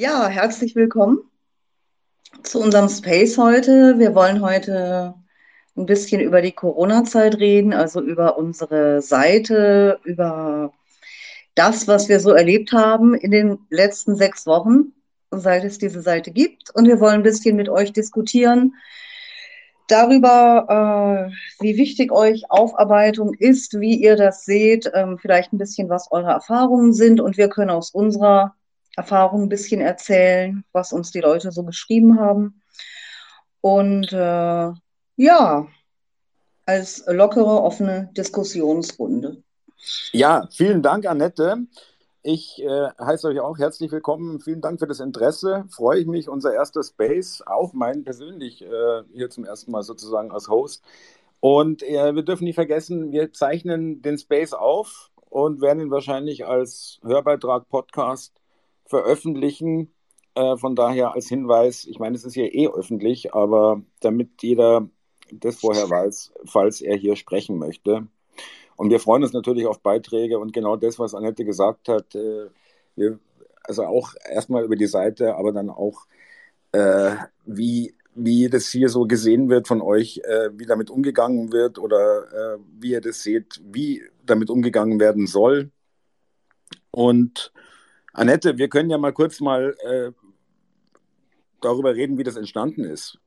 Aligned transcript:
Ja, 0.00 0.28
herzlich 0.28 0.74
willkommen 0.76 1.18
zu 2.42 2.58
unserem 2.58 2.88
Space 2.88 3.36
heute. 3.36 3.98
Wir 3.98 4.14
wollen 4.14 4.40
heute 4.40 5.14
ein 5.76 5.84
bisschen 5.84 6.22
über 6.22 6.40
die 6.40 6.52
Corona-Zeit 6.52 7.34
reden, 7.36 7.74
also 7.74 8.00
über 8.00 8.38
unsere 8.38 9.02
Seite, 9.02 10.00
über 10.04 10.72
das, 11.54 11.86
was 11.86 12.08
wir 12.08 12.18
so 12.18 12.30
erlebt 12.30 12.72
haben 12.72 13.14
in 13.14 13.30
den 13.30 13.58
letzten 13.68 14.16
sechs 14.16 14.46
Wochen, 14.46 14.94
seit 15.32 15.64
es 15.64 15.76
diese 15.76 16.00
Seite 16.00 16.30
gibt. 16.30 16.74
Und 16.74 16.88
wir 16.88 16.98
wollen 16.98 17.16
ein 17.16 17.22
bisschen 17.22 17.54
mit 17.54 17.68
euch 17.68 17.92
diskutieren 17.92 18.76
darüber, 19.86 21.28
äh, 21.28 21.62
wie 21.62 21.76
wichtig 21.76 22.10
euch 22.10 22.50
Aufarbeitung 22.50 23.34
ist, 23.34 23.78
wie 23.78 23.96
ihr 23.96 24.16
das 24.16 24.46
seht, 24.46 24.90
ähm, 24.94 25.18
vielleicht 25.18 25.52
ein 25.52 25.58
bisschen, 25.58 25.90
was 25.90 26.10
eure 26.10 26.30
Erfahrungen 26.30 26.94
sind. 26.94 27.20
Und 27.20 27.36
wir 27.36 27.50
können 27.50 27.68
aus 27.68 27.90
unserer 27.90 28.54
Erfahrung 28.96 29.44
ein 29.44 29.48
bisschen 29.48 29.80
erzählen, 29.80 30.64
was 30.72 30.92
uns 30.92 31.10
die 31.10 31.20
Leute 31.20 31.52
so 31.52 31.62
geschrieben 31.62 32.18
haben. 32.18 32.60
Und 33.60 34.12
äh, 34.12 34.72
ja, 35.16 35.66
als 36.66 37.04
lockere, 37.06 37.62
offene 37.62 38.10
Diskussionsrunde. 38.16 39.42
Ja, 40.12 40.48
vielen 40.50 40.82
Dank, 40.82 41.06
Annette. 41.06 41.66
Ich 42.22 42.62
äh, 42.62 42.88
heiße 43.00 43.28
euch 43.28 43.40
auch 43.40 43.58
herzlich 43.58 43.90
willkommen. 43.90 44.40
Vielen 44.40 44.60
Dank 44.60 44.78
für 44.78 44.86
das 44.86 45.00
Interesse. 45.00 45.64
Freue 45.70 46.00
ich 46.00 46.06
mich, 46.06 46.28
unser 46.28 46.52
erster 46.52 46.82
Space, 46.82 47.42
auch 47.46 47.72
mein 47.72 48.04
persönlich, 48.04 48.62
äh, 48.62 49.02
hier 49.14 49.30
zum 49.30 49.46
ersten 49.46 49.72
Mal 49.72 49.82
sozusagen 49.82 50.30
als 50.30 50.48
Host. 50.48 50.84
Und 51.40 51.82
äh, 51.82 52.14
wir 52.14 52.22
dürfen 52.22 52.44
nicht 52.44 52.56
vergessen, 52.56 53.12
wir 53.12 53.32
zeichnen 53.32 54.02
den 54.02 54.18
Space 54.18 54.52
auf 54.52 55.10
und 55.30 55.62
werden 55.62 55.80
ihn 55.80 55.90
wahrscheinlich 55.90 56.44
als 56.44 57.00
Hörbeitrag, 57.02 57.68
Podcast 57.70 58.34
veröffentlichen. 58.90 59.94
Äh, 60.34 60.56
von 60.56 60.76
daher 60.76 61.14
als 61.14 61.28
Hinweis, 61.28 61.86
ich 61.86 61.98
meine, 61.98 62.16
es 62.16 62.24
ist 62.24 62.36
ja 62.36 62.44
eh 62.44 62.68
öffentlich, 62.68 63.34
aber 63.34 63.82
damit 64.00 64.42
jeder 64.42 64.88
das 65.32 65.56
vorher 65.60 65.88
weiß, 65.88 66.32
falls 66.44 66.80
er 66.80 66.96
hier 66.96 67.16
sprechen 67.16 67.56
möchte. 67.56 68.06
Und 68.76 68.90
wir 68.90 69.00
freuen 69.00 69.22
uns 69.22 69.32
natürlich 69.32 69.66
auf 69.66 69.80
Beiträge 69.80 70.38
und 70.38 70.52
genau 70.52 70.76
das, 70.76 70.98
was 70.98 71.14
Annette 71.14 71.44
gesagt 71.44 71.88
hat. 71.88 72.14
Äh, 72.14 72.48
wir, 72.96 73.18
also 73.62 73.84
auch 73.84 74.14
erstmal 74.28 74.64
über 74.64 74.76
die 74.76 74.86
Seite, 74.86 75.36
aber 75.36 75.52
dann 75.52 75.70
auch, 75.70 76.06
äh, 76.72 77.14
wie, 77.46 77.94
wie 78.14 78.48
das 78.48 78.68
hier 78.68 78.88
so 78.88 79.06
gesehen 79.06 79.48
wird 79.50 79.68
von 79.68 79.80
euch, 79.82 80.20
äh, 80.24 80.50
wie 80.58 80.66
damit 80.66 80.90
umgegangen 80.90 81.52
wird 81.52 81.78
oder 81.78 82.56
äh, 82.56 82.58
wie 82.80 82.90
ihr 82.92 83.00
das 83.00 83.22
seht, 83.22 83.60
wie 83.62 84.02
damit 84.26 84.50
umgegangen 84.50 84.98
werden 84.98 85.26
soll. 85.26 85.70
Und 86.90 87.52
Annette, 88.20 88.58
wir 88.58 88.68
können 88.68 88.90
ja 88.90 88.98
mal 88.98 89.14
kurz 89.14 89.40
mal 89.40 89.74
äh, 89.82 90.12
darüber 91.62 91.94
reden, 91.94 92.18
wie 92.18 92.22
das 92.22 92.36
entstanden 92.36 92.84
ist. 92.84 93.18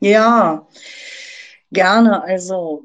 Ja, 0.00 0.66
gerne. 1.72 2.22
Also 2.22 2.84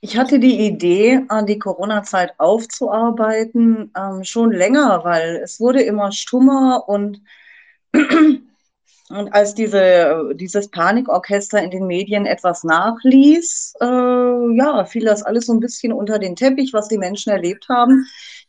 ich 0.00 0.16
hatte 0.16 0.38
die 0.38 0.64
Idee, 0.64 1.26
die 1.48 1.58
Corona-Zeit 1.58 2.34
aufzuarbeiten, 2.38 3.90
ähm, 3.98 4.22
schon 4.22 4.52
länger, 4.52 5.00
weil 5.02 5.40
es 5.42 5.58
wurde 5.58 5.82
immer 5.82 6.12
stummer 6.12 6.88
und, 6.88 7.20
und 7.92 9.34
als 9.34 9.56
diese, 9.56 10.34
dieses 10.36 10.70
Panikorchester 10.70 11.60
in 11.60 11.72
den 11.72 11.88
Medien 11.88 12.26
etwas 12.26 12.62
nachließ, 12.62 13.74
äh, 13.80 14.56
ja, 14.56 14.84
fiel 14.84 15.04
das 15.04 15.24
alles 15.24 15.46
so 15.46 15.52
ein 15.52 15.58
bisschen 15.58 15.92
unter 15.92 16.20
den 16.20 16.36
Teppich, 16.36 16.72
was 16.72 16.86
die 16.86 16.98
Menschen 16.98 17.32
erlebt 17.32 17.68
haben. 17.68 18.06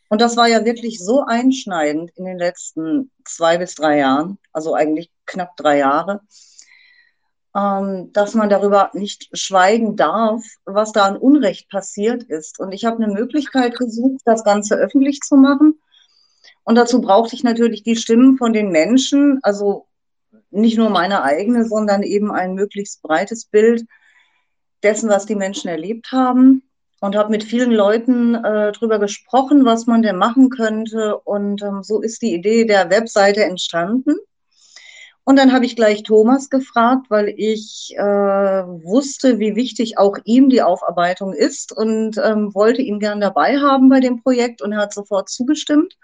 Und 0.10 0.22
das 0.22 0.38
war 0.38 0.48
ja 0.48 0.66
wirklich 0.66 1.00
so 1.00 1.26
einschneidend 1.26 2.12
in 2.16 2.26
den 2.26 2.38
letzten 2.38 3.12
zwei 3.26 3.58
bis 3.58 3.76
drei 3.76 3.98
Jahren, 3.98 4.38
also 4.54 4.76
eigentlich 4.76 5.10
knapp 5.26 5.58
drei 5.58 5.80
Jahre, 5.80 6.22
ähm, 7.56 8.12
dass 8.14 8.36
man 8.36 8.50
darüber 8.50 8.92
nicht 8.94 9.30
schweigen 9.38 9.96
darf, 9.96 10.44
was 10.66 10.92
da 10.92 11.06
an 11.06 11.18
Unrecht 11.18 11.70
passiert 11.70 12.24
ist. 12.24 12.60
Und 12.60 12.72
ich 12.72 12.86
habe 12.86 13.04
eine 13.04 13.14
Möglichkeit 13.14 13.78
gesucht, 13.78 14.22
das 14.26 14.44
Ganze 14.44 14.76
öffentlich 14.76 15.22
zu 15.22 15.38
machen. 15.38 15.80
Und 16.64 16.76
dazu 16.76 17.02
brauchte 17.02 17.36
ich 17.36 17.44
natürlich 17.44 17.84
die 17.84 17.96
Stimmen 17.96 18.38
von 18.38 18.54
den 18.54 18.70
Menschen, 18.70 19.40
also 19.42 19.88
nicht 20.52 20.78
nur 20.78 20.90
meine 20.90 21.24
eigene, 21.24 21.66
sondern 21.66 22.04
eben 22.04 22.32
ein 22.32 22.54
möglichst 22.54 23.02
breites 23.02 23.46
Bild 23.46 23.86
dessen, 24.84 25.10
was 25.10 25.26
die 25.26 25.36
Menschen 25.36 25.68
erlebt 25.68 26.12
haben 26.12 26.64
und 27.06 27.16
habe 27.16 27.30
mit 27.30 27.44
vielen 27.44 27.72
Leuten 27.72 28.36
äh, 28.36 28.72
darüber 28.72 29.00
gesprochen, 29.00 29.64
was 29.64 29.86
man 29.86 30.02
denn 30.02 30.18
machen 30.18 30.50
könnte. 30.50 31.18
Und 31.20 31.62
ähm, 31.62 31.84
so 31.84 32.02
ist 32.02 32.22
die 32.22 32.34
Idee 32.34 32.66
der 32.66 32.90
Webseite 32.90 33.44
entstanden. 33.44 34.16
Und 35.24 35.38
dann 35.38 35.54
habe 35.54 35.66
ich 35.66 35.76
gleich 35.76 36.04
Thomas 36.04 36.50
gefragt, 36.50 37.08
weil 37.10 37.34
ich 37.36 37.96
äh, 37.98 38.02
wusste, 38.02 39.40
wie 39.40 39.56
wichtig 39.56 39.98
auch 39.98 40.18
ihm 40.24 40.50
die 40.50 40.62
Aufarbeitung 40.62 41.34
ist 41.34 41.72
und 41.76 42.18
ähm, 42.24 42.54
wollte 42.54 42.84
ihn 42.84 43.00
gern 43.00 43.22
dabei 43.22 43.58
haben 43.58 43.90
bei 43.90 44.00
dem 44.00 44.22
Projekt 44.22 44.62
und 44.62 44.74
er 44.74 44.82
hat 44.82 44.94
sofort 44.94 45.30
zugestimmt. 45.30 45.98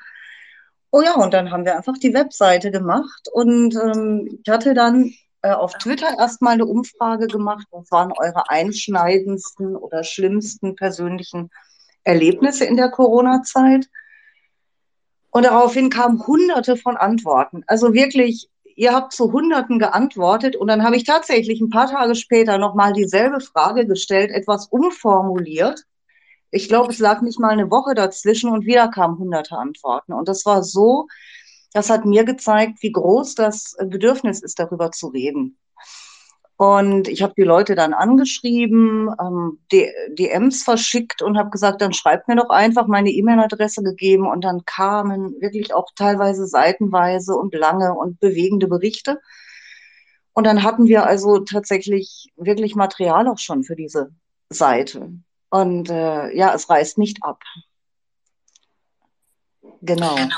Oh 0.92 1.02
ja, 1.02 1.16
und 1.16 1.34
dann 1.34 1.52
haben 1.52 1.66
wir 1.66 1.78
einfach 1.78 1.98
die 1.98 2.14
Webseite 2.14 2.72
gemacht 2.72 3.30
und 3.32 3.76
ähm, 3.76 4.40
ich 4.44 4.52
hatte 4.52 4.74
dann 4.74 5.14
äh, 5.42 5.52
auf 5.52 5.74
Twitter 5.76 6.18
erstmal 6.18 6.54
eine 6.54 6.66
Umfrage 6.66 7.28
gemacht. 7.28 7.68
Was 7.72 7.92
waren 7.92 8.12
eure 8.12 8.50
einschneidendsten 8.50 9.76
oder 9.76 10.04
schlimmsten 10.04 10.76
persönlichen 10.76 11.50
Erlebnisse 12.04 12.66
in 12.66 12.78
der 12.78 12.90
Corona-Zeit? 12.90 13.90
Und 15.32 15.46
daraufhin 15.46 15.90
kamen 15.90 16.26
hunderte 16.28 16.78
von 16.78 16.98
Antworten. 16.98 17.64
Also 17.66 17.94
wirklich, 17.94 18.50
ihr 18.76 18.94
habt 18.94 19.14
zu 19.14 19.32
Hunderten 19.32 19.80
geantwortet. 19.80 20.56
Und 20.56 20.68
dann 20.68 20.84
habe 20.84 20.98
ich 20.98 21.06
tatsächlich 21.06 21.62
ein 21.62 21.70
paar 21.70 21.90
Tage 21.90 22.16
später 22.16 22.58
nochmal 22.58 22.94
dieselbe 22.94 23.40
Frage 23.40 23.88
gestellt, 23.88 24.30
etwas 24.32 24.68
umformuliert. 24.68 25.86
Ich 26.52 26.68
glaube, 26.68 26.92
es 26.92 27.00
lag 27.00 27.22
nicht 27.22 27.40
mal 27.40 27.52
eine 27.52 27.72
Woche 27.72 27.96
dazwischen 27.96 28.52
und 28.52 28.66
wieder 28.66 28.90
kamen 28.90 29.18
hunderte 29.18 29.58
Antworten. 29.58 30.12
Und 30.12 30.28
das 30.28 30.46
war 30.46 30.64
so, 30.64 31.08
das 31.74 31.90
hat 31.90 32.06
mir 32.06 32.24
gezeigt, 32.24 32.82
wie 32.82 32.92
groß 32.92 33.36
das 33.36 33.76
Bedürfnis 33.80 34.42
ist, 34.42 34.60
darüber 34.60 34.92
zu 34.92 35.08
reden. 35.08 35.58
Und 36.62 37.08
ich 37.08 37.24
habe 37.24 37.34
die 37.36 37.42
Leute 37.42 37.74
dann 37.74 37.96
angeschrieben, 37.96 39.10
ähm, 39.20 39.58
DMs 39.72 40.62
verschickt 40.62 41.24
und 41.24 41.36
habe 41.36 41.50
gesagt, 41.50 41.82
dann 41.82 41.92
schreibt 41.92 42.28
mir 42.28 42.36
doch 42.36 42.50
einfach 42.50 42.86
meine 42.86 43.10
E-Mail-Adresse 43.10 43.82
gegeben. 43.82 44.28
Und 44.28 44.44
dann 44.44 44.64
kamen 44.66 45.42
wirklich 45.42 45.74
auch 45.74 45.88
teilweise 45.96 46.46
seitenweise 46.46 47.36
und 47.36 47.56
lange 47.56 47.96
und 47.96 48.20
bewegende 48.20 48.68
Berichte. 48.68 49.20
Und 50.34 50.44
dann 50.46 50.62
hatten 50.62 50.86
wir 50.86 51.08
also 51.08 51.40
tatsächlich 51.40 52.32
wirklich 52.36 52.76
Material 52.76 53.28
auch 53.28 53.40
schon 53.40 53.64
für 53.64 53.76
diese 53.76 54.14
Seite. 54.52 55.12
Und 55.50 55.90
äh, 55.90 56.32
ja, 56.36 56.54
es 56.54 56.70
reißt 56.70 57.00
nicht 57.00 57.24
ab. 57.24 57.42
Genau. 59.82 60.14
genau. 60.14 60.36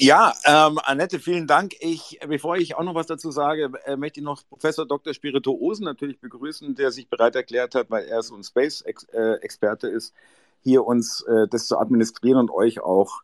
Ja, 0.00 0.32
ähm, 0.44 0.78
Annette, 0.84 1.18
vielen 1.18 1.48
Dank. 1.48 1.74
Ich, 1.80 2.20
bevor 2.24 2.56
ich 2.56 2.76
auch 2.76 2.84
noch 2.84 2.94
was 2.94 3.08
dazu 3.08 3.32
sage, 3.32 3.72
äh, 3.84 3.96
möchte 3.96 4.20
ich 4.20 4.24
noch 4.24 4.42
Professor 4.48 4.86
Dr. 4.86 5.12
Spirituosen 5.12 5.84
natürlich 5.84 6.20
begrüßen, 6.20 6.76
der 6.76 6.92
sich 6.92 7.08
bereit 7.08 7.34
erklärt 7.34 7.74
hat, 7.74 7.90
weil 7.90 8.04
er 8.04 8.22
so 8.22 8.36
ein 8.36 8.44
Space-Experte 8.44 9.88
äh, 9.88 9.92
ist, 9.92 10.14
hier 10.62 10.86
uns 10.86 11.22
äh, 11.22 11.48
das 11.50 11.66
zu 11.66 11.78
administrieren 11.78 12.38
und 12.38 12.52
euch 12.52 12.78
auch 12.78 13.22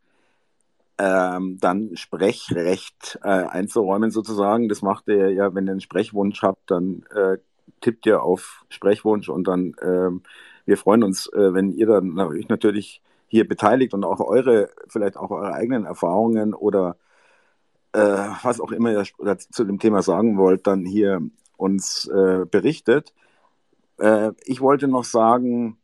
ähm, 0.99 1.59
dann 1.61 1.97
Sprechrecht 1.97 3.21
äh, 3.23 3.29
einzuräumen 3.29 4.11
sozusagen. 4.11 4.69
Das 4.69 4.83
macht 4.83 5.07
ihr 5.07 5.31
ja, 5.31 5.55
wenn 5.55 5.69
ihr 5.69 5.73
einen 5.73 5.81
Sprechwunsch 5.81 6.43
habt, 6.43 6.73
dann 6.73 7.05
äh, 7.15 7.39
tippt 7.83 8.05
ihr 8.05 8.21
auf 8.25 8.65
Sprechwunsch 8.69 9.29
und 9.29 9.47
dann 9.47 9.77
ähm, 9.81 10.25
wir 10.67 10.77
freuen 10.77 11.05
uns, 11.05 11.29
äh, 11.29 11.55
wenn 11.55 11.71
ihr 11.71 11.87
dann 11.87 12.15
natürlich 12.49 13.01
hier 13.35 13.49
beteiligt 13.49 13.95
und 13.95 14.05
auch 14.05 14.21
eure, 14.21 14.71
vielleicht 14.87 15.17
auch 15.17 15.33
eure 15.33 15.53
eigenen 15.53 15.87
Erfahrungen 15.87 16.55
oder 16.55 16.97
äh, 17.93 18.29
was 18.43 18.61
auch 18.61 18.71
immer 18.71 18.93
ihr 18.93 19.39
zu 19.39 19.65
dem 19.65 19.81
Thema 19.81 20.03
sagen 20.03 20.39
wollt, 20.39 20.69
dann 20.69 20.85
hier 20.85 21.21
uns 21.57 22.07
äh, 22.07 22.47
berichtet. 22.49 23.13
Äh, 23.99 24.31
ich 24.45 24.61
wollte 24.61 24.87
noch 24.87 25.03
sagen, 25.03 25.79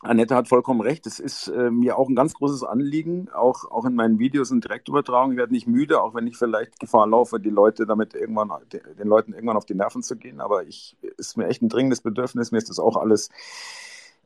Annette 0.00 0.34
hat 0.34 0.48
vollkommen 0.48 0.80
recht. 0.80 1.06
Es 1.06 1.20
ist 1.20 1.46
äh, 1.46 1.70
mir 1.70 1.96
auch 1.96 2.08
ein 2.08 2.16
ganz 2.16 2.34
großes 2.34 2.64
Anliegen, 2.64 3.28
auch, 3.30 3.70
auch 3.70 3.84
in 3.84 3.94
meinen 3.94 4.18
Videos 4.18 4.50
und 4.50 4.64
Direktübertragungen. 4.64 5.36
Ich 5.36 5.38
werde 5.38 5.52
nicht 5.52 5.68
müde, 5.68 6.02
auch 6.02 6.16
wenn 6.16 6.26
ich 6.26 6.36
vielleicht 6.36 6.80
Gefahr 6.80 7.06
laufe, 7.06 7.38
die 7.38 7.50
Leute 7.50 7.86
damit 7.86 8.14
irgendwann, 8.14 8.50
den 8.72 9.06
Leuten 9.06 9.32
irgendwann 9.32 9.56
auf 9.56 9.64
die 9.64 9.76
Nerven 9.76 10.02
zu 10.02 10.16
gehen. 10.16 10.40
Aber 10.40 10.64
ich 10.64 10.96
ist 11.18 11.36
mir 11.36 11.46
echt 11.46 11.62
ein 11.62 11.68
dringendes 11.68 12.00
Bedürfnis. 12.00 12.50
Mir 12.50 12.58
ist 12.58 12.68
das 12.68 12.80
auch 12.80 12.96
alles 12.96 13.30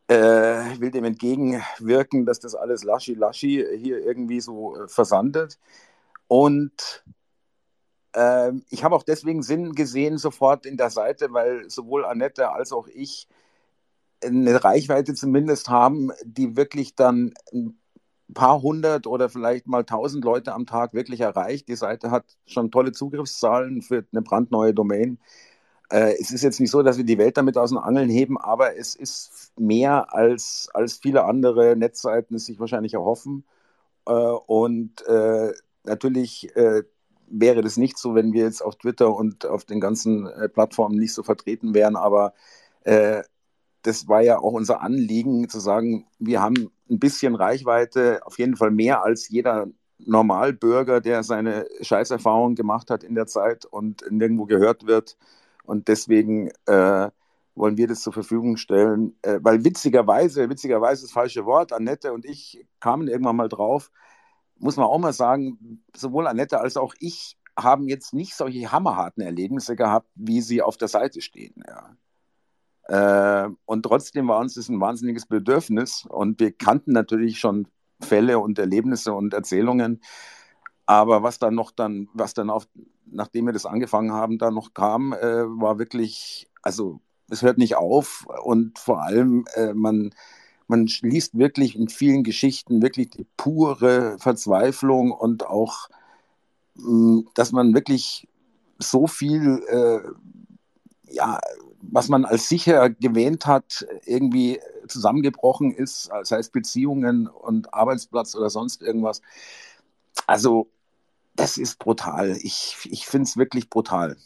äh, 0.09 0.81
will 0.81 0.91
dem 0.91 1.05
entgegenwirken, 1.05 2.27
dass 2.27 2.41
das 2.41 2.55
alles 2.55 2.83
laschi-laschi 2.83 3.65
hier 3.79 4.05
irgendwie 4.05 4.41
so 4.41 4.77
äh, 4.77 4.89
versandet. 4.89 5.59
Und 6.27 7.05
äh, 8.15 8.53
ich 8.71 8.85
habe 8.85 8.97
auch 8.97 9.03
deswegen 9.03 9.43
Sinn 9.43 9.75
gesehen 9.75 10.19
sofort 10.19 10.67
in 10.67 10.77
der 10.77 10.91
Seite, 10.91 11.33
weil 11.33 11.69
sowohl 11.71 12.05
Annette 12.05 12.51
als 12.51 12.73
auch 12.73 12.89
ich 12.89 13.29
eine 14.25 14.65
Reichweite 14.65 15.15
zumindest 15.15 15.69
haben, 15.69 16.11
die 16.25 16.57
wirklich 16.57 16.95
dann 16.97 17.35
paar 18.35 18.61
hundert 18.63 19.07
oder 19.07 19.29
vielleicht 19.29 19.67
mal 19.67 19.85
tausend 19.85 20.25
Leute 20.25 20.53
am 20.53 20.67
Tag 20.67 20.93
wirklich 20.93 21.21
erreicht. 21.21 21.69
Die 21.69 21.77
Seite 21.77 22.11
hat 22.11 22.25
schon 22.47 22.71
tolle 22.71 22.93
Zugriffszahlen 22.93 23.83
für 23.83 24.05
eine 24.13 24.23
brandneue 24.23 24.75
Domain. 24.75 25.19
Äh, 25.91 26.15
es 26.21 26.31
ist 26.31 26.43
jetzt 26.43 26.61
nicht 26.61 26.71
so, 26.71 26.83
dass 26.83 26.99
wir 26.99 27.05
die 27.05 27.19
Welt 27.19 27.37
damit 27.37 27.57
aus 27.57 27.71
den 27.71 27.79
Angeln 27.79 28.11
heben, 28.11 28.39
aber 28.39 28.77
es 28.77 28.95
ist 28.95 29.53
mehr 29.59 30.13
als, 30.15 30.69
als 30.75 30.99
viele 30.99 31.25
andere 31.25 31.77
Netzseiten 31.77 32.37
es 32.37 32.47
sich 32.47 32.61
wahrscheinlich 32.61 32.95
erhoffen. 32.95 33.45
Äh, 34.07 34.13
und 34.13 35.07
äh, 35.07 35.53
natürlich 35.85 36.51
wäre 37.31 37.63
das 37.63 37.77
nicht 37.77 37.99
so, 37.99 38.15
wenn 38.15 38.33
wir 38.33 38.45
jetzt 38.45 38.63
auf 38.63 38.77
Twitter 38.77 39.15
und 39.15 39.47
auf 39.47 39.65
den 39.65 39.81
ganzen 39.81 40.29
Plattformen 40.55 40.99
nicht 40.99 41.15
so 41.15 41.23
vertreten 41.23 41.75
wären, 41.75 41.97
aber 41.97 42.35
das 43.83 44.09
war 44.09 44.23
ja 44.23 44.39
auch 44.39 44.53
unser 44.53 44.83
Anliegen, 44.83 45.49
zu 45.49 45.61
sagen, 45.61 46.07
wir 46.19 46.41
haben 46.43 46.71
ein 46.91 46.99
bisschen 46.99 47.35
Reichweite, 47.35 48.21
auf 48.25 48.39
jeden 48.39 48.57
Fall 48.57 48.71
mehr 48.71 49.03
als 49.03 49.29
jeder 49.29 49.69
Normalbürger, 49.99 51.01
der 51.01 51.23
seine 51.23 51.67
Scheißerfahrungen 51.81 52.55
gemacht 52.55 52.91
hat 52.91 53.05
in 53.05 53.15
der 53.15 53.27
Zeit 53.27 53.65
und 53.65 54.05
nirgendwo 54.11 54.47
gehört 54.47 54.87
wird. 54.87 55.17
Und 55.69 55.89
deswegen 55.89 56.51
äh, 56.65 57.11
wollen 57.55 57.77
wir 57.77 57.89
das 57.89 58.01
zur 58.01 58.15
Verfügung 58.15 58.57
stellen, 58.57 59.19
äh, 59.21 59.39
weil 59.43 59.65
witzigerweise, 59.65 60.49
witzigerweise 60.49 61.03
das 61.03 61.13
falsche 61.13 61.45
Wort, 61.45 61.75
Annette 61.75 62.15
und 62.15 62.25
ich 62.25 62.67
kamen 62.81 63.07
irgendwann 63.07 63.37
mal 63.37 63.51
drauf, 63.51 63.91
muss 64.57 64.79
man 64.79 64.87
auch 64.87 64.99
mal 64.99 65.13
sagen, 65.13 65.85
sowohl 65.95 66.27
Annette 66.27 66.59
als 66.59 66.79
auch 66.79 66.95
ich 67.01 67.37
haben 67.55 67.87
jetzt 67.87 68.15
nicht 68.15 68.35
solche 68.35 68.73
hammerharten 68.73 69.23
Erlebnisse 69.23 69.77
gehabt, 69.77 70.09
wie 70.15 70.41
sie 70.41 70.63
auf 70.63 70.79
der 70.79 70.89
Seite 70.89 71.21
stehen. 71.21 71.63
Ja. 72.89 73.45
Äh, 73.45 73.51
und 73.67 73.83
trotzdem 73.83 74.27
war 74.29 74.41
uns 74.41 74.55
das 74.55 74.71
ein 74.71 74.81
wahnsinniges 74.81 75.27
Bedürfnis 75.27 76.07
und 76.09 76.41
wir 76.41 76.53
kannten 76.53 76.93
natürlich 76.93 77.39
schon 77.39 77.69
Fälle 78.01 78.39
und 78.39 78.59
Erlebnisse 78.59 79.13
und 79.13 79.35
Erzählungen. 79.35 80.01
Aber 80.87 81.23
was 81.23 81.39
dann 81.39 81.55
noch 81.55 81.73
dann, 81.73 82.09
was 82.15 82.33
dann 82.33 82.49
auf, 82.49 82.67
nachdem 83.13 83.47
wir 83.47 83.53
das 83.53 83.67
angefangen 83.67 84.13
haben, 84.13 84.39
da 84.39 84.51
noch 84.51 84.75
kam, 84.75 85.13
äh, 85.13 85.45
war 85.45 85.79
wirklich, 85.79 86.49
also 86.63 87.01
es 87.31 87.43
hört 87.43 87.59
nicht 87.59 87.77
auf 87.77 88.27
und 88.45 88.79
vor 88.79 89.03
allem 89.03 89.45
äh, 89.55 89.75
man, 89.75 90.15
man 90.67 90.87
liest 91.03 91.37
wirklich 91.39 91.77
in 91.77 91.89
vielen 91.89 92.25
Geschichten 92.25 92.83
wirklich 92.83 93.11
die 93.11 93.27
pure 93.37 94.19
Verzweiflung 94.19 95.13
und 95.13 95.47
auch, 95.47 95.89
mh, 96.75 96.91
mm, 96.91 97.29
dass 97.35 97.53
man 97.53 97.75
wirklich 97.75 98.29
so 98.79 99.07
viel 99.07 99.63
äh, 99.69 100.01
ja, 101.11 101.39
was 101.81 102.09
man 102.09 102.25
als 102.25 102.49
sicher 102.49 102.91
gewähnt 102.91 103.47
hat, 103.47 103.87
irgendwie 104.05 104.61
zusammengebrochen 104.89 105.73
ist, 105.73 106.11
sei 106.23 106.39
es 106.39 106.51
Beziehungen 106.51 107.29
und 107.29 107.73
Arbeitsplatz 107.73 108.35
oder 108.35 108.51
sonst 108.51 108.83
irgendwas. 108.83 109.23
Also, 110.27 110.69
das 111.39 111.57
ist 111.57 111.79
brutal. 111.79 112.37
Ich, 112.43 112.77
ich 112.85 113.07
finde 113.07 113.25
es 113.25 113.37
wirklich 113.37 113.71
brutal. 113.71 114.17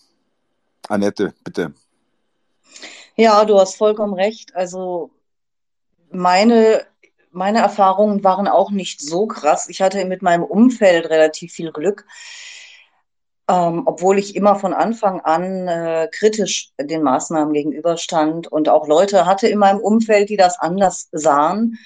Annette, 0.89 1.35
bitte. 1.45 1.73
Ja, 3.17 3.45
du 3.45 3.59
hast 3.59 3.77
vollkommen 3.77 4.15
recht. 4.15 4.55
Also, 4.55 5.11
meine, 6.11 6.85
meine 7.31 7.61
Erfahrungen 7.61 8.25
waren 8.25 8.49
auch 8.49 8.71
nicht 8.71 9.01
so 9.01 9.27
krass. 9.27 9.69
Ich 9.69 9.81
hatte 9.81 10.05
mit 10.07 10.23
meinem 10.23 10.43
Umfeld 10.43 11.09
relativ 11.09 11.53
viel 11.53 11.71
Glück 11.73 12.05
ähm, 13.49 13.83
obwohl 13.87 14.19
ich 14.19 14.37
immer 14.37 14.57
von 14.57 14.73
Anfang 14.73 15.21
an 15.21 15.69
äh, 15.69 16.09
kritisch 16.11 16.71
den 16.81 17.03
Maßnahmen 17.03 17.53
gegenüberstand 17.53 18.47
und 18.47 18.69
auch 18.69 18.87
Leute 18.87 19.27
hatte 19.27 19.49
in 19.49 19.59
meinem 19.59 19.81
Umfeld, 19.81 20.29
die 20.31 20.37
das 20.37 20.59
anders 20.59 21.09
sahen, 21.13 21.79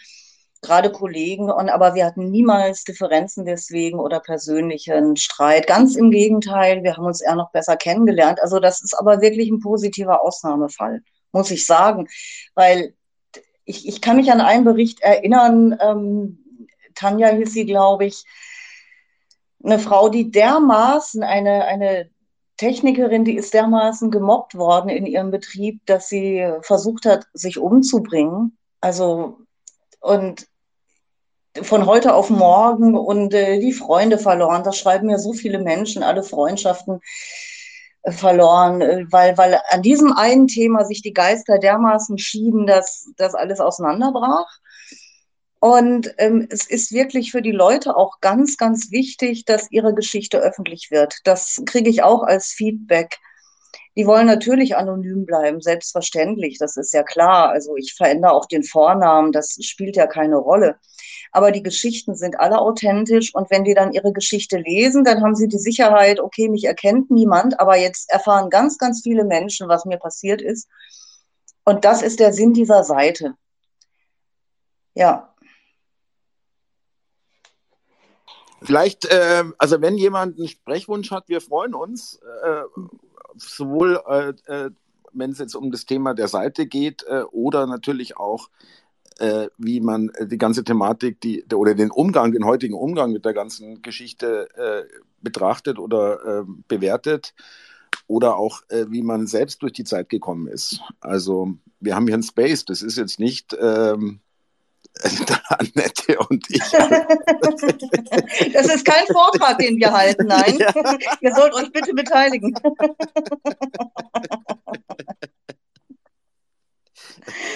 gerade 0.62 0.90
Kollegen, 0.90 1.50
und, 1.50 1.68
aber 1.68 1.94
wir 1.94 2.04
hatten 2.04 2.30
niemals 2.30 2.84
Differenzen 2.84 3.44
deswegen 3.44 3.98
oder 3.98 4.20
persönlichen 4.20 5.16
Streit. 5.16 5.66
Ganz 5.66 5.96
im 5.96 6.10
Gegenteil, 6.10 6.82
wir 6.82 6.96
haben 6.96 7.06
uns 7.06 7.20
eher 7.20 7.36
noch 7.36 7.50
besser 7.50 7.76
kennengelernt. 7.76 8.40
Also 8.42 8.58
das 8.58 8.82
ist 8.82 8.94
aber 8.98 9.20
wirklich 9.20 9.50
ein 9.50 9.60
positiver 9.60 10.22
Ausnahmefall, 10.22 11.02
muss 11.32 11.50
ich 11.50 11.66
sagen, 11.66 12.08
weil 12.54 12.94
ich, 13.64 13.86
ich 13.86 14.00
kann 14.00 14.16
mich 14.16 14.30
an 14.32 14.40
einen 14.40 14.64
Bericht 14.64 15.00
erinnern, 15.00 15.76
ähm, 15.80 16.42
Tanja 16.94 17.28
hieß 17.28 17.52
sie, 17.52 17.66
glaube 17.66 18.06
ich, 18.06 18.24
eine 19.62 19.78
Frau, 19.78 20.08
die 20.08 20.30
dermaßen, 20.30 21.22
eine, 21.22 21.64
eine 21.66 22.10
Technikerin, 22.56 23.24
die 23.24 23.36
ist 23.36 23.52
dermaßen 23.52 24.10
gemobbt 24.10 24.56
worden 24.56 24.88
in 24.88 25.06
ihrem 25.06 25.30
Betrieb, 25.30 25.84
dass 25.86 26.08
sie 26.08 26.48
versucht 26.62 27.04
hat, 27.04 27.26
sich 27.34 27.58
umzubringen. 27.58 28.56
Also, 28.80 29.45
und 30.00 30.46
von 31.62 31.86
heute 31.86 32.14
auf 32.14 32.30
morgen 32.30 32.96
und 32.96 33.32
äh, 33.34 33.58
die 33.60 33.72
Freunde 33.72 34.18
verloren. 34.18 34.64
Das 34.64 34.76
schreiben 34.76 35.06
mir 35.06 35.18
so 35.18 35.32
viele 35.32 35.58
Menschen, 35.58 36.02
alle 36.02 36.22
Freundschaften 36.22 37.00
äh, 38.02 38.12
verloren, 38.12 38.80
äh, 38.80 39.04
weil, 39.10 39.36
weil 39.38 39.60
an 39.70 39.82
diesem 39.82 40.12
einen 40.12 40.48
Thema 40.48 40.84
sich 40.84 41.02
die 41.02 41.14
Geister 41.14 41.58
dermaßen 41.58 42.18
schieden, 42.18 42.66
dass 42.66 43.08
das 43.16 43.34
alles 43.34 43.60
auseinanderbrach. 43.60 44.46
Und 45.58 46.14
ähm, 46.18 46.46
es 46.50 46.66
ist 46.66 46.92
wirklich 46.92 47.32
für 47.32 47.42
die 47.42 47.52
Leute 47.52 47.96
auch 47.96 48.20
ganz, 48.20 48.56
ganz 48.56 48.90
wichtig, 48.90 49.46
dass 49.46 49.70
ihre 49.70 49.94
Geschichte 49.94 50.38
öffentlich 50.38 50.90
wird. 50.90 51.16
Das 51.24 51.62
kriege 51.64 51.88
ich 51.88 52.02
auch 52.02 52.22
als 52.22 52.48
Feedback. 52.48 53.18
Die 53.96 54.06
wollen 54.06 54.26
natürlich 54.26 54.76
anonym 54.76 55.24
bleiben, 55.24 55.62
selbstverständlich, 55.62 56.58
das 56.58 56.76
ist 56.76 56.92
ja 56.92 57.02
klar. 57.02 57.48
Also 57.48 57.76
ich 57.76 57.94
verändere 57.94 58.32
auch 58.32 58.44
den 58.44 58.62
Vornamen, 58.62 59.32
das 59.32 59.56
spielt 59.62 59.96
ja 59.96 60.06
keine 60.06 60.36
Rolle. 60.36 60.76
Aber 61.32 61.50
die 61.50 61.62
Geschichten 61.62 62.14
sind 62.14 62.38
alle 62.38 62.58
authentisch 62.58 63.34
und 63.34 63.50
wenn 63.50 63.64
die 63.64 63.74
dann 63.74 63.92
ihre 63.92 64.12
Geschichte 64.12 64.58
lesen, 64.58 65.04
dann 65.04 65.22
haben 65.22 65.34
sie 65.34 65.48
die 65.48 65.58
Sicherheit, 65.58 66.20
okay, 66.20 66.48
mich 66.48 66.64
erkennt 66.64 67.10
niemand, 67.10 67.58
aber 67.58 67.78
jetzt 67.78 68.10
erfahren 68.10 68.50
ganz, 68.50 68.76
ganz 68.76 69.02
viele 69.02 69.24
Menschen, 69.24 69.68
was 69.68 69.86
mir 69.86 69.98
passiert 69.98 70.42
ist. 70.42 70.68
Und 71.64 71.84
das 71.84 72.02
ist 72.02 72.20
der 72.20 72.32
Sinn 72.32 72.52
dieser 72.52 72.84
Seite. 72.84 73.34
Ja, 74.94 75.32
Vielleicht, 78.62 79.04
äh, 79.04 79.44
also 79.58 79.80
wenn 79.80 79.96
jemand 79.96 80.38
einen 80.38 80.48
Sprechwunsch 80.48 81.10
hat, 81.10 81.28
wir 81.28 81.40
freuen 81.40 81.74
uns, 81.74 82.18
äh, 82.42 82.62
sowohl 83.36 84.00
äh, 84.08 84.32
äh 84.52 84.70
wenn 85.18 85.30
es 85.30 85.38
jetzt 85.38 85.54
um 85.54 85.70
das 85.70 85.86
Thema 85.86 86.12
der 86.12 86.28
Seite 86.28 86.66
geht 86.66 87.02
äh, 87.08 87.22
oder 87.30 87.66
natürlich 87.66 88.18
auch, 88.18 88.50
äh, 89.18 89.48
wie 89.56 89.80
man 89.80 90.10
die 90.20 90.36
ganze 90.36 90.62
Thematik 90.62 91.22
die, 91.22 91.42
oder 91.54 91.74
den 91.74 91.90
Umgang, 91.90 92.32
den 92.32 92.44
heutigen 92.44 92.74
Umgang 92.74 93.12
mit 93.12 93.24
der 93.24 93.32
ganzen 93.32 93.80
Geschichte 93.80 94.46
betrachtet 95.22 95.78
oder 95.78 96.44
bewertet 96.68 97.32
oder 98.06 98.36
auch, 98.36 98.60
wie 98.68 99.00
man 99.00 99.26
selbst 99.26 99.62
durch 99.62 99.72
die 99.72 99.84
Zeit 99.84 100.10
gekommen 100.10 100.48
ist. 100.48 100.82
Also 101.00 101.56
wir 101.80 101.96
haben 101.96 102.06
hier 102.06 102.16
ein 102.16 102.22
Space, 102.22 102.66
das 102.66 102.82
ist 102.82 102.98
jetzt 102.98 103.18
nicht... 103.18 103.56
Ähm, 103.58 104.20
Annette 105.48 106.18
und 106.28 106.44
ich. 106.50 106.62
Das 108.52 108.66
ist 108.66 108.84
kein 108.84 109.06
Vortrag, 109.06 109.58
den 109.58 109.76
wir 109.78 109.92
halten, 109.92 110.26
nein. 110.26 110.58
Ja. 110.58 110.72
Ihr 111.20 111.34
sollt 111.34 111.54
euch 111.54 111.70
bitte 111.72 111.92
beteiligen. 111.92 112.54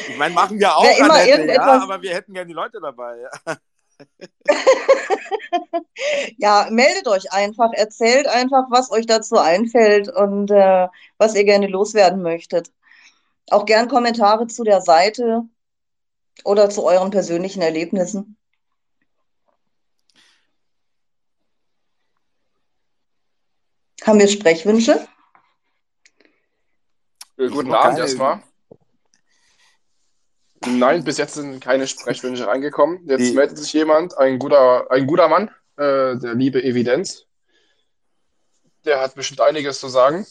Ich 0.09 0.17
meine, 0.19 0.35
machen 0.35 0.59
wir 0.59 0.77
auch, 0.77 0.85
ja, 0.85 1.05
Annette, 1.05 1.53
ja, 1.53 1.83
aber 1.83 2.03
wir 2.03 2.15
hätten 2.15 2.33
gerne 2.35 2.49
die 2.49 2.55
Leute 2.55 2.81
dabei. 2.81 3.19
Ja. 3.47 3.57
ja, 6.39 6.67
meldet 6.71 7.09
euch 7.09 7.33
einfach, 7.33 7.71
erzählt 7.73 8.27
einfach, 8.27 8.65
was 8.71 8.91
euch 8.91 9.07
dazu 9.07 9.39
einfällt 9.39 10.09
und 10.09 10.51
äh, 10.51 10.89
was 11.19 11.35
ihr 11.35 11.45
gerne 11.45 11.69
loswerden 11.69 12.23
möchtet. 12.23 12.71
Auch 13.51 13.65
gern 13.65 13.89
Kommentare 13.89 14.47
zu 14.47 14.65
der 14.65 14.81
Seite 14.81 15.45
oder 16.45 16.71
zu 16.71 16.85
euren 16.85 17.11
persönlichen 17.11 17.63
Erlebnissen? 17.63 18.37
Haben 24.03 24.19
wir 24.19 24.29
Sprechwünsche? 24.29 25.07
Äh, 27.37 27.49
guten 27.49 27.73
Abend 27.73 27.99
erstmal. 27.99 28.43
Nein, 30.67 31.05
bis 31.05 31.17
jetzt 31.17 31.35
sind 31.35 31.61
keine 31.61 31.87
Sprechwünsche 31.87 32.47
reingekommen. 32.47 33.07
Jetzt 33.09 33.21
Die... 33.21 33.33
meldet 33.33 33.57
sich 33.59 33.73
jemand, 33.73 34.17
ein 34.19 34.39
guter, 34.39 34.91
ein 34.91 35.07
guter 35.07 35.29
Mann, 35.29 35.49
äh, 35.77 36.17
der 36.17 36.35
liebe 36.35 36.63
Evidenz. 36.63 37.27
Der 38.85 39.01
hat 39.01 39.15
bestimmt 39.15 39.41
einiges 39.41 39.81
zu 39.81 39.89
sagen. 39.89 40.27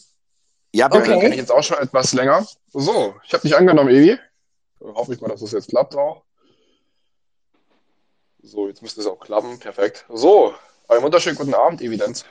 Ja, 0.72 0.88
bitte. 0.88 1.02
Okay. 1.02 1.10
Den 1.10 1.20
kenne 1.20 1.34
ich 1.34 1.40
jetzt 1.40 1.50
auch 1.50 1.62
schon 1.62 1.78
etwas 1.78 2.12
länger. 2.12 2.46
So, 2.72 3.16
ich 3.24 3.32
habe 3.32 3.42
dich 3.42 3.56
angenommen, 3.56 3.90
Evi. 3.90 4.18
Hoffe 4.80 5.14
ich 5.14 5.20
mal, 5.20 5.28
dass 5.28 5.40
das 5.40 5.52
jetzt 5.52 5.68
klappt 5.68 5.94
auch. 5.94 6.24
So, 8.42 8.68
jetzt 8.68 8.82
müsste 8.82 9.00
es 9.00 9.06
auch 9.06 9.20
klappen. 9.20 9.58
Perfekt. 9.58 10.06
So, 10.08 10.54
einen 10.88 11.02
wunderschönen 11.02 11.36
guten 11.36 11.54
Abend, 11.54 11.82
Evidenz. 11.82 12.24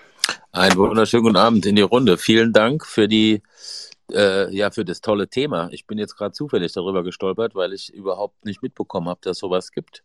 Einen 0.52 0.76
wunderschönen 0.76 1.24
guten 1.24 1.38
Abend 1.38 1.66
in 1.66 1.76
die 1.76 1.84
Runde. 1.84 2.18
Vielen 2.18 2.52
Dank 2.52 2.86
für 2.86 3.08
die 3.08 3.44
äh, 4.12 4.54
ja, 4.56 4.72
für 4.72 4.86
das 4.86 5.02
tolle 5.02 5.28
Thema. 5.28 5.70
Ich 5.72 5.86
bin 5.86 5.98
jetzt 5.98 6.16
gerade 6.16 6.34
zufällig 6.34 6.74
darüber 6.74 7.04
gestolpert, 7.04 7.56
weil 7.56 7.74
ich 7.74 7.94
überhaupt 7.94 8.46
nicht 8.46 8.62
mitbekommen 8.62 9.10
habe, 9.10 9.20
dass 9.24 9.40
sowas 9.40 9.72
gibt. 9.72 10.04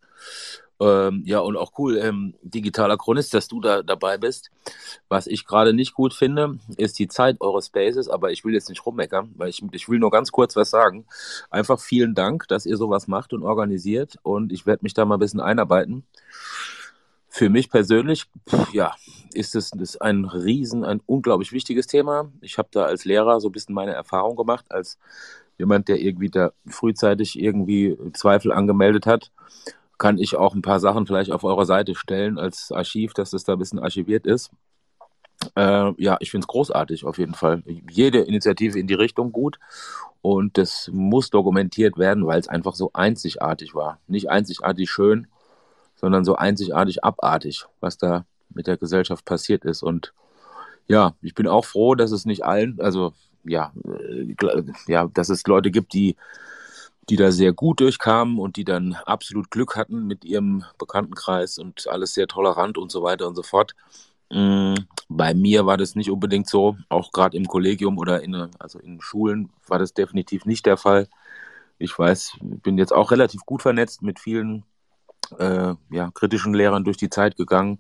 Ähm, 0.80 1.22
ja, 1.24 1.38
und 1.38 1.56
auch 1.56 1.72
cool, 1.78 1.96
ähm, 1.98 2.34
digitaler 2.42 2.96
Chronist, 2.96 3.32
dass 3.32 3.46
du 3.46 3.60
da 3.60 3.82
dabei 3.82 4.18
bist. 4.18 4.50
Was 5.08 5.26
ich 5.26 5.46
gerade 5.46 5.72
nicht 5.72 5.94
gut 5.94 6.14
finde, 6.14 6.58
ist 6.76 6.98
die 6.98 7.06
Zeit 7.06 7.40
eures 7.40 7.66
Spaces, 7.66 8.08
aber 8.08 8.32
ich 8.32 8.44
will 8.44 8.54
jetzt 8.54 8.68
nicht 8.68 8.84
rummeckern, 8.84 9.32
weil 9.36 9.50
ich, 9.50 9.62
ich 9.72 9.88
will 9.88 10.00
nur 10.00 10.10
ganz 10.10 10.32
kurz 10.32 10.56
was 10.56 10.70
sagen. 10.70 11.06
Einfach 11.50 11.78
vielen 11.78 12.14
Dank, 12.14 12.48
dass 12.48 12.66
ihr 12.66 12.76
sowas 12.76 13.06
macht 13.06 13.32
und 13.32 13.44
organisiert 13.44 14.18
und 14.22 14.52
ich 14.52 14.66
werde 14.66 14.82
mich 14.82 14.94
da 14.94 15.04
mal 15.04 15.16
ein 15.16 15.20
bisschen 15.20 15.40
einarbeiten. 15.40 16.04
Für 17.34 17.50
mich 17.50 17.68
persönlich, 17.68 18.26
ja, 18.72 18.94
ist 19.32 19.56
es 19.56 19.72
ist 19.72 20.00
ein 20.00 20.24
riesen, 20.24 20.84
ein 20.84 21.00
unglaublich 21.04 21.50
wichtiges 21.50 21.88
Thema. 21.88 22.30
Ich 22.40 22.58
habe 22.58 22.68
da 22.70 22.84
als 22.84 23.04
Lehrer 23.04 23.40
so 23.40 23.48
ein 23.48 23.52
bisschen 23.52 23.74
meine 23.74 23.92
Erfahrung 23.92 24.36
gemacht, 24.36 24.66
als 24.70 24.98
jemand, 25.58 25.88
der 25.88 26.00
irgendwie 26.00 26.30
da 26.30 26.52
frühzeitig 26.68 27.36
irgendwie 27.36 27.96
Zweifel 28.12 28.52
angemeldet 28.52 29.06
hat 29.06 29.32
kann 29.98 30.18
ich 30.18 30.36
auch 30.36 30.54
ein 30.54 30.62
paar 30.62 30.80
Sachen 30.80 31.06
vielleicht 31.06 31.30
auf 31.30 31.44
eurer 31.44 31.66
Seite 31.66 31.94
stellen 31.94 32.38
als 32.38 32.72
Archiv, 32.72 33.14
dass 33.14 33.32
es 33.32 33.44
da 33.44 33.54
ein 33.54 33.58
bisschen 33.58 33.78
archiviert 33.78 34.26
ist. 34.26 34.50
Äh, 35.56 35.92
ja, 36.02 36.16
ich 36.20 36.30
finde 36.30 36.44
es 36.44 36.48
großartig 36.48 37.04
auf 37.04 37.18
jeden 37.18 37.34
Fall. 37.34 37.62
Jede 37.90 38.20
Initiative 38.20 38.78
in 38.78 38.86
die 38.86 38.94
Richtung 38.94 39.32
gut 39.32 39.58
und 40.22 40.58
das 40.58 40.90
muss 40.92 41.30
dokumentiert 41.30 41.98
werden, 41.98 42.26
weil 42.26 42.40
es 42.40 42.48
einfach 42.48 42.74
so 42.74 42.90
einzigartig 42.92 43.74
war. 43.74 43.98
Nicht 44.06 44.30
einzigartig 44.30 44.90
schön, 44.90 45.26
sondern 45.94 46.24
so 46.24 46.36
einzigartig 46.36 47.04
abartig, 47.04 47.66
was 47.80 47.98
da 47.98 48.24
mit 48.50 48.66
der 48.66 48.76
Gesellschaft 48.76 49.24
passiert 49.24 49.64
ist. 49.64 49.82
Und 49.82 50.12
ja, 50.86 51.14
ich 51.22 51.34
bin 51.34 51.46
auch 51.46 51.64
froh, 51.64 51.94
dass 51.94 52.12
es 52.12 52.24
nicht 52.24 52.44
allen, 52.44 52.80
also 52.80 53.12
ja, 53.44 53.72
äh, 53.84 54.34
ja, 54.86 55.08
dass 55.12 55.28
es 55.28 55.46
Leute 55.46 55.70
gibt, 55.70 55.92
die 55.92 56.16
die 57.10 57.16
da 57.16 57.30
sehr 57.32 57.52
gut 57.52 57.80
durchkamen 57.80 58.38
und 58.38 58.56
die 58.56 58.64
dann 58.64 58.94
absolut 59.04 59.50
Glück 59.50 59.76
hatten 59.76 60.06
mit 60.06 60.24
ihrem 60.24 60.64
Bekanntenkreis 60.78 61.58
und 61.58 61.86
alles 61.88 62.14
sehr 62.14 62.26
tolerant 62.26 62.78
und 62.78 62.90
so 62.90 63.02
weiter 63.02 63.28
und 63.28 63.34
so 63.34 63.42
fort. 63.42 63.74
Mm, 64.30 64.74
bei 65.08 65.34
mir 65.34 65.66
war 65.66 65.76
das 65.76 65.94
nicht 65.94 66.10
unbedingt 66.10 66.48
so, 66.48 66.76
auch 66.88 67.12
gerade 67.12 67.36
im 67.36 67.46
Kollegium 67.46 67.98
oder 67.98 68.22
in, 68.22 68.34
also 68.58 68.78
in 68.78 69.00
Schulen 69.00 69.50
war 69.68 69.78
das 69.78 69.94
definitiv 69.94 70.46
nicht 70.46 70.66
der 70.66 70.76
Fall. 70.76 71.08
Ich 71.78 71.98
weiß, 71.98 72.38
bin 72.40 72.78
jetzt 72.78 72.92
auch 72.92 73.10
relativ 73.10 73.42
gut 73.44 73.62
vernetzt 73.62 74.02
mit 74.02 74.18
vielen 74.20 74.64
äh, 75.38 75.74
ja, 75.90 76.10
kritischen 76.12 76.54
Lehrern 76.54 76.84
durch 76.84 76.96
die 76.96 77.10
Zeit 77.10 77.36
gegangen, 77.36 77.78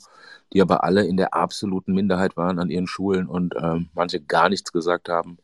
die 0.52 0.62
aber 0.62 0.84
alle 0.84 1.04
in 1.06 1.16
der 1.16 1.34
absoluten 1.34 1.94
Minderheit 1.94 2.36
waren 2.36 2.58
an 2.58 2.70
ihren 2.70 2.86
Schulen 2.86 3.26
und 3.26 3.54
äh, 3.56 3.80
manche 3.94 4.20
gar 4.20 4.48
nichts 4.48 4.72
gesagt 4.72 5.08
haben 5.08 5.38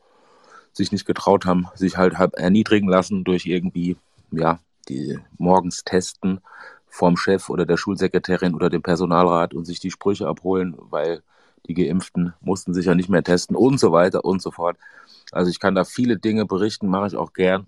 sich 0.72 0.92
nicht 0.92 1.06
getraut 1.06 1.46
haben, 1.46 1.68
sich 1.74 1.96
halt 1.96 2.18
halb 2.18 2.36
erniedrigen 2.36 2.88
lassen 2.88 3.24
durch 3.24 3.46
irgendwie, 3.46 3.96
ja, 4.30 4.60
die 4.88 5.18
morgens 5.38 5.84
testen 5.84 6.40
vom 6.88 7.16
Chef 7.16 7.48
oder 7.50 7.66
der 7.66 7.76
Schulsekretärin 7.76 8.54
oder 8.54 8.70
dem 8.70 8.82
Personalrat 8.82 9.54
und 9.54 9.64
sich 9.64 9.80
die 9.80 9.90
Sprüche 9.90 10.26
abholen, 10.26 10.76
weil 10.78 11.22
die 11.66 11.74
Geimpften 11.74 12.34
mussten 12.40 12.74
sich 12.74 12.86
ja 12.86 12.94
nicht 12.94 13.08
mehr 13.08 13.22
testen 13.22 13.54
und 13.54 13.78
so 13.78 13.92
weiter 13.92 14.24
und 14.24 14.42
so 14.42 14.50
fort. 14.50 14.76
Also 15.30 15.50
ich 15.50 15.60
kann 15.60 15.74
da 15.74 15.84
viele 15.84 16.16
Dinge 16.18 16.46
berichten, 16.46 16.88
mache 16.88 17.08
ich 17.08 17.16
auch 17.16 17.32
gern. 17.32 17.66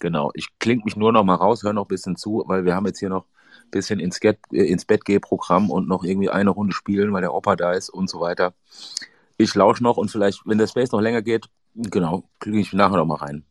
Genau, 0.00 0.30
ich 0.34 0.48
klinge 0.58 0.82
mich 0.84 0.96
nur 0.96 1.12
noch 1.12 1.24
mal 1.24 1.34
raus, 1.34 1.62
höre 1.62 1.72
noch 1.72 1.84
ein 1.84 1.88
bisschen 1.88 2.16
zu, 2.16 2.42
weil 2.46 2.64
wir 2.64 2.74
haben 2.74 2.86
jetzt 2.86 2.98
hier 2.98 3.10
noch 3.10 3.26
bisschen 3.70 4.00
ins, 4.00 4.20
Get, 4.20 4.38
äh, 4.52 4.64
ins 4.64 4.84
Bett 4.84 5.04
geh 5.04 5.18
Programm 5.18 5.70
und 5.70 5.88
noch 5.88 6.04
irgendwie 6.04 6.30
eine 6.30 6.50
Runde 6.50 6.72
spielen, 6.72 7.12
weil 7.12 7.22
der 7.22 7.34
Opa 7.34 7.56
da 7.56 7.72
ist 7.72 7.90
und 7.90 8.08
so 8.08 8.20
weiter. 8.20 8.54
Ich 9.36 9.54
lausche 9.54 9.82
noch 9.82 9.96
und 9.96 10.10
vielleicht, 10.10 10.42
wenn 10.44 10.58
der 10.58 10.68
Space 10.68 10.92
noch 10.92 11.00
länger 11.00 11.22
geht, 11.22 11.48
Genau, 11.74 12.22
kriege 12.38 12.60
ich 12.60 12.72
nachher 12.72 12.96
noch 12.96 13.06
mal 13.06 13.16
rein. 13.16 13.44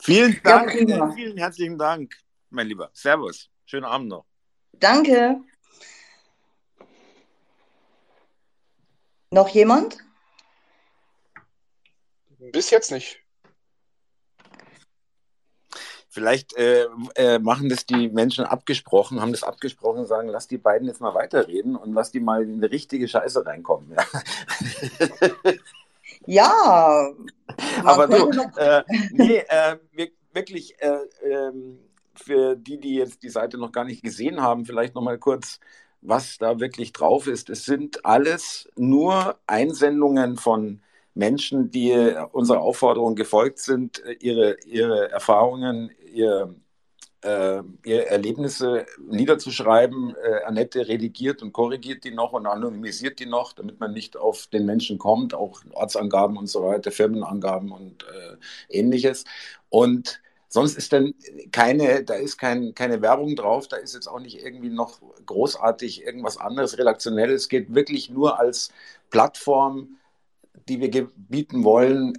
Vielen 0.00 0.40
Dank, 0.42 0.74
ja, 0.88 1.10
vielen 1.12 1.36
herzlichen 1.36 1.78
Dank, 1.78 2.14
mein 2.50 2.66
Lieber. 2.66 2.90
Servus, 2.92 3.48
schönen 3.64 3.84
Abend 3.84 4.08
noch. 4.08 4.24
Danke. 4.72 5.40
Noch 9.30 9.48
jemand? 9.48 9.98
Bis 12.52 12.70
jetzt 12.70 12.90
nicht. 12.90 13.20
Vielleicht 16.18 16.56
äh, 16.56 16.86
äh, 17.14 17.38
machen 17.38 17.68
das 17.68 17.86
die 17.86 18.08
Menschen 18.08 18.44
abgesprochen, 18.44 19.20
haben 19.20 19.30
das 19.30 19.44
abgesprochen 19.44 20.00
und 20.00 20.06
sagen, 20.06 20.26
lass 20.26 20.48
die 20.48 20.58
beiden 20.58 20.88
jetzt 20.88 21.00
mal 21.00 21.14
weiterreden 21.14 21.76
und 21.76 21.92
lass 21.92 22.10
die 22.10 22.18
mal 22.18 22.42
in 22.42 22.54
eine 22.54 22.72
richtige 22.72 23.06
Scheiße 23.06 23.46
reinkommen. 23.46 23.94
Ja. 23.94 25.52
Ja. 26.26 27.12
Aber 27.84 28.08
du, 28.08 28.30
äh, 28.56 28.82
nee, 29.12 29.44
äh, 29.48 29.76
wirklich 30.32 30.74
äh, 30.80 30.98
ähm, 31.24 31.78
für 32.14 32.56
die, 32.56 32.80
die 32.80 32.96
jetzt 32.96 33.22
die 33.22 33.28
Seite 33.28 33.56
noch 33.56 33.70
gar 33.70 33.84
nicht 33.84 34.02
gesehen 34.02 34.40
haben, 34.40 34.66
vielleicht 34.66 34.96
noch 34.96 35.02
mal 35.02 35.18
kurz, 35.18 35.60
was 36.00 36.38
da 36.38 36.58
wirklich 36.58 36.92
drauf 36.92 37.28
ist. 37.28 37.48
Es 37.48 37.64
sind 37.64 38.04
alles 38.04 38.68
nur 38.74 39.38
Einsendungen 39.46 40.36
von 40.36 40.80
Menschen, 41.14 41.70
die 41.70 41.92
unserer 42.32 42.60
Aufforderung 42.60 43.14
gefolgt 43.14 43.58
sind, 43.58 44.02
ihre, 44.20 44.56
ihre 44.66 45.10
Erfahrungen, 45.10 45.90
ihr 46.12 46.54
äh, 47.22 47.62
ihre 47.84 48.06
Erlebnisse 48.06 48.86
niederzuschreiben. 49.08 50.14
Äh, 50.14 50.44
Annette 50.44 50.86
redigiert 50.86 51.42
und 51.42 51.52
korrigiert 51.52 52.04
die 52.04 52.12
noch 52.12 52.32
und 52.32 52.46
anonymisiert 52.46 53.18
die 53.18 53.26
noch, 53.26 53.52
damit 53.52 53.80
man 53.80 53.92
nicht 53.92 54.16
auf 54.16 54.46
den 54.46 54.66
Menschen 54.66 54.98
kommt, 54.98 55.34
auch 55.34 55.60
Ortsangaben 55.72 56.36
und 56.36 56.46
so 56.46 56.62
weiter, 56.62 56.92
Firmenangaben 56.92 57.72
und 57.72 58.04
äh, 58.04 58.36
ähnliches. 58.68 59.24
Und 59.68 60.20
sonst 60.48 60.76
ist 60.78 60.92
dann 60.92 61.14
keine, 61.50 62.04
da 62.04 62.14
ist 62.14 62.38
kein, 62.38 62.74
keine 62.74 63.02
Werbung 63.02 63.36
drauf, 63.36 63.68
da 63.68 63.76
ist 63.76 63.94
jetzt 63.94 64.06
auch 64.06 64.20
nicht 64.20 64.42
irgendwie 64.42 64.70
noch 64.70 65.00
großartig 65.26 66.04
irgendwas 66.04 66.38
anderes 66.38 66.78
redaktionelles. 66.78 67.42
Es 67.42 67.48
geht 67.48 67.74
wirklich 67.74 68.10
nur 68.10 68.38
als 68.38 68.70
Plattform, 69.10 69.96
die 70.68 70.80
wir 70.80 71.08
bieten 71.16 71.64
wollen, 71.64 72.14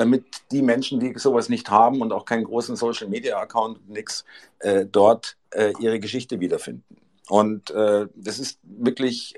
damit 0.00 0.24
die 0.50 0.62
Menschen, 0.62 0.98
die 0.98 1.12
sowas 1.18 1.50
nicht 1.50 1.70
haben 1.70 2.00
und 2.00 2.10
auch 2.12 2.24
keinen 2.24 2.44
großen 2.44 2.74
Social 2.74 3.06
Media 3.06 3.38
Account 3.38 3.78
und 3.78 3.90
nichts, 3.90 4.24
äh, 4.60 4.86
dort 4.86 5.36
äh, 5.50 5.72
ihre 5.78 6.00
Geschichte 6.00 6.40
wiederfinden. 6.40 6.96
Und 7.28 7.70
äh, 7.70 8.06
das 8.14 8.38
ist 8.38 8.58
wirklich, 8.62 9.34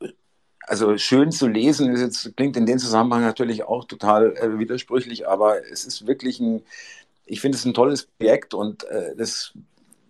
äh, 0.00 0.08
also 0.60 0.96
schön 0.98 1.32
zu 1.32 1.48
lesen, 1.48 1.92
ist 1.92 2.00
jetzt, 2.00 2.36
klingt 2.36 2.56
in 2.56 2.64
dem 2.64 2.78
Zusammenhang 2.78 3.22
natürlich 3.22 3.64
auch 3.64 3.84
total 3.84 4.36
äh, 4.36 4.56
widersprüchlich, 4.58 5.28
aber 5.28 5.66
es 5.68 5.84
ist 5.84 6.06
wirklich 6.06 6.38
ein, 6.38 6.62
ich 7.24 7.40
finde 7.40 7.58
es 7.58 7.64
ein 7.64 7.74
tolles 7.74 8.06
Projekt 8.06 8.54
und 8.54 8.84
äh, 8.84 9.16
das 9.16 9.52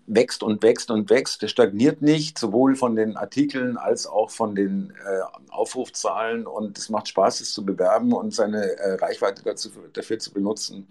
wächst 0.06 0.42
und 0.42 0.62
wächst 0.62 0.90
und 0.90 1.10
wächst. 1.10 1.42
Der 1.42 1.48
stagniert 1.48 2.02
nicht, 2.02 2.38
sowohl 2.38 2.76
von 2.76 2.96
den 2.96 3.16
Artikeln 3.16 3.76
als 3.76 4.06
auch 4.06 4.30
von 4.30 4.54
den 4.54 4.92
äh, 5.04 5.50
Aufrufzahlen. 5.50 6.46
Und 6.46 6.78
es 6.78 6.88
macht 6.88 7.08
Spaß, 7.08 7.40
es 7.40 7.52
zu 7.52 7.64
bewerben 7.64 8.12
und 8.12 8.34
seine 8.34 8.76
äh, 8.78 8.94
Reichweite 8.94 9.42
dazu, 9.42 9.70
dafür 9.92 10.18
zu 10.18 10.32
benutzen. 10.32 10.88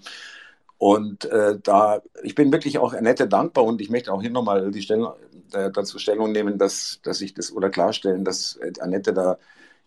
Und 0.77 1.25
äh, 1.25 1.57
da, 1.62 2.01
ich 2.24 2.36
bin 2.36 2.51
wirklich 2.51 2.77
auch 2.79 2.93
Annette 2.93 3.27
dankbar 3.27 3.63
und 3.63 3.81
ich 3.81 3.89
möchte 3.89 4.12
auch 4.12 4.22
hier 4.22 4.31
nochmal 4.31 4.72
die 4.72 4.81
Stellung, 4.81 5.13
äh, 5.53 5.72
dazu 5.72 6.00
Stellung 6.00 6.31
nehmen, 6.31 6.57
dass, 6.57 7.00
dass 7.03 7.22
ich 7.22 7.34
das 7.34 7.51
oder 7.51 7.69
klarstellen, 7.69 8.25
dass 8.25 8.60
Annette 8.79 9.13
da, 9.13 9.38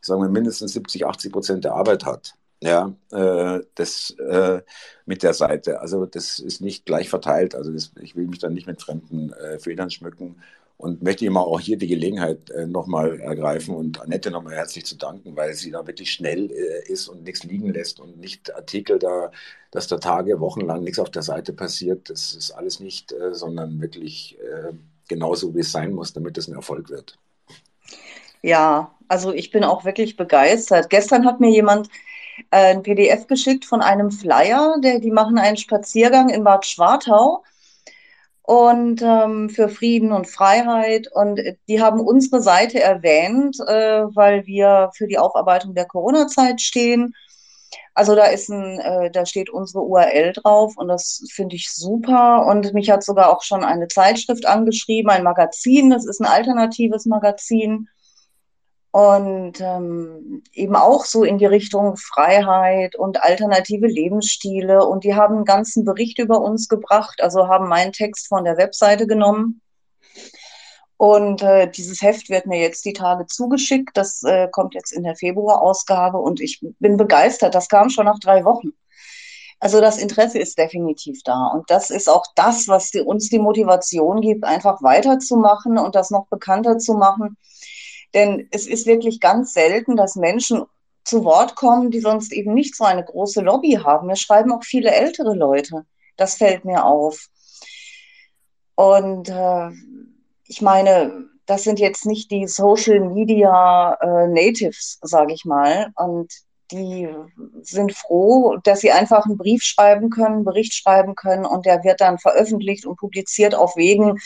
ich 0.00 0.06
sage 0.06 0.20
mal, 0.20 0.30
mindestens 0.30 0.72
70, 0.72 1.06
80 1.06 1.32
Prozent 1.32 1.64
der 1.64 1.74
Arbeit 1.74 2.06
hat 2.06 2.37
ja, 2.60 2.92
äh, 3.12 3.60
das 3.74 4.10
äh, 4.18 4.62
mit 5.06 5.22
der 5.22 5.34
Seite. 5.34 5.80
Also 5.80 6.06
das 6.06 6.38
ist 6.38 6.60
nicht 6.60 6.86
gleich 6.86 7.08
verteilt. 7.08 7.54
Also 7.54 7.72
das, 7.72 7.92
ich 8.00 8.16
will 8.16 8.26
mich 8.26 8.40
dann 8.40 8.54
nicht 8.54 8.66
mit 8.66 8.82
fremden 8.82 9.32
äh, 9.32 9.58
Federn 9.58 9.90
schmücken 9.90 10.36
und 10.76 11.02
möchte 11.02 11.26
immer 11.26 11.40
auch 11.40 11.60
hier 11.60 11.76
die 11.76 11.88
Gelegenheit 11.88 12.50
äh, 12.50 12.66
nochmal 12.66 13.20
ergreifen 13.20 13.74
und 13.74 14.00
Annette 14.00 14.30
nochmal 14.30 14.54
herzlich 14.54 14.86
zu 14.86 14.96
danken, 14.96 15.36
weil 15.36 15.54
sie 15.54 15.72
da 15.72 15.86
wirklich 15.86 16.12
schnell 16.12 16.50
äh, 16.50 16.90
ist 16.90 17.08
und 17.08 17.24
nichts 17.24 17.44
liegen 17.44 17.72
lässt 17.72 18.00
und 18.00 18.18
nicht 18.18 18.54
Artikel 18.54 18.98
da, 18.98 19.32
dass 19.72 19.88
da 19.88 19.98
Tage, 19.98 20.40
Wochen 20.40 20.60
lang 20.60 20.84
nichts 20.84 21.00
auf 21.00 21.10
der 21.10 21.22
Seite 21.22 21.52
passiert. 21.52 22.10
Das 22.10 22.32
ist 22.34 22.52
alles 22.52 22.78
nicht, 22.80 23.12
äh, 23.12 23.34
sondern 23.34 23.80
wirklich 23.80 24.38
äh, 24.40 24.72
genauso, 25.08 25.54
wie 25.54 25.60
es 25.60 25.72
sein 25.72 25.92
muss, 25.92 26.12
damit 26.12 26.38
es 26.38 26.46
ein 26.48 26.54
Erfolg 26.54 26.90
wird. 26.90 27.18
Ja, 28.42 28.94
also 29.08 29.32
ich 29.32 29.50
bin 29.50 29.64
auch 29.64 29.84
wirklich 29.84 30.16
begeistert. 30.16 30.90
Gestern 30.90 31.26
hat 31.26 31.40
mir 31.40 31.50
jemand 31.50 31.88
ein 32.50 32.82
PDF 32.82 33.26
geschickt 33.26 33.64
von 33.64 33.80
einem 33.80 34.10
Flyer, 34.10 34.76
der, 34.82 35.00
die 35.00 35.10
machen 35.10 35.38
einen 35.38 35.56
Spaziergang 35.56 36.28
in 36.28 36.44
Bad 36.44 36.66
Schwartau 36.66 37.42
und 38.42 39.02
ähm, 39.02 39.50
für 39.50 39.68
Frieden 39.68 40.10
und 40.10 40.26
Freiheit. 40.26 41.08
Und 41.12 41.38
die 41.68 41.82
haben 41.82 42.00
unsere 42.00 42.40
Seite 42.40 42.80
erwähnt, 42.80 43.58
äh, 43.60 44.04
weil 44.14 44.46
wir 44.46 44.90
für 44.94 45.06
die 45.06 45.18
Aufarbeitung 45.18 45.74
der 45.74 45.84
Corona-Zeit 45.84 46.62
stehen. 46.62 47.14
Also 47.92 48.14
da 48.14 48.24
ist 48.24 48.48
ein, 48.48 48.78
äh, 48.80 49.10
da 49.10 49.26
steht 49.26 49.50
unsere 49.50 49.82
URL 49.82 50.32
drauf 50.32 50.74
und 50.78 50.88
das 50.88 51.22
finde 51.30 51.56
ich 51.56 51.70
super. 51.70 52.46
Und 52.46 52.72
mich 52.72 52.90
hat 52.90 53.04
sogar 53.04 53.30
auch 53.30 53.42
schon 53.42 53.64
eine 53.64 53.88
Zeitschrift 53.88 54.46
angeschrieben, 54.46 55.10
ein 55.10 55.24
Magazin. 55.24 55.90
Das 55.90 56.06
ist 56.06 56.20
ein 56.20 56.26
alternatives 56.26 57.04
Magazin 57.04 57.88
und 58.90 59.60
ähm, 59.60 60.42
eben 60.52 60.74
auch 60.74 61.04
so 61.04 61.22
in 61.24 61.38
die 61.38 61.46
Richtung 61.46 61.96
Freiheit 61.96 62.96
und 62.96 63.22
alternative 63.22 63.86
Lebensstile. 63.86 64.84
Und 64.86 65.04
die 65.04 65.14
haben 65.14 65.36
einen 65.36 65.44
ganzen 65.44 65.84
Bericht 65.84 66.18
über 66.18 66.40
uns 66.40 66.68
gebracht, 66.68 67.20
also 67.22 67.48
haben 67.48 67.68
meinen 67.68 67.92
Text 67.92 68.28
von 68.28 68.44
der 68.44 68.56
Webseite 68.56 69.06
genommen. 69.06 69.60
Und 70.96 71.42
äh, 71.42 71.70
dieses 71.70 72.02
Heft 72.02 72.28
wird 72.28 72.46
mir 72.46 72.60
jetzt 72.60 72.84
die 72.84 72.92
Tage 72.92 73.26
zugeschickt. 73.26 73.90
Das 73.96 74.22
äh, 74.24 74.48
kommt 74.50 74.74
jetzt 74.74 74.92
in 74.92 75.04
der 75.04 75.14
Februarausgabe 75.16 76.18
und 76.18 76.40
ich 76.40 76.60
bin 76.80 76.96
begeistert. 76.96 77.54
Das 77.54 77.68
kam 77.68 77.90
schon 77.90 78.06
nach 78.06 78.18
drei 78.18 78.44
Wochen. 78.44 78.70
Also 79.60 79.80
das 79.80 79.98
Interesse 79.98 80.38
ist 80.38 80.58
definitiv 80.58 81.20
da. 81.24 81.48
Und 81.48 81.70
das 81.70 81.90
ist 81.90 82.08
auch 82.08 82.24
das, 82.34 82.68
was 82.68 82.90
die, 82.90 83.00
uns 83.00 83.28
die 83.28 83.38
Motivation 83.38 84.20
gibt, 84.22 84.44
einfach 84.44 84.82
weiterzumachen 84.82 85.78
und 85.78 85.94
das 85.94 86.10
noch 86.10 86.26
bekannter 86.28 86.78
zu 86.78 86.94
machen 86.94 87.36
denn 88.14 88.48
es 88.50 88.66
ist 88.66 88.86
wirklich 88.86 89.20
ganz 89.20 89.52
selten, 89.52 89.96
dass 89.96 90.16
Menschen 90.16 90.64
zu 91.04 91.24
Wort 91.24 91.54
kommen, 91.54 91.90
die 91.90 92.00
sonst 92.00 92.32
eben 92.32 92.54
nicht 92.54 92.76
so 92.76 92.84
eine 92.84 93.04
große 93.04 93.40
Lobby 93.40 93.78
haben. 93.82 94.08
Wir 94.08 94.16
schreiben 94.16 94.52
auch 94.52 94.64
viele 94.64 94.90
ältere 94.90 95.34
Leute. 95.34 95.86
Das 96.16 96.34
fällt 96.34 96.64
mir 96.64 96.84
auf. 96.84 97.28
Und 98.74 99.28
äh, 99.28 99.70
ich 100.46 100.60
meine, 100.60 101.28
das 101.46 101.64
sind 101.64 101.78
jetzt 101.78 102.04
nicht 102.04 102.30
die 102.30 102.46
Social 102.46 103.00
Media 103.00 103.94
äh, 103.94 104.28
Natives, 104.28 104.98
sage 105.02 105.32
ich 105.32 105.44
mal. 105.44 105.92
Und 105.96 106.30
die 106.70 107.08
sind 107.62 107.94
froh, 107.94 108.58
dass 108.62 108.80
sie 108.80 108.92
einfach 108.92 109.24
einen 109.24 109.38
Brief 109.38 109.62
schreiben 109.62 110.10
können, 110.10 110.36
einen 110.36 110.44
Bericht 110.44 110.74
schreiben 110.74 111.14
können 111.14 111.46
und 111.46 111.64
der 111.64 111.82
wird 111.84 112.00
dann 112.00 112.18
veröffentlicht 112.18 112.84
und 112.84 112.96
publiziert 112.96 113.54
auf 113.54 113.76
Wegen, 113.76 114.18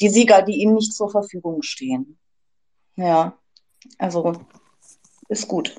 die 0.00 0.08
Sieger, 0.08 0.42
die 0.42 0.60
ihnen 0.60 0.74
nicht 0.74 0.94
zur 0.94 1.10
Verfügung 1.10 1.62
stehen. 1.62 2.18
Ja, 2.98 3.38
also 3.98 4.44
ist 5.28 5.46
gut. 5.46 5.72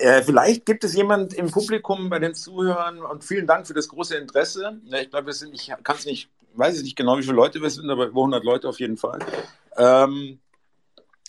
Äh, 0.00 0.22
vielleicht 0.22 0.66
gibt 0.66 0.82
es 0.82 0.94
jemand 0.94 1.34
im 1.34 1.52
Publikum 1.52 2.10
bei 2.10 2.18
den 2.18 2.34
Zuhörern 2.34 2.98
und 2.98 3.22
vielen 3.22 3.46
Dank 3.46 3.64
für 3.66 3.72
das 3.72 3.88
große 3.88 4.16
Interesse. 4.16 4.80
Ich 4.84 5.08
glaube, 5.08 5.26
wir 5.26 5.32
sind, 5.32 5.54
ich 5.54 5.72
kann 5.84 5.96
es 5.96 6.04
nicht, 6.04 6.28
weiß 6.54 6.78
ich 6.78 6.82
nicht 6.82 6.96
genau, 6.96 7.16
wie 7.16 7.22
viele 7.22 7.36
Leute 7.36 7.62
wir 7.62 7.70
sind, 7.70 7.88
aber 7.88 8.06
über 8.06 8.22
100 8.22 8.42
Leute 8.42 8.68
auf 8.68 8.80
jeden 8.80 8.96
Fall. 8.96 9.20
Ähm, 9.76 10.40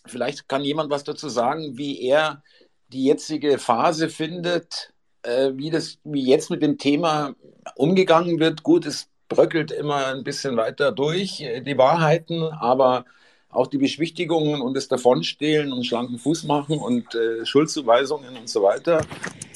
vielleicht 0.08 0.50
kann 0.50 0.64
jemand 0.64 0.90
was 0.90 1.04
dazu 1.04 1.30
sagen, 1.30 1.78
wie 1.78 2.02
er 2.02 2.42
die 2.88 3.06
jetzige 3.06 3.60
Phase 3.60 4.10
findet, 4.10 4.94
äh, 5.22 5.52
wie 5.54 5.70
das, 5.70 6.00
wie 6.04 6.26
jetzt 6.26 6.50
mit 6.50 6.64
dem 6.64 6.80
Thema 6.80 7.36
umgegangen 7.76 8.40
wird. 8.40 8.64
Gut, 8.64 8.88
es 8.88 9.10
bröckelt 9.30 9.72
immer 9.72 10.08
ein 10.08 10.24
bisschen 10.24 10.58
weiter 10.58 10.92
durch, 10.92 11.42
äh, 11.42 11.62
die 11.62 11.78
Wahrheiten, 11.78 12.42
aber 12.42 13.06
auch 13.58 13.68
die 13.68 13.80
Beschwichtigungen 13.80 14.62
und 14.62 14.76
das 14.76 14.88
Davonstehlen 14.88 15.74
und 15.74 15.86
schlanken 15.86 16.20
Fuß 16.20 16.44
machen 16.44 16.78
und 16.78 17.16
äh, 17.16 17.46
Schuldzuweisungen 17.46 18.38
und 18.38 18.48
so 18.48 18.62
weiter, 18.62 19.02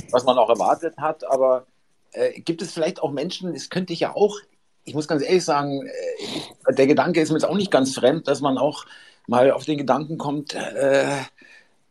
was 0.09 0.23
man 0.23 0.37
auch 0.37 0.49
erwartet 0.49 0.97
hat. 0.97 1.23
Aber 1.29 1.67
äh, 2.13 2.41
gibt 2.41 2.61
es 2.61 2.73
vielleicht 2.73 3.01
auch 3.01 3.11
Menschen, 3.11 3.53
das 3.53 3.69
könnte 3.69 3.93
ich 3.93 3.99
ja 3.99 4.15
auch, 4.15 4.39
ich 4.85 4.95
muss 4.95 5.07
ganz 5.07 5.23
ehrlich 5.23 5.45
sagen, 5.45 5.85
äh, 5.85 6.73
der 6.73 6.87
Gedanke 6.87 7.21
ist 7.21 7.29
mir 7.29 7.37
jetzt 7.37 7.45
auch 7.45 7.55
nicht 7.55 7.71
ganz 7.71 7.93
fremd, 7.93 8.27
dass 8.27 8.41
man 8.41 8.57
auch 8.57 8.85
mal 9.27 9.51
auf 9.51 9.65
den 9.65 9.77
Gedanken 9.77 10.17
kommt, 10.17 10.55
äh, 10.55 11.05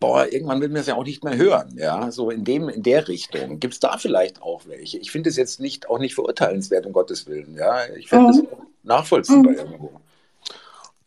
boah, 0.01 0.27
irgendwann 0.27 0.61
will 0.61 0.69
man 0.69 0.81
es 0.81 0.89
ja 0.89 0.97
auch 0.97 1.05
nicht 1.05 1.23
mehr 1.23 1.37
hören, 1.37 1.77
ja, 1.79 2.11
so 2.11 2.31
in 2.31 2.43
dem, 2.43 2.69
in 2.69 2.83
der 2.83 3.07
Richtung. 3.07 3.61
Gibt 3.61 3.75
es 3.75 3.81
da 3.81 3.99
vielleicht 3.99 4.43
auch 4.43 4.63
welche? 4.67 4.99
Ich 4.99 5.13
finde 5.13 5.31
es 5.31 5.37
jetzt 5.37 5.61
nicht, 5.61 5.89
auch 5.89 5.99
nicht 6.01 6.15
verurteilenswert, 6.17 6.87
um 6.87 6.93
Gottes 6.93 7.29
Willen, 7.29 7.55
ja. 7.55 7.87
Ich 7.97 8.09
finde 8.09 8.25
mhm. 8.25 8.49
das 8.49 8.59
nachvollziehbar 8.83 9.53
mhm. 9.53 9.59
irgendwo. 9.59 10.01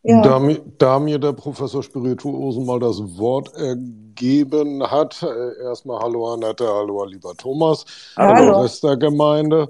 Ja. 0.06 0.22
Da, 0.22 0.42
da, 0.78 1.00
mir 1.00 1.18
der 1.18 1.32
Professor 1.32 1.82
Spirituosen 1.82 2.66
mal 2.66 2.80
das 2.80 3.18
Wort 3.18 3.54
ergeben 3.56 4.84
hat, 4.84 5.24
äh, 5.24 5.64
erstmal 5.64 6.04
Hallo 6.04 6.34
Annette, 6.34 6.68
Hallo 6.68 7.06
lieber 7.06 7.34
Thomas, 7.36 7.86
Hallo, 8.18 8.36
hallo. 8.36 8.62
Rest 8.62 8.84
der 8.84 8.98
Gemeinde. 8.98 9.70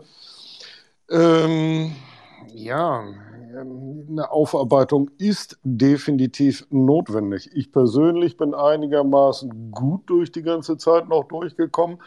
Ähm, 1.12 1.92
ja, 2.52 3.04
eine 3.56 4.32
Aufarbeitung 4.32 5.12
ist 5.20 5.60
definitiv 5.64 6.66
notwendig. 6.72 7.52
Ich 7.54 7.72
persönlich 7.72 8.36
bin 8.36 8.56
einigermaßen 8.56 9.72
gut 9.72 10.02
durch 10.08 10.32
die 10.32 10.42
ganze 10.42 10.78
Zeit 10.78 11.10
noch 11.10 11.26
durchgekommen, 11.26 12.00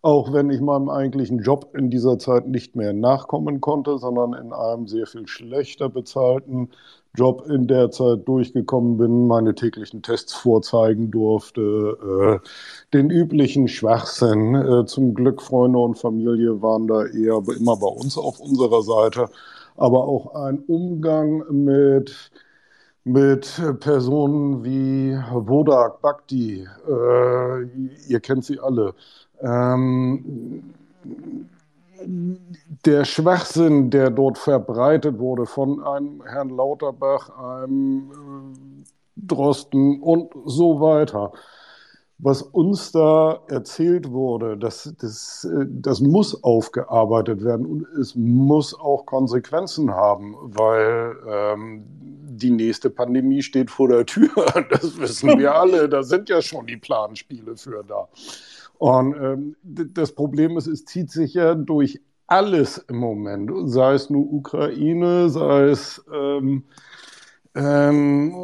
auch 0.00 0.32
wenn 0.32 0.48
ich 0.48 0.62
meinem 0.62 0.88
eigentlichen 0.88 1.40
Job 1.40 1.74
in 1.76 1.90
dieser 1.90 2.18
Zeit 2.18 2.46
nicht 2.48 2.76
mehr 2.76 2.94
nachkommen 2.94 3.60
konnte, 3.60 3.98
sondern 3.98 4.32
in 4.32 4.54
einem 4.54 4.86
sehr 4.86 5.06
viel 5.06 5.26
schlechter 5.26 5.90
bezahlten 5.90 6.70
Job 7.16 7.46
in 7.48 7.66
der 7.68 7.90
Zeit 7.90 8.26
durchgekommen 8.26 8.96
bin, 8.98 9.26
meine 9.28 9.54
täglichen 9.54 10.02
Tests 10.02 10.32
vorzeigen 10.34 11.10
durfte, 11.10 12.40
äh, 12.42 12.48
den 12.92 13.10
üblichen 13.10 13.68
Schwachsinn. 13.68 14.54
Äh, 14.54 14.86
zum 14.86 15.14
Glück 15.14 15.40
Freunde 15.40 15.78
und 15.78 15.96
Familie 15.96 16.60
waren 16.60 16.86
da 16.88 17.06
eher 17.06 17.40
immer 17.56 17.76
bei 17.76 17.86
uns 17.86 18.18
auf 18.18 18.40
unserer 18.40 18.82
Seite, 18.82 19.28
aber 19.76 20.04
auch 20.04 20.34
ein 20.34 20.58
Umgang 20.66 21.44
mit 21.50 22.30
mit 23.04 23.60
Personen 23.80 24.64
wie 24.64 25.14
Wodak 25.30 26.00
Bhakti, 26.00 26.66
äh, 26.88 27.64
ihr 28.08 28.20
kennt 28.20 28.46
sie 28.46 28.58
alle. 28.58 28.94
Ähm, 29.42 30.72
der 32.06 33.04
Schwachsinn, 33.04 33.90
der 33.90 34.10
dort 34.10 34.38
verbreitet 34.38 35.18
wurde 35.18 35.46
von 35.46 35.82
einem 35.82 36.22
Herrn 36.24 36.50
Lauterbach, 36.50 37.30
einem 37.38 38.10
äh, 38.10 38.84
Drosten 39.16 40.02
und 40.02 40.32
so 40.44 40.80
weiter, 40.80 41.32
was 42.18 42.42
uns 42.42 42.92
da 42.92 43.40
erzählt 43.48 44.10
wurde, 44.10 44.56
das, 44.56 44.94
das, 45.00 45.44
äh, 45.44 45.66
das 45.68 46.00
muss 46.00 46.42
aufgearbeitet 46.42 47.44
werden 47.44 47.66
und 47.66 47.86
es 48.00 48.14
muss 48.14 48.78
auch 48.78 49.04
Konsequenzen 49.06 49.90
haben, 49.90 50.36
weil 50.40 51.16
ähm, 51.28 51.84
die 52.36 52.50
nächste 52.50 52.90
Pandemie 52.90 53.42
steht 53.42 53.70
vor 53.70 53.88
der 53.88 54.06
Tür. 54.06 54.30
Das 54.70 54.98
wissen 54.98 55.38
wir 55.38 55.54
alle. 55.54 55.88
Da 55.88 56.02
sind 56.02 56.28
ja 56.28 56.42
schon 56.42 56.66
die 56.66 56.76
Planspiele 56.76 57.56
für 57.56 57.84
da. 57.86 58.08
Und 58.78 59.14
ähm, 59.14 59.56
das 59.62 60.12
Problem 60.12 60.56
ist, 60.56 60.66
es 60.66 60.84
zieht 60.84 61.10
sich 61.10 61.34
ja 61.34 61.54
durch 61.54 62.00
alles 62.26 62.78
im 62.78 62.96
Moment, 62.96 63.50
sei 63.66 63.94
es 63.94 64.10
nur 64.10 64.32
Ukraine, 64.32 65.28
sei 65.28 65.64
es 65.64 66.02
ähm, 66.12 66.64
ähm, 67.54 68.34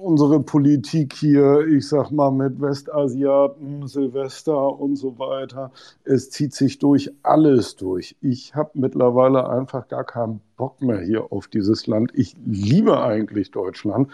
unsere 0.00 0.40
Politik 0.40 1.14
hier, 1.14 1.66
ich 1.66 1.88
sag 1.88 2.10
mal 2.10 2.30
mit 2.30 2.60
Westasiaten, 2.60 3.86
Silvester 3.86 4.78
und 4.78 4.96
so 4.96 5.18
weiter. 5.18 5.70
Es 6.04 6.30
zieht 6.30 6.54
sich 6.54 6.78
durch 6.78 7.10
alles 7.22 7.76
durch. 7.76 8.16
Ich 8.20 8.54
habe 8.54 8.70
mittlerweile 8.74 9.48
einfach 9.48 9.88
gar 9.88 10.04
keinen 10.04 10.40
Bock 10.56 10.82
mehr 10.82 11.00
hier 11.00 11.32
auf 11.32 11.48
dieses 11.48 11.86
Land. 11.86 12.12
Ich 12.14 12.36
liebe 12.44 13.00
eigentlich 13.00 13.50
Deutschland. 13.50 14.10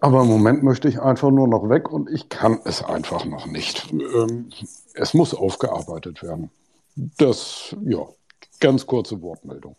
Aber 0.00 0.22
im 0.22 0.28
Moment 0.28 0.62
möchte 0.62 0.88
ich 0.88 1.00
einfach 1.00 1.30
nur 1.30 1.48
noch 1.48 1.68
weg 1.68 1.90
und 1.90 2.10
ich 2.10 2.28
kann 2.28 2.60
es 2.64 2.82
einfach 2.82 3.24
noch 3.24 3.46
nicht. 3.46 3.92
Ähm, 3.92 4.50
es 4.94 5.14
muss 5.14 5.34
aufgearbeitet 5.34 6.22
werden. 6.22 6.50
Das, 6.96 7.74
ja, 7.84 8.06
ganz 8.60 8.86
kurze 8.86 9.20
Wortmeldung. 9.20 9.76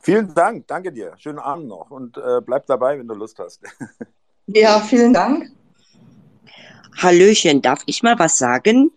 Vielen 0.00 0.34
Dank, 0.34 0.66
danke 0.66 0.92
dir. 0.92 1.14
Schönen 1.16 1.38
Abend 1.38 1.68
noch 1.68 1.90
und 1.90 2.18
äh, 2.18 2.40
bleib 2.44 2.66
dabei, 2.66 2.98
wenn 2.98 3.08
du 3.08 3.14
Lust 3.14 3.38
hast. 3.38 3.62
Ja, 4.46 4.78
vielen 4.78 5.14
Dank. 5.14 5.50
Hallöchen, 6.98 7.62
darf 7.62 7.82
ich 7.86 8.02
mal 8.02 8.18
was 8.18 8.36
sagen? 8.36 8.92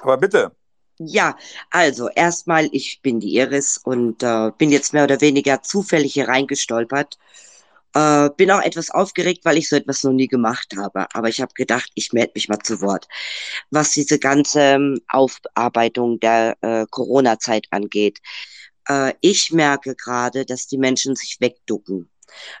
Aber 0.00 0.16
bitte. 0.16 0.50
Ja, 0.98 1.36
also 1.70 2.08
erstmal, 2.08 2.70
ich 2.72 3.02
bin 3.02 3.20
die 3.20 3.36
Iris 3.36 3.76
und 3.76 4.22
äh, 4.22 4.50
bin 4.56 4.70
jetzt 4.70 4.94
mehr 4.94 5.04
oder 5.04 5.20
weniger 5.20 5.62
zufällig 5.62 6.14
hier 6.14 6.28
reingestolpert 6.28 7.18
äh, 7.96 8.30
bin 8.36 8.50
auch 8.50 8.60
etwas 8.60 8.90
aufgeregt, 8.90 9.44
weil 9.44 9.56
ich 9.56 9.68
so 9.70 9.76
etwas 9.76 10.04
noch 10.04 10.12
nie 10.12 10.28
gemacht 10.28 10.74
habe. 10.76 11.06
Aber 11.14 11.28
ich 11.28 11.40
habe 11.40 11.54
gedacht, 11.54 11.90
ich 11.94 12.12
melde 12.12 12.32
mich 12.34 12.48
mal 12.48 12.58
zu 12.58 12.82
Wort. 12.82 13.08
Was 13.70 13.92
diese 13.92 14.18
ganze 14.18 14.60
ähm, 14.60 15.00
Aufarbeitung 15.08 16.20
der 16.20 16.56
äh, 16.60 16.84
Corona-Zeit 16.90 17.66
angeht. 17.70 18.18
Äh, 18.88 19.14
ich 19.22 19.50
merke 19.50 19.94
gerade, 19.94 20.44
dass 20.44 20.66
die 20.66 20.76
Menschen 20.76 21.16
sich 21.16 21.38
wegducken. 21.40 22.10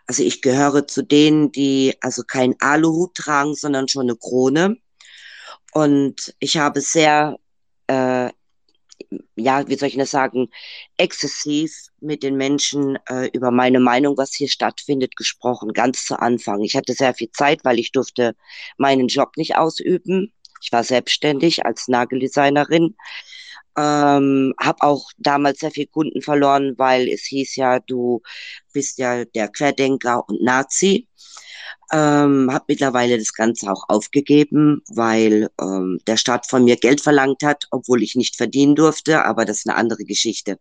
Also 0.06 0.22
ich 0.22 0.40
gehöre 0.40 0.86
zu 0.86 1.02
denen, 1.02 1.52
die 1.52 1.94
also 2.00 2.22
kein 2.22 2.54
Aluhut 2.60 3.14
tragen, 3.14 3.54
sondern 3.54 3.88
schon 3.88 4.04
eine 4.08 4.16
Krone. 4.16 4.78
Und 5.72 6.34
ich 6.38 6.56
habe 6.56 6.80
sehr 6.80 7.36
äh, 7.88 8.30
ja, 9.36 9.68
wie 9.68 9.76
soll 9.76 9.88
ich 9.88 9.96
das 9.96 10.10
sagen, 10.10 10.48
exzessiv 10.96 11.72
mit 12.00 12.22
den 12.22 12.36
Menschen 12.36 12.98
äh, 13.08 13.28
über 13.32 13.50
meine 13.50 13.80
Meinung, 13.80 14.16
was 14.16 14.34
hier 14.34 14.48
stattfindet, 14.48 15.16
gesprochen, 15.16 15.72
ganz 15.72 16.04
zu 16.06 16.18
Anfang. 16.18 16.62
Ich 16.62 16.76
hatte 16.76 16.94
sehr 16.94 17.14
viel 17.14 17.30
Zeit, 17.30 17.64
weil 17.64 17.78
ich 17.78 17.92
durfte 17.92 18.34
meinen 18.78 19.08
Job 19.08 19.36
nicht 19.36 19.56
ausüben. 19.56 20.32
Ich 20.62 20.72
war 20.72 20.84
selbstständig 20.84 21.64
als 21.66 21.88
Nageldesignerin. 21.88 22.96
Ähm, 23.78 24.54
habe 24.58 24.82
auch 24.82 25.10
damals 25.18 25.58
sehr 25.58 25.70
viel 25.70 25.86
Kunden 25.86 26.22
verloren, 26.22 26.74
weil 26.78 27.08
es 27.08 27.24
hieß 27.24 27.56
ja, 27.56 27.78
du 27.80 28.22
bist 28.72 28.98
ja 28.98 29.24
der 29.26 29.48
Querdenker 29.48 30.26
und 30.28 30.42
Nazi. 30.42 31.08
Ähm, 31.92 32.50
habe 32.52 32.64
mittlerweile 32.68 33.18
das 33.18 33.32
Ganze 33.32 33.70
auch 33.70 33.84
aufgegeben, 33.88 34.82
weil 34.88 35.50
ähm, 35.60 36.00
der 36.06 36.16
Staat 36.16 36.46
von 36.46 36.64
mir 36.64 36.76
Geld 36.76 37.00
verlangt 37.00 37.42
hat, 37.42 37.66
obwohl 37.70 38.02
ich 38.02 38.16
nicht 38.16 38.36
verdienen 38.36 38.74
durfte, 38.74 39.24
aber 39.24 39.44
das 39.44 39.58
ist 39.58 39.68
eine 39.68 39.76
andere 39.76 40.04
Geschichte. 40.04 40.58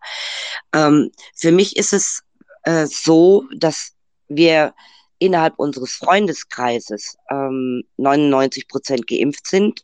Ähm, 0.73 1.11
für 1.35 1.51
mich 1.51 1.77
ist 1.77 1.93
es 1.93 2.23
äh, 2.63 2.85
so, 2.85 3.45
dass 3.55 3.93
wir 4.27 4.73
innerhalb 5.19 5.57
unseres 5.57 5.93
Freundeskreises 5.93 7.17
ähm, 7.31 7.83
99 7.97 8.67
Prozent 8.67 9.07
geimpft 9.07 9.47
sind. 9.47 9.83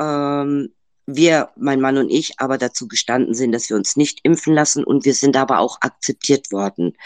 Ähm, 0.00 0.72
wir, 1.06 1.50
mein 1.56 1.80
Mann 1.80 1.98
und 1.98 2.10
ich, 2.10 2.34
aber 2.38 2.58
dazu 2.58 2.86
gestanden 2.86 3.34
sind, 3.34 3.52
dass 3.52 3.68
wir 3.68 3.76
uns 3.76 3.96
nicht 3.96 4.20
impfen 4.22 4.54
lassen 4.54 4.84
und 4.84 5.04
wir 5.04 5.14
sind 5.14 5.36
aber 5.36 5.58
auch 5.58 5.78
akzeptiert 5.80 6.52
worden. 6.52 6.96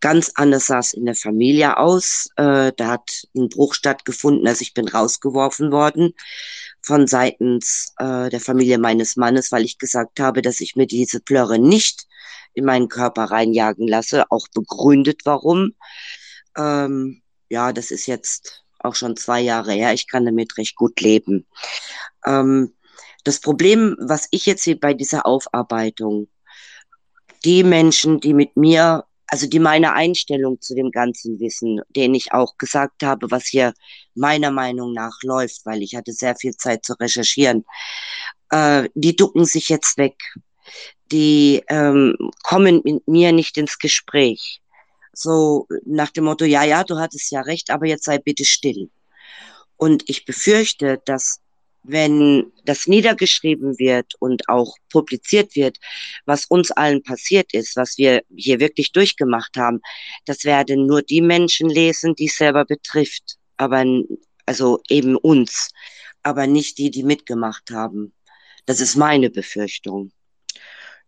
Ganz 0.00 0.32
anders 0.34 0.66
sah 0.66 0.78
es 0.78 0.94
in 0.94 1.04
der 1.04 1.14
Familie 1.14 1.76
aus. 1.76 2.28
Äh, 2.36 2.72
da 2.76 2.88
hat 2.88 3.26
ein 3.36 3.48
Bruch 3.48 3.74
stattgefunden, 3.74 4.46
also 4.48 4.62
ich 4.62 4.74
bin 4.74 4.88
rausgeworfen 4.88 5.72
worden 5.72 6.14
von 6.82 7.06
seitens 7.06 7.92
äh, 7.98 8.28
der 8.30 8.40
Familie 8.40 8.78
meines 8.78 9.16
Mannes, 9.16 9.52
weil 9.52 9.64
ich 9.64 9.78
gesagt 9.78 10.20
habe, 10.20 10.42
dass 10.42 10.60
ich 10.60 10.76
mir 10.76 10.86
diese 10.86 11.20
Plörre 11.20 11.58
nicht 11.58 12.06
in 12.54 12.64
meinen 12.64 12.88
Körper 12.88 13.24
reinjagen 13.24 13.88
lasse, 13.88 14.30
auch 14.30 14.48
begründet 14.54 15.22
warum. 15.24 15.74
Ähm, 16.56 17.22
ja, 17.48 17.72
das 17.72 17.90
ist 17.90 18.06
jetzt 18.06 18.64
auch 18.78 18.94
schon 18.94 19.16
zwei 19.16 19.40
Jahre 19.40 19.72
her. 19.72 19.92
Ich 19.94 20.08
kann 20.08 20.24
damit 20.24 20.56
recht 20.58 20.76
gut 20.76 21.00
leben. 21.00 21.46
Ähm, 22.24 22.74
das 23.24 23.40
Problem, 23.40 23.96
was 23.98 24.28
ich 24.30 24.46
jetzt 24.46 24.64
sehe 24.64 24.76
bei 24.76 24.94
dieser 24.94 25.26
Aufarbeitung, 25.26 26.28
die 27.44 27.62
Menschen, 27.62 28.20
die 28.20 28.34
mit 28.34 28.56
mir, 28.56 29.04
also 29.26 29.46
die 29.46 29.58
meine 29.58 29.92
Einstellung 29.94 30.60
zu 30.60 30.74
dem 30.74 30.90
Ganzen 30.90 31.40
wissen, 31.40 31.80
denen 31.88 32.14
ich 32.14 32.32
auch 32.32 32.56
gesagt 32.56 33.02
habe, 33.02 33.30
was 33.30 33.46
hier 33.46 33.74
meiner 34.14 34.50
Meinung 34.50 34.92
nach 34.92 35.18
läuft, 35.22 35.66
weil 35.66 35.82
ich 35.82 35.94
hatte 35.96 36.12
sehr 36.12 36.36
viel 36.36 36.56
Zeit 36.56 36.84
zu 36.84 36.94
recherchieren, 36.94 37.64
äh, 38.50 38.88
die 38.94 39.16
ducken 39.16 39.44
sich 39.44 39.68
jetzt 39.68 39.98
weg. 39.98 40.16
Die 41.12 41.62
ähm, 41.68 42.16
kommen 42.42 42.80
mit 42.84 43.06
mir 43.06 43.32
nicht 43.32 43.58
ins 43.58 43.78
Gespräch 43.78 44.62
so 45.16 45.66
nach 45.84 46.10
dem 46.10 46.24
Motto, 46.24 46.44
ja, 46.44 46.64
ja, 46.64 46.84
du 46.84 46.98
hattest 46.98 47.30
ja 47.30 47.40
recht, 47.40 47.70
aber 47.70 47.86
jetzt 47.86 48.04
sei 48.04 48.18
bitte 48.18 48.44
still. 48.44 48.90
Und 49.76 50.08
ich 50.08 50.24
befürchte, 50.24 51.00
dass 51.04 51.40
wenn 51.84 52.50
das 52.64 52.86
niedergeschrieben 52.86 53.78
wird 53.78 54.14
und 54.18 54.48
auch 54.48 54.76
publiziert 54.90 55.54
wird, 55.54 55.78
was 56.24 56.46
uns 56.46 56.70
allen 56.70 57.02
passiert 57.02 57.52
ist, 57.52 57.76
was 57.76 57.98
wir 57.98 58.22
hier 58.34 58.58
wirklich 58.58 58.90
durchgemacht 58.92 59.56
haben, 59.56 59.80
das 60.24 60.44
werden 60.44 60.86
nur 60.86 61.02
die 61.02 61.20
Menschen 61.20 61.68
lesen, 61.68 62.14
die 62.14 62.26
es 62.26 62.36
selber 62.36 62.64
betrifft, 62.64 63.36
aber 63.58 63.84
also 64.46 64.80
eben 64.88 65.16
uns, 65.16 65.70
aber 66.22 66.46
nicht 66.46 66.78
die, 66.78 66.90
die 66.90 67.02
mitgemacht 67.02 67.70
haben. 67.70 68.14
Das 68.64 68.80
ist 68.80 68.96
meine 68.96 69.28
Befürchtung. 69.28 70.10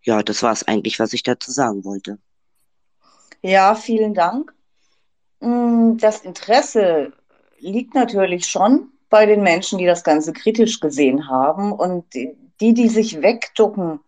Ja, 0.03 0.23
das 0.23 0.43
war 0.43 0.53
es 0.53 0.63
eigentlich, 0.63 0.99
was 0.99 1.15
ich 1.15 1.23
dazu 1.23 1.51
sagen 1.51 1.85
wollte. 1.85 2.19
Ja, 3.41 3.75
vielen 3.75 4.13
Dank. 4.13 4.55
Mm, 5.41 5.97
das 5.97 6.21
Interesse 6.21 7.13
liegt 7.59 7.95
natürlich 7.95 8.47
schon 8.47 8.93
bei 9.09 9.27
den 9.27 9.43
Menschen, 9.43 9.79
die 9.79 9.87
das 9.87 10.05
Ganze 10.05 10.33
kritisch 10.33 10.81
gesehen 10.81 11.29
haben 11.29 11.73
und 11.73 12.05
die, 12.15 12.75
die 12.75 12.89
sich 12.89 13.23
wegducken. 13.23 14.01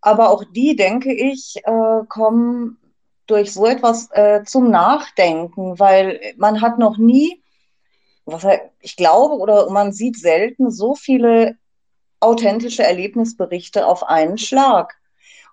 Aber 0.00 0.30
auch 0.30 0.44
die, 0.44 0.76
denke 0.76 1.12
ich, 1.12 1.56
äh, 1.64 2.04
kommen 2.08 2.78
durch 3.26 3.52
so 3.52 3.66
etwas 3.66 4.10
äh, 4.10 4.42
zum 4.44 4.70
Nachdenken, 4.70 5.78
weil 5.78 6.20
man 6.36 6.60
hat 6.60 6.78
noch 6.78 6.98
nie, 6.98 7.42
was 8.24 8.46
ich 8.80 8.96
glaube, 8.96 9.36
oder 9.36 9.70
man 9.70 9.92
sieht 9.92 10.18
selten 10.18 10.70
so 10.70 10.94
viele 10.94 11.56
authentische 12.20 12.82
Erlebnisberichte 12.82 13.86
auf 13.86 14.04
einen 14.04 14.38
Schlag. 14.38 14.94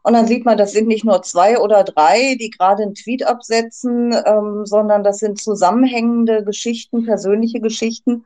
Und 0.03 0.13
dann 0.13 0.27
sieht 0.27 0.45
man, 0.45 0.57
das 0.57 0.71
sind 0.71 0.87
nicht 0.87 1.03
nur 1.03 1.21
zwei 1.23 1.59
oder 1.59 1.83
drei, 1.83 2.35
die 2.39 2.49
gerade 2.49 2.83
einen 2.83 2.95
Tweet 2.95 3.25
absetzen, 3.25 4.15
ähm, 4.25 4.65
sondern 4.65 5.03
das 5.03 5.19
sind 5.19 5.41
zusammenhängende 5.41 6.43
Geschichten, 6.43 7.05
persönliche 7.05 7.59
Geschichten. 7.59 8.25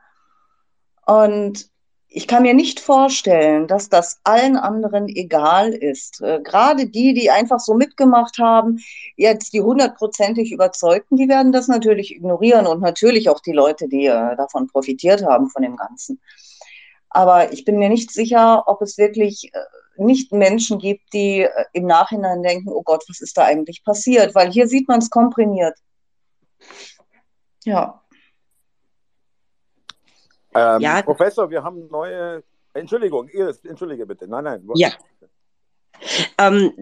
Und 1.05 1.69
ich 2.15 2.27
kann 2.27 2.43
mir 2.43 2.53
nicht 2.53 2.79
vorstellen, 2.79 3.67
dass 3.67 3.89
das 3.89 4.19
allen 4.23 4.55
anderen 4.55 5.07
egal 5.07 5.73
ist. 5.73 6.21
Äh, 6.21 6.41
gerade 6.43 6.85
die, 6.85 7.15
die 7.15 7.31
einfach 7.31 7.59
so 7.59 7.73
mitgemacht 7.73 8.37
haben, 8.37 8.79
jetzt 9.15 9.53
die 9.53 9.61
hundertprozentig 9.61 10.51
Überzeugten, 10.51 11.17
die 11.17 11.27
werden 11.27 11.51
das 11.51 11.67
natürlich 11.67 12.15
ignorieren 12.15 12.67
und 12.67 12.81
natürlich 12.81 13.29
auch 13.29 13.39
die 13.39 13.51
Leute, 13.51 13.87
die 13.87 14.05
äh, 14.05 14.35
davon 14.35 14.67
profitiert 14.67 15.25
haben, 15.25 15.49
von 15.49 15.63
dem 15.63 15.75
Ganzen. 15.75 16.21
Aber 17.09 17.51
ich 17.51 17.65
bin 17.65 17.79
mir 17.79 17.89
nicht 17.89 18.11
sicher, 18.11 18.63
ob 18.67 18.83
es 18.83 18.99
wirklich 18.99 19.51
äh, 19.53 19.59
nicht 19.97 20.31
Menschen 20.31 20.79
gibt, 20.79 21.13
die 21.13 21.41
äh, 21.41 21.65
im 21.73 21.85
Nachhinein 21.85 22.43
denken, 22.43 22.69
oh 22.69 22.81
Gott, 22.83 23.03
was 23.07 23.21
ist 23.21 23.37
da 23.37 23.45
eigentlich 23.45 23.83
passiert? 23.83 24.33
Weil 24.35 24.51
hier 24.51 24.67
sieht 24.67 24.87
man 24.87 24.99
es 24.99 25.09
komprimiert. 25.09 25.77
Ja. 27.63 28.01
Ähm, 30.53 30.81
ja. 30.81 31.01
Professor, 31.01 31.49
wir 31.49 31.63
haben 31.63 31.87
neue. 31.89 32.43
Entschuldigung, 32.73 33.27
Iris, 33.29 33.63
entschuldige 33.65 34.05
bitte. 34.05 34.27
Nein, 34.27 34.43
nein. 34.43 34.69
Ja. 34.75 34.91
Ähm, 36.37 36.73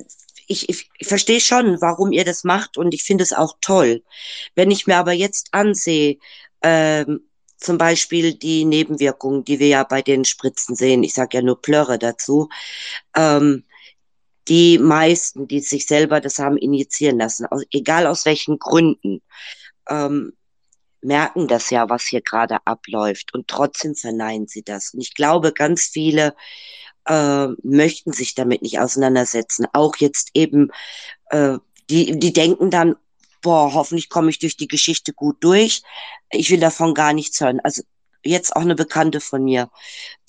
ich, 0.47 0.69
ich, 0.69 0.89
ich 0.97 1.07
verstehe 1.07 1.39
schon, 1.39 1.81
warum 1.81 2.11
ihr 2.11 2.25
das 2.25 2.43
macht 2.43 2.77
und 2.77 2.93
ich 2.93 3.03
finde 3.03 3.23
es 3.23 3.33
auch 3.33 3.57
toll. 3.61 4.03
Wenn 4.55 4.71
ich 4.71 4.87
mir 4.87 4.97
aber 4.97 5.11
jetzt 5.11 5.49
ansehe, 5.53 6.17
ähm, 6.61 7.29
zum 7.61 7.77
Beispiel 7.77 8.33
die 8.33 8.65
Nebenwirkungen, 8.65 9.45
die 9.45 9.59
wir 9.59 9.67
ja 9.67 9.83
bei 9.83 10.01
den 10.01 10.25
Spritzen 10.25 10.75
sehen, 10.75 11.03
ich 11.03 11.13
sage 11.13 11.37
ja 11.37 11.43
nur 11.43 11.61
Plörre 11.61 11.97
dazu, 11.99 12.49
ähm, 13.15 13.63
die 14.47 14.79
meisten, 14.79 15.47
die 15.47 15.59
sich 15.59 15.85
selber 15.85 16.19
das 16.19 16.39
haben 16.39 16.57
injizieren 16.57 17.19
lassen, 17.19 17.45
aus, 17.45 17.63
egal 17.71 18.07
aus 18.07 18.25
welchen 18.25 18.57
Gründen, 18.59 19.21
ähm, 19.87 20.33
merken 21.01 21.47
das 21.47 21.69
ja, 21.69 21.89
was 21.89 22.03
hier 22.03 22.21
gerade 22.21 22.57
abläuft 22.65 23.33
und 23.33 23.47
trotzdem 23.47 23.95
verneinen 23.95 24.47
sie 24.47 24.63
das. 24.63 24.93
Und 24.93 25.01
ich 25.01 25.13
glaube, 25.13 25.53
ganz 25.53 25.83
viele 25.83 26.35
äh, 27.07 27.47
möchten 27.63 28.11
sich 28.11 28.35
damit 28.35 28.61
nicht 28.61 28.79
auseinandersetzen. 28.79 29.67
Auch 29.73 29.95
jetzt 29.97 30.31
eben, 30.33 30.71
äh, 31.29 31.57
die, 31.89 32.19
die 32.19 32.33
denken 32.33 32.69
dann, 32.69 32.95
boah, 33.41 33.73
hoffentlich 33.73 34.09
komme 34.09 34.29
ich 34.29 34.39
durch 34.39 34.57
die 34.57 34.67
Geschichte 34.67 35.13
gut 35.13 35.37
durch. 35.41 35.81
Ich 36.31 36.49
will 36.51 36.59
davon 36.59 36.93
gar 36.93 37.13
nichts 37.13 37.39
hören. 37.41 37.59
Also 37.61 37.83
jetzt 38.23 38.55
auch 38.55 38.61
eine 38.61 38.75
Bekannte 38.75 39.19
von 39.19 39.43
mir, 39.43 39.69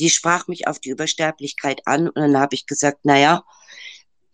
die 0.00 0.10
sprach 0.10 0.48
mich 0.48 0.66
auf 0.66 0.78
die 0.78 0.90
Übersterblichkeit 0.90 1.86
an 1.86 2.08
und 2.08 2.16
dann 2.16 2.38
habe 2.38 2.54
ich 2.54 2.66
gesagt, 2.66 3.04
naja, 3.04 3.44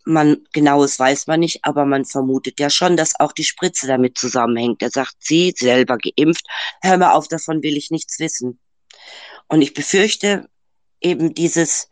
man 0.05 0.37
genaues 0.53 0.97
weiß 0.97 1.27
man 1.27 1.41
nicht, 1.41 1.59
aber 1.63 1.85
man 1.85 2.05
vermutet 2.05 2.59
ja 2.59 2.69
schon, 2.69 2.97
dass 2.97 3.19
auch 3.19 3.31
die 3.31 3.43
Spritze 3.43 3.85
damit 3.85 4.17
zusammenhängt. 4.17 4.81
Er 4.81 4.89
sagt, 4.89 5.15
sie 5.19 5.53
selber 5.55 5.97
geimpft, 5.97 6.45
hör 6.81 6.97
mal 6.97 7.11
auf, 7.13 7.27
davon 7.27 7.61
will 7.61 7.77
ich 7.77 7.91
nichts 7.91 8.19
wissen. 8.19 8.59
Und 9.47 9.61
ich 9.61 9.73
befürchte 9.73 10.49
eben 11.01 11.33
dieses, 11.33 11.89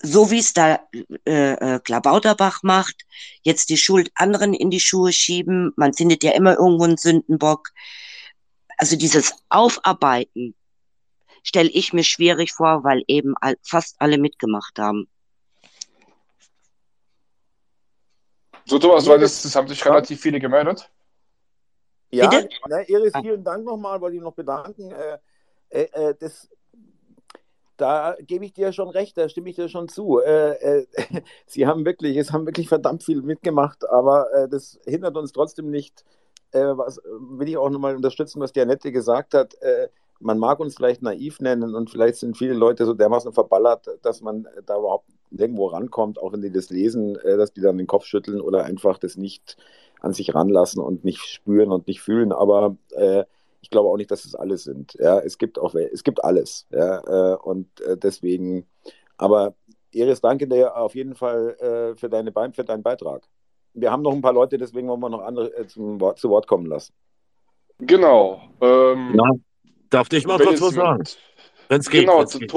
so 0.00 0.30
wie 0.30 0.38
es 0.38 0.52
da 0.52 0.80
äh, 1.26 1.52
äh, 1.52 1.80
Klabauterbach 1.80 2.62
macht, 2.62 3.04
jetzt 3.42 3.68
die 3.68 3.76
Schuld 3.76 4.10
anderen 4.14 4.54
in 4.54 4.70
die 4.70 4.80
Schuhe 4.80 5.12
schieben, 5.12 5.72
man 5.76 5.92
findet 5.92 6.22
ja 6.22 6.32
immer 6.32 6.56
irgendwo 6.56 6.84
einen 6.84 6.96
Sündenbock. 6.96 7.70
Also 8.76 8.96
dieses 8.96 9.34
Aufarbeiten 9.48 10.54
stelle 11.42 11.70
ich 11.70 11.92
mir 11.92 12.04
schwierig 12.04 12.52
vor, 12.52 12.84
weil 12.84 13.02
eben 13.08 13.34
all, 13.40 13.56
fast 13.62 13.96
alle 13.98 14.18
mitgemacht 14.18 14.78
haben. 14.78 15.08
So, 18.66 18.78
Thomas, 18.78 19.06
weil 19.06 19.18
das, 19.18 19.42
das 19.42 19.56
haben 19.56 19.66
sich 19.66 19.84
relativ 19.84 20.20
viele 20.20 20.38
gemeldet. 20.38 20.90
Ja, 22.10 22.30
ne, 22.30 22.84
Iris, 22.86 23.12
vielen 23.20 23.42
Dank 23.42 23.64
nochmal, 23.64 24.00
wollte 24.00 24.16
ich 24.16 24.22
noch 24.22 24.34
bedanken. 24.34 24.92
Äh, 24.92 25.18
äh, 25.70 25.82
äh 25.92 26.14
das, 26.18 26.48
da 27.78 28.16
gebe 28.20 28.44
ich 28.44 28.52
dir 28.52 28.72
schon 28.72 28.88
recht, 28.88 29.16
da 29.16 29.28
stimme 29.28 29.48
ich 29.50 29.56
dir 29.56 29.68
schon 29.68 29.88
zu. 29.88 30.20
Äh, 30.20 30.82
äh, 30.82 30.86
sie 31.46 31.66
haben 31.66 31.84
wirklich, 31.86 32.16
es 32.16 32.32
haben 32.32 32.46
wirklich 32.46 32.68
verdammt 32.68 33.02
viel 33.02 33.22
mitgemacht, 33.22 33.88
aber 33.88 34.30
äh, 34.32 34.48
das 34.48 34.78
hindert 34.84 35.16
uns 35.16 35.32
trotzdem 35.32 35.70
nicht, 35.70 36.04
äh, 36.52 36.60
was 36.60 37.00
will 37.04 37.48
ich 37.48 37.56
auch 37.56 37.70
nochmal 37.70 37.96
unterstützen, 37.96 38.40
was 38.40 38.52
die 38.52 38.92
gesagt 38.92 39.34
hat. 39.34 39.54
Äh, 39.62 39.88
man 40.20 40.38
mag 40.38 40.58
uns 40.58 40.74
vielleicht 40.74 41.02
naiv 41.02 41.40
nennen 41.40 41.74
und 41.74 41.90
vielleicht 41.90 42.16
sind 42.16 42.36
viele 42.36 42.54
Leute 42.54 42.84
so 42.84 42.92
dermaßen 42.92 43.32
verballert, 43.32 43.86
dass 44.02 44.20
man 44.20 44.48
da 44.66 44.76
überhaupt 44.76 45.08
irgendwo 45.30 45.66
rankommt, 45.66 46.20
auch 46.20 46.32
wenn 46.32 46.42
die 46.42 46.50
das 46.50 46.70
lesen, 46.70 47.16
äh, 47.16 47.36
dass 47.36 47.52
die 47.52 47.60
dann 47.60 47.78
den 47.78 47.86
Kopf 47.86 48.04
schütteln 48.04 48.40
oder 48.40 48.64
einfach 48.64 48.98
das 48.98 49.16
nicht 49.16 49.56
an 50.00 50.12
sich 50.12 50.34
ranlassen 50.34 50.82
und 50.82 51.04
nicht 51.04 51.20
spüren 51.20 51.70
und 51.70 51.86
nicht 51.86 52.00
fühlen. 52.00 52.32
Aber 52.32 52.76
ich 53.60 53.70
glaube 53.70 53.88
auch 53.88 53.96
nicht, 53.96 54.10
dass 54.10 54.24
es 54.24 54.34
alles 54.34 54.64
sind. 54.64 54.94
Ja, 54.98 55.18
es 55.18 55.38
gibt 55.38 55.58
auch, 55.58 55.74
es 55.74 56.04
gibt 56.04 56.22
alles. 56.22 56.66
Ja, 56.70 57.34
äh, 57.34 57.36
und 57.36 57.80
äh, 57.80 57.96
deswegen, 57.96 58.66
aber 59.16 59.54
Iris, 59.90 60.20
danke 60.20 60.46
dir 60.46 60.76
auf 60.76 60.94
jeden 60.94 61.14
Fall 61.14 61.56
äh, 61.58 61.96
für, 61.96 62.08
deine, 62.08 62.32
für 62.52 62.64
deinen 62.64 62.82
Beitrag. 62.82 63.22
Wir 63.74 63.90
haben 63.90 64.02
noch 64.02 64.12
ein 64.12 64.22
paar 64.22 64.32
Leute, 64.32 64.58
deswegen 64.58 64.88
wollen 64.88 65.00
wir 65.00 65.08
noch 65.08 65.22
andere 65.22 65.66
zum 65.66 66.00
Wort, 66.00 66.18
zu 66.18 66.30
Wort 66.30 66.46
kommen 66.46 66.66
lassen. 66.66 66.92
Genau. 67.78 68.40
Ähm, 68.60 69.14
ja, 69.14 69.30
darf 69.90 70.08
ich 70.12 70.26
mal 70.26 70.38
kurz 70.38 70.60
was 70.60 70.74
sagen? 70.74 71.04
Wenn 71.68 71.80
es 71.80 71.88
geht. 71.88 72.02
Genau, 72.02 72.24
geht. 72.24 72.52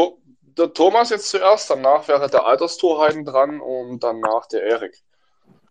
der 0.58 0.74
Thomas 0.74 1.10
jetzt 1.10 1.30
zuerst, 1.30 1.70
danach 1.70 2.08
wäre 2.08 2.30
der 2.30 2.46
Alterstorheiden 2.46 3.26
dran 3.26 3.60
und 3.62 4.04
danach 4.04 4.48
der 4.48 4.64
Erik. 4.64 4.96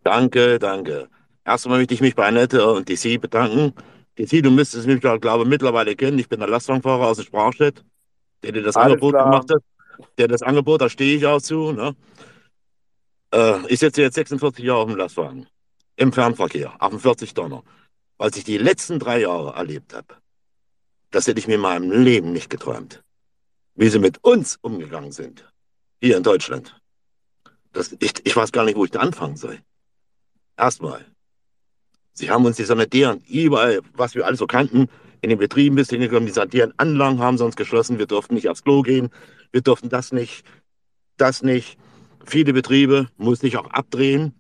Danke, 0.05 0.59
danke. 0.59 1.09
Erstmal 1.45 1.79
möchte 1.79 1.95
ich 1.95 2.01
mich 2.01 2.15
bei 2.15 2.27
Annette 2.27 2.71
und 2.73 2.89
DC 2.89 3.21
bedanken. 3.21 3.75
DC, 4.21 4.43
du 4.43 4.51
müsstest 4.51 4.87
mich, 4.87 5.01
glaube 5.01 5.43
ich, 5.43 5.49
mittlerweile 5.49 5.97
kennen. 5.97 6.19
Ich 6.19 6.29
bin 6.29 6.41
der 6.41 6.49
Lastwagenfahrer 6.49 7.07
aus 7.07 7.17
dem 7.17 7.27
Sprachstedt, 7.27 7.85
der 8.43 8.53
dir 8.53 8.63
das 8.63 8.77
Alles 8.77 8.93
Angebot 8.93 9.15
klar. 9.15 9.25
gemacht 9.25 9.51
hat. 9.51 9.63
Der 10.19 10.29
das 10.29 10.43
Angebot, 10.43 10.81
da 10.81 10.89
stehe 10.89 11.17
ich 11.17 11.27
auch 11.27 11.41
zu. 11.41 11.73
Ne? 11.73 11.95
Äh, 13.33 13.67
ich 13.69 13.81
sitze 13.81 14.03
jetzt 14.03 14.15
46 14.15 14.65
Jahre 14.65 14.81
auf 14.81 14.89
dem 14.89 14.97
Lastwagen. 14.97 15.47
Im 15.97 16.13
Fernverkehr, 16.13 16.75
auf 16.79 16.91
dem 16.91 17.01
40 17.01 17.35
Donner. 17.35 17.63
Was 18.17 18.37
ich 18.37 18.45
die 18.45 18.59
letzten 18.59 18.99
drei 18.99 19.21
Jahre 19.21 19.57
erlebt 19.57 19.95
habe, 19.95 20.15
das 21.11 21.27
hätte 21.27 21.41
ich 21.41 21.47
mir 21.49 21.55
in 21.55 21.61
meinem 21.61 21.91
Leben 21.91 22.33
nicht 22.33 22.51
geträumt. 22.51 23.03
Wie 23.75 23.89
sie 23.89 23.99
mit 23.99 24.23
uns 24.23 24.59
umgegangen 24.61 25.13
sind. 25.13 25.51
Hier 26.01 26.17
in 26.17 26.23
Deutschland. 26.23 26.79
Das, 27.73 27.95
ich, 27.99 28.15
ich 28.25 28.37
weiß 28.37 28.53
gar 28.53 28.65
nicht, 28.65 28.77
wo 28.77 28.85
ich 28.85 28.91
da 28.91 29.01
anfangen 29.01 29.37
soll. 29.37 29.61
Erstmal. 30.57 31.05
Sie 32.21 32.31
haben 32.31 32.45
uns 32.45 32.57
die 32.57 32.65
Sanitären 32.65 33.23
überall, 33.29 33.81
was 33.95 34.15
wir 34.15 34.27
alles 34.27 34.41
so 34.41 34.47
kannten, 34.47 34.89
in 35.23 35.31
den 35.31 35.39
Betrieben 35.39 35.77
bis 35.77 35.89
hingekommen. 35.89 36.27
Die 36.27 36.33
sanitären 36.33 36.75
Anlagen 36.77 37.19
haben 37.19 37.39
sie 37.39 37.45
uns 37.47 37.57
geschlossen. 37.57 37.99
Wir 37.99 38.05
durften 38.05 38.35
nicht 38.35 38.47
aufs 38.47 38.63
Klo 38.63 38.83
gehen. 38.83 39.09
Wir 39.53 39.63
durften 39.63 39.89
das 39.89 40.13
nicht, 40.13 40.45
das 41.17 41.43
nicht. 41.43 41.79
Viele 42.27 42.53
Betriebe 42.53 43.09
musste 43.17 43.47
ich 43.47 43.57
auch 43.57 43.71
abdrehen, 43.71 44.35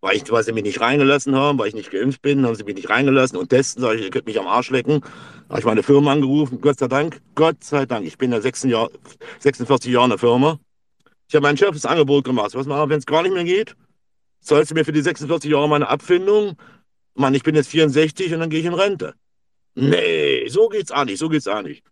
weil, 0.00 0.16
ich, 0.16 0.30
weil 0.32 0.42
sie 0.42 0.52
mich 0.52 0.64
nicht 0.64 0.80
reingelassen 0.80 1.36
haben, 1.36 1.58
weil 1.58 1.68
ich 1.68 1.74
nicht 1.74 1.90
geimpft 1.90 2.22
bin, 2.22 2.46
haben 2.46 2.54
sie 2.54 2.64
mich 2.64 2.76
nicht 2.76 2.88
reingelassen 2.88 3.36
und 3.36 3.50
testen, 3.50 3.82
sage 3.82 3.98
ich, 3.98 4.04
ihr 4.04 4.10
könnt 4.10 4.26
mich 4.26 4.40
am 4.40 4.46
Arsch 4.46 4.70
lecken. 4.70 5.00
Da 5.02 5.50
habe 5.50 5.60
ich 5.60 5.66
meine 5.66 5.82
Firma 5.82 6.12
angerufen, 6.12 6.62
Gott 6.62 6.78
sei 6.78 6.88
Dank, 6.88 7.20
Gott 7.34 7.62
sei 7.62 7.84
Dank. 7.84 8.06
Ich 8.06 8.16
bin 8.16 8.32
ja 8.32 8.40
46 8.40 8.70
Jahre, 8.70 8.90
46 9.40 9.92
Jahre 9.92 10.04
in 10.06 10.10
der 10.10 10.18
Firma. 10.18 10.58
Ich 11.28 11.34
habe 11.34 11.42
mein 11.42 11.58
Chef 11.58 11.72
das 11.72 11.84
Angebot 11.84 12.24
gemacht. 12.24 12.54
Was 12.54 12.66
machen, 12.66 12.88
wenn 12.88 12.98
es 12.98 13.06
gar 13.06 13.22
nicht 13.22 13.34
mehr 13.34 13.44
geht? 13.44 13.76
Zahlst 14.40 14.70
du 14.70 14.74
mir 14.74 14.86
für 14.86 14.92
die 14.92 15.02
46 15.02 15.50
Jahre 15.50 15.68
meine 15.68 15.88
Abfindung? 15.88 16.56
Mann, 17.18 17.34
ich 17.34 17.42
bin 17.42 17.54
jetzt 17.54 17.68
64 17.68 18.32
und 18.32 18.40
dann 18.40 18.50
gehe 18.50 18.60
ich 18.60 18.66
in 18.66 18.74
Rente. 18.74 19.14
Nee, 19.74 20.48
so 20.48 20.68
geht's 20.68 20.92
auch 20.92 21.04
nicht, 21.04 21.18
so 21.18 21.28
geht's 21.28 21.48
auch 21.48 21.62
nicht. 21.62 21.84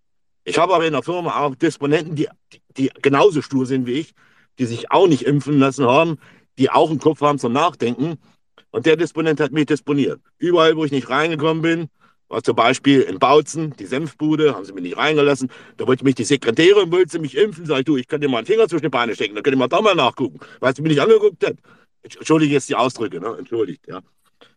Ich 0.45 0.59
habe 0.59 0.75
aber 0.75 0.87
in 0.87 0.93
der 0.93 1.03
Firma 1.03 1.41
auch 1.41 1.55
Disponenten, 1.57 2.15
die, 2.15 2.29
die, 2.77 2.91
genauso 3.03 3.43
stur 3.43 3.67
sind 3.67 3.87
wie 3.87 3.95
ich, 3.95 4.15
die 4.59 4.67
sich 4.67 4.91
auch 4.93 5.09
nicht 5.09 5.23
impfen 5.27 5.59
lassen 5.59 5.87
haben, 5.87 6.19
die 6.59 6.71
auch 6.71 6.91
einen 6.91 7.01
Kopf 7.01 7.21
haben 7.21 7.39
zum 7.39 7.53
Nachdenken. 7.53 8.19
Und 8.71 8.87
der 8.87 8.97
Disponent 8.97 9.41
hat 9.41 9.51
mich 9.53 9.67
disponiert. 9.67 10.21
Überall, 10.39 10.77
wo 10.77 10.85
ich 10.85 10.93
nicht 10.93 11.11
reingekommen 11.11 11.63
bin, 11.63 11.89
war 12.29 12.43
zum 12.43 12.55
Beispiel 12.55 13.01
in 13.03 13.19
Bautzen, 13.19 13.75
die 13.79 13.87
Senfbude, 13.87 14.55
haben 14.55 14.65
sie 14.65 14.73
mich 14.73 14.83
nicht 14.83 14.97
reingelassen. 14.97 15.51
Da 15.77 15.87
wollte 15.87 16.05
mich 16.05 16.15
die 16.15 16.25
Sekretärin, 16.25 16.93
wollte 16.93 17.19
mich 17.19 17.37
impfen. 17.37 17.67
Sag 17.67 17.81
ich, 17.81 17.85
du, 17.85 17.97
ich 17.97 18.07
kann 18.07 18.21
dir 18.21 18.29
mal 18.29 18.39
einen 18.39 18.47
Finger 18.47 18.69
zwischen 18.69 18.85
die 18.85 18.89
Beine 18.91 19.15
stecken, 19.15 19.35
dann 19.35 19.43
könnt 19.43 19.57
ihr 19.57 19.59
mal 19.59 19.69
da 19.69 19.81
mal 19.81 19.95
nachgucken, 19.95 20.39
weil 20.61 20.75
sie 20.75 20.83
mich 20.83 20.91
nicht 20.91 21.01
angeguckt 21.01 21.45
hat. 21.45 21.57
Entschuldige 22.03 22.55
jetzt 22.55 22.69
die 22.69 22.77
Ausdrücke, 22.77 23.21
ne? 23.21 23.35
Entschuldigt, 23.39 23.89
ja. 23.89 24.01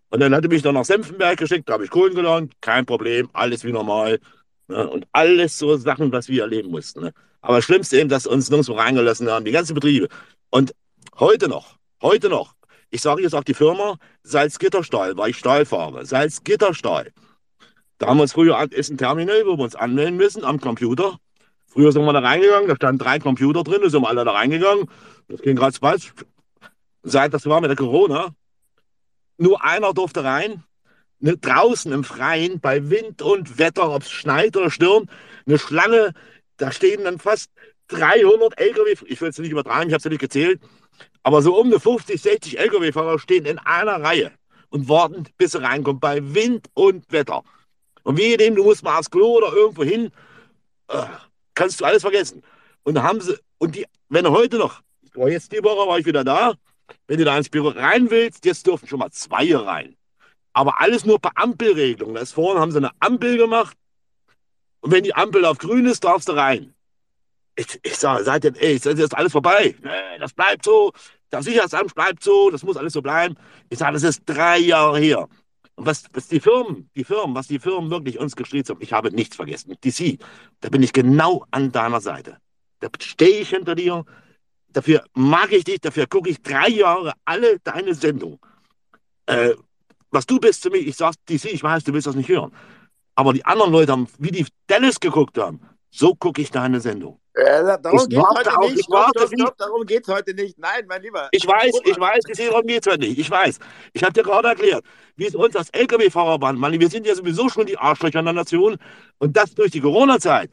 Und 0.09 0.19
dann 0.19 0.33
hat 0.33 0.43
er 0.43 0.49
mich 0.49 0.61
dann 0.61 0.73
nach 0.73 0.85
Senfenberg 0.85 1.37
geschickt, 1.37 1.69
da 1.69 1.73
habe 1.73 1.85
ich 1.85 1.91
Kohlen 1.91 2.15
gelernt, 2.15 2.53
kein 2.61 2.85
Problem, 2.85 3.29
alles 3.33 3.63
wie 3.63 3.71
normal. 3.71 4.19
Ne? 4.67 4.89
Und 4.89 5.07
alles 5.11 5.57
so 5.57 5.77
Sachen, 5.77 6.11
was 6.11 6.29
wir 6.29 6.43
erleben 6.43 6.71
mussten. 6.71 7.01
Ne? 7.01 7.13
Aber 7.41 7.57
das 7.57 7.65
Schlimmste 7.65 7.99
eben, 7.99 8.09
dass 8.09 8.25
uns 8.27 8.49
nirgendwo 8.49 8.73
reingelassen 8.73 9.29
haben, 9.29 9.45
die 9.45 9.51
ganzen 9.51 9.75
Betriebe. 9.75 10.07
Und 10.49 10.73
heute 11.19 11.47
noch, 11.47 11.77
heute 12.01 12.29
noch, 12.29 12.55
ich 12.89 13.01
sage 13.01 13.21
jetzt 13.21 13.35
auch 13.35 13.43
die 13.43 13.53
Firma, 13.53 13.97
Salzgitterstahl, 14.23 15.15
weil 15.17 15.31
ich 15.31 15.37
Stahl 15.37 15.65
fahre. 15.65 16.05
Salzgitterstahl. 16.05 17.11
Da 17.99 18.07
haben 18.07 18.17
wir 18.17 18.23
uns 18.23 18.33
früher, 18.33 18.71
ist 18.71 18.89
ein 18.89 18.97
Terminal, 18.97 19.43
wo 19.45 19.57
wir 19.57 19.63
uns 19.63 19.75
anmelden 19.75 20.17
müssen 20.17 20.43
am 20.43 20.59
Computer. 20.59 21.19
Früher 21.67 21.91
sind 21.91 22.03
wir 22.03 22.13
da 22.13 22.19
reingegangen, 22.19 22.67
da 22.67 22.75
standen 22.75 22.97
drei 22.97 23.19
Computer 23.19 23.63
drin, 23.63 23.81
da 23.83 23.89
sind 23.89 24.01
wir 24.01 24.09
alle 24.09 24.25
da 24.25 24.31
reingegangen. 24.31 24.89
Das 25.27 25.41
ging 25.41 25.55
gerade 25.55 25.77
falsch. 25.77 26.13
Seit 27.03 27.33
das 27.33 27.45
war 27.45 27.61
mit 27.61 27.69
der 27.69 27.77
Corona, 27.77 28.33
nur 29.39 29.63
einer 29.63 29.93
durfte 29.93 30.23
rein. 30.23 30.63
Ne, 31.21 31.35
draußen 31.35 31.91
im 31.91 32.05
Freien, 32.05 32.61
bei 32.61 32.89
Wind 32.89 33.21
und 33.21 33.57
Wetter, 33.57 33.91
ob 33.91 34.03
es 34.03 34.09
schneit 34.09 34.55
oder 34.55 34.71
stürmt, 34.71 35.09
eine 35.45 35.59
Schlange, 35.59 36.13
da 36.55 36.71
stehen 36.71 37.03
dann 37.03 37.19
fast 37.19 37.51
300 37.89 38.57
LKW, 38.57 38.95
ich 39.05 39.19
will 39.19 39.27
es 39.27 39.37
nicht 39.37 39.51
übertragen, 39.51 39.89
ich 39.89 39.93
habe 39.93 39.99
es 39.99 40.05
nicht 40.05 40.21
gezählt, 40.21 40.61
aber 41.23 41.41
so 41.41 41.59
um 41.59 41.67
eine 41.67 41.79
50, 41.79 42.21
60 42.21 42.59
LKW-Fahrer 42.59 43.19
stehen 43.19 43.43
in 43.43 43.59
einer 43.59 44.01
Reihe 44.01 44.31
und 44.69 44.87
warten, 44.87 45.25
bis 45.37 45.51
sie 45.51 45.61
reinkommen, 45.61 45.99
bei 45.99 46.21
Wind 46.33 46.67
und 46.73 47.11
Wetter. 47.11 47.43
Und 48.03 48.17
wie 48.17 48.37
dem, 48.37 48.55
du 48.55 48.63
musst 48.63 48.83
mal 48.83 48.97
aufs 48.97 49.11
Klo 49.11 49.37
oder 49.37 49.51
irgendwo 49.51 49.83
hin, 49.83 50.11
äh, 50.87 51.03
kannst 51.53 51.81
du 51.81 51.85
alles 51.85 52.01
vergessen. 52.01 52.43
Und 52.83 53.01
haben 53.03 53.19
sie, 53.19 53.37
und 53.57 53.75
die, 53.75 53.85
wenn 54.07 54.29
heute 54.29 54.57
noch, 54.57 54.81
war 55.15 55.29
jetzt 55.29 55.51
die 55.51 55.63
Woche, 55.63 55.87
war 55.87 55.99
ich 55.99 56.05
wieder 56.05 56.23
da, 56.23 56.53
wenn 57.07 57.17
du 57.17 57.25
da 57.25 57.37
ins 57.37 57.49
Büro 57.49 57.69
rein 57.69 58.09
willst, 58.09 58.45
jetzt 58.45 58.65
dürfen 58.67 58.87
schon 58.87 58.99
mal 58.99 59.11
zwei 59.11 59.55
rein. 59.55 59.95
Aber 60.53 60.81
alles 60.81 61.05
nur 61.05 61.19
per 61.19 61.31
Ampelregelung. 61.35 62.13
Da 62.15 62.21
ist 62.21 62.33
vorne 62.33 62.59
haben 62.59 62.71
sie 62.71 62.77
eine 62.77 62.91
Ampel 62.99 63.37
gemacht. 63.37 63.77
Und 64.81 64.91
wenn 64.91 65.03
die 65.03 65.15
Ampel 65.15 65.45
auf 65.45 65.57
grün 65.57 65.85
ist, 65.85 66.03
darfst 66.03 66.29
du 66.29 66.33
rein. 66.33 66.73
Ich, 67.55 67.79
ich 67.83 67.97
sage, 67.97 68.23
seid 68.23 68.45
ihr, 68.45 68.53
ey, 68.55 68.75
ist 68.75 68.85
jetzt 68.85 69.15
alles 69.15 69.31
vorbei? 69.31 69.75
Das 70.19 70.33
bleibt 70.33 70.65
so. 70.65 70.93
Der 71.31 71.43
Sicherheitsamt 71.43 71.93
bleibt 71.93 72.23
so. 72.23 72.49
Das 72.49 72.63
muss 72.63 72.77
alles 72.77 72.93
so 72.93 73.01
bleiben. 73.01 73.35
Ich 73.69 73.79
sage, 73.79 73.93
das 73.93 74.03
ist 74.03 74.23
drei 74.25 74.57
Jahre 74.57 74.99
her. 74.99 75.27
Und 75.75 75.85
was, 75.85 76.03
was 76.13 76.27
die 76.27 76.39
Firmen, 76.39 76.89
die 76.95 77.03
Firmen, 77.03 77.35
was 77.35 77.47
die 77.47 77.59
Firmen 77.59 77.89
wirklich 77.89 78.19
uns 78.19 78.35
geschrieben 78.35 78.67
haben, 78.67 78.81
ich 78.81 78.91
habe 78.91 79.11
nichts 79.11 79.35
vergessen. 79.35 79.75
DC, 79.81 80.19
da 80.61 80.69
bin 80.69 80.83
ich 80.83 80.91
genau 80.91 81.45
an 81.51 81.71
deiner 81.71 82.01
Seite. 82.01 82.37
Da 82.79 82.89
stehe 83.01 83.39
ich 83.39 83.49
hinter 83.49 83.75
dir. 83.75 84.05
Dafür 84.73 85.03
mag 85.13 85.51
ich 85.51 85.63
dich, 85.63 85.81
dafür 85.81 86.07
gucke 86.07 86.29
ich 86.29 86.41
drei 86.41 86.69
Jahre 86.69 87.13
alle 87.25 87.59
deine 87.59 87.93
Sendungen. 87.95 88.39
Äh, 89.25 89.53
was 90.11 90.25
du 90.25 90.39
bist 90.39 90.61
zu 90.61 90.69
mir, 90.69 90.77
ich 90.77 90.95
sag 90.95 91.13
DC, 91.27 91.45
ich 91.45 91.63
weiß, 91.63 91.83
du 91.83 91.93
willst 91.93 92.07
das 92.07 92.15
nicht 92.15 92.29
hören. 92.29 92.51
Aber 93.15 93.33
die 93.33 93.45
anderen 93.45 93.71
Leute 93.71 93.91
haben, 93.91 94.07
wie 94.17 94.31
die 94.31 94.45
Dennis 94.69 94.99
geguckt 94.99 95.37
haben, 95.37 95.59
so 95.91 96.15
gucke 96.15 96.41
ich 96.41 96.51
deine 96.51 96.79
Sendung. 96.79 97.19
Äh, 97.33 97.63
darum 97.81 98.07
geht 98.07 98.19
heute 98.19 98.57
auch, 98.57 98.69
nicht. 98.69 98.83
Stopp, 98.83 99.09
stopp, 99.15 99.29
stopp, 99.33 99.57
darum 99.57 99.85
geht 99.85 100.03
es 100.03 100.13
heute 100.13 100.33
nicht. 100.33 100.57
Nein, 100.57 100.85
mein 100.87 101.01
Lieber. 101.01 101.29
Ich 101.31 101.47
weiß, 101.47 101.71
ich 101.85 101.99
weiß, 101.99 102.23
darum 102.37 102.65
geht 102.65 102.85
es 102.85 102.91
heute 102.91 103.07
nicht. 103.07 103.19
Ich 103.19 103.29
weiß. 103.29 103.59
Ich 103.93 104.03
habe 104.03 104.13
dir 104.13 104.23
gerade 104.23 104.49
erklärt, 104.49 104.83
wie 105.15 105.25
es 105.25 105.35
uns 105.35 105.55
als 105.55 105.69
Lkw-Fahrer 105.69 106.41
war. 106.41 106.53
Mann, 106.53 106.79
wir 106.79 106.89
sind 106.89 107.05
ja 107.05 107.15
sowieso 107.15 107.49
schon 107.49 107.65
die 107.65 107.77
Arschlöcher 107.77 108.19
in 108.19 108.25
der 108.25 108.33
Nation. 108.33 108.77
Und 109.19 109.37
das 109.37 109.53
durch 109.53 109.71
die 109.71 109.81
Corona-Zeit. 109.81 110.49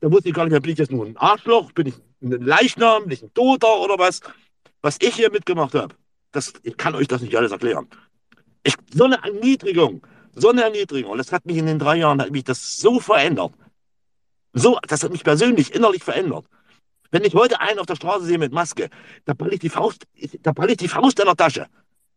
Da 0.00 0.10
wusste 0.12 0.28
ich 0.28 0.34
gar 0.34 0.44
nicht 0.44 0.52
mehr, 0.52 0.60
bin 0.60 0.72
ich 0.72 0.78
jetzt 0.78 0.92
nur 0.92 1.04
ein 1.04 1.16
Arschloch, 1.16 1.72
bin 1.72 1.88
ich 1.88 1.96
ein 1.96 2.07
Leichnam, 2.20 3.04
bin 3.04 3.12
ich 3.12 3.22
ein 3.22 3.32
Toter 3.34 3.80
oder 3.80 3.98
was? 3.98 4.20
Was 4.82 4.96
ich 5.00 5.14
hier 5.14 5.30
mitgemacht 5.30 5.74
habe, 5.74 5.94
das, 6.32 6.52
ich 6.62 6.76
kann 6.76 6.94
euch 6.94 7.08
das 7.08 7.22
nicht 7.22 7.36
alles 7.36 7.52
erklären. 7.52 7.88
Ich, 8.62 8.74
so 8.92 9.04
eine 9.04 9.22
Erniedrigung, 9.22 10.06
so 10.34 10.50
eine 10.50 10.62
Erniedrigung. 10.62 11.12
Und 11.12 11.18
das 11.18 11.32
hat 11.32 11.46
mich 11.46 11.56
in 11.56 11.66
den 11.66 11.78
drei 11.78 11.96
Jahren, 11.96 12.20
hat 12.20 12.30
mich 12.30 12.44
das 12.44 12.76
so 12.76 13.00
verändert. 13.00 13.52
So, 14.52 14.78
das 14.86 15.02
hat 15.02 15.12
mich 15.12 15.24
persönlich 15.24 15.74
innerlich 15.74 16.02
verändert. 16.02 16.46
Wenn 17.10 17.24
ich 17.24 17.34
heute 17.34 17.60
einen 17.60 17.78
auf 17.78 17.86
der 17.86 17.96
Straße 17.96 18.26
sehe 18.26 18.38
mit 18.38 18.52
Maske, 18.52 18.90
da 19.24 19.32
ball 19.32 19.52
ich 19.52 19.60
die 19.60 19.70
Faust, 19.70 20.06
da 20.42 20.52
ball 20.52 20.70
ich 20.70 20.76
die 20.76 20.88
Faust 20.88 21.18
in 21.20 21.26
der 21.26 21.36
Tasche. 21.36 21.66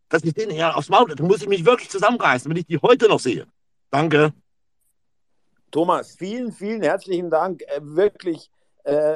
Dass 0.10 0.24
ich 0.24 0.34
den 0.34 0.52
ja 0.52 0.74
aufs 0.74 0.90
Maul, 0.90 1.16
dann 1.16 1.28
muss 1.28 1.42
ich 1.42 1.48
mich 1.48 1.64
wirklich 1.64 1.90
zusammenreißen, 1.90 2.50
wenn 2.50 2.58
ich 2.58 2.66
die 2.66 2.78
heute 2.80 3.08
noch 3.08 3.20
sehe. 3.20 3.48
Danke. 3.90 4.34
Thomas, 5.72 6.16
vielen, 6.18 6.52
vielen 6.52 6.82
herzlichen 6.82 7.30
Dank. 7.30 7.62
Äh, 7.62 7.80
wirklich, 7.82 8.52
äh, 8.84 9.16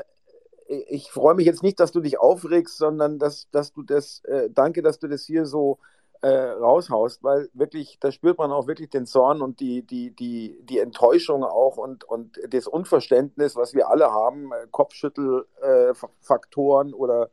ich 0.67 1.11
freue 1.11 1.35
mich 1.35 1.45
jetzt 1.45 1.61
nicht, 1.63 1.79
dass 1.79 1.91
du 1.91 2.01
dich 2.01 2.19
aufregst, 2.19 2.77
sondern 2.77 3.19
dass, 3.19 3.49
dass 3.51 3.71
du 3.71 3.83
das, 3.83 4.23
äh, 4.25 4.49
danke, 4.49 4.81
dass 4.81 4.97
du 4.99 5.07
das 5.07 5.23
hier 5.23 5.45
so 5.45 5.77
äh, 6.21 6.27
raushaust, 6.27 7.23
weil 7.23 7.49
wirklich, 7.53 7.99
da 7.99 8.11
spürt 8.11 8.39
man 8.39 8.51
auch 8.51 8.65
wirklich 8.67 8.89
den 8.89 9.05
Zorn 9.05 9.43
und 9.43 9.59
die, 9.59 9.83
die, 9.83 10.09
die, 10.11 10.57
die 10.63 10.79
Enttäuschung 10.79 11.43
auch 11.43 11.77
und, 11.77 12.03
und 12.03 12.39
das 12.49 12.65
Unverständnis, 12.67 13.55
was 13.55 13.75
wir 13.75 13.89
alle 13.89 14.11
haben, 14.11 14.51
äh, 14.51 14.65
Kopfschüttelfaktoren 14.71 16.89
äh, 16.89 16.93
oder 16.93 17.29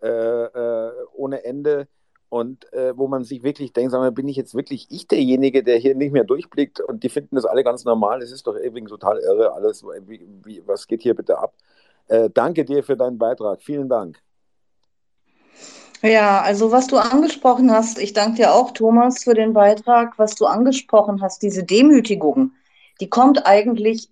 äh, 0.00 0.90
ohne 1.14 1.44
Ende. 1.44 1.88
Und 2.30 2.70
äh, 2.74 2.94
wo 2.94 3.08
man 3.08 3.24
sich 3.24 3.42
wirklich 3.42 3.72
denkt, 3.72 3.90
sag 3.90 4.00
mal, 4.00 4.12
bin 4.12 4.28
ich 4.28 4.36
jetzt 4.36 4.54
wirklich 4.54 4.86
ich 4.90 5.08
derjenige, 5.08 5.64
der 5.64 5.78
hier 5.78 5.94
nicht 5.94 6.12
mehr 6.12 6.24
durchblickt 6.24 6.78
und 6.78 7.02
die 7.02 7.08
finden 7.08 7.36
das 7.36 7.46
alle 7.46 7.64
ganz 7.64 7.86
normal. 7.86 8.20
Es 8.20 8.32
ist 8.32 8.46
doch 8.46 8.54
irgendwie 8.54 8.84
total 8.84 9.18
irre, 9.18 9.54
alles, 9.54 9.82
wie, 10.06 10.28
wie, 10.44 10.62
was 10.66 10.86
geht 10.86 11.00
hier 11.00 11.14
bitte 11.14 11.38
ab? 11.38 11.54
Danke 12.32 12.64
dir 12.64 12.82
für 12.82 12.96
deinen 12.96 13.18
Beitrag. 13.18 13.62
Vielen 13.62 13.88
Dank. 13.88 14.20
Ja, 16.02 16.42
also 16.42 16.70
was 16.70 16.86
du 16.86 16.96
angesprochen 16.96 17.72
hast, 17.72 17.98
ich 17.98 18.12
danke 18.12 18.36
dir 18.36 18.54
auch, 18.54 18.70
Thomas, 18.70 19.24
für 19.24 19.34
den 19.34 19.52
Beitrag, 19.52 20.16
was 20.16 20.36
du 20.36 20.46
angesprochen 20.46 21.20
hast, 21.20 21.42
diese 21.42 21.64
Demütigung, 21.64 22.52
die 23.00 23.10
kommt 23.10 23.46
eigentlich 23.46 24.08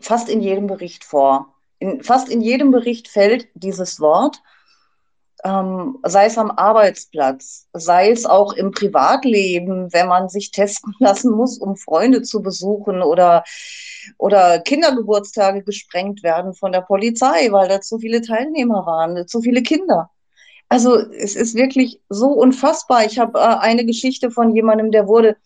fast 0.00 0.28
in 0.28 0.40
jedem 0.40 0.68
Bericht 0.68 1.04
vor. 1.04 1.54
In, 1.80 2.02
fast 2.04 2.28
in 2.28 2.40
jedem 2.40 2.70
Bericht 2.70 3.08
fällt 3.08 3.48
dieses 3.54 4.00
Wort. 4.00 4.42
ähm, 5.44 5.98
sei 6.04 6.26
es 6.26 6.38
am 6.38 6.50
Arbeitsplatz, 6.52 7.68
sei 7.74 8.10
es 8.10 8.24
auch 8.26 8.54
im 8.54 8.70
Privatleben, 8.70 9.92
wenn 9.92 10.08
man 10.08 10.28
sich 10.28 10.52
testen 10.52 10.94
lassen 11.00 11.32
muss, 11.32 11.58
um 11.58 11.76
Freunde 11.76 12.22
zu 12.22 12.42
besuchen 12.42 13.02
oder, 13.02 13.44
oder 14.18 14.60
Kindergeburtstage 14.60 15.62
gesprengt 15.62 16.22
werden 16.22 16.54
von 16.54 16.72
der 16.72 16.80
Polizei, 16.82 17.50
weil 17.50 17.68
da 17.68 17.80
zu 17.80 17.98
viele 17.98 18.22
Teilnehmer 18.22 18.86
waren, 18.86 19.26
zu 19.26 19.40
viele 19.40 19.62
Kinder. 19.62 20.10
Also 20.68 20.96
es 20.96 21.36
ist 21.36 21.54
wirklich 21.54 22.00
so 22.08 22.28
unfassbar. 22.28 23.04
Ich 23.04 23.18
habe 23.18 23.38
äh, 23.38 23.42
eine 23.42 23.84
Geschichte 23.84 24.30
von 24.30 24.54
jemandem, 24.54 24.90
der 24.90 25.06
wurde 25.06 25.36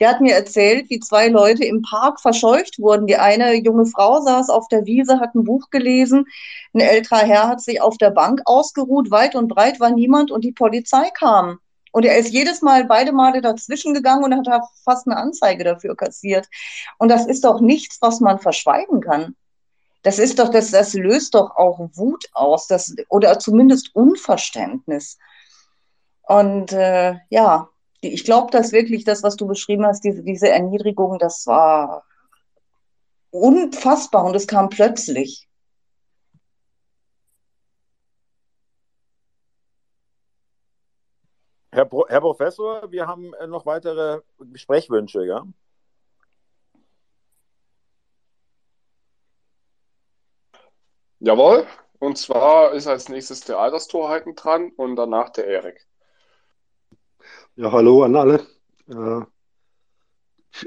der 0.00 0.10
hat 0.10 0.20
mir 0.20 0.34
erzählt, 0.34 0.90
wie 0.90 0.98
zwei 0.98 1.28
Leute 1.28 1.64
im 1.64 1.82
Park 1.82 2.20
verscheucht 2.20 2.78
wurden. 2.78 3.06
Die 3.06 3.16
eine 3.16 3.54
junge 3.54 3.86
Frau 3.86 4.20
saß 4.20 4.50
auf 4.50 4.66
der 4.68 4.86
Wiese, 4.86 5.20
hat 5.20 5.34
ein 5.34 5.44
Buch 5.44 5.70
gelesen. 5.70 6.26
Ein 6.72 6.80
älterer 6.80 7.20
Herr 7.20 7.48
hat 7.48 7.60
sich 7.60 7.80
auf 7.80 7.96
der 7.96 8.10
Bank 8.10 8.42
ausgeruht. 8.44 9.10
Weit 9.10 9.36
und 9.36 9.48
breit 9.48 9.78
war 9.78 9.90
niemand 9.90 10.30
und 10.30 10.42
die 10.42 10.52
Polizei 10.52 11.10
kam. 11.10 11.58
Und 11.94 12.04
er 12.04 12.18
ist 12.18 12.30
jedes 12.30 12.60
Mal, 12.60 12.86
beide 12.86 13.12
Male 13.12 13.40
dazwischen 13.40 13.94
gegangen 13.94 14.24
und 14.24 14.50
hat 14.50 14.64
fast 14.82 15.06
eine 15.06 15.16
Anzeige 15.16 15.62
dafür 15.62 15.94
kassiert. 15.94 16.48
Und 16.98 17.08
das 17.08 17.24
ist 17.24 17.44
doch 17.44 17.60
nichts, 17.60 17.98
was 18.00 18.18
man 18.18 18.40
verschweigen 18.40 19.00
kann. 19.00 19.36
Das 20.02 20.18
ist 20.18 20.40
doch, 20.40 20.48
das, 20.48 20.72
das 20.72 20.94
löst 20.94 21.36
doch 21.36 21.54
auch 21.54 21.78
Wut 21.94 22.24
aus, 22.32 22.66
das, 22.66 22.96
oder 23.10 23.38
zumindest 23.38 23.94
Unverständnis. 23.94 25.18
Und 26.22 26.72
äh, 26.72 27.14
ja, 27.30 27.68
ich 28.00 28.24
glaube, 28.24 28.50
dass 28.50 28.72
wirklich 28.72 29.04
das, 29.04 29.22
was 29.22 29.36
du 29.36 29.46
beschrieben 29.46 29.86
hast, 29.86 30.02
diese, 30.02 30.24
diese 30.24 30.48
Erniedrigung, 30.48 31.20
das 31.20 31.46
war 31.46 32.02
unfassbar 33.30 34.24
und 34.24 34.34
es 34.34 34.48
kam 34.48 34.68
plötzlich. 34.68 35.48
Herr, 41.74 41.86
Pro 41.86 42.06
Herr 42.06 42.20
Professor, 42.20 42.92
wir 42.92 43.08
haben 43.08 43.34
äh, 43.34 43.48
noch 43.48 43.66
weitere 43.66 44.20
Sprechwünsche, 44.54 45.24
ja? 45.26 45.44
Jawohl. 51.18 51.66
Und 51.98 52.16
zwar 52.16 52.74
ist 52.74 52.86
als 52.86 53.08
nächstes 53.08 53.40
der 53.40 53.58
Alterstorheiten 53.58 54.36
dran 54.36 54.70
und 54.76 54.94
danach 54.94 55.30
der 55.30 55.46
Erik. 55.48 55.84
Ja, 57.56 57.72
hallo 57.72 58.04
an 58.04 58.14
alle. 58.14 58.46
Äh, 58.88 59.22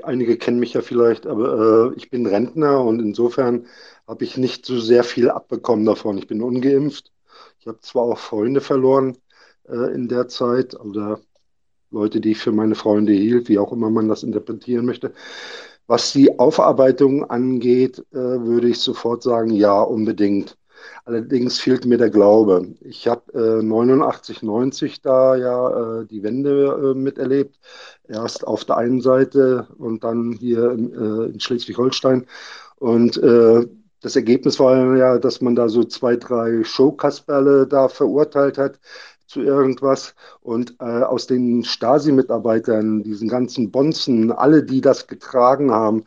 einige 0.03 0.37
kennen 0.37 0.59
mich 0.59 0.73
ja 0.73 0.81
vielleicht, 0.81 1.25
aber 1.25 1.93
äh, 1.93 1.95
ich 1.95 2.09
bin 2.09 2.25
Rentner 2.25 2.83
und 2.83 2.99
insofern 2.99 3.67
habe 4.07 4.25
ich 4.25 4.35
nicht 4.35 4.65
so 4.65 4.77
sehr 4.77 5.05
viel 5.05 5.29
abbekommen 5.29 5.85
davon. 5.85 6.17
Ich 6.17 6.27
bin 6.27 6.41
ungeimpft. 6.41 7.13
Ich 7.59 7.67
habe 7.67 7.79
zwar 7.79 8.03
auch 8.03 8.17
Freunde 8.17 8.59
verloren 8.59 9.17
äh, 9.69 9.93
in 9.93 10.07
der 10.07 10.27
Zeit 10.27 10.79
oder 10.79 11.19
Leute, 11.91 12.19
die 12.19 12.31
ich 12.31 12.39
für 12.39 12.51
meine 12.51 12.75
Freunde 12.75 13.13
hielt, 13.13 13.49
wie 13.49 13.59
auch 13.59 13.71
immer 13.71 13.89
man 13.89 14.09
das 14.09 14.23
interpretieren 14.23 14.85
möchte. 14.85 15.13
Was 15.87 16.11
die 16.11 16.37
Aufarbeitung 16.37 17.29
angeht, 17.29 17.99
äh, 18.11 18.15
würde 18.17 18.67
ich 18.69 18.79
sofort 18.79 19.23
sagen, 19.23 19.51
ja, 19.51 19.81
unbedingt. 19.81 20.57
Allerdings 21.05 21.59
fehlt 21.59 21.85
mir 21.85 21.97
der 21.97 22.09
Glaube. 22.09 22.75
Ich 22.81 23.07
habe 23.07 23.33
äh, 23.33 23.63
89, 23.63 24.43
90 24.43 25.01
da 25.01 25.35
ja 25.35 26.01
äh, 26.01 26.05
die 26.05 26.23
Wende 26.23 26.91
äh, 26.93 26.97
miterlebt. 26.97 27.57
Erst 28.07 28.45
auf 28.45 28.65
der 28.65 28.77
einen 28.77 29.01
Seite 29.01 29.67
und 29.77 30.03
dann 30.03 30.33
hier 30.33 30.71
in, 30.71 30.91
äh, 30.91 31.31
in 31.31 31.39
Schleswig-Holstein. 31.39 32.27
Und 32.75 33.17
äh, 33.17 33.65
das 34.01 34.15
Ergebnis 34.15 34.59
war 34.59 34.97
ja, 34.97 35.17
dass 35.17 35.41
man 35.41 35.55
da 35.55 35.69
so 35.69 35.83
zwei, 35.85 36.17
drei 36.17 36.63
Showkasperle 36.63 37.67
da 37.67 37.87
verurteilt 37.87 38.57
hat 38.57 38.79
zu 39.27 39.41
irgendwas. 39.41 40.15
Und 40.41 40.75
äh, 40.79 41.03
aus 41.03 41.27
den 41.27 41.63
Stasi-Mitarbeitern, 41.63 43.03
diesen 43.03 43.27
ganzen 43.29 43.71
Bonzen, 43.71 44.31
alle, 44.31 44.63
die 44.63 44.81
das 44.81 45.07
getragen 45.07 45.71
haben, 45.71 46.03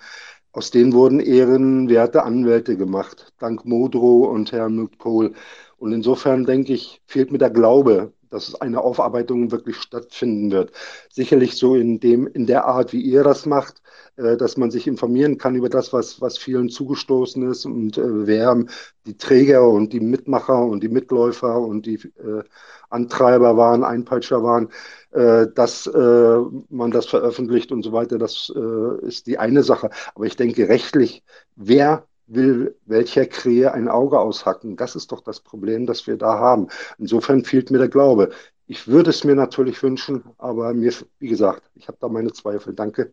aus 0.52 0.70
denen 0.70 0.92
wurden 0.92 1.20
ehrenwerte 1.20 2.24
Anwälte 2.24 2.76
gemacht, 2.76 3.32
dank 3.38 3.64
Modrow 3.64 4.28
und 4.28 4.50
Helmut 4.52 4.98
Kohl. 4.98 5.34
Und 5.78 5.92
insofern 5.92 6.44
denke 6.44 6.72
ich, 6.72 7.00
fehlt 7.06 7.30
mir 7.30 7.38
der 7.38 7.50
Glaube, 7.50 8.12
dass 8.30 8.60
eine 8.60 8.80
Aufarbeitung 8.80 9.50
wirklich 9.50 9.76
stattfinden 9.76 10.50
wird. 10.50 10.72
Sicherlich 11.10 11.56
so 11.56 11.74
in 11.74 12.00
dem, 12.00 12.26
in 12.26 12.46
der 12.46 12.64
Art, 12.64 12.92
wie 12.92 13.00
ihr 13.00 13.24
das 13.24 13.46
macht, 13.46 13.82
äh, 14.16 14.36
dass 14.36 14.56
man 14.56 14.70
sich 14.70 14.86
informieren 14.86 15.38
kann 15.38 15.54
über 15.54 15.68
das, 15.68 15.92
was, 15.92 16.20
was 16.20 16.38
vielen 16.38 16.68
zugestoßen 16.68 17.48
ist 17.50 17.64
und 17.66 17.98
äh, 17.98 18.26
wer 18.26 18.64
die 19.06 19.16
Träger 19.16 19.68
und 19.68 19.92
die 19.92 20.00
Mitmacher 20.00 20.64
und 20.64 20.82
die 20.82 20.88
Mitläufer 20.88 21.60
und 21.60 21.86
die 21.86 21.96
äh, 21.96 22.42
Antreiber 22.90 23.56
waren, 23.56 23.84
Einpeitscher 23.84 24.42
waren, 24.42 24.68
äh, 25.12 25.46
dass 25.54 25.86
äh, 25.86 26.38
man 26.68 26.90
das 26.90 27.06
veröffentlicht 27.06 27.72
und 27.72 27.82
so 27.82 27.92
weiter, 27.92 28.18
das 28.18 28.52
äh, 28.54 29.06
ist 29.06 29.26
die 29.26 29.38
eine 29.38 29.62
Sache. 29.62 29.90
Aber 30.14 30.26
ich 30.26 30.36
denke 30.36 30.68
rechtlich, 30.68 31.22
wer 31.56 32.06
will 32.34 32.76
welcher 32.86 33.26
Krähe 33.26 33.72
ein 33.72 33.88
Auge 33.88 34.18
aushacken? 34.18 34.76
Das 34.76 34.96
ist 34.96 35.12
doch 35.12 35.20
das 35.20 35.40
Problem, 35.40 35.86
das 35.86 36.06
wir 36.06 36.16
da 36.16 36.38
haben. 36.38 36.68
Insofern 36.98 37.44
fehlt 37.44 37.70
mir 37.70 37.78
der 37.78 37.88
Glaube. 37.88 38.30
Ich 38.66 38.86
würde 38.86 39.10
es 39.10 39.24
mir 39.24 39.34
natürlich 39.34 39.82
wünschen, 39.82 40.24
aber 40.38 40.72
mir, 40.74 40.92
wie 41.18 41.28
gesagt, 41.28 41.62
ich 41.74 41.88
habe 41.88 41.98
da 42.00 42.08
meine 42.08 42.32
Zweifel. 42.32 42.72
Danke. 42.72 43.12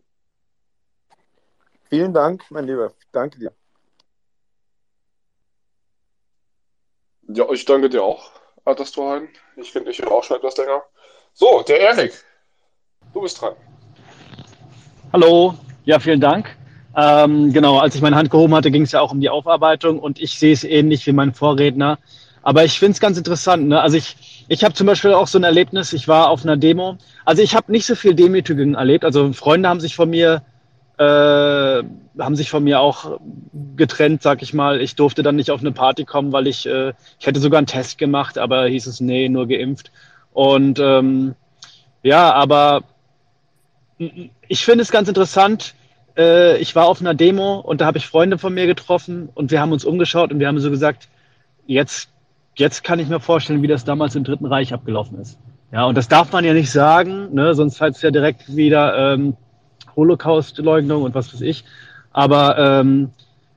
Vielen 1.88 2.12
Dank, 2.12 2.44
mein 2.50 2.66
Lieber. 2.66 2.92
Danke 3.12 3.38
dir. 3.38 3.52
Ja, 7.30 7.50
ich 7.50 7.64
danke 7.64 7.90
dir 7.90 8.02
auch, 8.02 8.30
Altes 8.64 8.92
Torheim. 8.92 9.28
Ich 9.56 9.72
kenne 9.72 9.86
dich 9.86 9.98
ja 9.98 10.06
auch 10.06 10.24
schon 10.24 10.38
etwas 10.38 10.56
länger. 10.56 10.82
So, 11.32 11.62
der 11.66 11.80
Erik, 11.80 12.12
du 13.12 13.20
bist 13.20 13.40
dran. 13.40 13.54
Hallo, 15.12 15.54
ja, 15.84 15.98
vielen 15.98 16.20
Dank. 16.20 16.57
Ähm, 17.00 17.52
genau, 17.52 17.78
als 17.78 17.94
ich 17.94 18.02
meine 18.02 18.16
Hand 18.16 18.28
gehoben 18.28 18.56
hatte, 18.56 18.72
ging 18.72 18.82
es 18.82 18.90
ja 18.90 19.00
auch 19.00 19.12
um 19.12 19.20
die 19.20 19.30
Aufarbeitung 19.30 20.00
und 20.00 20.20
ich 20.20 20.36
sehe 20.36 20.52
es 20.52 20.64
ähnlich 20.64 21.06
wie 21.06 21.12
mein 21.12 21.32
Vorredner. 21.32 21.98
Aber 22.42 22.64
ich 22.64 22.76
finde 22.80 22.92
es 22.92 23.00
ganz 23.00 23.16
interessant. 23.16 23.68
Ne? 23.68 23.80
Also 23.80 23.96
ich, 23.96 24.44
ich 24.48 24.64
habe 24.64 24.74
zum 24.74 24.88
Beispiel 24.88 25.12
auch 25.12 25.28
so 25.28 25.38
ein 25.38 25.44
Erlebnis, 25.44 25.92
ich 25.92 26.08
war 26.08 26.28
auf 26.28 26.42
einer 26.42 26.56
Demo. 26.56 26.96
Also 27.24 27.40
ich 27.40 27.54
habe 27.54 27.70
nicht 27.70 27.86
so 27.86 27.94
viel 27.94 28.14
Demütigung 28.14 28.74
erlebt. 28.74 29.04
Also 29.04 29.32
Freunde 29.32 29.68
haben 29.68 29.78
sich 29.78 29.94
von 29.94 30.10
mir, 30.10 30.42
äh, 30.96 31.04
haben 31.04 32.34
sich 32.34 32.50
von 32.50 32.64
mir 32.64 32.80
auch 32.80 33.20
getrennt, 33.76 34.22
sag 34.22 34.42
ich 34.42 34.52
mal. 34.52 34.80
Ich 34.80 34.96
durfte 34.96 35.22
dann 35.22 35.36
nicht 35.36 35.52
auf 35.52 35.60
eine 35.60 35.70
Party 35.70 36.04
kommen, 36.04 36.32
weil 36.32 36.48
ich, 36.48 36.66
äh, 36.66 36.94
ich 37.20 37.26
hätte 37.26 37.38
sogar 37.38 37.58
einen 37.58 37.68
Test 37.68 37.98
gemacht, 37.98 38.38
aber 38.38 38.66
hieß 38.66 38.88
es, 38.88 38.98
nee, 38.98 39.28
nur 39.28 39.46
geimpft. 39.46 39.92
Und 40.32 40.80
ähm, 40.80 41.36
ja, 42.02 42.32
aber 42.32 42.82
ich 44.48 44.64
finde 44.64 44.82
es 44.82 44.90
ganz 44.90 45.06
interessant. 45.06 45.74
Äh, 46.18 46.58
ich 46.58 46.74
war 46.74 46.86
auf 46.86 47.00
einer 47.00 47.14
Demo 47.14 47.60
und 47.60 47.80
da 47.80 47.86
habe 47.86 47.98
ich 47.98 48.06
Freunde 48.06 48.36
von 48.36 48.52
mir 48.52 48.66
getroffen 48.66 49.28
und 49.34 49.50
wir 49.50 49.60
haben 49.60 49.72
uns 49.72 49.84
umgeschaut 49.84 50.32
und 50.32 50.40
wir 50.40 50.48
haben 50.48 50.58
so 50.58 50.70
gesagt, 50.70 51.08
jetzt, 51.66 52.10
jetzt 52.56 52.82
kann 52.82 52.98
ich 52.98 53.08
mir 53.08 53.20
vorstellen, 53.20 53.62
wie 53.62 53.68
das 53.68 53.84
damals 53.84 54.16
im 54.16 54.24
Dritten 54.24 54.46
Reich 54.46 54.74
abgelaufen 54.74 55.20
ist. 55.20 55.38
Ja, 55.70 55.84
und 55.84 55.96
das 55.96 56.08
darf 56.08 56.32
man 56.32 56.44
ja 56.44 56.54
nicht 56.54 56.70
sagen, 56.70 57.34
ne? 57.34 57.54
sonst 57.54 57.80
heißt 57.80 57.96
es 57.96 58.02
ja 58.02 58.10
direkt 58.10 58.56
wieder 58.56 59.14
ähm, 59.14 59.36
Holocaust-Leugnung 59.94 61.02
und 61.02 61.14
was 61.14 61.32
weiß 61.32 61.42
ich. 61.42 61.64
Aber 62.10 62.58
ähm, 62.58 63.10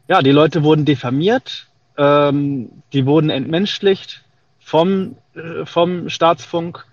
ja, 0.08 0.22
die 0.22 0.32
Leute 0.32 0.64
wurden 0.64 0.84
diffamiert, 0.84 1.68
ähm, 1.98 2.70
die 2.92 3.06
wurden 3.06 3.30
entmenschlicht 3.30 4.24
vom, 4.60 5.16
äh, 5.36 5.66
vom 5.66 6.10
Staatsfunk 6.10 6.86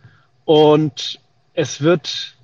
und 0.45 1.19
es 1.55 1.81
wird, 1.81 2.37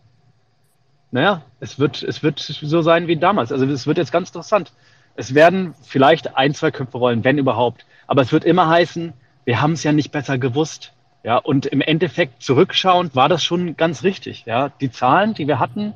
naja, 1.14 1.42
es 1.60 1.78
wird, 1.78 2.02
es 2.02 2.24
wird 2.24 2.40
so 2.40 2.82
sein 2.82 3.06
wie 3.06 3.16
damals. 3.16 3.52
Also 3.52 3.66
es 3.66 3.86
wird 3.86 3.98
jetzt 3.98 4.10
ganz 4.10 4.30
interessant. 4.30 4.72
Es 5.14 5.32
werden 5.32 5.72
vielleicht 5.84 6.36
ein, 6.36 6.54
zwei 6.54 6.72
Köpfe 6.72 6.98
rollen, 6.98 7.22
wenn 7.22 7.38
überhaupt. 7.38 7.86
Aber 8.08 8.22
es 8.22 8.32
wird 8.32 8.44
immer 8.44 8.68
heißen, 8.68 9.12
wir 9.44 9.62
haben 9.62 9.74
es 9.74 9.84
ja 9.84 9.92
nicht 9.92 10.10
besser 10.10 10.38
gewusst. 10.38 10.92
Ja, 11.22 11.36
und 11.36 11.66
im 11.66 11.80
Endeffekt 11.82 12.42
zurückschauend 12.42 13.14
war 13.14 13.28
das 13.28 13.44
schon 13.44 13.76
ganz 13.76 14.02
richtig. 14.02 14.44
Ja, 14.44 14.70
die 14.80 14.90
Zahlen, 14.90 15.34
die 15.34 15.46
wir 15.46 15.60
hatten, 15.60 15.94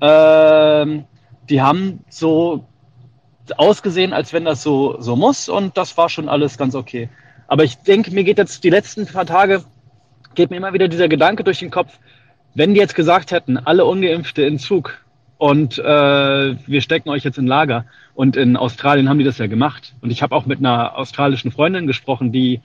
ähm, 0.00 1.02
die 1.48 1.60
haben 1.60 2.04
so 2.08 2.64
ausgesehen, 3.56 4.12
als 4.12 4.32
wenn 4.32 4.44
das 4.44 4.62
so, 4.62 5.00
so 5.00 5.16
muss. 5.16 5.48
Und 5.48 5.76
das 5.78 5.96
war 5.96 6.08
schon 6.08 6.28
alles 6.28 6.58
ganz 6.58 6.76
okay. 6.76 7.08
Aber 7.48 7.64
ich 7.64 7.76
denke, 7.78 8.12
mir 8.12 8.22
geht 8.22 8.38
jetzt 8.38 8.62
die 8.62 8.70
letzten 8.70 9.04
paar 9.06 9.26
Tage, 9.26 9.64
geht 10.36 10.50
mir 10.50 10.58
immer 10.58 10.72
wieder 10.72 10.86
dieser 10.86 11.08
Gedanke 11.08 11.42
durch 11.42 11.58
den 11.58 11.72
Kopf, 11.72 11.98
wenn 12.54 12.74
die 12.74 12.80
jetzt 12.80 12.94
gesagt 12.94 13.30
hätten, 13.32 13.56
alle 13.56 13.84
Ungeimpfte 13.84 14.42
in 14.42 14.58
Zug 14.58 14.98
und 15.40 15.78
äh, 15.78 15.82
wir 15.82 16.82
stecken 16.82 17.08
euch 17.08 17.24
jetzt 17.24 17.38
in 17.38 17.46
Lager. 17.46 17.86
Und 18.14 18.36
in 18.36 18.58
Australien 18.58 19.08
haben 19.08 19.16
die 19.16 19.24
das 19.24 19.38
ja 19.38 19.46
gemacht. 19.46 19.94
Und 20.02 20.10
ich 20.10 20.22
habe 20.22 20.34
auch 20.36 20.44
mit 20.44 20.58
einer 20.58 20.98
australischen 20.98 21.50
Freundin 21.50 21.86
gesprochen, 21.86 22.30
die, 22.30 22.60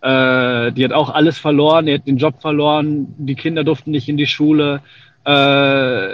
äh, 0.00 0.70
die 0.70 0.84
hat 0.84 0.92
auch 0.92 1.10
alles 1.10 1.38
verloren, 1.38 1.86
die 1.86 1.94
hat 1.94 2.06
den 2.06 2.18
Job 2.18 2.40
verloren, 2.40 3.12
die 3.18 3.34
Kinder 3.34 3.64
durften 3.64 3.90
nicht 3.90 4.08
in 4.08 4.16
die 4.16 4.28
Schule. 4.28 4.80
Äh, 5.24 6.08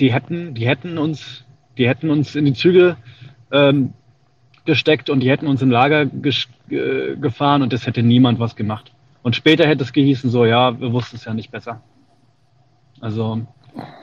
die 0.00 0.12
hätten, 0.12 0.54
die 0.54 0.66
hätten 0.66 0.98
uns, 0.98 1.44
die 1.78 1.88
hätten 1.88 2.10
uns 2.10 2.34
in 2.34 2.44
die 2.44 2.54
Züge 2.54 2.96
ähm, 3.52 3.92
gesteckt 4.64 5.10
und 5.10 5.20
die 5.20 5.30
hätten 5.30 5.46
uns 5.46 5.62
im 5.62 5.70
Lager 5.70 6.06
gefahren 6.06 7.62
und 7.62 7.72
das 7.72 7.86
hätte 7.86 8.02
niemand 8.02 8.40
was 8.40 8.56
gemacht. 8.56 8.90
Und 9.22 9.36
später 9.36 9.64
hätte 9.68 9.84
es 9.84 9.92
gehießen, 9.92 10.28
so, 10.28 10.44
ja, 10.44 10.80
wir 10.80 10.92
wussten 10.92 11.14
es 11.14 11.24
ja 11.24 11.34
nicht 11.34 11.52
besser. 11.52 11.82
Also, 13.02 13.40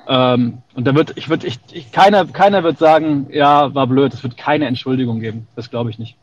ähm, 0.07 0.57
und 0.75 0.85
da 0.85 0.93
wird, 0.93 1.17
ich 1.17 1.29
würde, 1.29 1.47
ich, 1.47 1.57
ich, 1.71 1.91
keiner, 1.91 2.25
keiner 2.25 2.63
wird 2.63 2.77
sagen, 2.77 3.27
ja, 3.31 3.73
war 3.73 3.87
blöd, 3.87 4.13
es 4.13 4.23
wird 4.23 4.35
keine 4.35 4.65
Entschuldigung 4.67 5.21
geben. 5.21 5.47
Das 5.55 5.69
glaube 5.69 5.89
ich 5.89 5.97
nicht. 5.97 6.17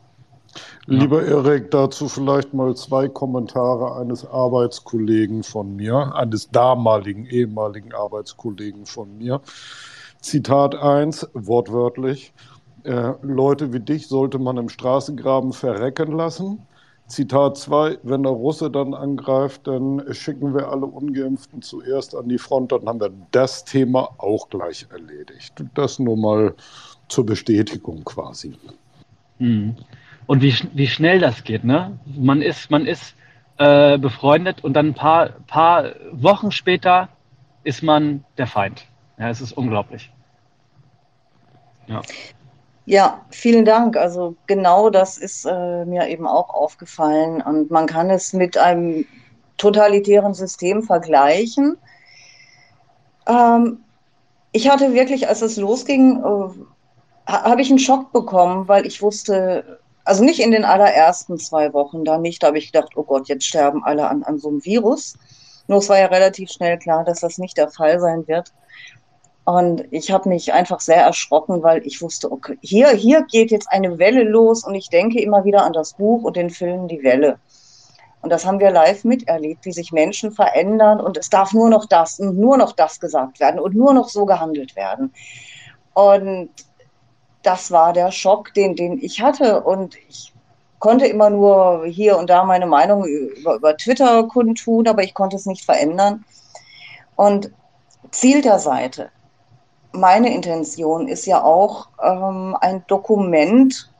Lieber 0.85 1.23
Erik, 1.23 1.71
dazu 1.71 2.07
vielleicht 2.07 2.53
mal 2.53 2.75
zwei 2.75 3.07
Kommentare 3.07 3.99
eines 3.99 4.25
Arbeitskollegen 4.25 5.43
von 5.43 5.75
mir, 5.75 6.15
eines 6.15 6.49
damaligen, 6.51 7.25
ehemaligen 7.25 7.93
Arbeitskollegen 7.93 8.85
von 8.85 9.17
mir. 9.17 9.41
Zitat 10.21 10.75
1, 10.75 11.29
wortwörtlich. 11.33 12.31
Äh, 12.83 13.13
Leute 13.23 13.73
wie 13.73 13.79
dich 13.79 14.07
sollte 14.07 14.37
man 14.37 14.57
im 14.57 14.69
Straßengraben 14.69 15.51
verrecken 15.51 16.11
lassen. 16.11 16.67
Zitat 17.07 17.57
2, 17.57 17.99
wenn 18.03 18.23
der 18.23 18.33
Russe 18.33 18.69
dann 18.69 18.93
angreift, 18.93 19.65
dann 19.65 20.03
schicken 20.13 20.53
wir 20.53 20.69
alle 20.69 20.85
Ungeimpften 20.85 21.61
zuerst 21.61 22.13
an 22.13 22.27
die 22.27 22.37
Front, 22.37 22.73
dann 22.73 22.85
haben 22.85 22.99
wir 22.99 23.11
das 23.31 23.63
Thema 23.63 24.09
auch 24.17 24.49
gleich 24.49 24.87
erledigt. 24.91 25.53
Das 25.73 25.99
nur 25.99 26.17
mal 26.17 26.53
zur 27.07 27.25
Bestätigung 27.25 28.03
quasi. 28.03 28.55
Hm. 29.37 29.75
Und 30.25 30.41
wie, 30.41 30.53
wie 30.73 30.87
schnell 30.87 31.19
das 31.19 31.45
geht, 31.45 31.63
ne? 31.63 31.97
Man 32.05 32.41
ist, 32.41 32.69
man 32.69 32.85
ist 32.85 33.15
äh, 33.57 33.97
befreundet 33.97 34.63
und 34.63 34.73
dann 34.73 34.87
ein 34.87 34.93
paar, 34.93 35.29
paar 35.47 35.93
Wochen 36.11 36.51
später 36.51 37.07
ist 37.63 37.83
man 37.83 38.25
der 38.37 38.47
Feind. 38.47 38.85
Ja, 39.17 39.29
es 39.29 39.39
ist 39.39 39.53
unglaublich. 39.53 40.11
Ja. 41.87 42.01
Ja, 42.87 43.25
vielen 43.31 43.65
Dank. 43.65 43.97
Also 43.97 44.37
genau 44.47 44.89
das 44.89 45.17
ist 45.17 45.43
äh, 45.43 45.83
mir 45.83 46.07
eben 46.07 46.25
auch 46.25 46.49
aufgefallen. 46.53 47.41
Und 47.41 47.69
man 47.69 47.85
kann 47.85 48.09
es 48.09 48.31
mit 48.31 48.57
einem 48.57 49.05
totalitären 49.57 50.33
System 50.33 50.81
vergleichen. 50.81 51.77
Ähm, 53.27 53.79
ich 54.53 54.69
hatte 54.69 54.93
wirklich, 54.93 55.27
als 55.27 55.41
es 55.41 55.57
losging, 55.57 56.23
äh, 56.23 57.29
habe 57.29 57.61
ich 57.61 57.69
einen 57.69 57.79
Schock 57.79 58.13
bekommen, 58.13 58.69
weil 58.69 58.85
ich 58.85 59.01
wusste, 59.01 59.79
also 60.05 60.23
nicht 60.23 60.39
in 60.39 60.51
den 60.51 60.63
allerersten 60.63 61.37
zwei 61.37 61.73
Wochen, 61.73 62.05
da 62.05 62.17
nicht, 62.17 62.41
da 62.41 62.47
habe 62.47 62.57
ich 62.57 62.71
gedacht, 62.71 62.93
oh 62.95 63.03
Gott, 63.03 63.27
jetzt 63.27 63.45
sterben 63.45 63.83
alle 63.83 64.07
an, 64.07 64.23
an 64.23 64.39
so 64.39 64.47
einem 64.47 64.63
Virus. 64.63 65.17
Nur 65.67 65.79
es 65.79 65.89
war 65.89 65.99
ja 65.99 66.05
relativ 66.05 66.49
schnell 66.49 66.79
klar, 66.79 67.03
dass 67.03 67.19
das 67.19 67.37
nicht 67.37 67.57
der 67.57 67.69
Fall 67.69 67.99
sein 67.99 68.25
wird. 68.29 68.53
Und 69.47 69.85
ich 69.91 70.11
habe 70.11 70.27
mich 70.27 70.51
einfach 70.51 70.81
sehr 70.81 71.03
erschrocken, 71.03 71.63
weil 71.63 71.87
ich 71.87 72.01
wusste, 72.01 72.29
okay, 72.29 72.57
hier, 72.61 72.89
hier 72.89 73.21
geht 73.21 73.49
jetzt 73.49 73.71
eine 73.71 73.97
Welle 73.97 74.23
los 74.23 74.65
und 74.65 74.75
ich 74.75 74.89
denke 74.89 75.21
immer 75.21 75.45
wieder 75.45 75.63
an 75.63 75.71
das 75.71 75.93
Buch 75.93 76.23
und 76.23 76.35
den 76.35 76.49
Film 76.49 76.89
Die 76.89 77.01
Welle. 77.01 77.39
Und 78.21 78.29
das 78.29 78.45
haben 78.45 78.59
wir 78.59 78.71
live 78.71 79.05
miterlebt, 79.05 79.63
wie 79.63 79.71
sich 79.71 79.93
Menschen 79.93 80.33
verändern 80.33 80.99
und 80.99 81.15
es 81.15 81.29
darf 81.29 81.53
nur 81.53 81.69
noch 81.69 81.85
das 81.85 82.19
und 82.19 82.37
nur 82.37 82.57
noch 82.57 82.73
das 82.73 82.99
gesagt 82.99 83.39
werden 83.39 83.57
und 83.57 83.73
nur 83.73 83.93
noch 83.93 84.09
so 84.09 84.25
gehandelt 84.25 84.75
werden. 84.75 85.13
Und 85.93 86.49
das 87.41 87.71
war 87.71 87.93
der 87.93 88.11
Schock, 88.11 88.53
den, 88.53 88.75
den 88.75 89.01
ich 89.01 89.21
hatte. 89.21 89.61
Und 89.61 89.95
ich 90.09 90.33
konnte 90.79 91.07
immer 91.07 91.29
nur 91.29 91.85
hier 91.85 92.17
und 92.17 92.29
da 92.29 92.43
meine 92.43 92.65
Meinung 92.65 93.05
über, 93.05 93.55
über 93.55 93.77
Twitter 93.77 94.23
kundtun, 94.23 94.89
aber 94.89 95.03
ich 95.03 95.13
konnte 95.13 95.37
es 95.37 95.45
nicht 95.45 95.63
verändern. 95.63 96.25
Und 97.15 97.53
Ziel 98.11 98.41
der 98.41 98.59
Seite 98.59 99.09
meine 99.97 100.33
Intention 100.33 101.07
ist 101.07 101.25
ja 101.25 101.43
auch, 101.43 101.89
ähm, 102.03 102.55
ein 102.61 102.83
Dokument 102.87 103.91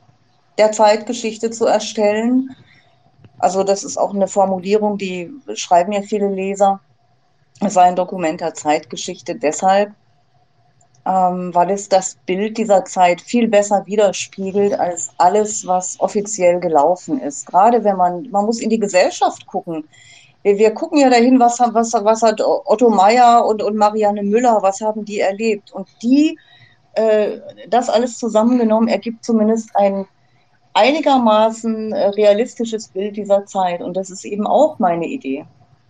der 0.56 0.72
Zeitgeschichte 0.72 1.50
zu 1.50 1.66
erstellen. 1.66 2.54
Also 3.38 3.62
das 3.62 3.84
ist 3.84 3.96
auch 3.96 4.14
eine 4.14 4.28
Formulierung, 4.28 4.98
die 4.98 5.30
schreiben 5.54 5.92
ja 5.92 6.02
viele 6.02 6.28
Leser. 6.28 6.80
Es 7.60 7.74
sei 7.74 7.82
ein 7.82 7.96
Dokument 7.96 8.40
der 8.40 8.54
Zeitgeschichte 8.54 9.34
deshalb, 9.34 9.92
ähm, 11.06 11.54
weil 11.54 11.70
es 11.70 11.88
das 11.88 12.16
Bild 12.26 12.58
dieser 12.58 12.84
Zeit 12.84 13.20
viel 13.20 13.48
besser 13.48 13.84
widerspiegelt 13.86 14.78
als 14.78 15.10
alles, 15.18 15.66
was 15.66 15.98
offiziell 16.00 16.60
gelaufen 16.60 17.20
ist. 17.20 17.46
Gerade 17.46 17.84
wenn 17.84 17.96
man, 17.96 18.28
man 18.30 18.44
muss 18.44 18.60
in 18.60 18.70
die 18.70 18.78
Gesellschaft 18.78 19.46
gucken 19.46 19.84
wir, 20.42 20.58
wir 20.58 20.70
gucken 20.72 20.98
ja 20.98 21.10
dahin, 21.10 21.40
was, 21.40 21.58
was, 21.60 21.92
was 21.92 22.22
hat 22.22 22.40
Otto 22.40 22.90
Meyer 22.90 23.44
und, 23.46 23.62
und 23.62 23.76
Marianne 23.76 24.22
Müller, 24.22 24.58
was 24.62 24.80
haben 24.80 25.04
die 25.04 25.20
erlebt? 25.20 25.72
Und 25.72 25.88
die, 26.02 26.38
äh, 26.94 27.38
das 27.68 27.88
alles 27.88 28.18
zusammengenommen, 28.18 28.88
ergibt 28.88 29.24
zumindest 29.24 29.74
ein 29.74 30.06
einigermaßen 30.74 31.92
äh, 31.92 32.06
realistisches 32.08 32.88
Bild 32.88 33.16
dieser 33.16 33.44
Zeit. 33.46 33.80
Und 33.80 33.96
das 33.96 34.10
ist 34.10 34.24
eben 34.24 34.46
auch 34.46 34.78
meine 34.78 35.06
Idee 35.06 35.44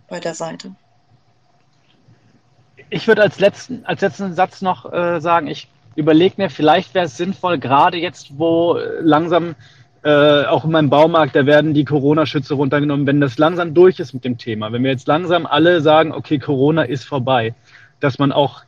bei 0.07 0.19
der 0.19 0.33
Seite. 0.33 0.73
Ich 2.89 3.07
würde 3.07 3.21
als 3.21 3.39
letzten, 3.39 3.85
als 3.85 4.01
letzten 4.01 4.33
Satz 4.33 4.61
noch 4.61 4.91
äh, 4.91 5.21
sagen, 5.21 5.45
ich 5.45 5.69
überlege 5.95 6.35
mir, 6.37 6.49
vielleicht 6.49 6.95
wäre 6.95 7.05
es 7.05 7.17
sinnvoll, 7.17 7.59
gerade 7.59 7.97
jetzt, 7.97 8.39
wo 8.39 8.79
langsam 9.01 9.55
äh, 10.03 10.45
auch 10.45 10.63
in 10.65 10.71
meinem 10.71 10.89
Baumarkt, 10.89 11.35
da 11.35 11.45
werden 11.45 11.73
die 11.73 11.85
Corona-Schütze 11.85 12.53
runtergenommen, 12.53 13.05
wenn 13.05 13.19
das 13.19 13.37
langsam 13.37 13.73
durch 13.73 13.99
ist 13.99 14.13
mit 14.13 14.23
dem 14.23 14.37
Thema. 14.37 14.71
Wenn 14.71 14.83
wir 14.83 14.91
jetzt 14.91 15.07
langsam 15.07 15.45
alle 15.45 15.81
sagen, 15.81 16.13
okay, 16.13 16.39
Corona 16.39 16.83
ist 16.83 17.03
vorbei, 17.03 17.53
dass 17.99 18.19
man 18.19 18.31
auch 18.31 18.63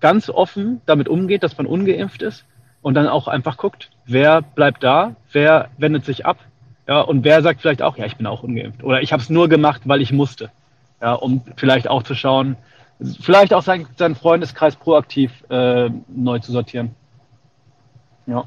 ganz 0.00 0.30
offen 0.30 0.80
damit 0.86 1.08
umgeht, 1.08 1.42
dass 1.42 1.58
man 1.58 1.66
ungeimpft 1.66 2.22
ist 2.22 2.44
und 2.82 2.94
dann 2.94 3.08
auch 3.08 3.26
einfach 3.26 3.56
guckt, 3.56 3.90
wer 4.04 4.42
bleibt 4.42 4.84
da, 4.84 5.16
wer 5.32 5.70
wendet 5.78 6.04
sich 6.04 6.24
ab, 6.24 6.38
ja, 6.86 7.00
und 7.00 7.24
wer 7.24 7.42
sagt 7.42 7.62
vielleicht 7.62 7.82
auch, 7.82 7.96
ja, 7.96 8.06
ich 8.06 8.16
bin 8.16 8.26
auch 8.26 8.44
ungeimpft 8.44 8.84
oder 8.84 9.02
ich 9.02 9.12
habe 9.12 9.22
es 9.22 9.28
nur 9.28 9.48
gemacht, 9.48 9.82
weil 9.86 10.00
ich 10.00 10.12
musste, 10.12 10.50
ja, 11.00 11.14
um 11.14 11.42
vielleicht 11.56 11.88
auch 11.88 12.04
zu 12.04 12.14
schauen, 12.14 12.56
vielleicht 13.20 13.52
auch 13.52 13.62
sein, 13.62 13.86
seinen 13.96 14.14
Freundeskreis 14.14 14.76
proaktiv 14.76 15.32
äh, 15.50 15.90
neu 16.08 16.38
zu 16.38 16.52
sortieren. 16.52 16.94
Ja. 18.26 18.44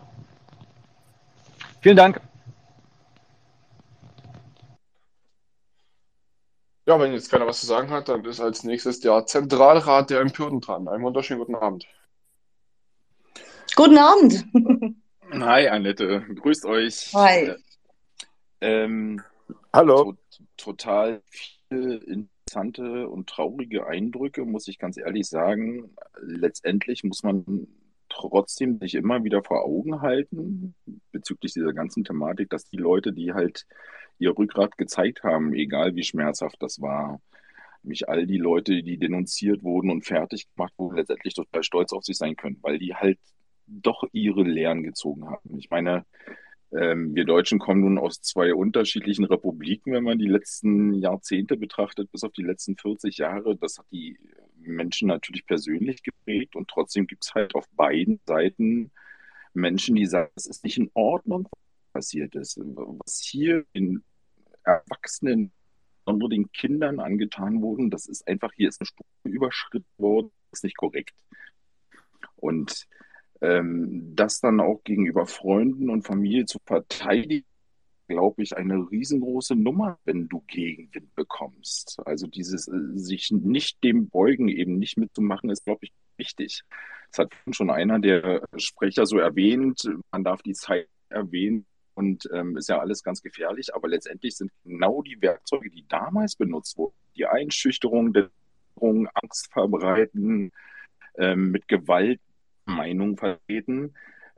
Vielen 1.81 1.97
Dank. 1.97 2.21
Ja, 6.89 6.99
wenn 6.99 7.13
jetzt 7.13 7.29
keiner 7.29 7.45
was 7.45 7.59
zu 7.59 7.67
sagen 7.67 7.91
hat, 7.91 8.09
dann 8.09 8.25
ist 8.25 8.39
als 8.39 8.63
nächstes 8.63 8.99
der 8.99 9.23
Zentralrat 9.27 10.09
der 10.09 10.21
Empörten 10.21 10.59
dran. 10.59 10.87
Einen 10.87 11.03
wunderschönen 11.03 11.39
guten 11.39 11.53
Abend. 11.53 11.85
Guten 13.75 13.99
Abend. 13.99 14.43
Hi, 15.31 15.67
Annette. 15.67 16.25
Grüßt 16.33 16.65
euch. 16.65 17.13
Hi. 17.13 17.53
Ähm, 18.59 19.21
Hallo. 19.71 20.15
To 20.31 20.43
total 20.57 21.21
viele 21.29 21.97
interessante 21.97 23.07
und 23.07 23.29
traurige 23.29 23.85
Eindrücke, 23.85 24.43
muss 24.43 24.67
ich 24.67 24.79
ganz 24.79 24.97
ehrlich 24.97 25.27
sagen. 25.27 25.95
Letztendlich 26.19 27.03
muss 27.03 27.21
man 27.21 27.67
trotzdem 28.09 28.79
sich 28.79 28.95
immer 28.95 29.23
wieder 29.23 29.43
vor 29.43 29.63
Augen 29.63 30.01
halten 30.01 30.73
bezüglich 31.11 31.53
dieser 31.53 31.73
ganzen 31.73 32.03
Thematik, 32.03 32.49
dass 32.49 32.65
die 32.65 32.77
Leute, 32.77 33.13
die 33.13 33.33
halt 33.33 33.67
ihr 34.19 34.37
Rückgrat 34.37 34.77
gezeigt 34.77 35.23
haben, 35.23 35.53
egal 35.53 35.95
wie 35.95 36.03
schmerzhaft 36.03 36.61
das 36.61 36.81
war. 36.81 37.21
Nämlich 37.83 38.09
all 38.09 38.27
die 38.27 38.37
Leute, 38.37 38.83
die 38.83 38.97
denunziert 38.97 39.63
wurden 39.63 39.89
und 39.89 40.05
fertig 40.05 40.47
gemacht 40.53 40.73
wurden, 40.77 40.97
letztendlich 40.97 41.33
total 41.33 41.63
stolz 41.63 41.93
auf 41.93 42.03
sich 42.03 42.17
sein 42.17 42.35
können, 42.35 42.57
weil 42.61 42.77
die 42.77 42.93
halt 42.93 43.19
doch 43.67 44.03
ihre 44.11 44.43
Lehren 44.43 44.83
gezogen 44.83 45.29
haben. 45.29 45.57
Ich 45.57 45.69
meine, 45.69 46.05
ähm, 46.71 47.15
wir 47.15 47.25
Deutschen 47.25 47.59
kommen 47.59 47.81
nun 47.81 47.97
aus 47.97 48.21
zwei 48.21 48.53
unterschiedlichen 48.53 49.25
Republiken, 49.25 49.93
wenn 49.93 50.03
man 50.03 50.19
die 50.19 50.27
letzten 50.27 50.93
Jahrzehnte 50.93 51.57
betrachtet, 51.57 52.11
bis 52.11 52.23
auf 52.23 52.33
die 52.33 52.43
letzten 52.43 52.75
40 52.77 53.17
Jahre. 53.17 53.55
Das 53.55 53.79
hat 53.79 53.85
die 53.91 54.17
Menschen 54.57 55.07
natürlich 55.07 55.45
persönlich 55.45 56.03
geprägt 56.03 56.55
und 56.55 56.67
trotzdem 56.67 57.07
gibt 57.07 57.25
es 57.25 57.33
halt 57.33 57.55
auf 57.55 57.67
beiden 57.69 58.19
Seiten 58.25 58.91
Menschen, 59.53 59.95
die 59.95 60.05
sagen, 60.05 60.31
es 60.35 60.45
ist 60.45 60.63
nicht 60.63 60.77
in 60.77 60.91
Ordnung, 60.93 61.47
was 61.51 61.91
passiert 61.93 62.35
ist. 62.35 62.59
Was 62.59 63.19
hier 63.19 63.65
in 63.73 64.03
Erwachsenen, 64.69 65.51
insbesondere 66.09 66.29
den 66.29 66.51
Kindern 66.51 66.99
angetan 66.99 67.61
wurden. 67.61 67.89
Das 67.89 68.07
ist 68.07 68.27
einfach, 68.27 68.51
hier 68.53 68.69
ist 68.69 68.81
eine 68.81 68.87
Stufe 68.87 69.07
überschritten 69.23 69.87
worden, 69.97 70.31
das 70.51 70.59
ist 70.59 70.63
nicht 70.63 70.77
korrekt. 70.77 71.13
Und 72.35 72.87
ähm, 73.41 74.15
das 74.15 74.39
dann 74.39 74.59
auch 74.59 74.83
gegenüber 74.83 75.25
Freunden 75.25 75.89
und 75.89 76.05
Familie 76.05 76.45
zu 76.45 76.59
verteidigen, 76.65 77.45
glaube 78.07 78.41
ich, 78.41 78.57
eine 78.57 78.89
riesengroße 78.89 79.55
Nummer, 79.55 79.99
wenn 80.03 80.27
du 80.27 80.43
Gegenwind 80.47 81.13
bekommst. 81.15 81.99
Also 82.05 82.27
dieses 82.27 82.67
äh, 82.67 82.71
sich 82.95 83.31
nicht 83.31 83.83
dem 83.83 84.09
beugen, 84.09 84.47
eben 84.47 84.79
nicht 84.79 84.97
mitzumachen, 84.97 85.49
ist, 85.49 85.65
glaube 85.65 85.81
ich, 85.85 85.93
wichtig. 86.17 86.63
Das 87.11 87.19
hat 87.19 87.33
schon 87.51 87.69
einer 87.69 87.99
der 87.99 88.47
Sprecher 88.57 89.05
so 89.05 89.19
erwähnt. 89.19 89.81
Man 90.11 90.23
darf 90.23 90.41
die 90.41 90.53
Zeit 90.53 90.87
erwähnen, 91.09 91.65
und 91.99 92.29
ähm, 92.33 92.55
ist 92.55 92.69
ja 92.69 92.79
alles 92.79 93.03
ganz 93.03 93.21
gefährlich, 93.21 93.75
aber 93.75 93.89
letztendlich 93.89 94.37
sind 94.37 94.51
genau 94.63 95.01
die 95.01 95.21
Werkzeuge, 95.21 95.69
die 95.69 95.85
damals 95.89 96.37
benutzt 96.37 96.77
wurden, 96.77 96.95
die 97.17 97.25
Einschüchterung, 97.25 98.13
Bedrohung, 98.13 99.09
Angst 99.13 99.51
verbreiten, 99.51 100.51
ähm, 101.17 101.51
mit 101.51 101.67
Gewalt 101.67 102.21
Meinung 102.65 103.17
vertreten, 103.17 103.93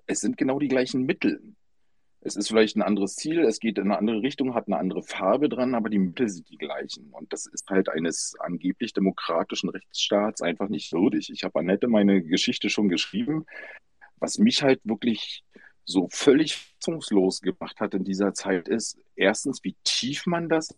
es 0.07 0.22
sind 0.22 0.38
genau 0.38 0.57
die 0.57 0.70
gleichen 0.70 1.05
Mittel. 1.05 1.39
es 2.24 2.36
ist 2.36 2.47
vielleicht 2.47 2.76
ein 2.76 2.82
anderes 2.82 3.16
Ziel, 3.16 3.41
es 3.41 3.59
geht 3.59 3.78
in 3.78 3.86
eine 3.86 3.97
andere 3.97 4.22
Richtung, 4.22 4.55
hat 4.55 4.68
eine 4.68 4.78
andere 4.78 5.03
Farbe 5.03 5.47
dran, 5.47 5.76
aber 5.76 5.89
die 5.89 5.99
Mittel 5.99 6.30
sind 6.30 6.49
die 6.49 6.57
gleichen. 6.57 7.09
Und 7.12 7.32
das 7.34 7.45
ist 7.47 7.70
halt 7.70 7.89
eines 7.89 8.36
angeblich 8.39 8.93
demokratischen 8.93 9.70
Rechtsstaats 9.70 10.41
einfach 10.41 10.70
nicht 10.70 10.93
würdig. 10.93 11.32
Ich 11.32 11.43
habe 11.43 11.59
Annette 11.59 11.88
meine 11.88 12.22
Geschichte 12.24 12.70
schon 12.70 12.89
geschrieben. 12.89 13.45
Was 14.20 14.38
mich 14.38 14.62
halt 14.62 14.82
wirklich 14.84 15.43
so 15.92 16.08
völlig 16.12 16.56
fassungslos 16.56 17.42
gemacht 17.42 17.80
hat 17.80 17.94
in 17.94 18.04
dieser 18.04 18.34
Zeit 18.34 18.68
ist, 18.68 18.98
erstens, 19.16 19.64
wie 19.64 19.76
tief 19.84 20.26
man 20.26 20.50
das 20.50 20.76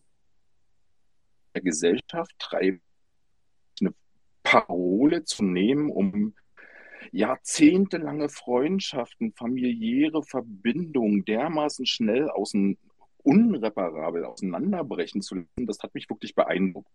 der 1.56 1.62
Gesellschaft 1.62 2.34
treibt, 2.40 2.82
eine 3.80 3.94
Parole 4.42 5.24
zu 5.24 5.44
nehmen, 5.44 5.90
um 5.90 6.34
jahrzehntelange 7.12 8.30
Freundschaften, 8.30 9.34
familiäre 9.34 10.24
Verbindungen 10.24 11.26
dermaßen 11.26 11.86
schnell 11.86 12.30
außen, 12.30 12.78
unreparabel 13.18 14.26
auseinanderbrechen 14.26 15.22
zu 15.22 15.36
lassen, 15.36 15.68
das 15.68 15.80
hat 15.80 15.94
mich 15.94 16.10
wirklich 16.10 16.36
beeindruckt. 16.36 16.92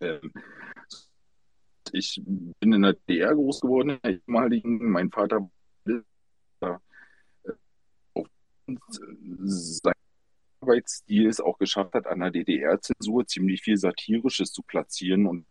Ähm, 0.00 0.32
ich 1.92 2.20
bin 2.24 2.72
in 2.72 2.82
der 2.82 2.94
DR 3.08 3.34
groß 3.34 3.60
geworden, 3.60 3.98
mein 4.26 5.10
Vater 5.10 5.48
äh, 5.86 6.00
sein 8.66 9.92
Arbeitsstil 10.60 11.28
es 11.28 11.40
auch 11.40 11.58
geschafft 11.58 11.94
hat, 11.94 12.06
an 12.06 12.20
der 12.20 12.30
DDR-Zensur 12.30 13.26
ziemlich 13.26 13.62
viel 13.62 13.76
Satirisches 13.76 14.52
zu 14.52 14.62
platzieren 14.62 15.26
und 15.26 15.46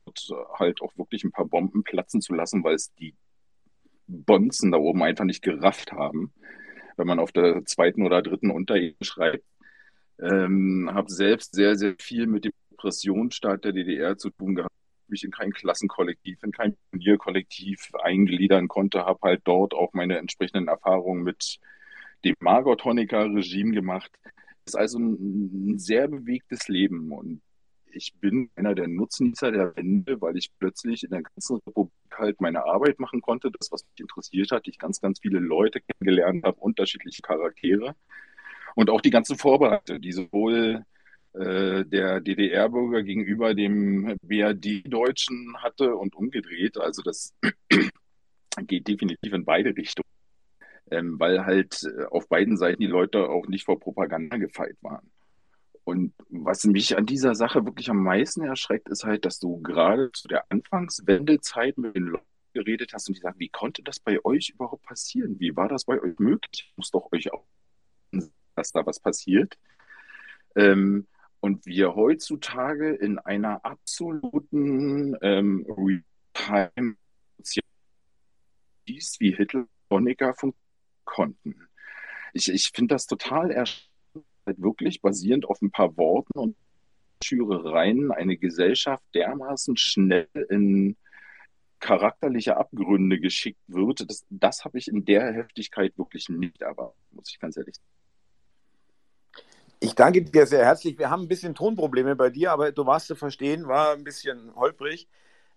halt 0.54 0.82
auch 0.82 0.98
wirklich 0.98 1.24
ein 1.24 1.32
paar 1.32 1.46
Bomben 1.46 1.84
platzen 1.84 2.22
zu 2.22 2.34
lassen, 2.34 2.64
weil 2.64 2.76
es 2.76 2.94
die 2.96 3.16
Bonzen 4.08 4.72
da 4.72 4.78
oben 4.78 5.04
einfach 5.04 5.26
nicht 5.26 5.42
gerafft 5.42 5.92
haben, 5.92 6.34
wenn 6.98 7.08
man 7.08 7.20
auf 7.20 7.32
der 7.32 7.66
zweiten 7.66 8.06
oder 8.06 8.22
dritten 8.22 8.52
Unterebene 8.52 8.98
schreibt. 9.02 9.46
Ähm, 10.20 10.90
habe 10.94 11.12
selbst 11.12 11.56
sehr, 11.56 11.76
sehr 11.76 11.96
viel 12.00 12.26
mit 12.28 12.46
dem 12.46 12.54
Repressionsstaat 12.72 13.66
der 13.66 13.74
DDR 13.74 14.18
zu 14.18 14.30
tun 14.30 14.56
gehabt, 14.56 14.74
mich 15.08 15.24
in 15.24 15.32
kein 15.32 15.52
Klassenkollektiv, 15.52 16.42
in 16.44 16.52
kein 16.52 16.76
Pionierkollektiv 16.92 17.92
eingliedern 18.02 18.68
konnte, 18.68 19.06
habe 19.06 19.20
halt 19.24 19.42
dort 19.44 19.74
auch 19.74 19.94
meine 19.94 20.18
entsprechenden 20.18 20.68
Erfahrungen 20.68 21.24
mit 21.24 21.60
dem 22.26 22.36
Margot 22.40 22.84
Honecker-Regime 22.84 23.72
gemacht. 23.72 24.12
Es 24.66 24.74
ist 24.74 24.76
also 24.76 25.00
ein, 25.00 25.74
ein 25.74 25.80
sehr 25.80 26.08
bewegtes 26.08 26.68
Leben 26.68 27.12
und 27.12 27.42
ich 27.96 28.14
bin 28.20 28.50
einer 28.56 28.76
der 28.76 28.88
Nutznießer 28.88 29.52
der 29.52 29.76
Wende, 29.76 30.20
weil 30.20 30.36
ich 30.38 30.50
plötzlich 30.60 31.04
in 31.04 31.12
der 31.12 31.22
ganzen 31.22 31.58
Republik 31.66 31.94
halt 32.12 32.42
meine 32.42 32.66
Arbeit 32.66 33.00
machen 33.00 33.22
konnte, 33.22 33.52
das, 33.52 33.72
was 33.72 33.86
mich 33.86 34.02
interessiert 34.02 34.52
hat, 34.52 34.68
ich 34.68 34.78
ganz, 34.78 35.00
ganz 35.00 35.20
viele 35.20 35.40
Leute 35.40 35.80
kennengelernt 35.82 36.44
habe, 36.44 36.60
unterschiedliche 36.60 37.22
Charaktere 37.22 37.96
und 38.76 38.90
auch 38.90 39.02
die 39.02 39.12
ganze 39.12 39.36
Vorbereitung, 39.36 40.02
die 40.02 40.12
sowohl 40.12 40.84
äh, 41.34 41.86
der 41.86 42.22
DDR-Bürger 42.22 43.04
gegenüber 43.04 43.54
dem 43.54 44.18
BRD-Deutschen 44.22 45.56
hatte 45.58 45.96
und 45.96 46.16
umgedreht. 46.16 46.78
Also 46.78 47.02
das 47.02 47.34
geht 48.68 48.88
definitiv 48.88 49.34
in 49.34 49.46
beide 49.46 49.76
Richtungen, 49.76 50.10
ähm, 50.92 51.20
weil 51.20 51.46
halt 51.46 51.84
äh, 51.84 52.06
auf 52.06 52.28
beiden 52.28 52.58
Seiten 52.58 52.82
die 52.82 52.88
Leute 52.88 53.30
auch 53.30 53.48
nicht 53.48 53.66
vor 53.66 53.80
Propaganda 53.80 54.38
gefeit 54.38 54.78
waren. 54.82 55.12
Und 55.84 56.14
was 56.30 56.64
mich 56.64 56.98
an 56.98 57.06
dieser 57.06 57.36
Sache 57.36 57.66
wirklich 57.66 57.90
am 57.90 58.02
meisten 58.02 58.42
erschreckt, 58.44 58.90
ist 58.90 59.04
halt, 59.04 59.24
dass 59.26 59.40
du 59.40 59.62
gerade 59.62 60.12
zu 60.14 60.28
der 60.28 60.46
Anfangswendezeit 60.50 61.78
mit 61.78 61.96
den 61.96 62.06
Leuten 62.06 62.26
geredet 62.54 62.92
hast 62.94 63.08
und 63.08 63.18
die 63.18 63.22
sagen, 63.22 63.40
wie 63.40 63.50
konnte 63.50 63.84
das 63.84 64.00
bei 64.00 64.24
euch 64.26 64.50
überhaupt 64.50 64.84
passieren? 64.84 65.40
Wie 65.40 65.56
war 65.56 65.68
das 65.68 65.86
bei 65.86 66.02
euch 66.02 66.18
möglich? 66.18 66.74
Muss 66.76 66.90
doch 66.90 67.12
euch 67.12 67.32
auch, 67.32 67.46
dass 68.56 68.72
da 68.72 68.86
was 68.86 69.00
passiert. 69.00 69.60
Ähm, 70.56 71.06
und 71.40 71.68
wir 71.68 71.94
heutzutage 71.94 72.96
in 72.96 73.20
einer 73.20 73.64
absoluten 73.64 75.16
ähm, 75.22 75.68
Real-Time 75.70 76.96
wie 79.20 79.36
Hitler 79.36 79.68
Honecker 79.90 80.34
konnten. 81.06 81.68
Ich, 82.34 82.50
ich 82.50 82.72
finde 82.74 82.96
das 82.96 83.08
total 83.08 83.52
erschreckend 83.52 83.96
wirklich 84.46 85.02
basierend 85.02 85.46
auf 85.46 85.62
ein 85.62 85.72
paar 85.72 85.96
Worten 85.98 86.38
und 86.38 86.56
Schürereien 87.24 88.12
eine 88.12 88.38
Gesellschaft 88.38 89.04
dermaßen 89.14 89.78
schnell 89.78 90.28
in 90.50 90.98
charakterliche 91.80 92.58
Abgründe 92.58 93.20
geschickt 93.20 93.62
wird, 93.68 94.10
das, 94.10 94.26
das 94.30 94.66
habe 94.66 94.78
ich 94.78 94.88
in 94.88 95.06
der 95.06 95.34
Heftigkeit 95.34 95.98
wirklich 95.98 96.30
nicht 96.30 96.62
erwartet, 96.62 97.00
muss 97.12 97.30
ich 97.30 97.40
ganz 97.40 97.58
ehrlich 97.58 97.76
sagen. 97.76 97.88
Ich 99.82 99.94
danke 99.94 100.22
dir 100.24 100.48
sehr 100.48 100.66
herzlich. 100.66 100.98
Wir 100.98 101.10
haben 101.10 101.24
ein 101.24 101.28
bisschen 101.28 101.54
Tonprobleme 101.54 102.16
bei 102.16 102.30
dir, 102.30 102.52
aber 102.52 102.72
du 102.72 102.86
warst 102.86 103.08
zu 103.08 103.16
verstehen, 103.16 103.68
war 103.68 103.94
ein 103.94 104.04
bisschen 104.04 104.56
holprig. 104.56 105.08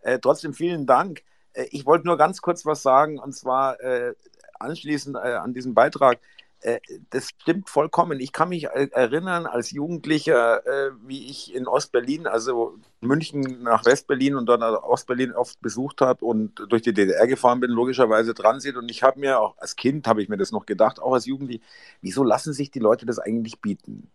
Äh, 0.01 0.19
trotzdem 0.19 0.53
vielen 0.53 0.87
Dank. 0.87 1.23
Äh, 1.55 1.67
ich 1.71 1.87
wollte 1.87 2.07
nur 2.07 2.19
ganz 2.19 2.43
kurz 2.43 2.67
was 2.67 2.83
sagen, 2.83 3.19
und 3.19 3.33
zwar 3.33 3.81
äh, 3.81 4.15
anschließend 4.61 5.17
äh, 5.17 5.35
an 5.35 5.55
diesen 5.55 5.75
Beitrag. 5.75 6.21
Äh, 6.61 6.81
das 7.11 7.29
stimmt 7.29 7.71
vollkommen. 7.71 8.19
Ich 8.21 8.33
kann 8.33 8.49
mich 8.49 8.65
erinnern 8.65 9.47
als 9.47 9.71
Jugendlicher, 9.71 10.67
äh, 10.67 10.91
wie 11.07 11.27
ich 11.27 11.55
in 11.55 11.69
Ostberlin, 11.69 12.27
also 12.27 12.77
München 13.01 13.63
nach 13.63 13.85
Westberlin 13.85 14.35
und 14.35 14.47
dann 14.47 14.63
Ostberlin 14.63 15.33
oft 15.33 15.61
besucht 15.61 16.01
habe 16.01 16.25
und 16.25 16.67
durch 16.69 16.83
die 16.83 16.93
DDR 16.93 17.27
gefahren 17.27 17.61
bin, 17.61 17.71
logischerweise 17.71 18.35
Transit. 18.35 18.77
Und 18.77 18.91
ich 18.91 19.03
habe 19.03 19.21
mir 19.21 19.41
auch 19.41 19.57
als 19.59 19.77
Kind, 19.77 20.09
habe 20.09 20.23
ich 20.23 20.29
mir 20.29 20.37
das 20.37 20.53
noch 20.53 20.67
gedacht, 20.67 21.01
auch 21.01 21.13
als 21.13 21.27
Jugendlicher, 21.27 21.65
wieso 22.01 22.25
lassen 22.25 22.53
sich 22.53 22.71
die 22.71 22.81
Leute 22.81 23.07
das 23.07 23.19
eigentlich 23.19 23.61
bieten? 23.61 24.11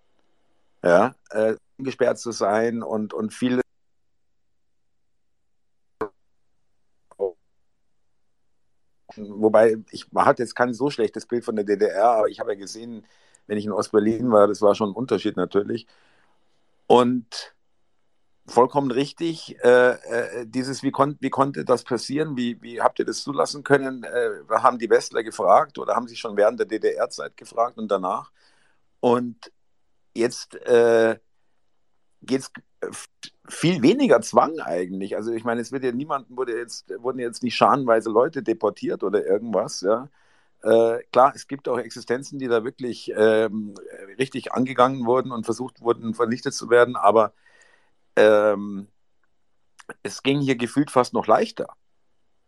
Ja, 0.83 1.15
äh, 1.29 1.55
gesperrt 1.77 2.19
zu 2.19 2.31
sein 2.31 2.83
und, 2.83 3.13
und 3.13 3.33
viele 3.33 3.62
Wobei, 9.18 9.78
ich 9.91 10.07
hatte 10.16 10.43
jetzt 10.43 10.55
kein 10.55 10.74
so 10.74 10.89
schlechtes 10.89 11.26
Bild 11.26 11.45
von 11.45 11.55
der 11.55 11.66
DDR, 11.66 12.11
aber 12.11 12.30
ich 12.30 12.39
habe 12.39 12.53
ja 12.53 12.59
gesehen, 12.59 13.05
wenn 13.47 13.57
ich 13.57 13.66
in 13.66 13.72
Ostberlin 13.72 14.32
war, 14.32 14.47
das 14.47 14.61
war 14.61 14.76
schon 14.76 14.91
ein 14.91 14.95
Unterschied 14.95 15.38
natürlich. 15.38 15.88
Und 16.88 17.53
vollkommen 18.45 18.91
richtig, 18.91 19.57
äh, 19.64 19.91
äh, 19.91 20.45
dieses, 20.47 20.84
wie, 20.84 20.91
kon 20.91 21.18
wie 21.20 21.30
konnte 21.30 21.66
das 21.66 21.84
passieren? 21.84 22.36
Wie, 22.36 22.61
wie 22.61 22.82
habt 22.82 22.99
ihr 22.99 23.05
das 23.05 23.24
zulassen 23.24 23.64
können? 23.64 24.03
Äh, 24.03 24.41
haben 24.49 24.80
die 24.80 24.89
Westler 24.89 25.24
gefragt 25.24 25.78
oder 25.80 25.95
haben 25.95 26.07
sie 26.07 26.16
schon 26.16 26.36
während 26.38 26.59
der 26.59 26.68
DDR-Zeit 26.68 27.38
gefragt 27.38 27.78
und 27.78 27.89
danach? 27.89 28.32
Und 28.99 29.51
jetzt 30.14 30.55
äh, 30.55 31.20
geht 32.22 32.41
es 32.41 32.51
viel 33.47 33.81
weniger 33.81 34.21
Zwang 34.21 34.59
eigentlich. 34.59 35.15
Also 35.15 35.31
ich 35.31 35.43
meine, 35.43 35.61
es 35.61 35.71
wird 35.71 35.84
ja 35.84 35.91
niemanden 35.91 36.38
wurde 36.38 36.57
jetzt, 36.57 36.89
wurden 36.99 37.19
jetzt 37.19 37.43
nicht 37.43 37.55
scharenweise 37.55 38.09
Leute 38.09 38.43
deportiert 38.43 39.03
oder 39.03 39.25
irgendwas, 39.25 39.81
ja. 39.81 40.09
Äh, 40.63 41.03
klar, 41.11 41.34
es 41.36 41.47
gibt 41.47 41.67
auch 41.67 41.77
Existenzen, 41.77 42.39
die 42.39 42.47
da 42.47 42.63
wirklich 42.63 43.11
ähm, 43.17 43.73
richtig 44.17 44.53
angegangen 44.53 45.05
wurden 45.05 45.31
und 45.34 45.43
versucht 45.43 45.81
wurden, 45.81 46.13
vernichtet 46.13 46.53
zu 46.53 46.69
werden, 46.69 46.95
aber 46.95 47.34
ähm, 48.15 48.88
es 50.03 50.23
ging 50.23 50.39
hier 50.39 50.55
gefühlt 50.55 50.89
fast 50.91 51.13
noch 51.13 51.27
leichter. 51.27 51.67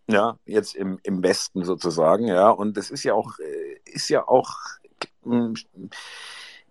Ja, 0.08 0.38
jetzt 0.46 0.76
im, 0.76 1.00
im 1.04 1.24
Westen 1.24 1.66
sozusagen, 1.66 2.28
ja. 2.28 2.50
Und 2.50 2.78
es 2.78 2.92
ist 2.92 3.04
ja 3.04 3.14
auch, 3.16 3.40
äh, 3.40 3.80
ist 3.86 4.08
ja 4.10 4.28
auch 4.28 4.56
hm, 5.24 5.56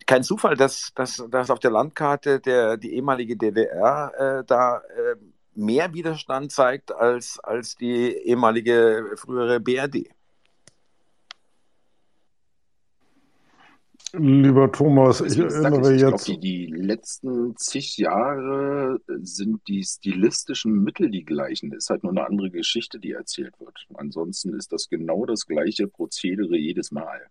kein 0.07 0.23
Zufall, 0.23 0.57
dass, 0.57 0.93
dass, 0.95 1.25
dass 1.31 1.51
auf 1.51 1.59
der 1.59 1.71
Landkarte 1.71 2.41
der, 2.41 2.77
die 2.77 2.95
ehemalige 2.95 3.37
DDR 3.37 4.13
äh, 4.41 4.45
da 4.47 4.79
äh, 4.79 5.17
mehr 5.55 5.93
Widerstand 5.95 6.53
zeigt 6.53 6.93
als, 6.93 7.39
als 7.41 7.77
die 7.77 8.13
ehemalige 8.13 9.13
frühere 9.17 9.61
BRD. 9.61 10.11
Lieber 14.17 14.71
Thomas, 14.71 15.21
ich 15.21 15.37
erinnere 15.39 15.93
ich, 15.93 16.01
jetzt. 16.01 16.29
Ich 16.29 16.39
glaube, 16.39 16.41
die, 16.41 16.67
die 16.67 16.67
letzten 16.67 17.57
zig 17.57 17.97
Jahre 17.97 19.01
sind 19.09 19.67
die 19.67 19.83
stilistischen 19.83 20.85
Mittel 20.85 21.11
die 21.11 21.25
gleichen. 21.25 21.73
Es 21.73 21.85
ist 21.85 21.91
halt 21.91 22.05
nur 22.05 22.13
eine 22.13 22.25
andere 22.25 22.51
Geschichte, 22.51 23.01
die 23.01 23.11
erzählt 23.11 23.59
wird. 23.59 23.87
Ansonsten 23.95 24.55
ist 24.55 24.73
das 24.73 24.89
genau 24.89 25.27
das 25.27 25.47
gleiche 25.47 25.89
Prozedere 25.89 26.57
jedes 26.57 26.93
Mal. 26.93 27.27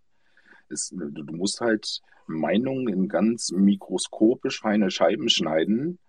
Es, 0.74 0.94
du 0.94 1.34
musst 1.34 1.62
halt 1.62 2.02
Meinungen 2.28 2.88
in 2.88 3.08
ganz 3.08 3.52
mikroskopisch 3.52 4.62
feine 4.62 4.92
Scheiben 4.92 5.30
schneiden, 5.30 6.00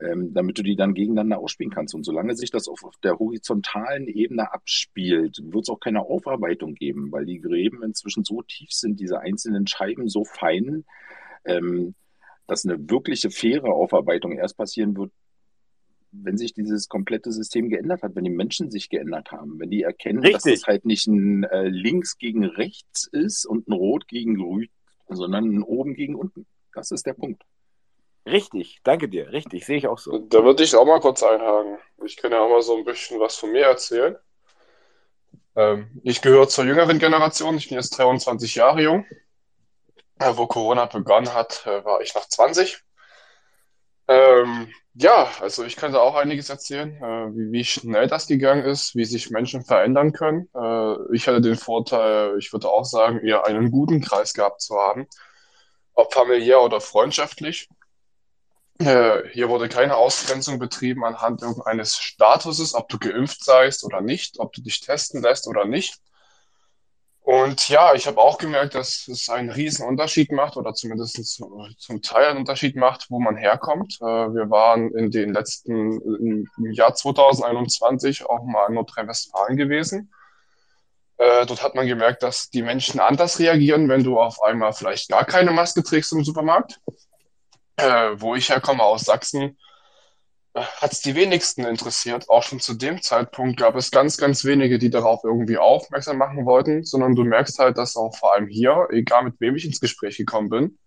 ähm, 0.00 0.34
damit 0.34 0.58
du 0.58 0.62
die 0.62 0.76
dann 0.76 0.94
gegeneinander 0.94 1.38
ausspielen 1.38 1.72
kannst. 1.72 1.94
Und 1.94 2.04
solange 2.04 2.36
sich 2.36 2.50
das 2.50 2.68
auf, 2.68 2.84
auf 2.84 2.96
der 3.02 3.18
horizontalen 3.18 4.08
Ebene 4.08 4.52
abspielt, 4.52 5.40
wird 5.42 5.62
es 5.62 5.70
auch 5.70 5.80
keine 5.80 6.02
Aufarbeitung 6.02 6.74
geben, 6.74 7.12
weil 7.12 7.24
die 7.24 7.40
Gräben 7.40 7.82
inzwischen 7.82 8.24
so 8.24 8.42
tief 8.42 8.70
sind, 8.72 9.00
diese 9.00 9.20
einzelnen 9.20 9.66
Scheiben 9.66 10.08
so 10.08 10.24
fein, 10.24 10.84
ähm, 11.44 11.94
dass 12.46 12.64
eine 12.64 12.90
wirkliche 12.90 13.30
faire 13.30 13.72
Aufarbeitung 13.72 14.32
erst 14.32 14.56
passieren 14.56 14.96
wird, 14.96 15.12
wenn 16.12 16.36
sich 16.36 16.54
dieses 16.54 16.88
komplette 16.88 17.32
System 17.32 17.68
geändert 17.68 18.02
hat, 18.02 18.14
wenn 18.14 18.24
die 18.24 18.30
Menschen 18.30 18.70
sich 18.70 18.88
geändert 18.88 19.32
haben, 19.32 19.58
wenn 19.58 19.70
die 19.70 19.82
erkennen, 19.82 20.20
Richtig. 20.20 20.34
dass 20.34 20.46
es 20.46 20.66
halt 20.66 20.84
nicht 20.84 21.06
ein 21.06 21.44
äh, 21.44 21.68
links 21.68 22.18
gegen 22.18 22.44
rechts 22.44 23.06
ist 23.10 23.46
und 23.46 23.68
ein 23.68 23.72
rot 23.72 24.08
gegen 24.08 24.36
grün, 24.36 24.68
sondern 25.08 25.44
ein 25.44 25.62
oben 25.62 25.94
gegen 25.94 26.14
unten. 26.14 26.46
Das 26.74 26.90
ist 26.90 27.06
der 27.06 27.14
Punkt. 27.14 27.42
Richtig, 28.26 28.80
danke 28.82 29.08
dir, 29.08 29.30
richtig, 29.30 29.64
sehe 29.64 29.76
ich 29.76 29.86
auch 29.86 29.98
so. 29.98 30.18
Da 30.18 30.42
würde 30.42 30.64
ich 30.64 30.74
auch 30.74 30.84
mal 30.84 31.00
kurz 31.00 31.22
einhaken. 31.22 31.78
Ich 32.04 32.16
kann 32.16 32.32
ja 32.32 32.40
auch 32.40 32.50
mal 32.50 32.62
so 32.62 32.76
ein 32.76 32.84
bisschen 32.84 33.20
was 33.20 33.36
von 33.36 33.52
mir 33.52 33.66
erzählen. 33.66 34.16
Ähm, 35.54 36.00
ich 36.02 36.20
gehöre 36.22 36.48
zur 36.48 36.64
jüngeren 36.64 36.98
Generation, 36.98 37.56
ich 37.56 37.68
bin 37.68 37.78
jetzt 37.78 37.96
23 37.96 38.56
Jahre 38.56 38.82
jung. 38.82 39.06
Äh, 40.18 40.36
wo 40.36 40.46
Corona 40.46 40.86
begonnen 40.86 41.32
hat, 41.34 41.66
äh, 41.66 41.84
war 41.84 42.00
ich 42.00 42.14
noch 42.14 42.26
20. 42.26 42.82
Ähm, 44.08 44.68
ja, 44.94 45.30
also 45.40 45.64
ich 45.64 45.76
kann 45.76 45.92
da 45.92 45.98
auch 46.00 46.14
einiges 46.14 46.48
erzählen, 46.48 46.96
äh, 46.96 47.36
wie, 47.36 47.52
wie 47.52 47.64
schnell 47.64 48.06
das 48.06 48.26
gegangen 48.26 48.64
ist, 48.64 48.94
wie 48.94 49.04
sich 49.04 49.30
Menschen 49.30 49.64
verändern 49.64 50.12
können. 50.12 50.48
Äh, 50.54 51.14
ich 51.14 51.26
hatte 51.28 51.40
den 51.40 51.56
Vorteil, 51.56 52.36
ich 52.38 52.52
würde 52.52 52.68
auch 52.70 52.84
sagen, 52.84 53.20
eher 53.20 53.46
einen 53.46 53.70
guten 53.70 54.00
Kreis 54.00 54.32
gehabt 54.32 54.60
zu 54.62 54.76
haben, 54.76 55.06
ob 55.94 56.12
familiär 56.14 56.62
oder 56.62 56.80
freundschaftlich. 56.80 57.68
Äh, 58.78 59.28
hier 59.32 59.48
wurde 59.48 59.68
keine 59.68 59.96
Ausgrenzung 59.96 60.58
betrieben 60.58 61.04
anhand 61.04 61.42
irgendeines 61.42 61.96
Statuses, 61.96 62.74
ob 62.74 62.88
du 62.88 62.98
geimpft 62.98 63.42
seist 63.44 63.84
oder 63.84 64.02
nicht, 64.02 64.38
ob 64.38 64.52
du 64.52 64.62
dich 64.62 64.80
testen 64.80 65.22
lässt 65.22 65.46
oder 65.48 65.64
nicht. 65.64 65.98
Und 67.26 67.68
ja, 67.68 67.92
ich 67.92 68.06
habe 68.06 68.20
auch 68.20 68.38
gemerkt, 68.38 68.76
dass 68.76 69.08
es 69.08 69.28
einen 69.28 69.50
riesen 69.50 69.84
Unterschied 69.84 70.30
macht 70.30 70.56
oder 70.56 70.74
zumindest 70.74 71.42
zum 71.76 72.00
Teil 72.00 72.26
einen 72.26 72.38
Unterschied 72.38 72.76
macht, 72.76 73.10
wo 73.10 73.18
man 73.18 73.36
herkommt. 73.36 73.98
Äh, 74.00 74.04
wir 74.04 74.48
waren 74.48 74.94
in 74.94 75.10
den 75.10 75.34
letzten, 75.34 76.00
im 76.56 76.70
Jahr 76.70 76.94
2021 76.94 78.26
auch 78.26 78.44
mal 78.44 78.68
in 78.68 78.74
Nordrhein-Westfalen 78.74 79.56
gewesen. 79.56 80.12
Äh, 81.16 81.46
dort 81.46 81.64
hat 81.64 81.74
man 81.74 81.88
gemerkt, 81.88 82.22
dass 82.22 82.48
die 82.48 82.62
Menschen 82.62 83.00
anders 83.00 83.40
reagieren, 83.40 83.88
wenn 83.88 84.04
du 84.04 84.20
auf 84.20 84.40
einmal 84.40 84.72
vielleicht 84.72 85.08
gar 85.08 85.24
keine 85.24 85.50
Maske 85.50 85.82
trägst 85.82 86.12
im 86.12 86.22
Supermarkt. 86.22 86.78
Äh, 87.74 88.12
wo 88.14 88.36
ich 88.36 88.50
herkomme 88.50 88.84
aus 88.84 89.02
Sachsen, 89.02 89.58
hat 90.56 90.92
es 90.92 91.02
die 91.02 91.14
wenigsten 91.14 91.64
interessiert. 91.64 92.28
Auch 92.30 92.42
schon 92.42 92.60
zu 92.60 92.74
dem 92.74 93.02
Zeitpunkt 93.02 93.58
gab 93.58 93.76
es 93.76 93.90
ganz, 93.90 94.16
ganz 94.16 94.44
wenige, 94.44 94.78
die 94.78 94.90
darauf 94.90 95.22
irgendwie 95.22 95.58
aufmerksam 95.58 96.18
machen 96.18 96.46
wollten, 96.46 96.84
sondern 96.84 97.14
du 97.14 97.24
merkst 97.24 97.58
halt, 97.58 97.76
dass 97.76 97.96
auch 97.96 98.16
vor 98.16 98.34
allem 98.34 98.48
hier, 98.48 98.88
egal 98.90 99.24
mit 99.24 99.34
wem 99.40 99.56
ich 99.56 99.66
ins 99.66 99.80
Gespräch 99.80 100.16
gekommen 100.16 100.48
bin, 100.48 100.78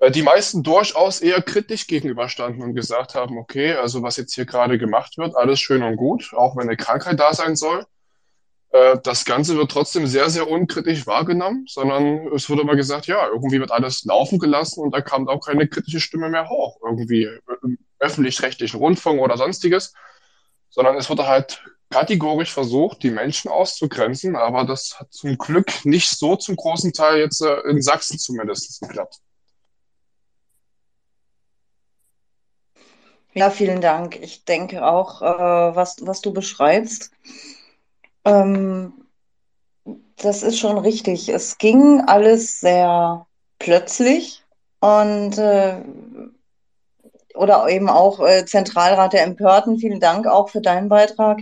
äh, 0.00 0.10
die 0.10 0.22
meisten 0.22 0.62
durchaus 0.64 1.20
eher 1.20 1.42
kritisch 1.42 1.86
gegenüberstanden 1.86 2.62
und 2.62 2.74
gesagt 2.74 3.14
haben, 3.14 3.38
okay, 3.38 3.72
also 3.74 4.02
was 4.02 4.16
jetzt 4.16 4.34
hier 4.34 4.46
gerade 4.46 4.78
gemacht 4.78 5.16
wird, 5.16 5.36
alles 5.36 5.60
schön 5.60 5.82
und 5.82 5.96
gut, 5.96 6.32
auch 6.34 6.56
wenn 6.56 6.68
eine 6.68 6.76
Krankheit 6.76 7.20
da 7.20 7.32
sein 7.34 7.54
soll. 7.54 7.86
Äh, 8.72 8.98
das 9.04 9.24
Ganze 9.24 9.56
wird 9.56 9.70
trotzdem 9.70 10.08
sehr, 10.08 10.28
sehr 10.28 10.50
unkritisch 10.50 11.06
wahrgenommen, 11.06 11.66
sondern 11.68 12.26
es 12.34 12.50
wurde 12.50 12.62
immer 12.62 12.74
gesagt, 12.74 13.06
ja, 13.06 13.28
irgendwie 13.28 13.60
wird 13.60 13.70
alles 13.70 14.04
laufen 14.04 14.40
gelassen 14.40 14.82
und 14.82 14.92
da 14.92 15.00
kam 15.02 15.28
auch 15.28 15.46
keine 15.46 15.68
kritische 15.68 16.00
Stimme 16.00 16.28
mehr 16.28 16.48
hoch. 16.48 16.78
Irgendwie 16.84 17.24
äh, 17.24 17.38
öffentlich-rechtlichen 18.02 18.78
Rundfunk 18.78 19.20
oder 19.20 19.36
sonstiges, 19.36 19.94
sondern 20.68 20.96
es 20.96 21.08
wurde 21.08 21.26
halt 21.26 21.62
kategorisch 21.90 22.52
versucht, 22.52 23.02
die 23.02 23.10
Menschen 23.10 23.50
auszugrenzen, 23.50 24.34
aber 24.34 24.64
das 24.64 24.98
hat 24.98 25.12
zum 25.12 25.36
Glück 25.38 25.84
nicht 25.84 26.10
so 26.10 26.36
zum 26.36 26.56
großen 26.56 26.92
Teil 26.92 27.18
jetzt 27.18 27.42
äh, 27.42 27.60
in 27.68 27.82
Sachsen 27.82 28.18
zumindest 28.18 28.80
geklappt. 28.80 29.20
Ja, 33.34 33.50
vielen 33.50 33.80
Dank. 33.80 34.16
Ich 34.20 34.44
denke 34.44 34.86
auch, 34.86 35.22
äh, 35.22 35.74
was, 35.74 35.96
was 36.00 36.20
du 36.20 36.32
beschreibst, 36.32 37.10
ähm, 38.24 38.92
das 40.16 40.42
ist 40.42 40.58
schon 40.58 40.78
richtig. 40.78 41.28
Es 41.28 41.58
ging 41.58 42.02
alles 42.06 42.60
sehr 42.60 43.26
plötzlich 43.58 44.42
und 44.80 45.38
äh, 45.38 45.82
oder 47.34 47.68
eben 47.68 47.88
auch 47.88 48.20
äh, 48.20 48.44
Zentralrat 48.46 49.12
der 49.12 49.24
Empörten, 49.24 49.78
vielen 49.78 50.00
Dank 50.00 50.26
auch 50.26 50.48
für 50.48 50.60
deinen 50.60 50.88
Beitrag. 50.88 51.40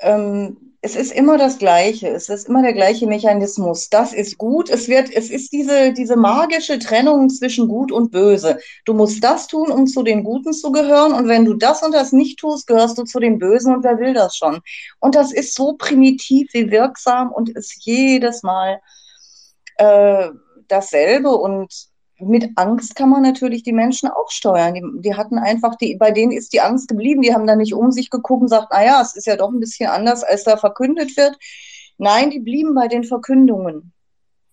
Ähm, 0.00 0.74
es 0.84 0.96
ist 0.96 1.12
immer 1.12 1.38
das 1.38 1.56
Gleiche, 1.56 2.08
es 2.08 2.28
ist 2.28 2.46
immer 2.46 2.60
der 2.60 2.74
gleiche 2.74 3.06
Mechanismus. 3.06 3.88
Das 3.88 4.12
ist 4.12 4.36
gut, 4.36 4.68
es 4.68 4.86
wird, 4.86 5.10
es 5.10 5.30
ist 5.30 5.50
diese, 5.50 5.94
diese 5.94 6.14
magische 6.14 6.78
Trennung 6.78 7.30
zwischen 7.30 7.68
Gut 7.68 7.90
und 7.90 8.12
Böse. 8.12 8.58
Du 8.84 8.92
musst 8.92 9.24
das 9.24 9.46
tun, 9.46 9.70
um 9.70 9.86
zu 9.86 10.02
den 10.02 10.24
Guten 10.24 10.52
zu 10.52 10.72
gehören, 10.72 11.14
und 11.14 11.26
wenn 11.26 11.46
du 11.46 11.54
das 11.54 11.82
und 11.82 11.94
das 11.94 12.12
nicht 12.12 12.38
tust, 12.38 12.66
gehörst 12.66 12.98
du 12.98 13.04
zu 13.04 13.18
den 13.18 13.38
Bösen, 13.38 13.74
und 13.74 13.82
wer 13.82 13.98
will 13.98 14.12
das 14.12 14.36
schon? 14.36 14.60
Und 15.00 15.14
das 15.14 15.32
ist 15.32 15.54
so 15.54 15.72
primitiv 15.72 16.50
wie 16.52 16.70
wirksam 16.70 17.32
und 17.32 17.48
ist 17.48 17.86
jedes 17.86 18.42
Mal 18.42 18.78
äh, 19.78 20.28
dasselbe 20.68 21.30
und 21.30 21.72
mit 22.26 22.50
Angst 22.56 22.96
kann 22.96 23.10
man 23.10 23.22
natürlich 23.22 23.62
die 23.62 23.72
Menschen 23.72 24.08
auch 24.08 24.30
steuern. 24.30 24.74
Die, 24.74 24.82
die, 25.00 25.14
hatten 25.14 25.38
einfach, 25.38 25.76
die, 25.76 25.96
bei 25.96 26.10
denen 26.10 26.32
ist 26.32 26.52
die 26.52 26.60
Angst 26.60 26.88
geblieben. 26.88 27.22
Die 27.22 27.34
haben 27.34 27.46
da 27.46 27.56
nicht 27.56 27.74
um 27.74 27.90
sich 27.90 28.10
geguckt 28.10 28.42
und 28.42 28.50
gesagt, 28.50 28.72
naja, 28.72 29.00
es 29.00 29.14
ist 29.16 29.26
ja 29.26 29.36
doch 29.36 29.50
ein 29.50 29.60
bisschen 29.60 29.88
anders, 29.88 30.22
als 30.24 30.44
da 30.44 30.56
verkündet 30.56 31.16
wird. 31.16 31.36
Nein, 31.98 32.30
die 32.30 32.40
blieben 32.40 32.74
bei 32.74 32.88
den 32.88 33.04
Verkündungen. 33.04 33.92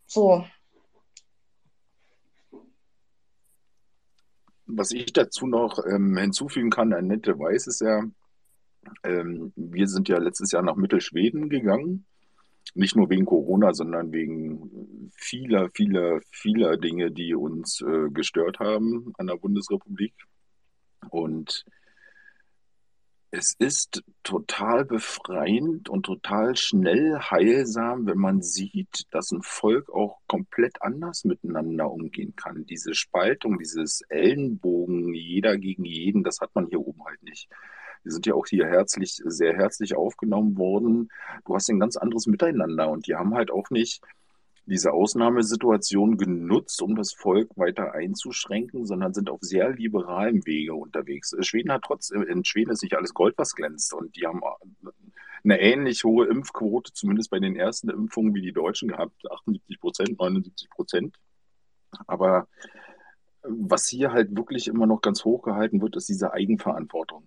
So. 0.06 0.46
Was 4.66 4.92
ich 4.92 5.12
dazu 5.12 5.48
noch 5.48 5.84
ähm, 5.86 6.18
hinzufügen 6.18 6.70
kann, 6.70 6.94
Annette 6.94 7.38
weiß 7.38 7.68
es 7.68 7.80
ja, 7.80 8.04
ähm, 9.04 9.52
wir 9.56 9.88
sind 9.88 10.08
ja 10.10 10.18
letztes 10.18 10.52
Jahr 10.52 10.64
nach 10.64 10.76
Mittelschweden 10.76 11.50
gegangen 11.50 12.06
nicht 12.74 12.96
nur 12.96 13.10
wegen 13.10 13.26
Corona, 13.26 13.74
sondern 13.74 14.12
wegen 14.12 15.12
vieler, 15.16 15.70
vieler, 15.74 16.22
vieler 16.32 16.78
Dinge, 16.78 17.12
die 17.12 17.36
uns 17.36 17.82
äh, 17.82 18.10
gestört 18.10 18.60
haben 18.60 19.14
an 19.18 19.28
der 19.28 19.36
Bundesrepublik. 19.36 20.14
Und 21.10 21.66
es 23.34 23.56
ist 23.58 24.04
total 24.24 24.84
befreiend 24.84 25.88
und 25.88 26.06
total 26.06 26.58
schnell 26.58 27.18
heilsam, 27.18 28.06
wenn 28.06 28.18
man 28.18 28.42
sieht, 28.42 29.06
dass 29.12 29.32
ein 29.32 29.42
Volk 29.42 29.90
auch 29.90 30.20
komplett 30.28 30.82
anders 30.82 31.24
miteinander 31.24 31.90
umgehen 31.90 32.36
kann. 32.36 32.66
Diese 32.66 32.94
Spaltung, 32.94 33.58
dieses 33.58 34.02
Ellenbogen, 34.10 35.14
jeder 35.14 35.58
gegen 35.58 35.86
jeden, 35.86 36.24
das 36.24 36.42
hat 36.42 36.54
man 36.56 36.68
hier 36.68 36.82
oben 36.82 37.06
halt 37.06 37.24
nicht. 37.24 37.48
Wir 38.04 38.12
sind 38.12 38.26
ja 38.26 38.34
auch 38.34 38.48
hier 38.48 38.66
herzlich, 38.66 39.22
sehr 39.24 39.56
herzlich 39.56 39.96
aufgenommen 39.96 40.58
worden. 40.58 41.10
Du 41.46 41.56
hast 41.56 41.70
ein 41.70 41.80
ganz 41.80 41.98
anderes 41.98 42.28
Miteinander 42.28 42.90
und 42.90 43.08
die 43.08 43.16
haben 43.16 43.36
halt 43.36 43.52
auch 43.52 43.70
nicht 43.70 44.02
diese 44.66 44.94
Ausnahmesituation 44.94 46.18
genutzt, 46.18 46.82
um 46.82 46.96
das 46.96 47.14
Volk 47.14 47.58
weiter 47.58 47.94
einzuschränken, 47.94 48.86
sondern 48.86 49.14
sind 49.14 49.30
auf 49.30 49.40
sehr 49.42 49.72
liberalem 49.72 50.46
Wege 50.46 50.74
unterwegs. 50.74 51.36
Schweden 51.42 51.72
hat 51.72 51.84
trotzdem, 51.84 52.24
in 52.24 52.46
Schweden 52.46 52.72
ist 52.72 52.84
nicht 52.84 52.96
alles 52.96 53.14
Gold, 53.14 53.34
was 53.38 53.56
glänzt 53.56 53.94
und 53.94 54.16
die 54.16 54.26
haben 54.26 54.42
eine 55.44 55.60
ähnlich 55.60 56.04
hohe 56.04 56.28
Impfquote, 56.28 56.94
zumindest 56.94 57.32
bei 57.32 57.40
den 57.40 57.56
ersten 57.56 57.90
Impfungen 57.90 58.36
wie 58.36 58.42
die 58.42 58.54
Deutschen 58.54 58.90
gehabt, 58.90 59.30
78 59.30 59.80
Prozent, 59.80 60.20
79 60.20 60.70
Prozent. 60.70 61.18
Aber 62.08 62.48
was 63.44 63.88
hier 63.88 64.12
halt 64.14 64.36
wirklich 64.38 64.68
immer 64.68 64.86
noch 64.86 65.02
ganz 65.02 65.26
hoch 65.26 65.42
gehalten 65.42 65.82
wird, 65.82 65.96
ist 65.96 66.10
diese 66.10 66.34
Eigenverantwortung. 66.34 67.24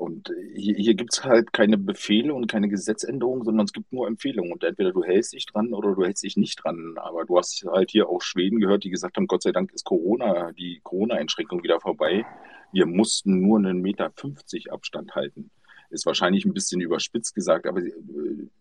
Und 0.00 0.32
hier, 0.54 0.76
hier 0.76 0.94
gibt 0.94 1.12
es 1.12 1.24
halt 1.24 1.52
keine 1.52 1.76
Befehle 1.76 2.32
und 2.32 2.46
keine 2.46 2.70
Gesetzänderungen, 2.70 3.44
sondern 3.44 3.66
es 3.66 3.72
gibt 3.74 3.92
nur 3.92 4.08
Empfehlungen. 4.08 4.50
Und 4.50 4.64
entweder 4.64 4.92
du 4.92 5.04
hältst 5.04 5.34
dich 5.34 5.44
dran 5.44 5.74
oder 5.74 5.94
du 5.94 6.02
hältst 6.02 6.22
dich 6.24 6.38
nicht 6.38 6.64
dran. 6.64 6.94
Aber 6.96 7.26
du 7.26 7.36
hast 7.36 7.66
halt 7.70 7.90
hier 7.90 8.08
auch 8.08 8.22
Schweden 8.22 8.60
gehört, 8.60 8.84
die 8.84 8.90
gesagt 8.90 9.18
haben, 9.18 9.26
Gott 9.26 9.42
sei 9.42 9.52
Dank 9.52 9.72
ist 9.72 9.84
Corona, 9.84 10.52
die 10.52 10.80
Corona-Einschränkung 10.82 11.62
wieder 11.62 11.80
vorbei. 11.80 12.24
Wir 12.72 12.86
mussten 12.86 13.42
nur 13.42 13.58
einen 13.58 13.82
Meter 13.82 14.10
50 14.16 14.72
Abstand 14.72 15.14
halten. 15.14 15.50
Ist 15.90 16.06
wahrscheinlich 16.06 16.44
ein 16.44 16.54
bisschen 16.54 16.80
überspitzt 16.80 17.34
gesagt, 17.34 17.66
aber 17.66 17.80
äh, 17.80 17.92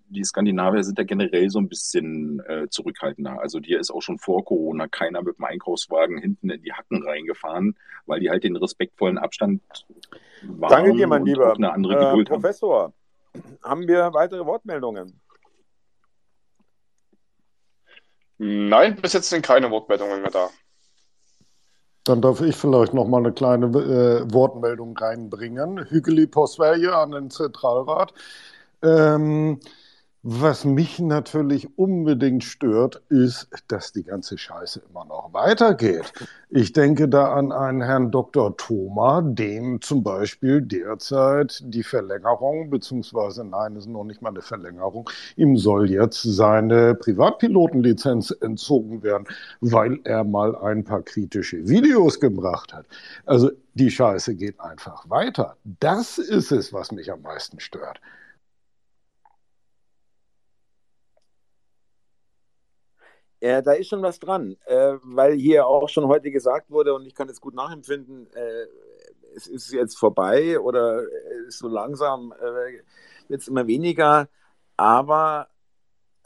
die 0.09 0.23
Skandinavier 0.23 0.84
sind 0.84 0.97
da 0.97 1.03
generell 1.03 1.49
so 1.49 1.59
ein 1.59 1.69
bisschen 1.69 2.39
äh, 2.47 2.67
zurückhaltender. 2.69 3.39
Also 3.39 3.59
dir 3.59 3.80
ist 3.80 3.91
auch 3.91 4.01
schon 4.01 4.17
vor 4.17 4.43
Corona 4.43 4.88
keiner 4.88 5.21
mit 5.21 5.38
dem 5.38 5.45
Einkaufswagen 5.45 6.17
hinten 6.17 6.49
in 6.49 6.61
die 6.61 6.73
Hacken 6.73 7.03
reingefahren, 7.03 7.77
weil 8.05 8.19
die 8.19 8.30
halt 8.30 8.43
den 8.43 8.55
respektvollen 8.55 9.17
Abstand 9.17 9.61
waren 10.43 10.69
Danke 10.69 10.93
dir, 10.93 11.07
mein 11.07 11.25
Lieber. 11.25 11.53
Eine 11.53 11.71
andere 11.71 11.93
äh, 11.95 12.05
Geduld 12.05 12.27
äh, 12.27 12.34
Professor, 12.34 12.93
haben. 13.34 13.57
haben 13.63 13.88
wir 13.88 14.13
weitere 14.13 14.45
Wortmeldungen? 14.45 15.19
Nein, 18.38 18.95
bis 18.95 19.13
jetzt 19.13 19.30
sind 19.30 19.45
keine 19.45 19.69
Wortmeldungen 19.69 20.21
mehr 20.21 20.32
da. 20.32 20.49
Dann 22.10 22.24
darf 22.24 22.41
ich 22.41 22.55
vielleicht 22.55 22.95
noch 22.95 23.05
mal 23.07 23.20
eine 23.20 23.32
kleine 23.32 23.68
äh, 23.68 24.34
Wortmeldung 24.34 24.97
reinbringen. 24.97 25.86
Hügeli 25.89 26.26
Posverje 26.26 26.95
an 26.95 27.12
den 27.12 27.30
Zentralrat. 27.30 28.16
Ähm, 28.82 29.60
Was 30.22 30.65
mich 30.65 30.99
natürlich 30.99 31.78
unbedingt 31.78 32.43
stört, 32.43 33.01
ist, 33.07 33.47
dass 33.70 33.93
die 33.93 34.03
ganze 34.03 34.38
Scheiße 34.38 34.82
immer 34.89 35.05
noch 35.05 35.32
weitergeht. 35.32 36.11
Ich 36.49 36.74
denke 36.74 37.07
da 37.07 37.32
an 37.32 37.53
einen 37.53 37.82
Herrn 37.82 38.11
Dr. 38.11 38.57
Thoma, 38.57 39.22
dem 39.22 39.80
zum 39.82 40.03
Beispiel 40.03 40.61
derzeit 40.61 41.61
die 41.63 41.84
Verlängerung, 41.84 42.70
beziehungsweise 42.70 43.45
nein, 43.45 43.78
es 43.78 43.86
ist 43.86 43.91
noch 43.91 44.03
nicht 44.03 44.22
mal 44.22 44.32
eine 44.32 44.41
Verlängerung, 44.41 45.09
ihm 45.38 45.55
soll 45.55 45.89
jetzt 45.89 46.22
seine 46.22 46.95
Privatpilotenlizenz 46.95 48.32
entzogen 48.41 49.01
werden, 49.01 49.26
weil 49.61 50.01
er 50.03 50.26
mal 50.26 50.53
ein 50.57 50.84
paar 50.84 51.01
kritische 51.01 51.65
Videos 51.65 52.20
gebracht 52.20 52.74
hat. 52.74 52.88
Also 53.26 53.51
die 53.74 53.89
Scheiße 53.89 54.36
geht 54.36 54.59
einfach 54.59 55.09
weiter. 55.09 55.55
Das 55.80 56.17
ist 56.17 56.51
es, 56.51 56.74
was 56.74 56.91
mich 56.91 57.09
am 57.09 57.22
meisten 57.22 57.61
stört. 57.61 58.01
Äh, 63.42 63.64
da 63.64 63.72
ist 63.72 63.88
schon 63.88 64.02
was 64.02 64.20
dran, 64.20 64.58
äh, 64.66 64.96
weil 65.02 65.36
hier 65.36 65.66
auch 65.66 65.88
schon 65.88 66.08
heute 66.08 66.30
gesagt 66.30 66.70
wurde, 66.72 66.94
und 66.94 67.06
ich 67.06 67.16
kann 67.16 67.30
es 67.30 67.40
gut 67.40 67.56
nachempfinden, 67.56 68.28
äh, 68.34 68.68
es 69.36 69.48
ist 69.48 69.72
jetzt 69.72 69.98
vorbei 69.98 70.60
oder 70.60 71.04
ist 71.48 71.60
so 71.60 71.68
langsam, 71.70 72.34
äh, 72.34 72.82
wird 73.30 73.42
es 73.42 73.48
immer 73.48 73.66
weniger, 73.68 74.28
aber 74.76 75.48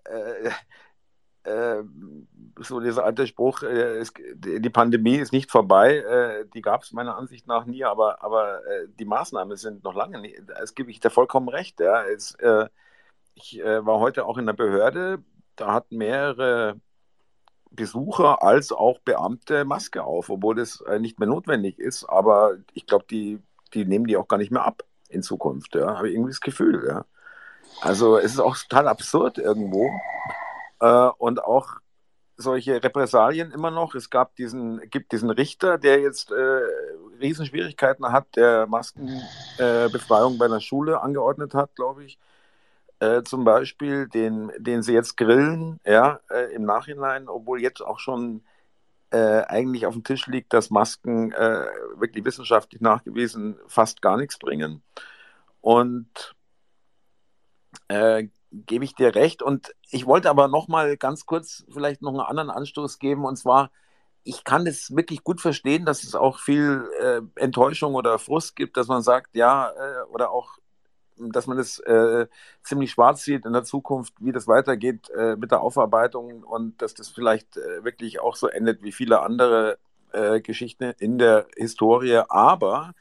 äh, 0.05 0.49
äh, 1.43 1.83
so 2.59 2.79
dieser 2.79 3.03
alte 3.03 3.27
Spruch, 3.27 3.61
es, 3.63 4.13
die 4.35 4.69
Pandemie 4.69 5.17
ist 5.17 5.33
nicht 5.33 5.51
vorbei, 5.51 6.45
die 6.53 6.61
gab 6.61 6.83
es 6.83 6.93
meiner 6.93 7.17
Ansicht 7.17 7.47
nach 7.47 7.65
nie, 7.65 7.83
aber, 7.83 8.23
aber 8.23 8.61
die 8.99 9.05
Maßnahmen 9.05 9.57
sind 9.57 9.83
noch 9.83 9.95
lange 9.95 10.19
nicht, 10.19 10.41
das 10.47 10.73
gebe 10.75 10.91
ich 10.91 10.99
dir 10.99 11.09
vollkommen 11.09 11.49
recht. 11.49 11.79
Ja. 11.81 12.03
Es, 12.05 12.37
ich 13.33 13.59
war 13.59 13.99
heute 13.99 14.25
auch 14.25 14.37
in 14.37 14.45
der 14.45 14.53
Behörde, 14.53 15.23
da 15.55 15.73
hatten 15.73 15.97
mehrere 15.97 16.79
Besucher 17.75 18.43
als 18.43 18.71
auch 18.71 18.99
Beamte 18.99 19.65
Maske 19.65 20.03
auf, 20.03 20.29
obwohl 20.29 20.55
das 20.55 20.81
äh, 20.81 20.99
nicht 20.99 21.19
mehr 21.19 21.27
notwendig 21.27 21.79
ist. 21.79 22.05
Aber 22.05 22.53
ich 22.73 22.85
glaube, 22.85 23.05
die, 23.09 23.39
die 23.73 23.85
nehmen 23.85 24.05
die 24.05 24.17
auch 24.17 24.27
gar 24.27 24.37
nicht 24.37 24.51
mehr 24.51 24.65
ab 24.65 24.83
in 25.09 25.23
Zukunft. 25.23 25.75
Ja, 25.75 25.97
habe 25.97 26.09
ich 26.09 26.15
irgendwie 26.15 26.31
das 26.31 26.41
Gefühl. 26.41 26.85
Ja. 26.87 27.05
Also 27.81 28.17
es 28.17 28.33
ist 28.33 28.39
auch 28.39 28.55
total 28.57 28.87
absurd 28.87 29.37
irgendwo. 29.37 29.89
Äh, 30.79 31.09
und 31.17 31.43
auch 31.43 31.77
solche 32.37 32.83
Repressalien 32.83 33.51
immer 33.51 33.71
noch. 33.71 33.95
Es 33.95 34.09
gab 34.09 34.35
diesen, 34.35 34.89
gibt 34.89 35.11
diesen 35.11 35.29
Richter, 35.29 35.77
der 35.77 35.99
jetzt 35.99 36.31
äh, 36.31 36.61
Riesenschwierigkeiten 37.21 38.11
hat, 38.11 38.35
der 38.35 38.67
Maskenbefreiung 38.67 40.35
äh, 40.35 40.37
bei 40.37 40.47
der 40.47 40.59
Schule 40.59 41.01
angeordnet 41.01 41.53
hat, 41.53 41.75
glaube 41.75 42.03
ich 42.05 42.19
äh, 43.03 43.23
zum 43.23 43.43
Beispiel, 43.43 44.07
den, 44.07 44.51
den 44.57 44.81
sie 44.81 44.93
jetzt 44.93 45.17
grillen, 45.17 45.79
ja, 45.85 46.19
äh, 46.29 46.53
im 46.53 46.63
Nachhinein, 46.63 47.27
obwohl 47.27 47.61
jetzt 47.61 47.81
auch 47.81 47.99
schon 47.99 48.43
äh, 49.11 49.41
eigentlich 49.43 49.85
auf 49.85 49.93
dem 49.93 50.03
Tisch 50.03 50.27
liegt, 50.27 50.53
dass 50.53 50.69
Masken 50.69 51.31
äh, 51.33 51.65
wirklich 51.95 52.23
wissenschaftlich 52.23 52.81
nachgewiesen 52.81 53.59
fast 53.67 54.01
gar 54.01 54.17
nichts 54.17 54.39
bringen. 54.39 54.81
Und 55.61 56.35
äh, 57.89 58.27
gebe 58.51 58.85
ich 58.85 58.95
dir 58.95 59.15
recht. 59.15 59.41
Und 59.41 59.75
ich 59.89 60.05
wollte 60.05 60.29
aber 60.29 60.47
noch 60.47 60.67
mal 60.67 60.95
ganz 60.95 61.25
kurz 61.25 61.65
vielleicht 61.71 62.01
noch 62.01 62.11
einen 62.11 62.21
anderen 62.21 62.51
Anstoß 62.51 62.99
geben, 62.99 63.25
und 63.25 63.35
zwar, 63.35 63.71
ich 64.23 64.45
kann 64.45 64.65
es 64.65 64.95
wirklich 64.95 65.23
gut 65.23 65.41
verstehen, 65.41 65.85
dass 65.85 66.03
es 66.03 66.15
auch 66.15 66.39
viel 66.39 66.89
äh, 67.01 67.21
Enttäuschung 67.35 67.95
oder 67.95 68.17
Frust 68.19 68.55
gibt, 68.55 68.77
dass 68.77 68.87
man 68.87 69.01
sagt, 69.01 69.35
ja, 69.35 69.71
äh, 69.71 70.03
oder 70.09 70.31
auch 70.31 70.57
dass 71.17 71.47
man 71.47 71.59
es 71.59 71.79
äh, 71.79 72.27
ziemlich 72.63 72.91
schwarz 72.91 73.23
sieht 73.23 73.45
in 73.45 73.53
der 73.53 73.63
Zukunft, 73.63 74.13
wie 74.19 74.31
das 74.31 74.47
weitergeht 74.47 75.09
äh, 75.11 75.35
mit 75.35 75.51
der 75.51 75.61
Aufarbeitung 75.61 76.43
und 76.43 76.81
dass 76.81 76.93
das 76.93 77.09
vielleicht 77.09 77.57
äh, 77.57 77.83
wirklich 77.83 78.19
auch 78.19 78.35
so 78.35 78.47
endet 78.47 78.83
wie 78.83 78.91
viele 78.91 79.21
andere 79.21 79.77
äh, 80.11 80.41
Geschichten 80.41 80.93
in 80.99 81.17
der 81.17 81.47
Historie. 81.57 82.21
Aber 82.29 82.93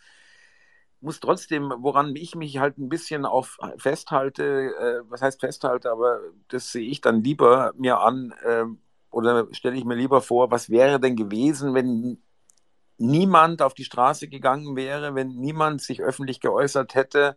muss 1.01 1.21
trotzdem, 1.21 1.73
woran 1.79 2.15
ich 2.17 2.35
mich 2.35 2.59
halt 2.59 2.79
ein 2.79 2.89
bisschen 2.89 3.27
auf 3.27 3.59
festhalte, 3.77 4.75
äh, 4.77 5.11
was 5.11 5.23
heißt 5.23 5.41
festhalte, 5.41 5.91
aber 5.91 6.21
das 6.49 6.71
sehe 6.71 6.89
ich 6.89 7.01
dann 7.01 7.23
lieber 7.23 7.73
mir 7.77 7.99
an 8.01 8.33
äh, 8.45 8.65
oder 9.11 9.47
stelle 9.53 9.77
ich 9.77 9.85
mir 9.85 9.97
lieber 9.97 10.23
vor, 10.23 10.51
was 10.51 10.71
wäre 10.71 11.01
denn 11.01 11.17
gewesen, 11.17 11.75
wenn 11.75 12.23
niemand 12.99 13.63
auf 13.63 13.75
die 13.75 13.85
Straße 13.85 14.29
gegangen 14.29 14.77
wäre, 14.77 15.15
wenn 15.15 15.29
niemand 15.29 15.83
sich 15.83 16.01
öffentlich 16.03 16.41
geäußert 16.41 16.95
hätte, 16.95 17.37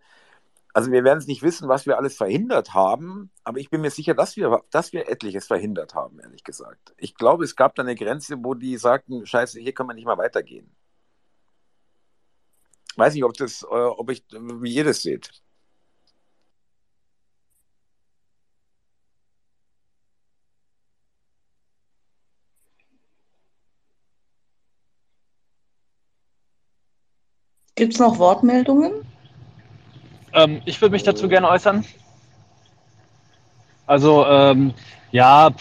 also 0.76 0.92
wir 0.92 1.06
werden 1.06 1.20
es 1.20 1.28
nicht 1.28 1.42
wissen, 1.42 1.70
was 1.70 1.86
wir 1.86 1.98
alles 1.98 2.18
verhindert 2.18 2.74
haben, 2.74 3.32
aber 3.46 3.60
ich 3.60 3.70
bin 3.70 3.80
mir 3.80 3.92
sicher, 3.92 4.14
dass 4.14 4.36
wir, 4.36 4.62
dass 4.72 4.92
wir 4.92 5.08
etliches 5.10 5.48
verhindert 5.48 5.96
haben, 5.96 6.20
ehrlich 6.20 6.44
gesagt. 6.44 6.94
Ich 6.98 7.16
glaube, 7.16 7.46
es 7.46 7.56
gab 7.56 7.76
da 7.76 7.84
eine 7.84 7.96
Grenze, 7.96 8.36
wo 8.44 8.56
die 8.56 8.76
sagten, 8.78 9.26
scheiße, 9.26 9.62
hier 9.62 9.74
kann 9.74 9.88
man 9.88 9.96
nicht 9.96 10.06
mal 10.06 10.18
weitergehen. 10.18 10.76
Weiß 12.98 13.14
nicht, 13.14 13.24
ob 13.24 13.34
das, 13.36 13.64
äh, 13.64 13.68
ob 13.68 14.10
ich, 14.12 14.26
wie 14.32 14.76
ihr 14.76 14.84
das 14.84 15.02
seht. 15.02 15.32
Gibt 27.76 27.94
es 27.94 28.00
noch 28.00 28.20
Wortmeldungen? 28.20 29.15
Ähm, 30.36 30.62
ich 30.66 30.82
würde 30.82 30.92
mich 30.92 31.04
dazu 31.04 31.28
gerne 31.28 31.50
äußern. 31.50 31.86
Also, 33.88 34.26
ähm, 34.26 34.74
ja, 35.12 35.52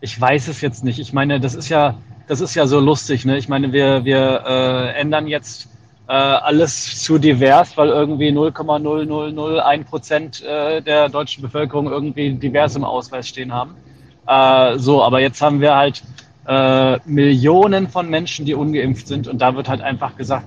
ich 0.00 0.20
weiß 0.20 0.48
es 0.48 0.60
jetzt 0.60 0.84
nicht. 0.84 0.98
Ich 0.98 1.12
meine, 1.12 1.40
das 1.40 1.54
ist 1.54 1.68
ja, 1.68 1.96
das 2.26 2.40
ist 2.40 2.54
ja 2.54 2.66
so 2.66 2.78
lustig. 2.78 3.24
Ne? 3.24 3.38
Ich 3.38 3.48
meine, 3.48 3.72
wir, 3.72 4.04
wir 4.04 4.44
äh, 4.46 5.00
ändern 5.00 5.26
jetzt 5.26 5.68
äh, 6.08 6.12
alles 6.12 7.02
zu 7.02 7.18
divers, 7.18 7.76
weil 7.76 7.88
irgendwie 7.88 8.30
0,0001 8.30 9.84
Prozent 9.84 10.42
äh, 10.42 10.82
der 10.82 11.08
deutschen 11.08 11.42
Bevölkerung 11.42 11.86
irgendwie 11.86 12.32
divers 12.34 12.76
im 12.76 12.84
Ausweis 12.84 13.28
stehen 13.28 13.52
haben. 13.52 13.76
Äh, 14.26 14.78
so, 14.78 15.02
aber 15.02 15.20
jetzt 15.20 15.40
haben 15.40 15.60
wir 15.60 15.74
halt 15.74 16.02
äh, 16.46 16.98
Millionen 17.06 17.88
von 17.88 18.10
Menschen, 18.10 18.44
die 18.44 18.54
ungeimpft 18.54 19.06
sind 19.06 19.28
und 19.28 19.40
da 19.40 19.54
wird 19.54 19.68
halt 19.68 19.80
einfach 19.80 20.16
gesagt, 20.16 20.46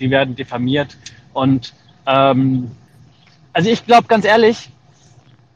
die 0.00 0.10
werden 0.10 0.36
diffamiert 0.36 0.96
und 1.32 1.74
ähm, 2.06 2.70
also 3.54 3.70
ich 3.70 3.86
glaube 3.86 4.08
ganz 4.08 4.26
ehrlich, 4.26 4.68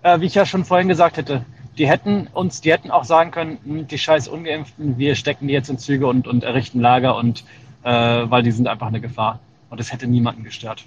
äh, 0.02 0.20
wie 0.20 0.26
ich 0.26 0.34
ja 0.34 0.46
schon 0.46 0.64
vorhin 0.64 0.88
gesagt 0.88 1.18
hätte, 1.18 1.44
die 1.76 1.86
hätten 1.86 2.28
uns, 2.32 2.60
die 2.60 2.72
hätten 2.72 2.90
auch 2.90 3.04
sagen 3.04 3.30
können, 3.30 3.58
hm, 3.64 3.86
die 3.86 3.98
scheiß 3.98 4.28
Ungeimpften, 4.28 4.96
wir 4.96 5.14
stecken 5.14 5.48
die 5.48 5.52
jetzt 5.52 5.68
in 5.68 5.78
Züge 5.78 6.06
und, 6.06 6.26
und 6.26 6.44
errichten 6.44 6.80
Lager 6.80 7.16
und 7.16 7.44
äh, 7.82 7.90
weil 7.90 8.42
die 8.42 8.52
sind 8.52 8.66
einfach 8.66 8.86
eine 8.86 9.00
Gefahr. 9.00 9.40
Und 9.70 9.78
das 9.78 9.92
hätte 9.92 10.06
niemanden 10.06 10.44
gestört. 10.44 10.84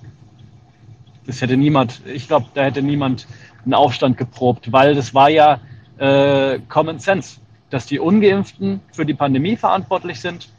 Das 1.28 1.41
hätte 1.41 1.55
niemand, 1.55 2.01
ich 2.05 2.28
glaube, 2.28 2.47
da 2.55 2.64
hätte 2.64 2.82
niemand 2.82 3.28
einen 3.64 3.76
Aufstand 3.76 4.18
geprobt, 4.18 4.72
weil 4.72 4.95
das 4.95 5.14
war 5.14 5.30
ja 5.30 5.59
äh, 5.97 6.59
Common 6.68 6.99
Sense, 6.99 7.39
dass 7.70 7.86
die 7.86 7.99
Ungeimpften 7.99 8.82
für 8.91 9.05
die 9.05 9.14
Pandemie 9.14 9.55
verantwortlich 9.55 10.20
sind, 10.20 10.49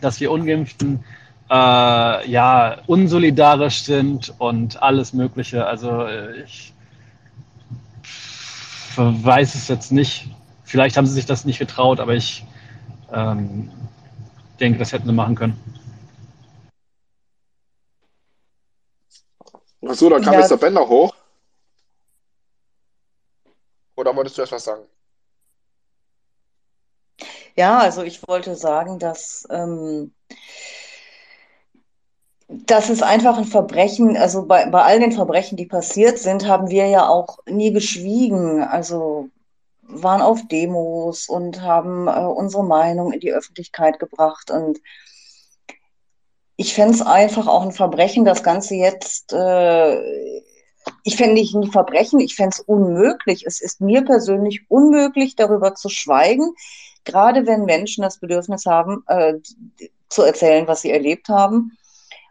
dass 0.00 0.16
die 0.16 0.28
Ungeimpften 0.28 1.04
äh, 1.50 2.30
ja, 2.30 2.78
unsolidarisch 2.86 3.82
sind 3.82 4.34
und 4.38 4.82
alles 4.82 5.12
Mögliche. 5.12 5.66
Also 5.66 6.02
äh, 6.02 6.42
ich 6.42 6.72
weiß 8.96 9.54
es 9.54 9.68
jetzt 9.68 9.92
nicht. 9.92 10.28
Vielleicht 10.64 10.96
haben 10.96 11.06
sie 11.06 11.12
sich 11.12 11.26
das 11.26 11.44
nicht 11.44 11.58
getraut, 11.58 12.00
aber 12.00 12.14
ich 12.14 12.44
ähm, 13.12 13.70
denke, 14.58 14.78
das 14.78 14.92
hätten 14.92 15.06
sie 15.06 15.12
machen 15.12 15.36
können. 15.36 15.60
Achso, 19.86 20.08
dann 20.08 20.22
kam 20.22 20.34
ja. 20.34 20.40
jetzt 20.40 20.50
der 20.50 20.56
Bänder 20.56 20.88
hoch. 20.88 21.14
Oder 23.94 24.14
wolltest 24.16 24.36
du 24.36 24.42
erst 24.42 24.52
was 24.52 24.64
sagen? 24.64 24.84
Ja, 27.54 27.78
also 27.78 28.02
ich 28.02 28.26
wollte 28.26 28.54
sagen, 28.56 28.98
dass 28.98 29.46
ähm, 29.50 30.12
das 32.48 32.90
ist 32.90 33.02
einfach 33.02 33.38
ein 33.38 33.44
Verbrechen, 33.44 34.16
also 34.16 34.46
bei, 34.46 34.66
bei 34.66 34.82
all 34.82 35.00
den 35.00 35.12
Verbrechen, 35.12 35.56
die 35.56 35.66
passiert 35.66 36.18
sind, 36.18 36.46
haben 36.46 36.70
wir 36.70 36.86
ja 36.86 37.08
auch 37.08 37.38
nie 37.46 37.72
geschwiegen. 37.72 38.62
Also 38.62 39.30
waren 39.88 40.20
auf 40.22 40.46
Demos 40.48 41.28
und 41.28 41.62
haben 41.62 42.08
äh, 42.08 42.20
unsere 42.20 42.64
Meinung 42.64 43.12
in 43.12 43.20
die 43.20 43.32
Öffentlichkeit 43.32 43.98
gebracht. 43.98 44.50
Und 44.50 44.80
ich 46.56 46.74
fände 46.74 46.94
es 46.94 47.02
einfach 47.02 47.46
auch 47.46 47.62
ein 47.62 47.72
Verbrechen, 47.72 48.24
das 48.24 48.42
Ganze 48.42 48.74
jetzt, 48.74 49.32
äh, 49.32 49.96
ich 51.02 51.16
fände 51.16 51.34
nicht 51.34 51.54
ein 51.54 51.70
Verbrechen, 51.70 52.20
ich 52.20 52.36
fände 52.36 52.54
es 52.54 52.60
unmöglich. 52.60 53.44
Es 53.44 53.60
ist 53.60 53.80
mir 53.80 54.04
persönlich 54.04 54.62
unmöglich, 54.68 55.34
darüber 55.36 55.74
zu 55.74 55.88
schweigen, 55.88 56.54
gerade 57.04 57.46
wenn 57.46 57.64
Menschen 57.64 58.02
das 58.02 58.18
Bedürfnis 58.18 58.66
haben, 58.66 59.04
äh, 59.08 59.34
zu 60.08 60.22
erzählen, 60.22 60.68
was 60.68 60.82
sie 60.82 60.92
erlebt 60.92 61.28
haben. 61.28 61.76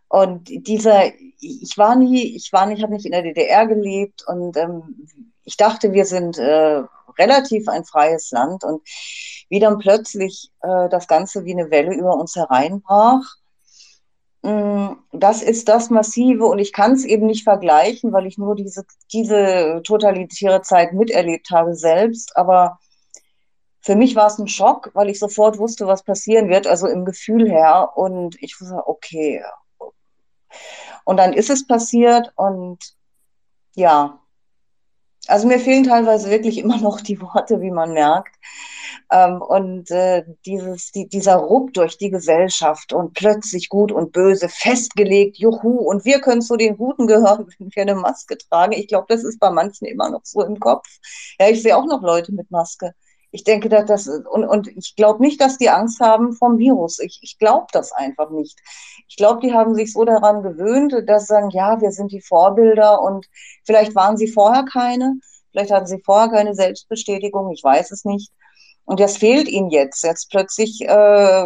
Und 0.08 0.48
dieser, 0.50 1.12
ich 1.40 1.78
war 1.78 1.96
nie, 1.96 2.36
ich 2.36 2.54
war 2.54 2.66
nicht, 2.66 2.84
habe 2.84 2.94
nicht 2.94 3.06
in 3.06 3.12
der 3.12 3.24
DDR 3.24 3.66
gelebt 3.68 4.24
und 4.28 4.56
ähm, 4.58 5.08
ich 5.44 5.58
dachte, 5.58 5.94
wir 5.94 6.06
sind 6.06 6.38
äh, 6.38 6.84
relativ 7.18 7.68
ein 7.68 7.86
freies 7.86 8.32
Land 8.32 8.64
und 8.64 8.82
wie 9.50 9.60
dann 9.60 9.78
plötzlich 9.78 10.52
äh, 10.62 10.90
das 10.90 11.08
Ganze 11.08 11.46
wie 11.46 11.54
eine 11.54 11.72
Welle 11.72 11.94
über 11.94 12.16
uns 12.16 12.36
hereinbrach. 12.36 13.24
Mm, 14.42 14.94
das 15.12 15.42
ist 15.42 15.68
das 15.70 15.90
Massive 15.90 16.46
und 16.46 16.60
ich 16.60 16.72
kann 16.74 16.94
es 16.94 17.06
eben 17.06 17.26
nicht 17.26 17.44
vergleichen, 17.44 18.12
weil 18.14 18.26
ich 18.28 18.38
nur 18.38 18.56
diese, 18.56 18.86
diese 19.12 19.82
totalitäre 19.84 20.62
Zeit 20.62 20.94
miterlebt 20.94 21.50
habe 21.52 21.76
selbst. 21.76 22.38
Aber 22.38 22.80
für 23.82 23.96
mich 23.96 24.16
war 24.16 24.28
es 24.28 24.40
ein 24.40 24.48
Schock, 24.48 24.92
weil 24.94 25.10
ich 25.10 25.20
sofort 25.20 25.58
wusste, 25.58 25.88
was 25.88 26.04
passieren 26.04 26.50
wird, 26.50 26.68
also 26.68 26.88
im 26.88 27.06
Gefühl 27.06 27.50
her. 27.50 27.92
Und 27.96 28.36
ich 28.42 28.60
wusste, 28.60 28.88
okay. 28.88 29.44
Und 31.04 31.18
dann 31.18 31.34
ist 31.34 31.50
es 31.50 31.68
passiert 31.68 32.32
und 32.36 32.80
ja, 33.76 34.20
also 35.28 35.48
mir 35.48 35.60
fehlen 35.60 35.84
teilweise 35.84 36.30
wirklich 36.30 36.58
immer 36.58 36.78
noch 36.78 37.02
die 37.02 37.20
Worte, 37.22 37.62
wie 37.62 37.72
man 37.72 37.94
merkt. 37.94 38.36
Ähm, 39.12 39.42
und 39.42 39.92
äh, 39.92 40.24
dieses, 40.46 40.92
die, 40.92 41.08
dieser 41.08 41.36
Ruck 41.36 41.74
durch 41.74 41.98
die 41.98 42.10
Gesellschaft 42.10 42.94
und 42.94 43.14
plötzlich 43.14 43.70
gut 43.70 43.92
und 43.92 44.12
böse 44.12 44.50
festgelegt, 44.50 45.38
juhu, 45.38 45.78
und 45.78 46.06
wir 46.06 46.22
können 46.22 46.42
zu 46.42 46.58
den 46.58 46.78
Guten 46.78 47.08
gehören, 47.08 47.48
wenn 47.60 47.70
wir 47.74 47.82
eine 47.82 47.96
Maske 47.96 48.38
tragen. 48.38 48.74
Ich 48.74 48.88
glaube, 48.88 49.08
das 49.10 49.24
ist 49.24 49.40
bei 49.40 49.50
manchen 49.52 49.86
immer 49.86 50.10
noch 50.10 50.22
so 50.24 50.44
im 50.44 50.60
Kopf. 50.60 50.88
Ja, 51.40 51.50
ich 51.50 51.62
sehe 51.62 51.76
auch 51.78 51.86
noch 51.86 52.02
Leute 52.02 52.32
mit 52.34 52.50
Maske. 52.52 52.94
Ich 53.36 53.44
denke, 53.44 53.68
dass 53.68 53.86
das 53.86 54.08
und, 54.08 54.46
und 54.46 54.68
ich 54.70 54.96
glaube 54.96 55.22
nicht, 55.22 55.42
dass 55.42 55.58
die 55.58 55.70
Angst 55.70 56.00
haben 56.00 56.32
vom 56.32 56.58
Virus. 56.58 57.00
Ich, 57.00 57.20
ich 57.22 57.38
glaube 57.38 57.68
das 57.74 57.92
einfach 57.92 58.30
nicht. 58.30 58.58
Ich 59.10 59.18
glaube, 59.18 59.42
die 59.42 59.54
haben 59.54 59.76
sich 59.76 59.92
so 59.92 60.06
daran 60.06 60.42
gewöhnt, 60.42 60.96
dass 61.06 61.24
sie 61.24 61.34
sagen, 61.34 61.50
ja, 61.50 61.82
wir 61.82 61.92
sind 61.92 62.14
die 62.14 62.22
Vorbilder 62.22 63.02
und 63.02 63.28
vielleicht 63.66 63.94
waren 63.94 64.16
sie 64.16 64.28
vorher 64.28 64.64
keine, 64.64 65.16
vielleicht 65.52 65.72
hatten 65.72 65.86
sie 65.86 66.02
vorher 66.04 66.30
keine 66.30 66.56
Selbstbestätigung, 66.56 67.52
ich 67.52 67.62
weiß 67.62 67.92
es 67.92 68.06
nicht. 68.06 68.32
Und 68.86 69.00
das 69.02 69.18
fehlt 69.18 69.50
ihnen 69.50 69.70
jetzt. 69.70 70.04
Jetzt 70.04 70.30
plötzlich 70.30 70.80
äh, 70.82 71.46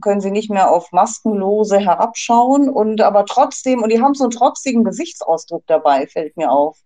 können 0.00 0.20
sie 0.20 0.30
nicht 0.32 0.50
mehr 0.50 0.70
auf 0.72 0.90
Maskenlose 0.90 1.78
herabschauen 1.78 2.68
und 2.68 3.00
aber 3.00 3.26
trotzdem, 3.26 3.82
und 3.82 3.92
die 3.92 4.00
haben 4.02 4.14
so 4.14 4.24
einen 4.24 4.32
trotzigen 4.32 4.82
Gesichtsausdruck 4.82 5.64
dabei, 5.68 6.08
fällt 6.08 6.36
mir 6.36 6.50
auf. 6.50 6.78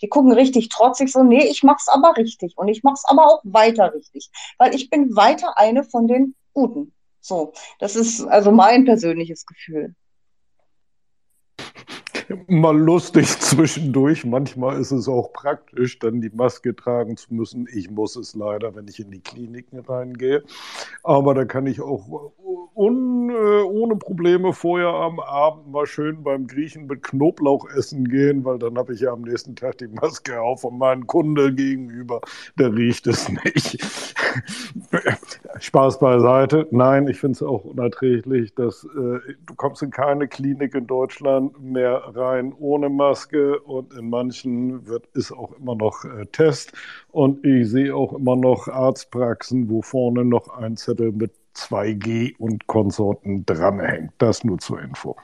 Die 0.00 0.08
gucken 0.08 0.32
richtig 0.32 0.68
trotzig 0.68 1.10
so, 1.10 1.22
nee, 1.22 1.44
ich 1.44 1.62
mach's 1.62 1.88
aber 1.88 2.16
richtig 2.16 2.56
und 2.56 2.68
ich 2.68 2.82
mach's 2.82 3.04
aber 3.06 3.26
auch 3.26 3.40
weiter 3.44 3.92
richtig, 3.94 4.30
weil 4.58 4.74
ich 4.74 4.90
bin 4.90 5.14
weiter 5.16 5.58
eine 5.58 5.84
von 5.84 6.06
den 6.06 6.34
Guten. 6.52 6.92
So, 7.20 7.52
das 7.78 7.96
ist 7.96 8.22
also 8.22 8.52
mein 8.52 8.84
persönliches 8.84 9.44
Gefühl 9.46 9.94
mal 12.46 12.76
lustig 12.76 13.26
zwischendurch. 13.40 14.24
Manchmal 14.24 14.80
ist 14.80 14.90
es 14.90 15.08
auch 15.08 15.32
praktisch, 15.32 15.98
dann 15.98 16.20
die 16.20 16.30
Maske 16.30 16.74
tragen 16.74 17.16
zu 17.16 17.34
müssen. 17.34 17.66
Ich 17.72 17.90
muss 17.90 18.16
es 18.16 18.34
leider, 18.34 18.74
wenn 18.74 18.88
ich 18.88 19.00
in 19.00 19.10
die 19.10 19.20
Kliniken 19.20 19.80
reingehe. 19.80 20.44
Aber 21.02 21.34
da 21.34 21.44
kann 21.44 21.66
ich 21.66 21.80
auch 21.80 22.32
un, 22.74 23.30
äh, 23.30 23.62
ohne 23.62 23.96
Probleme 23.96 24.52
vorher 24.52 24.88
am 24.88 25.20
Abend 25.20 25.70
mal 25.70 25.86
schön 25.86 26.22
beim 26.22 26.46
Griechen 26.46 26.86
mit 26.86 27.02
Knoblauch 27.02 27.68
essen 27.76 28.08
gehen, 28.08 28.44
weil 28.44 28.58
dann 28.58 28.78
habe 28.78 28.94
ich 28.94 29.00
ja 29.00 29.12
am 29.12 29.22
nächsten 29.22 29.54
Tag 29.56 29.78
die 29.78 29.88
Maske 29.88 30.40
auf 30.40 30.64
und 30.64 30.78
meinen 30.78 31.06
Kunde 31.06 31.52
gegenüber, 31.52 32.20
der 32.58 32.74
riecht 32.74 33.06
es 33.06 33.28
nicht. 33.28 33.78
Spaß 35.60 35.98
beiseite. 35.98 36.66
Nein, 36.70 37.08
ich 37.08 37.18
finde 37.18 37.32
es 37.32 37.42
auch 37.42 37.64
unerträglich, 37.64 38.54
dass 38.54 38.84
äh, 38.84 39.18
du 39.46 39.54
kommst 39.56 39.82
in 39.82 39.90
keine 39.90 40.28
Klinik 40.28 40.74
in 40.74 40.86
Deutschland 40.86 41.60
mehr 41.60 42.02
rein 42.14 42.54
ohne 42.58 42.88
Maske 42.88 43.58
und 43.60 43.92
in 43.94 44.08
manchen 44.10 44.86
wird, 44.86 45.06
ist 45.14 45.32
auch 45.32 45.52
immer 45.58 45.74
noch 45.74 46.04
äh, 46.04 46.26
Test. 46.26 46.72
Und 47.10 47.44
ich 47.44 47.68
sehe 47.68 47.94
auch 47.94 48.12
immer 48.12 48.36
noch 48.36 48.68
Arztpraxen, 48.68 49.68
wo 49.68 49.82
vorne 49.82 50.24
noch 50.24 50.48
ein 50.48 50.76
Zettel 50.76 51.12
mit 51.12 51.32
2G 51.58 52.36
und 52.38 52.66
Konsorten 52.66 53.44
dranhängt. 53.44 54.12
Das 54.18 54.44
nur 54.44 54.58
zur 54.58 54.80
Info. 54.80 55.16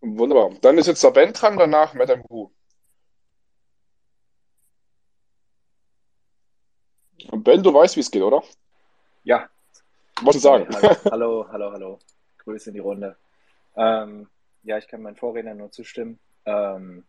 Wunderbar. 0.00 0.50
Dann 0.60 0.78
ist 0.78 0.86
jetzt 0.86 1.02
der 1.02 1.10
Ben 1.10 1.32
dran, 1.32 1.56
danach 1.56 1.94
Madame 1.94 2.24
Wu. 2.28 2.50
Ben, 7.32 7.62
du 7.62 7.72
weißt, 7.72 7.96
wie 7.96 8.00
es 8.00 8.10
geht, 8.10 8.22
oder? 8.22 8.42
Ja. 9.24 9.48
Was 10.22 10.34
du 10.36 10.40
sagen? 10.40 10.66
Hallo, 11.10 11.46
hallo, 11.52 11.72
hallo. 11.72 11.98
Grüße 12.38 12.70
in 12.70 12.74
die 12.74 12.80
Runde. 12.80 13.16
Ähm, 13.76 14.28
ja, 14.62 14.78
ich 14.78 14.88
kann 14.88 15.02
meinen 15.02 15.16
Vorredner 15.16 15.54
nur 15.54 15.70
zustimmen. 15.70 16.18
Ähm, 16.44 17.04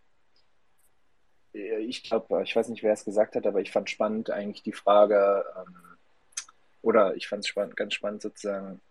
ich 1.53 2.03
glaube, 2.03 2.43
ich 2.43 2.55
weiß 2.55 2.69
nicht, 2.69 2.83
wer 2.83 2.93
es 2.93 3.05
gesagt 3.05 3.35
hat, 3.35 3.45
aber 3.45 3.61
ich 3.61 3.71
fand 3.71 3.89
spannend 3.89 4.29
eigentlich 4.29 4.63
die 4.63 4.73
Frage, 4.73 5.45
ähm, 5.57 5.75
oder 6.81 7.15
ich 7.15 7.27
fand 7.27 7.41
es 7.41 7.47
spannend, 7.47 7.77
ganz 7.77 7.93
spannend 7.93 8.21
sozusagen 8.21 8.81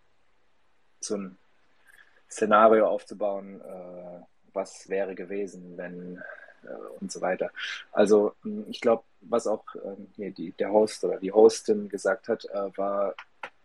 so 1.01 1.17
ein 1.17 1.39
Szenario 2.31 2.87
aufzubauen, 2.87 3.61
äh, 3.61 4.21
was 4.53 4.89
wäre 4.89 5.15
gewesen, 5.15 5.77
wenn 5.77 6.23
äh, 6.63 7.01
und 7.01 7.11
so 7.11 7.21
weiter. 7.21 7.51
Also 7.93 8.35
ich 8.69 8.81
glaube, 8.81 9.05
was 9.23 9.47
auch 9.47 9.65
ähm, 9.85 10.09
hier 10.17 10.31
die, 10.31 10.53
der 10.53 10.73
Host 10.73 11.05
oder 11.05 11.19
die 11.19 11.33
Hostin 11.33 11.89
gesagt 11.89 12.29
hat, 12.29 12.45
äh, 12.47 12.77
war, 12.77 13.15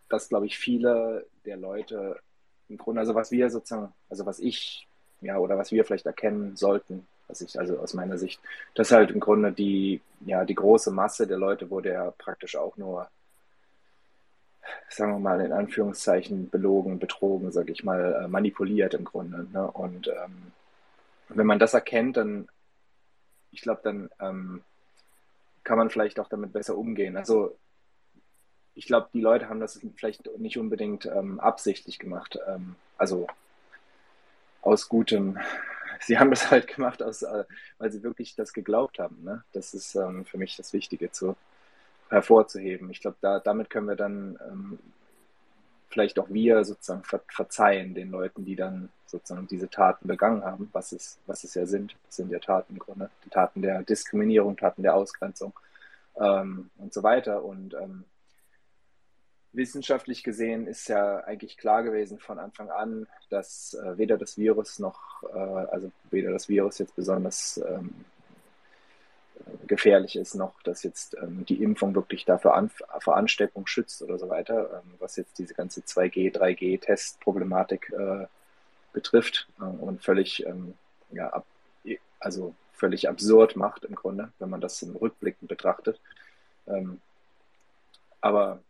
dass, 0.08 0.28
glaube 0.28 0.46
ich, 0.46 0.58
viele 0.58 1.26
der 1.44 1.56
Leute 1.56 2.20
im 2.68 2.76
Grunde, 2.76 3.00
also 3.00 3.14
was 3.14 3.30
wir 3.30 3.50
sozusagen, 3.50 3.92
also 4.08 4.26
was 4.26 4.38
ich, 4.38 4.86
ja, 5.20 5.38
oder 5.38 5.56
was 5.56 5.70
wir 5.70 5.84
vielleicht 5.84 6.06
erkennen 6.06 6.56
sollten, 6.56 7.06
was 7.28 7.40
ich, 7.40 7.58
also 7.58 7.78
aus 7.78 7.94
meiner 7.94 8.18
Sicht, 8.18 8.40
dass 8.74 8.92
halt 8.92 9.10
im 9.10 9.20
Grunde 9.20 9.52
die, 9.52 10.00
ja, 10.20 10.44
die 10.44 10.54
große 10.54 10.90
Masse 10.90 11.26
der 11.26 11.38
Leute 11.38 11.70
wurde 11.70 11.92
ja 11.92 12.10
praktisch 12.12 12.56
auch 12.56 12.76
nur, 12.76 13.08
sagen 14.88 15.12
wir 15.12 15.18
mal, 15.18 15.40
in 15.40 15.52
Anführungszeichen 15.52 16.50
belogen, 16.50 16.98
betrogen, 16.98 17.52
sage 17.52 17.72
ich 17.72 17.84
mal, 17.84 18.22
äh, 18.24 18.28
manipuliert 18.28 18.94
im 18.94 19.04
Grunde. 19.04 19.46
Ne? 19.52 19.70
Und 19.70 20.08
ähm, 20.08 20.52
wenn 21.28 21.46
man 21.46 21.58
das 21.58 21.74
erkennt, 21.74 22.16
dann, 22.16 22.48
ich 23.50 23.60
glaube, 23.60 23.80
dann 23.82 24.10
ähm, 24.20 24.62
kann 25.64 25.78
man 25.78 25.90
vielleicht 25.90 26.20
auch 26.20 26.28
damit 26.28 26.52
besser 26.52 26.76
umgehen. 26.76 27.16
Also 27.16 27.56
ich 28.74 28.86
glaube, 28.86 29.08
die 29.12 29.20
Leute 29.20 29.48
haben 29.48 29.58
das 29.58 29.80
vielleicht 29.96 30.28
nicht 30.38 30.58
unbedingt 30.58 31.06
ähm, 31.06 31.40
absichtlich 31.40 31.98
gemacht. 31.98 32.38
Ähm, 32.46 32.76
also 32.98 33.26
aus 34.62 34.88
gutem, 34.88 35.38
sie 36.00 36.18
haben 36.18 36.30
das 36.30 36.50
halt 36.50 36.66
gemacht, 36.66 37.02
aus, 37.02 37.22
äh, 37.22 37.44
weil 37.78 37.90
sie 37.90 38.02
wirklich 38.02 38.34
das 38.34 38.52
geglaubt 38.52 38.98
haben. 38.98 39.22
Ne? 39.22 39.44
Das 39.52 39.74
ist 39.74 39.94
ähm, 39.94 40.24
für 40.24 40.38
mich 40.38 40.56
das 40.56 40.72
Wichtige 40.72 41.10
zu 41.10 41.36
hervorzuheben. 42.08 42.90
Ich 42.90 43.00
glaube, 43.00 43.16
da, 43.20 43.40
damit 43.40 43.70
können 43.70 43.88
wir 43.88 43.96
dann 43.96 44.38
ähm, 44.48 44.78
vielleicht 45.88 46.18
auch 46.18 46.28
wir 46.30 46.64
sozusagen 46.64 47.04
ver 47.04 47.20
verzeihen 47.28 47.94
den 47.94 48.10
Leuten, 48.10 48.44
die 48.44 48.56
dann 48.56 48.90
sozusagen 49.06 49.46
diese 49.46 49.68
Taten 49.68 50.08
begangen 50.08 50.44
haben, 50.44 50.68
was 50.72 50.92
es, 50.92 51.18
was 51.26 51.44
es 51.44 51.54
ja 51.54 51.66
sind. 51.66 51.96
Das 52.06 52.16
sind 52.16 52.30
ja 52.30 52.38
Taten 52.38 52.74
im 52.74 52.78
Grunde, 52.78 53.10
die 53.24 53.30
Taten 53.30 53.62
der 53.62 53.82
Diskriminierung, 53.82 54.56
Taten 54.56 54.82
der 54.82 54.94
Ausgrenzung 54.94 55.52
ähm, 56.20 56.70
und 56.78 56.92
so 56.92 57.02
weiter. 57.02 57.44
Und 57.44 57.74
ähm, 57.74 58.04
wissenschaftlich 59.56 60.22
gesehen 60.22 60.66
ist 60.66 60.88
ja 60.88 61.18
eigentlich 61.24 61.56
klar 61.56 61.82
gewesen 61.82 62.18
von 62.18 62.38
Anfang 62.38 62.70
an, 62.70 63.06
dass 63.30 63.74
äh, 63.74 63.98
weder 63.98 64.18
das 64.18 64.38
Virus 64.38 64.78
noch, 64.78 65.22
äh, 65.34 65.38
also 65.38 65.90
weder 66.10 66.30
das 66.30 66.48
Virus 66.48 66.78
jetzt 66.78 66.94
besonders 66.94 67.58
ähm, 67.66 68.04
gefährlich 69.66 70.16
ist, 70.16 70.34
noch 70.34 70.60
dass 70.62 70.82
jetzt 70.82 71.16
ähm, 71.20 71.44
die 71.46 71.62
Impfung 71.62 71.94
wirklich 71.94 72.24
dafür 72.24 72.68
vor 73.00 73.16
Ansteckung 73.16 73.66
schützt 73.66 74.02
oder 74.02 74.18
so 74.18 74.28
weiter, 74.28 74.82
ähm, 74.84 74.94
was 74.98 75.16
jetzt 75.16 75.38
diese 75.38 75.54
ganze 75.54 75.80
2G, 75.80 76.34
3G-Testproblematik 76.36 77.92
äh, 77.92 78.26
betrifft 78.92 79.48
äh, 79.60 79.64
und 79.64 80.02
völlig, 80.02 80.44
ähm, 80.46 80.74
ja, 81.10 81.30
ab, 81.30 81.46
also 82.20 82.54
völlig 82.72 83.08
absurd 83.08 83.56
macht 83.56 83.84
im 83.84 83.94
Grunde, 83.94 84.32
wenn 84.38 84.50
man 84.50 84.60
das 84.60 84.82
im 84.82 84.96
Rückblicken 84.96 85.48
betrachtet. 85.48 86.00
Ähm, 86.66 87.00
aber 88.20 88.60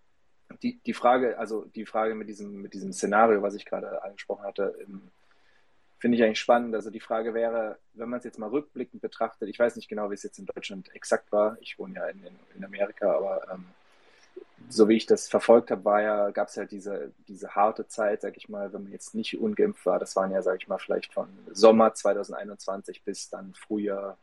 die, 0.62 0.78
die 0.84 0.94
Frage, 0.94 1.38
also 1.38 1.64
die 1.74 1.86
Frage 1.86 2.14
mit 2.14 2.28
diesem, 2.28 2.62
mit 2.62 2.74
diesem 2.74 2.92
Szenario, 2.92 3.42
was 3.42 3.54
ich 3.54 3.64
gerade 3.64 4.02
angesprochen 4.02 4.44
hatte, 4.44 4.74
finde 5.98 6.16
ich 6.16 6.22
eigentlich 6.22 6.40
spannend. 6.40 6.74
Also 6.74 6.90
die 6.90 7.00
Frage 7.00 7.34
wäre, 7.34 7.78
wenn 7.94 8.08
man 8.08 8.18
es 8.18 8.24
jetzt 8.24 8.38
mal 8.38 8.50
rückblickend 8.50 9.02
betrachtet, 9.02 9.48
ich 9.48 9.58
weiß 9.58 9.76
nicht 9.76 9.88
genau, 9.88 10.10
wie 10.10 10.14
es 10.14 10.22
jetzt 10.22 10.38
in 10.38 10.46
Deutschland 10.46 10.94
exakt 10.94 11.32
war, 11.32 11.56
ich 11.60 11.78
wohne 11.78 11.94
ja 11.94 12.06
in, 12.06 12.22
in 12.54 12.64
Amerika, 12.64 13.14
aber 13.14 13.46
ähm, 13.52 13.64
so 14.68 14.88
wie 14.88 14.96
ich 14.96 15.06
das 15.06 15.28
verfolgt 15.28 15.70
habe, 15.70 15.84
war 15.84 16.02
ja, 16.02 16.30
gab 16.30 16.48
es 16.48 16.56
halt 16.56 16.70
diese, 16.70 17.12
diese 17.28 17.54
harte 17.54 17.86
Zeit, 17.88 18.22
sag 18.22 18.36
ich 18.36 18.48
mal, 18.48 18.72
wenn 18.72 18.84
man 18.84 18.92
jetzt 18.92 19.14
nicht 19.14 19.38
ungeimpft 19.38 19.86
war, 19.86 19.98
das 19.98 20.16
waren 20.16 20.32
ja, 20.32 20.42
sag 20.42 20.60
ich 20.60 20.68
mal, 20.68 20.78
vielleicht 20.78 21.12
von 21.12 21.28
Sommer 21.52 21.94
2021 21.94 23.04
bis 23.04 23.30
dann 23.30 23.54
Frühjahr 23.54 24.18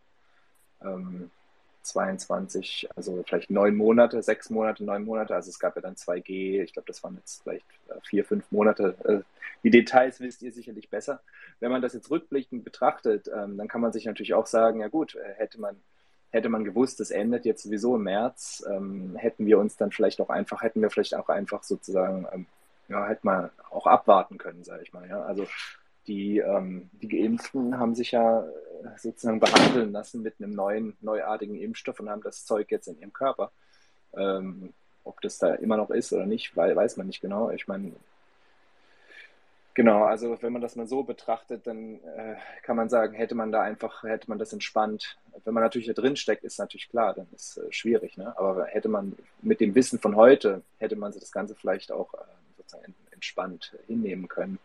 ähm, 0.81 1.31
22, 1.83 2.89
also 2.95 3.23
vielleicht 3.25 3.49
neun 3.49 3.75
Monate, 3.75 4.21
sechs 4.23 4.49
Monate, 4.49 4.83
neun 4.83 5.03
Monate. 5.03 5.35
Also 5.35 5.49
es 5.49 5.59
gab 5.59 5.75
ja 5.75 5.81
dann 5.81 5.95
2G, 5.95 6.63
ich 6.63 6.73
glaube, 6.73 6.87
das 6.87 7.03
waren 7.03 7.15
jetzt 7.17 7.43
vielleicht 7.43 7.65
äh, 7.89 7.99
vier, 8.03 8.25
fünf 8.25 8.51
Monate. 8.51 8.95
Äh, 9.03 9.19
die 9.63 9.69
Details 9.69 10.19
wisst 10.19 10.41
ihr 10.41 10.51
sicherlich 10.51 10.89
besser. 10.89 11.21
Wenn 11.59 11.71
man 11.71 11.81
das 11.81 11.93
jetzt 11.93 12.09
rückblickend 12.09 12.63
betrachtet, 12.63 13.29
ähm, 13.33 13.57
dann 13.57 13.67
kann 13.67 13.81
man 13.81 13.93
sich 13.93 14.05
natürlich 14.05 14.33
auch 14.33 14.47
sagen, 14.47 14.81
ja 14.81 14.87
gut, 14.87 15.15
äh, 15.15 15.33
hätte 15.35 15.59
man, 15.59 15.75
hätte 16.31 16.49
man 16.49 16.63
gewusst, 16.63 16.99
das 16.99 17.11
endet 17.11 17.45
jetzt 17.45 17.63
sowieso 17.63 17.95
im 17.95 18.03
März, 18.03 18.65
ähm, 18.69 19.15
hätten 19.15 19.45
wir 19.45 19.59
uns 19.59 19.77
dann 19.77 19.91
vielleicht 19.91 20.19
auch 20.21 20.29
einfach, 20.29 20.61
hätten 20.61 20.81
wir 20.81 20.89
vielleicht 20.89 21.15
auch 21.15 21.29
einfach 21.29 21.63
sozusagen, 21.63 22.27
ähm, 22.33 22.45
ja, 22.89 23.07
hätte 23.07 23.25
man 23.25 23.49
auch 23.69 23.87
abwarten 23.87 24.37
können, 24.37 24.63
sage 24.63 24.83
ich 24.83 24.93
mal. 24.93 25.07
Ja? 25.07 25.21
Also 25.23 25.47
die, 26.07 26.39
ähm, 26.39 26.89
die 27.01 27.07
Geimpften 27.07 27.77
haben 27.79 27.95
sich 27.95 28.11
ja 28.11 28.41
äh, 28.41 28.97
sozusagen 28.97 29.39
behandeln 29.39 29.91
lassen 29.91 30.21
mit 30.21 30.35
einem 30.39 30.51
neuen, 30.51 30.97
neuartigen 31.01 31.55
Impfstoff 31.55 31.99
und 31.99 32.09
haben 32.09 32.23
das 32.23 32.45
Zeug 32.45 32.69
jetzt 32.71 32.87
in 32.87 32.99
ihrem 32.99 33.13
Körper. 33.13 33.51
Ähm, 34.15 34.73
ob 35.03 35.21
das 35.21 35.37
da 35.37 35.53
immer 35.55 35.77
noch 35.77 35.89
ist 35.89 36.13
oder 36.13 36.25
nicht, 36.25 36.55
weil, 36.55 36.75
weiß 36.75 36.97
man 36.97 37.07
nicht 37.07 37.21
genau. 37.21 37.49
Ich 37.49 37.67
meine, 37.67 37.91
genau, 39.73 40.03
also 40.03 40.37
wenn 40.41 40.53
man 40.53 40.61
das 40.61 40.75
mal 40.75 40.87
so 40.87 41.03
betrachtet, 41.03 41.67
dann 41.67 41.95
äh, 41.95 42.35
kann 42.63 42.75
man 42.75 42.89
sagen, 42.89 43.13
hätte 43.13 43.35
man 43.35 43.51
da 43.51 43.61
einfach, 43.61 44.03
hätte 44.03 44.29
man 44.29 44.39
das 44.39 44.53
entspannt. 44.53 45.17
Wenn 45.43 45.53
man 45.53 45.63
natürlich 45.63 45.87
da 45.87 45.93
drin 45.93 46.15
steckt, 46.15 46.43
ist 46.43 46.59
natürlich 46.59 46.89
klar, 46.89 47.13
dann 47.13 47.27
ist 47.33 47.57
äh, 47.57 47.71
schwierig. 47.71 48.17
Ne? 48.17 48.37
Aber 48.37 48.65
hätte 48.65 48.87
man 48.87 49.17
mit 49.41 49.59
dem 49.59 49.75
Wissen 49.75 49.99
von 49.99 50.15
heute, 50.15 50.61
hätte 50.79 50.95
man 50.95 51.11
das 51.11 51.31
Ganze 51.31 51.55
vielleicht 51.55 51.91
auch 51.91 52.13
äh, 52.13 52.17
sozusagen 52.57 52.95
entspannt 53.11 53.75
hinnehmen 53.87 54.27
können. 54.27 54.59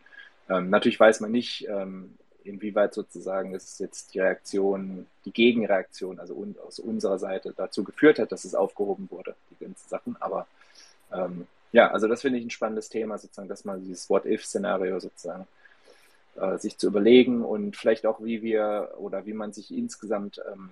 Ähm, 0.49 0.71
natürlich 0.71 0.99
weiß 0.99 1.21
man 1.21 1.31
nicht, 1.31 1.67
ähm, 1.69 2.17
inwieweit 2.45 2.95
sozusagen 2.95 3.55
es 3.55 3.79
jetzt 3.79 4.15
die 4.15 4.21
Reaktion, 4.21 5.07
die 5.25 5.33
Gegenreaktion, 5.33 6.19
also 6.19 6.35
un 6.35 6.57
aus 6.67 6.79
unserer 6.79 7.19
Seite 7.19 7.53
dazu 7.57 7.85
geführt 7.85 8.19
hat, 8.19 8.33
dass 8.33 8.45
es 8.45 8.55
aufgehoben 8.55 9.09
wurde, 9.11 9.35
die 9.51 9.65
ganzen 9.65 9.89
Sachen. 9.89 10.17
Aber 10.21 10.47
ähm, 11.13 11.47
ja, 11.73 11.91
also 11.91 12.09
das 12.09 12.23
finde 12.23 12.39
ich 12.39 12.45
ein 12.45 12.51
spannendes 12.51 12.89
Thema, 12.89 13.19
sozusagen, 13.19 13.49
dass 13.49 13.65
man 13.65 13.85
dieses 13.85 14.09
What-If-Szenario 14.09 14.99
sozusagen 15.01 15.47
äh, 16.37 16.57
sich 16.59 16.79
zu 16.79 16.87
überlegen 16.87 17.45
und 17.45 17.77
vielleicht 17.77 18.07
auch, 18.07 18.23
wie 18.25 18.43
wir 18.43 18.95
oder 18.99 19.27
wie 19.27 19.35
man 19.35 19.53
sich 19.53 19.71
insgesamt 19.71 20.41
ähm, 20.51 20.71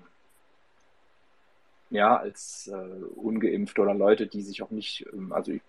ja, 1.90 2.16
als 2.16 2.68
äh, 2.68 3.04
ungeimpft 3.16 3.78
oder 3.78 3.94
Leute, 3.94 4.26
die 4.26 4.42
sich 4.42 4.62
auch 4.62 4.70
nicht, 4.70 5.06
ähm, 5.12 5.32
also 5.32 5.52
ich 5.52 5.62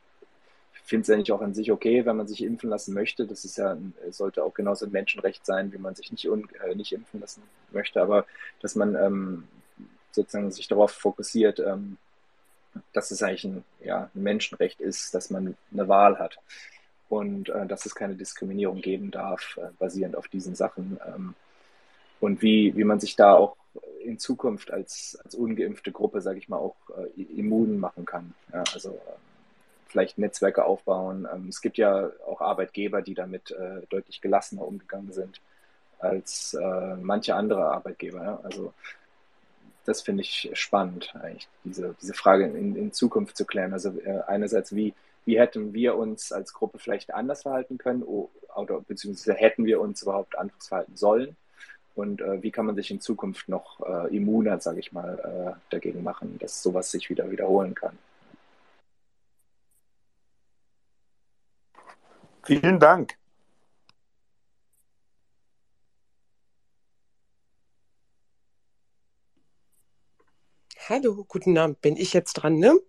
finde 0.88 1.04
es 1.04 1.10
eigentlich 1.10 1.32
auch 1.32 1.42
an 1.42 1.54
sich 1.54 1.72
okay, 1.72 2.06
wenn 2.06 2.16
man 2.16 2.28
sich 2.28 2.44
impfen 2.44 2.70
lassen 2.70 2.94
möchte. 2.94 3.26
Das 3.26 3.44
ist 3.46 3.58
ja, 3.58 3.78
sollte 4.10 4.44
auch 4.44 4.54
genauso 4.54 4.86
ein 4.86 4.92
Menschenrecht 4.92 5.46
sein, 5.46 5.74
wie 5.74 5.78
man 5.78 5.96
sich 5.96 6.12
nicht, 6.12 6.30
un, 6.30 6.48
äh, 6.66 6.76
nicht 6.76 6.94
impfen 6.94 7.20
lassen 7.20 7.44
möchte. 7.72 8.02
Aber 8.02 8.26
dass 8.62 8.76
man 8.76 8.96
ähm, 8.96 9.44
sozusagen 10.12 10.52
sich 10.52 10.68
darauf 10.68 10.92
fokussiert, 10.92 11.60
ähm, 11.60 11.98
dass 12.94 13.12
es 13.12 13.22
eigentlich 13.22 13.44
ein, 13.44 13.64
ja, 13.84 14.10
ein 14.14 14.24
Menschenrecht 14.24 14.80
ist, 14.80 15.14
dass 15.14 15.30
man 15.30 15.56
eine 15.74 15.88
Wahl 15.88 16.20
hat 16.20 16.38
und 17.10 17.50
äh, 17.50 17.66
dass 17.66 17.86
es 17.86 17.96
keine 17.96 18.16
Diskriminierung 18.16 18.82
geben 18.82 19.12
darf, 19.12 19.58
äh, 19.58 19.70
basierend 19.80 20.16
auf 20.16 20.28
diesen 20.28 20.56
Sachen. 20.56 21.00
Ähm, 21.06 21.36
und 22.20 22.42
wie, 22.42 22.76
wie 22.76 22.84
man 22.84 23.00
sich 23.00 23.16
da 23.16 23.34
auch 23.34 23.58
in 24.04 24.20
Zukunft 24.20 24.72
als, 24.72 25.20
als 25.24 25.36
ungeimpfte 25.36 25.92
Gruppe, 25.92 26.22
sage 26.22 26.40
ich 26.40 26.50
mal, 26.50 26.58
auch 26.58 26.76
äh, 26.98 27.22
immun 27.22 27.78
machen 27.78 28.06
kann. 28.06 28.34
Ja, 28.54 28.64
also 28.74 28.92
ähm, 28.92 29.27
vielleicht 29.88 30.18
Netzwerke 30.18 30.66
aufbauen. 30.66 31.28
Ähm, 31.34 31.48
es 31.50 31.62
gibt 31.62 31.78
ja 31.78 32.10
auch 32.26 32.42
Arbeitgeber, 32.42 33.02
die 33.02 33.14
damit 33.14 33.52
äh, 33.52 33.82
deutlich 33.90 34.22
gelassener 34.22 34.66
umgegangen 34.66 35.12
sind 35.12 35.42
als 36.00 36.54
äh, 36.54 36.96
manche 36.96 37.36
andere 37.36 37.72
Arbeitgeber. 37.72 38.24
Ja? 38.24 38.40
Also 38.44 38.74
das 39.86 40.02
finde 40.02 40.22
ich 40.22 40.50
spannend, 40.54 41.14
eigentlich 41.22 41.48
diese, 41.64 41.96
diese 42.02 42.14
Frage 42.14 42.46
in, 42.46 42.76
in 42.76 42.92
Zukunft 42.92 43.38
zu 43.38 43.46
klären. 43.46 43.74
Also 43.74 43.98
äh, 44.00 44.22
einerseits, 44.28 44.76
wie, 44.76 44.94
wie 45.26 45.40
hätten 45.40 45.74
wir 45.74 45.96
uns 45.96 46.32
als 46.32 46.54
Gruppe 46.54 46.78
vielleicht 46.78 47.14
anders 47.14 47.44
verhalten 47.44 47.78
können 47.78 48.04
oder 48.04 48.82
beziehungsweise 48.82 49.34
hätten 49.34 49.66
wir 49.66 49.80
uns 49.80 50.02
überhaupt 50.02 50.38
anders 50.38 50.68
verhalten 50.68 50.96
sollen? 50.96 51.36
Und 51.96 52.22
äh, 52.22 52.44
wie 52.44 52.52
kann 52.52 52.68
man 52.68 52.76
sich 52.76 52.92
in 52.92 53.02
Zukunft 53.02 53.50
noch 53.50 53.80
äh, 53.88 54.16
immuner, 54.16 54.60
sage 54.60 54.80
ich 54.80 54.92
mal, 54.92 55.56
äh, 55.58 55.60
dagegen 55.72 56.04
machen, 56.04 56.38
dass 56.40 56.62
sowas 56.62 56.92
sich 56.92 57.10
wieder 57.10 57.32
wiederholen 57.32 57.74
kann? 57.74 57.98
Vielen 62.48 62.80
Dank. 62.80 63.18
Hallo, 70.88 71.26
guten 71.28 71.58
Abend. 71.58 71.82
Bin 71.82 71.98
ich 71.98 72.14
jetzt 72.14 72.36
dran, 72.36 72.58
ne? 72.60 72.80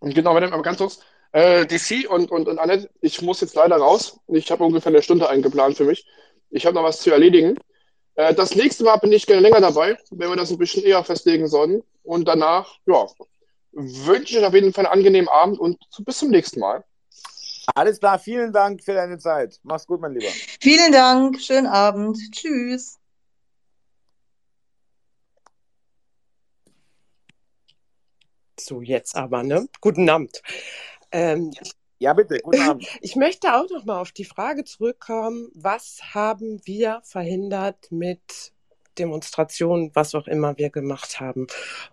Genau, 0.00 0.36
aber 0.36 0.62
ganz 0.62 0.78
kurz. 0.78 1.00
Äh, 1.32 1.66
DC 1.66 2.08
und, 2.08 2.30
und, 2.30 2.46
und 2.46 2.60
Annette, 2.60 2.90
ich 3.00 3.20
muss 3.22 3.40
jetzt 3.40 3.56
leider 3.56 3.76
raus. 3.78 4.20
Ich 4.28 4.52
habe 4.52 4.62
ungefähr 4.62 4.92
eine 4.92 5.02
Stunde 5.02 5.28
eingeplant 5.28 5.76
für 5.76 5.84
mich. 5.84 6.06
Ich 6.50 6.64
habe 6.64 6.76
noch 6.76 6.84
was 6.84 7.00
zu 7.00 7.10
erledigen. 7.10 7.58
Äh, 8.14 8.34
das 8.34 8.54
nächste 8.54 8.84
Mal 8.84 8.98
bin 8.98 9.10
ich 9.10 9.26
gerne 9.26 9.42
länger 9.42 9.60
dabei, 9.60 9.98
wenn 10.12 10.28
wir 10.30 10.36
das 10.36 10.52
ein 10.52 10.58
bisschen 10.58 10.84
eher 10.84 11.02
festlegen 11.02 11.48
sollten. 11.48 11.82
Und 12.04 12.28
danach, 12.28 12.78
ja, 12.86 13.08
wünsche 13.72 14.34
ich 14.34 14.38
euch 14.38 14.46
auf 14.46 14.54
jeden 14.54 14.72
Fall 14.72 14.86
einen 14.86 14.92
angenehmen 15.00 15.28
Abend 15.28 15.58
und 15.58 15.76
bis 16.04 16.18
zum 16.18 16.30
nächsten 16.30 16.60
Mal. 16.60 16.84
Alles 17.74 18.00
klar, 18.00 18.18
vielen 18.18 18.52
Dank 18.52 18.82
für 18.82 18.94
deine 18.94 19.18
Zeit. 19.18 19.58
Mach's 19.62 19.86
gut, 19.86 20.00
mein 20.00 20.14
Lieber. 20.14 20.30
Vielen 20.60 20.92
Dank, 20.92 21.40
schönen 21.40 21.66
Abend. 21.66 22.18
Tschüss. 22.32 22.98
So, 28.58 28.82
jetzt 28.82 29.16
aber, 29.16 29.42
ne? 29.42 29.68
Guten 29.80 30.08
Abend. 30.08 30.42
Ähm, 31.12 31.52
ja, 31.98 32.12
bitte, 32.12 32.38
guten 32.40 32.60
Abend. 32.60 32.86
Ich 33.00 33.16
möchte 33.16 33.54
auch 33.54 33.68
noch 33.70 33.84
mal 33.84 34.00
auf 34.00 34.12
die 34.12 34.24
Frage 34.24 34.64
zurückkommen, 34.64 35.48
was 35.54 36.00
haben 36.14 36.60
wir 36.64 37.00
verhindert 37.04 37.90
mit 37.90 38.52
Demonstrationen, 38.98 39.90
was 39.94 40.14
auch 40.14 40.26
immer 40.26 40.58
wir 40.58 40.70
gemacht 40.70 41.20
haben. 41.20 41.46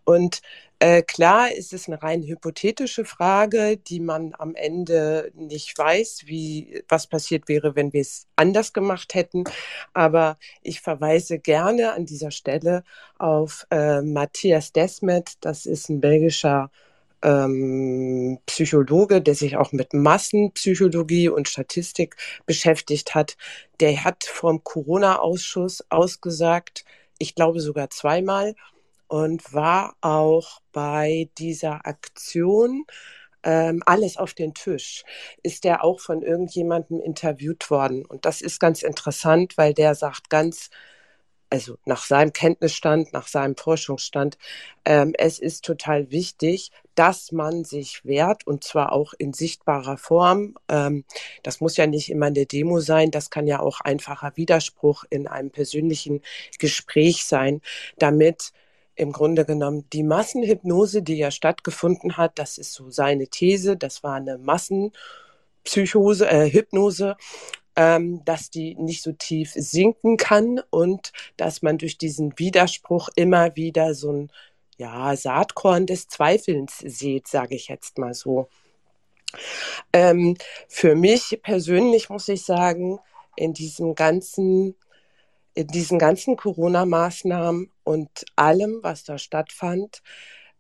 Und 0.04 0.42
äh, 0.80 1.02
klar 1.02 1.52
ist 1.52 1.74
es 1.74 1.88
eine 1.88 2.02
rein 2.04 2.24
hypothetische 2.24 3.06
Frage, 3.06 3.78
die 3.78 4.00
man 4.00 4.34
am 4.38 4.56
Ende 4.56 5.32
nicht 5.34 5.78
weiß, 5.78 6.24
wie 6.26 6.84
was 6.90 7.08
passiert 7.08 7.48
wäre, 7.48 7.76
wenn 7.76 7.94
wir 7.94 8.02
es 8.02 8.28
anders 8.36 8.74
gemacht 8.74 9.14
hätten. 9.14 9.46
Aber 9.94 10.38
ich 10.62 10.82
verweise 10.82 11.40
gerne 11.40 11.94
an 11.94 12.06
dieser 12.06 12.32
Stelle 12.32 12.84
auf 13.18 13.66
äh, 13.72 14.02
Matthias 14.02 14.74
Desmet. 14.74 15.34
Das 15.42 15.66
ist 15.66 15.90
ein 15.90 16.02
belgischer 16.02 16.72
ähm, 17.26 18.40
Psychologe, 18.46 19.22
der 19.22 19.36
sich 19.36 19.58
auch 19.58 19.72
mit 19.72 19.94
Massenpsychologie 19.94 21.30
und 21.30 21.50
Statistik 21.50 22.16
beschäftigt 22.46 23.16
hat, 23.16 23.38
der 23.80 24.04
hat 24.04 24.24
vom 24.26 24.64
Corona-Ausschuss 24.64 25.84
ausgesagt, 25.90 26.86
ich 27.18 27.36
glaube 27.36 27.60
sogar 27.62 27.90
zweimal, 27.90 28.56
und 29.08 29.54
war 29.54 29.96
auch 30.02 30.62
bei 30.72 31.30
dieser 31.38 31.86
Aktion 31.86 32.86
ähm, 33.44 33.84
alles 33.86 34.18
auf 34.18 34.34
den 34.34 34.54
Tisch, 34.54 35.04
ist 35.44 35.64
der 35.64 35.84
auch 35.84 36.00
von 36.00 36.22
irgendjemandem 36.22 37.00
interviewt 37.00 37.70
worden. 37.70 38.06
Und 38.06 38.26
das 38.26 38.42
ist 38.42 38.60
ganz 38.60 38.82
interessant, 38.84 39.58
weil 39.58 39.74
der 39.74 39.96
sagt 39.96 40.30
ganz 40.30 40.70
also 41.50 41.78
nach 41.86 42.04
seinem 42.04 42.34
Kenntnisstand, 42.34 43.14
nach 43.14 43.28
seinem 43.28 43.56
Forschungsstand, 43.56 44.38
ähm, 44.84 45.14
es 45.18 45.40
ist 45.40 45.64
total 45.64 46.12
wichtig, 46.12 46.72
dass 46.96 47.32
man 47.32 47.64
sich 47.64 48.04
wehrt 48.04 48.48
und 48.48 48.64
zwar 48.64 48.92
auch 48.92 49.14
in 49.18 49.32
sichtbarer 49.32 49.98
Form. 49.98 50.56
Ähm, 50.70 51.06
das 51.44 51.62
muss 51.62 51.78
ja 51.78 51.88
nicht 51.88 52.10
immer 52.10 52.28
eine 52.28 52.46
Demo 52.46 52.80
sein, 52.80 53.12
das 53.12 53.30
kann 53.30 53.48
ja 53.48 53.60
auch 53.60 53.82
einfacher 53.82 54.36
Widerspruch 54.36 55.06
in 55.10 55.28
einem 55.28 55.52
persönlichen 55.52 56.22
Gespräch 56.60 57.26
sein, 57.26 57.62
damit 57.98 58.52
im 58.96 59.12
Grunde 59.12 59.46
genommen 59.46 59.86
die 59.92 60.04
Massenhypnose, 60.04 61.02
die 61.02 61.18
ja 61.18 61.32
stattgefunden 61.32 62.18
hat, 62.18 62.40
das 62.40 62.58
ist 62.58 62.74
so 62.74 62.90
seine 62.90 63.28
These, 63.28 63.78
das 63.78 64.04
war 64.04 64.16
eine 64.16 64.38
Massenpsychose, 64.38 66.28
äh, 66.30 66.50
Hypnose 66.50 67.18
ähm, 67.76 68.24
dass 68.26 68.50
die 68.50 68.76
nicht 68.76 69.02
so 69.02 69.12
tief 69.12 69.52
sinken 69.54 70.18
kann 70.18 70.62
und 70.70 71.12
dass 71.38 71.62
man 71.62 71.78
durch 71.78 71.98
diesen 71.98 72.38
Widerspruch 72.40 73.10
immer 73.16 73.56
wieder 73.56 73.94
so 73.94 74.12
ein 74.12 74.32
ja, 74.78 75.16
Saatkorn 75.16 75.86
des 75.86 76.08
Zweifelns 76.08 76.80
sieht, 76.80 77.28
sage 77.28 77.56
ich 77.56 77.68
jetzt 77.68 77.98
mal 77.98 78.14
so. 78.14 78.48
Ähm, 79.94 80.38
für 80.68 80.96
mich 80.96 81.40
persönlich 81.44 82.10
muss 82.10 82.28
ich 82.28 82.44
sagen, 82.44 83.00
in 83.36 83.54
diesem 83.54 83.96
ganzen, 83.96 84.76
in 85.56 85.68
diesen 85.68 86.00
ganzen 86.00 86.36
Corona-Maßnahmen 86.36 87.72
und 87.84 88.26
allem, 88.36 88.80
was 88.84 89.04
da 89.04 89.18
stattfand, 89.18 90.04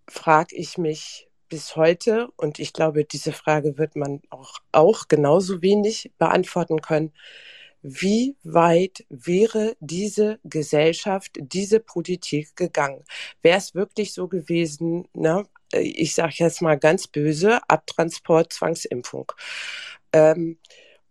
frage 0.07 0.55
ich 0.55 0.77
mich, 0.77 1.27
bis 1.49 1.75
heute, 1.75 2.29
und 2.37 2.59
ich 2.59 2.73
glaube, 2.73 3.05
diese 3.05 3.31
Frage 3.31 3.77
wird 3.77 3.95
man 3.95 4.21
auch, 4.29 4.59
auch 4.71 5.07
genauso 5.07 5.61
wenig 5.61 6.11
beantworten 6.17 6.81
können, 6.81 7.13
wie 7.83 8.35
weit 8.43 9.05
wäre 9.09 9.77
diese 9.79 10.39
Gesellschaft, 10.43 11.33
diese 11.37 11.79
Politik 11.79 12.55
gegangen? 12.55 13.03
Wäre 13.43 13.59
es 13.59 13.75
wirklich 13.75 14.13
so 14.13 14.27
gewesen, 14.27 15.07
ne? 15.13 15.45
ich 15.71 16.15
sage 16.15 16.33
jetzt 16.37 16.63
mal 16.63 16.79
ganz 16.79 17.07
böse, 17.07 17.59
Abtransport, 17.67 18.53
Zwangsimpfung. 18.53 19.31
Ähm, 20.13 20.57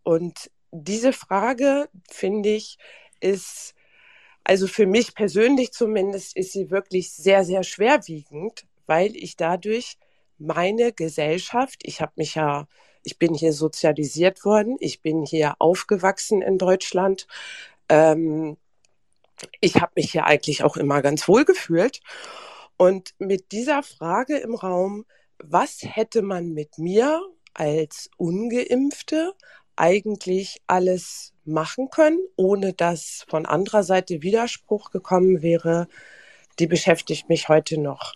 und 0.03 0.51
diese 0.73 1.13
Frage, 1.13 1.89
finde 2.11 2.51
ich, 2.51 2.79
ist, 3.25 3.75
also 4.45 4.67
für 4.67 4.87
mich 4.87 5.15
persönlich 5.15 5.73
zumindest, 5.73 6.37
ist 6.37 6.53
sie 6.53 6.71
wirklich 6.71 7.13
sehr, 7.13 7.45
sehr 7.45 7.63
schwerwiegend, 7.63 8.67
weil 8.87 9.17
ich 9.17 9.37
dadurch 9.37 9.97
meine 10.39 10.93
Gesellschaft, 10.93 11.81
ich 11.83 12.01
habe 12.01 12.13
mich 12.17 12.35
ja, 12.35 12.67
ich 13.03 13.19
bin 13.19 13.35
hier 13.35 13.53
sozialisiert 13.53 14.45
worden, 14.45 14.77
ich 14.81 15.03
bin 15.03 15.25
hier 15.25 15.55
aufgewachsen 15.59 16.43
in 16.43 16.59
Deutschland. 16.59 17.27
Ähm, 17.89 18.57
ich 19.61 19.77
habe 19.77 19.93
mich 19.97 20.13
hier 20.13 20.27
eigentlich 20.27 20.63
auch 20.63 20.77
immer 20.77 21.03
ganz 21.03 21.29
wohl 21.29 21.45
gefühlt. 21.45 22.01
Und 22.77 23.15
mit 23.19 23.53
dieser 23.53 23.83
Frage 23.83 24.39
im 24.39 24.55
Raum, 24.55 25.05
was 25.39 25.81
hätte 25.83 26.23
man 26.23 26.53
mit 26.53 26.79
mir 26.79 27.21
als 27.53 28.11
ungeimpfte 28.17 29.35
eigentlich 29.77 30.61
alles 30.67 31.34
machen 31.47 31.91
können, 31.91 32.21
ohne 32.37 32.73
dass 32.73 33.25
von 33.29 33.47
anderer 33.47 33.83
Seite 33.83 34.23
Widerspruch 34.23 34.91
gekommen 34.91 35.43
wäre, 35.43 35.89
die 36.59 36.67
beschäftigt 36.67 37.29
mich 37.29 37.49
heute 37.49 37.79
noch. 37.79 38.15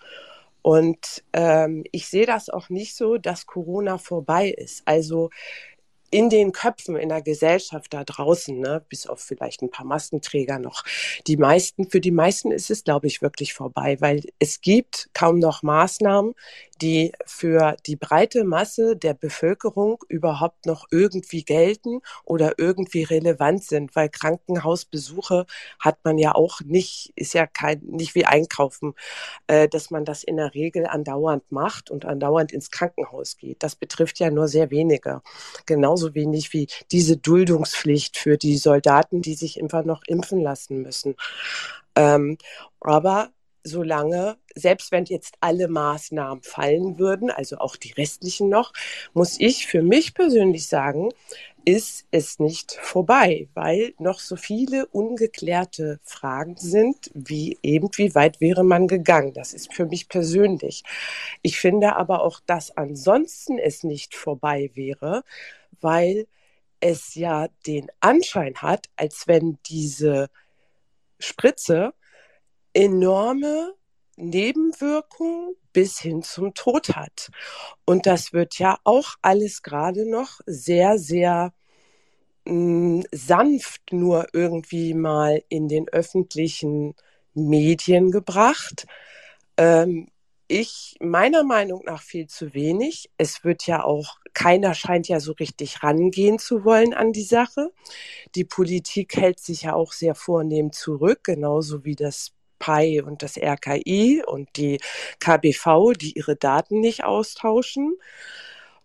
Und 0.62 1.24
ähm, 1.32 1.84
ich 1.92 2.08
sehe 2.08 2.26
das 2.26 2.50
auch 2.50 2.68
nicht 2.68 2.94
so, 2.94 3.16
dass 3.16 3.46
Corona 3.46 3.98
vorbei 3.98 4.50
ist. 4.50 4.82
Also 4.84 5.30
in 6.10 6.30
den 6.30 6.52
Köpfen 6.52 6.96
in 6.96 7.10
der 7.10 7.22
Gesellschaft 7.22 7.92
da 7.92 8.04
draußen, 8.04 8.58
ne, 8.58 8.84
bis 8.88 9.06
auf 9.06 9.20
vielleicht 9.20 9.62
ein 9.62 9.70
paar 9.70 9.84
Maskenträger 9.84 10.58
noch. 10.58 10.84
Die 11.26 11.36
meisten, 11.36 11.90
für 11.90 12.00
die 12.00 12.10
meisten 12.10 12.50
ist 12.50 12.70
es, 12.70 12.84
glaube 12.84 13.06
ich, 13.06 13.20
wirklich 13.20 13.52
vorbei, 13.52 13.96
weil 14.00 14.22
es 14.38 14.60
gibt 14.60 15.10
kaum 15.12 15.38
noch 15.38 15.62
Maßnahmen, 15.62 16.34
die 16.80 17.12
für 17.26 17.76
die 17.86 17.96
breite 17.96 18.44
Masse 18.44 18.96
der 18.96 19.14
Bevölkerung 19.14 20.02
überhaupt 20.08 20.66
noch 20.66 20.86
irgendwie 20.90 21.44
gelten 21.44 22.00
oder 22.24 22.58
irgendwie 22.58 23.02
relevant 23.02 23.64
sind, 23.64 23.94
weil 23.96 24.08
Krankenhausbesuche 24.08 25.46
hat 25.78 25.98
man 26.04 26.18
ja 26.18 26.34
auch 26.34 26.60
nicht, 26.64 27.12
ist 27.16 27.34
ja 27.34 27.46
kein, 27.46 27.80
nicht 27.84 28.14
wie 28.14 28.24
Einkaufen, 28.24 28.94
äh, 29.46 29.68
dass 29.68 29.90
man 29.90 30.04
das 30.04 30.22
in 30.22 30.36
der 30.36 30.54
Regel 30.54 30.86
andauernd 30.86 31.50
macht 31.50 31.90
und 31.90 32.04
andauernd 32.04 32.52
ins 32.52 32.70
Krankenhaus 32.70 33.36
geht. 33.36 33.62
Das 33.62 33.76
betrifft 33.76 34.18
ja 34.18 34.30
nur 34.30 34.48
sehr 34.48 34.70
wenige. 34.70 35.22
Genauso 35.66 36.14
wenig 36.14 36.52
wie 36.52 36.68
diese 36.92 37.16
Duldungspflicht 37.16 38.16
für 38.16 38.38
die 38.38 38.56
Soldaten, 38.56 39.22
die 39.22 39.34
sich 39.34 39.60
einfach 39.60 39.84
noch 39.84 40.02
impfen 40.06 40.40
lassen 40.40 40.82
müssen. 40.82 41.16
Ähm, 41.96 42.38
aber 42.80 43.30
solange, 43.68 44.36
selbst 44.54 44.90
wenn 44.90 45.04
jetzt 45.04 45.34
alle 45.40 45.68
Maßnahmen 45.68 46.42
fallen 46.42 46.98
würden, 46.98 47.30
also 47.30 47.58
auch 47.58 47.76
die 47.76 47.92
restlichen 47.92 48.48
noch, 48.48 48.72
muss 49.12 49.38
ich 49.38 49.66
für 49.66 49.82
mich 49.82 50.14
persönlich 50.14 50.66
sagen, 50.66 51.10
ist 51.64 52.06
es 52.10 52.38
nicht 52.38 52.72
vorbei, 52.72 53.48
weil 53.52 53.92
noch 53.98 54.20
so 54.20 54.36
viele 54.36 54.86
ungeklärte 54.86 56.00
Fragen 56.02 56.56
sind, 56.56 57.10
wie 57.12 57.58
eben, 57.62 57.90
wie 57.96 58.14
weit 58.14 58.40
wäre 58.40 58.64
man 58.64 58.88
gegangen. 58.88 59.34
Das 59.34 59.52
ist 59.52 59.74
für 59.74 59.84
mich 59.84 60.08
persönlich. 60.08 60.82
Ich 61.42 61.60
finde 61.60 61.96
aber 61.96 62.22
auch, 62.22 62.40
dass 62.46 62.74
ansonsten 62.76 63.58
es 63.58 63.84
nicht 63.84 64.14
vorbei 64.14 64.70
wäre, 64.74 65.24
weil 65.80 66.26
es 66.80 67.14
ja 67.14 67.48
den 67.66 67.88
Anschein 68.00 68.56
hat, 68.62 68.88
als 68.96 69.26
wenn 69.26 69.58
diese 69.66 70.30
Spritze 71.18 71.92
enorme 72.72 73.74
Nebenwirkungen 74.16 75.54
bis 75.72 75.98
hin 76.00 76.22
zum 76.22 76.54
Tod 76.54 76.96
hat. 76.96 77.30
Und 77.84 78.06
das 78.06 78.32
wird 78.32 78.58
ja 78.58 78.78
auch 78.84 79.14
alles 79.22 79.62
gerade 79.62 80.10
noch 80.10 80.40
sehr, 80.46 80.98
sehr 80.98 81.52
mh, 82.44 82.52
hm, 82.52 83.04
sanft 83.12 83.92
nur 83.92 84.26
irgendwie 84.32 84.94
mal 84.94 85.42
in 85.48 85.68
den 85.68 85.88
öffentlichen 85.88 86.94
Medien 87.34 88.10
gebracht. 88.10 88.86
Ähm, 89.56 90.08
ich 90.48 90.96
meiner 91.00 91.44
Meinung 91.44 91.82
nach 91.84 92.02
viel 92.02 92.26
zu 92.26 92.54
wenig. 92.54 93.10
Es 93.18 93.44
wird 93.44 93.66
ja 93.66 93.84
auch, 93.84 94.18
keiner 94.32 94.74
scheint 94.74 95.06
ja 95.08 95.20
so 95.20 95.32
richtig 95.32 95.82
rangehen 95.82 96.38
zu 96.38 96.64
wollen 96.64 96.94
an 96.94 97.12
die 97.12 97.22
Sache. 97.24 97.70
Die 98.34 98.44
Politik 98.44 99.16
hält 99.16 99.40
sich 99.40 99.62
ja 99.62 99.74
auch 99.74 99.92
sehr 99.92 100.14
vornehm 100.14 100.72
zurück, 100.72 101.20
genauso 101.24 101.84
wie 101.84 101.96
das 101.96 102.32
PI 102.58 103.02
und 103.02 103.22
das 103.22 103.36
RKI 103.36 104.22
und 104.26 104.48
die 104.56 104.80
KBV, 105.20 105.92
die 105.98 106.12
ihre 106.12 106.36
Daten 106.36 106.80
nicht 106.80 107.04
austauschen. 107.04 107.96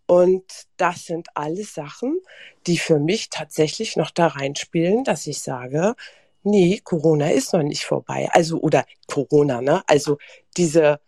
Und 0.05 0.43
das 0.77 1.05
sind 1.05 1.29
alles 1.35 1.73
Sachen, 1.73 2.19
die 2.67 2.77
für 2.77 2.99
mich 2.99 3.29
tatsächlich 3.29 3.95
noch 3.95 4.11
da 4.11 4.27
reinspielen, 4.27 5.03
dass 5.03 5.27
ich 5.27 5.41
sage, 5.41 5.95
nee, 6.43 6.81
Corona 6.83 7.29
ist 7.31 7.53
noch 7.53 7.63
nicht 7.63 7.85
vorbei. 7.85 8.29
Also, 8.31 8.59
oder 8.59 8.85
Corona, 9.07 9.61
ne? 9.61 9.83
Also 9.87 10.17
diese, 10.57 10.99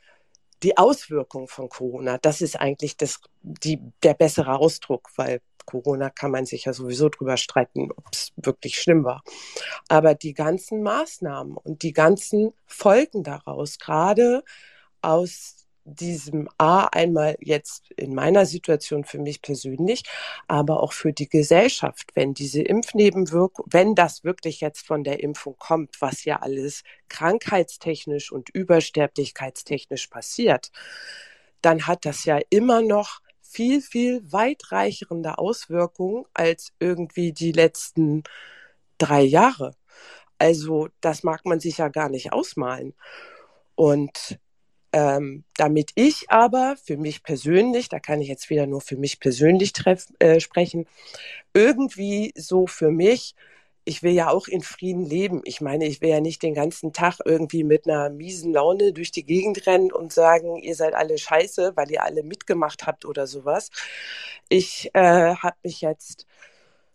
die 0.64 0.78
Auswirkungen 0.78 1.48
von 1.48 1.70
Corona, 1.70 2.18
das 2.20 2.42
ist 2.42 2.60
eigentlich 2.60 2.98
das, 2.98 3.20
die, 3.42 3.80
der 4.04 4.14
bessere 4.14 4.58
Ausdruck, 4.58 5.10
weil 5.18 5.42
Corona 5.66 6.10
kann 6.10 6.32
man 6.32 6.46
sich 6.46 6.66
ja 6.66 6.74
sowieso 6.74 7.10
drüber 7.10 7.38
streiten, 7.38 7.92
ob 7.92 8.06
es 8.12 8.32
wirklich 8.36 8.80
schlimm 8.80 9.04
war. 9.04 9.24
Aber 9.90 10.16
die 10.16 10.34
ganzen 10.34 10.84
Maßnahmen 10.84 11.58
und 11.58 11.84
die 11.84 11.94
ganzen 11.94 12.54
Folgen 12.66 13.24
daraus, 13.24 13.80
gerade 13.80 14.44
aus 15.02 15.66
diesem 15.86 16.50
A 16.58 16.86
einmal 16.86 17.38
jetzt 17.40 17.92
in 17.92 18.16
meiner 18.16 18.46
Situation 18.46 19.06
für 19.06 19.20
mich 19.20 19.42
persönlich, 19.42 20.04
aber 20.48 20.82
auch 20.82 20.94
für 20.94 21.14
die 21.14 21.30
Gesellschaft, 21.30 22.12
wenn 22.16 22.34
diese 22.34 22.64
Impfnebenwirkung, 22.64 23.66
wenn 23.70 23.94
das 23.94 24.24
wirklich 24.24 24.62
jetzt 24.62 24.86
von 24.86 25.04
der 25.04 25.22
Impfung 25.22 25.56
kommt, 25.60 26.02
was 26.02 26.26
ja 26.26 26.42
alles 26.42 26.84
krankheitstechnisch 27.08 28.32
und 28.32 28.50
übersterblichkeitstechnisch 28.50 30.08
passiert, 30.08 30.72
dann 31.62 31.86
hat 31.88 32.06
das 32.06 32.26
ja 32.26 32.40
immer 32.50 32.82
noch 32.82 33.22
viel, 33.50 33.82
viel 33.82 34.22
weitreichende 34.32 35.38
Auswirkungen 35.38 36.26
als 36.34 36.74
irgendwie 36.80 37.34
die 37.34 37.52
letzten 37.52 38.24
drei 38.98 39.22
Jahre. 39.22 39.76
Also 40.38 40.90
das 41.02 41.24
mag 41.24 41.46
man 41.46 41.60
sich 41.60 41.78
ja 41.78 41.88
gar 41.88 42.10
nicht 42.10 42.34
ausmalen. 42.34 42.94
Und 43.76 44.40
ähm, 44.92 45.44
damit 45.58 45.92
ich 45.96 46.30
aber 46.30 46.78
für 46.82 46.98
mich 46.98 47.24
persönlich, 47.24 47.90
da 47.90 48.00
kann 48.00 48.22
ich 48.22 48.30
jetzt 48.30 48.50
wieder 48.50 48.66
nur 48.66 48.82
für 48.82 48.96
mich 48.96 49.20
persönlich 49.20 49.74
treff, 49.74 50.08
äh, 50.20 50.40
sprechen, 50.40 50.88
irgendwie 51.54 52.34
so 52.38 52.68
für 52.68 52.92
mich 52.92 53.36
ich 53.86 54.02
will 54.02 54.14
ja 54.14 54.30
auch 54.30 54.48
in 54.48 54.62
Frieden 54.62 55.06
leben. 55.06 55.42
Ich 55.46 55.62
meine, 55.62 55.86
ich 55.86 56.02
will 56.02 56.10
ja 56.10 56.20
nicht 56.20 56.42
den 56.42 56.56
ganzen 56.56 56.92
Tag 56.92 57.20
irgendwie 57.24 57.64
mit 57.64 57.88
einer 57.88 58.10
miesen 58.10 58.52
Laune 58.52 58.94
durch 58.94 59.12
die 59.12 59.26
Gegend 59.26 59.68
rennen 59.68 59.92
und 59.92 60.12
sagen, 60.12 60.58
ihr 60.58 60.76
seid 60.76 60.96
alle 60.96 61.18
scheiße, 61.20 61.74
weil 61.76 61.92
ihr 61.92 62.04
alle 62.04 62.24
mitgemacht 62.24 62.88
habt 62.88 63.06
oder 63.06 63.28
sowas. 63.28 63.70
Ich 64.50 64.90
äh, 64.94 65.36
habe 65.36 65.56
mich 65.64 65.82
jetzt 65.82 66.26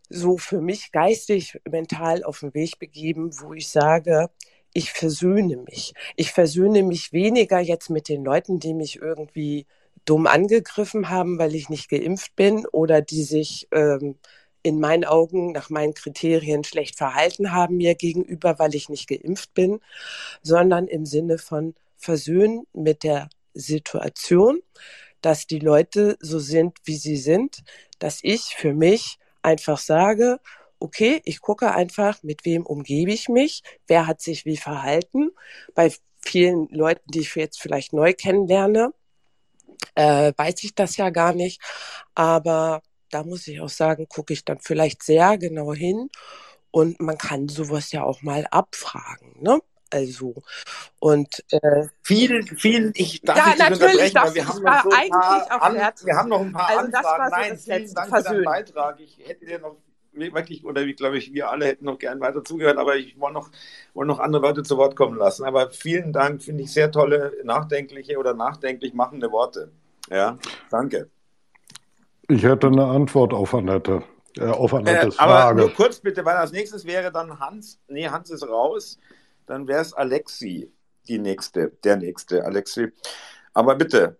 so 0.09 0.36
für 0.36 0.61
mich 0.61 0.91
geistig, 0.93 1.61
mental 1.70 2.24
auf 2.24 2.41
den 2.41 2.55
Weg 2.55 2.78
begeben, 2.80 3.30
wo 3.41 3.55
ich 3.55 3.68
sage, 3.68 4.28
ich 4.72 4.93
versöhne 4.93 5.59
mich. 5.59 5.95
Ich 6.16 6.32
versöhne 6.32 6.82
mich 6.82 7.12
weniger 7.12 7.61
jetzt 7.61 7.91
mit 7.91 8.09
den 8.09 8.24
Leuten, 8.24 8.59
die 8.59 8.74
mich 8.74 8.97
irgendwie 9.01 9.66
dumm 10.05 10.26
angegriffen 10.26 11.09
haben, 11.11 11.38
weil 11.38 11.55
ich 11.55 11.68
nicht 11.68 11.88
geimpft 11.88 12.34
bin 12.36 12.66
oder 12.66 13.01
die 13.01 13.22
sich 13.22 13.68
ähm, 13.72 14.16
in 14.63 14.81
meinen 14.81 15.05
Augen 15.05 15.53
nach 15.53 15.71
meinen 15.71 15.95
Kriterien 15.95 16.65
schlecht 16.65 16.97
verhalten 16.97 17.53
haben 17.53 17.77
mir 17.77 17.95
gegenüber, 17.95 18.59
weil 18.59 18.75
ich 18.75 18.89
nicht 18.89 19.09
geimpft 19.09 19.55
bin, 19.55 19.81
sondern 20.43 20.87
im 20.87 21.07
Sinne 21.07 21.39
von 21.39 21.75
versöhnen 21.97 22.67
mit 22.73 23.03
der 23.03 23.29
Situation, 23.55 24.61
dass 25.21 25.47
die 25.47 25.59
Leute 25.59 26.17
so 26.21 26.39
sind, 26.39 26.79
wie 26.85 26.97
sie 26.97 27.16
sind, 27.16 27.62
dass 27.99 28.20
ich 28.23 28.55
für 28.57 28.74
mich 28.74 29.19
einfach 29.43 29.78
sage, 29.78 30.41
okay, 30.78 31.20
ich 31.24 31.41
gucke 31.41 31.73
einfach, 31.73 32.23
mit 32.23 32.45
wem 32.45 32.65
umgebe 32.65 33.12
ich 33.12 33.28
mich, 33.28 33.62
wer 33.87 34.07
hat 34.07 34.20
sich 34.20 34.47
wie 34.47 34.57
verhalten. 34.57 35.31
Bei 35.74 35.93
vielen 36.20 36.69
Leuten, 36.70 37.11
die 37.11 37.20
ich 37.20 37.35
jetzt 37.35 37.61
vielleicht 37.61 37.93
neu 37.93 38.15
kennenlerne, 38.15 38.93
äh, 39.95 40.32
weiß 40.37 40.65
ich 40.65 40.74
das 40.74 40.97
ja 40.97 41.11
gar 41.11 41.35
nicht. 41.35 41.61
Aber 42.15 42.82
da 43.11 43.24
muss 43.24 43.47
ich 43.47 43.61
auch 43.61 43.69
sagen, 43.69 44.09
gucke 44.09 44.32
ich 44.32 44.45
dann 44.45 44.61
vielleicht 44.61 45.03
sehr 45.03 45.39
genau 45.39 45.73
hin 45.74 46.11
und 46.70 47.01
man 47.01 47.19
kann 47.19 47.49
sowas 47.49 47.93
ja 47.93 48.05
auch 48.05 48.23
mal 48.23 48.47
abfragen, 48.51 49.35
ne? 49.41 49.61
Also 49.93 50.35
und 51.01 51.45
äh, 51.51 51.89
vielen, 52.03 52.47
vielen, 52.47 52.93
ich 52.95 53.23
darf 53.23 53.39
ja, 53.39 53.69
nicht 53.69 53.82
unterbrechen, 53.82 54.15
weil 54.23 54.35
wir 54.35 54.47
haben, 54.47 54.62
noch 54.62 54.82
so 54.85 54.91
ein 54.91 55.09
paar 55.11 55.62
an, 55.62 55.74
wir 55.74 56.16
haben 56.16 56.28
noch 56.28 56.41
ein 56.41 56.53
paar 56.53 56.69
also 56.69 56.85
Anfragen. 56.85 57.31
Nein, 57.31 57.57
so 57.57 57.73
vielen 57.73 57.95
Dank 57.95 58.09
Versöhnen. 58.09 58.39
für 58.39 58.45
deinen 58.45 58.45
Beitrag. 58.45 59.01
Ich 59.01 59.19
hätte 59.27 59.47
dir 59.47 59.59
noch 59.59 59.77
wirklich, 60.12 60.65
oder 60.65 60.87
wie 60.87 60.95
glaube 60.95 61.19
ich, 61.19 61.32
wir 61.32 61.51
alle 61.51 61.66
hätten 61.66 61.85
noch 61.87 61.99
gern 61.99 62.20
weiter 62.20 62.45
zugehört, 62.45 62.78
aber 62.78 62.97
ich 62.97 63.19
wollte 63.19 63.35
noch, 63.35 63.51
wollte 63.95 64.09
noch 64.09 64.20
andere 64.20 64.43
Leute 64.43 64.62
zu 64.62 64.77
Wort 64.77 64.95
kommen 64.95 65.19
lassen. 65.19 65.45
Aber 65.45 65.70
vielen 65.70 66.12
Dank, 66.12 66.43
finde 66.43 66.62
ich 66.62 66.73
sehr 66.73 66.93
tolle, 66.93 67.32
nachdenkliche 67.43 68.16
oder 68.16 68.35
nachdenklich 68.35 68.95
machende 68.95 69.32
Worte. 69.32 69.73
Ja, 70.09 70.39
danke. 70.70 71.11
Ich 72.31 72.44
hätte 72.44 72.69
eine 72.69 72.85
Antwort 72.85 73.32
auf 73.32 73.55
Annette. 73.55 74.05
Äh, 74.36 74.44
auf 74.44 74.73
Annettes 74.73 75.16
äh, 75.16 75.19
aber 75.19 75.32
Frage. 75.32 75.61
nur 75.62 75.74
kurz 75.74 75.98
bitte, 75.98 76.24
weil 76.24 76.36
als 76.36 76.52
nächstes 76.52 76.86
wäre 76.86 77.11
dann 77.11 77.40
Hans, 77.40 77.81
nee, 77.89 78.09
Hans 78.09 78.31
ist 78.31 78.48
raus, 78.48 78.98
dann 79.47 79.66
wäre 79.66 79.81
es 79.81 79.93
Alexi, 79.93 80.70
die 81.09 81.19
nächste, 81.19 81.73
der 81.82 81.97
nächste, 81.97 82.44
Alexi. 82.44 82.93
Aber 83.52 83.74
bitte, 83.74 84.16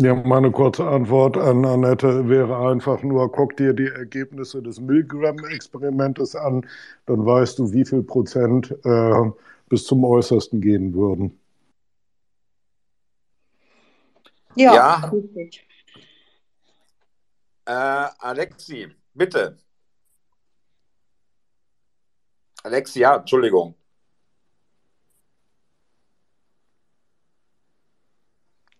Ja, 0.00 0.14
meine 0.14 0.52
kurze 0.52 0.86
Antwort 0.86 1.36
an 1.36 1.64
Annette 1.64 2.28
wäre 2.28 2.56
einfach 2.70 3.02
nur, 3.02 3.32
guck 3.32 3.56
dir 3.56 3.72
die 3.72 3.88
Ergebnisse 3.88 4.62
des 4.62 4.80
Milgram-Experimentes 4.80 6.36
an, 6.36 6.64
dann 7.06 7.26
weißt 7.26 7.58
du, 7.58 7.72
wie 7.72 7.84
viel 7.84 8.04
Prozent 8.04 8.76
äh, 8.84 9.30
bis 9.68 9.86
zum 9.86 10.04
Äußersten 10.04 10.60
gehen 10.60 10.94
würden. 10.94 11.36
Ja, 14.58 14.74
ja. 14.74 15.12
Äh, 17.64 18.10
Alexi, 18.18 18.88
bitte. 19.14 19.56
Alexi, 22.64 23.00
ja, 23.00 23.16
Entschuldigung. 23.16 23.76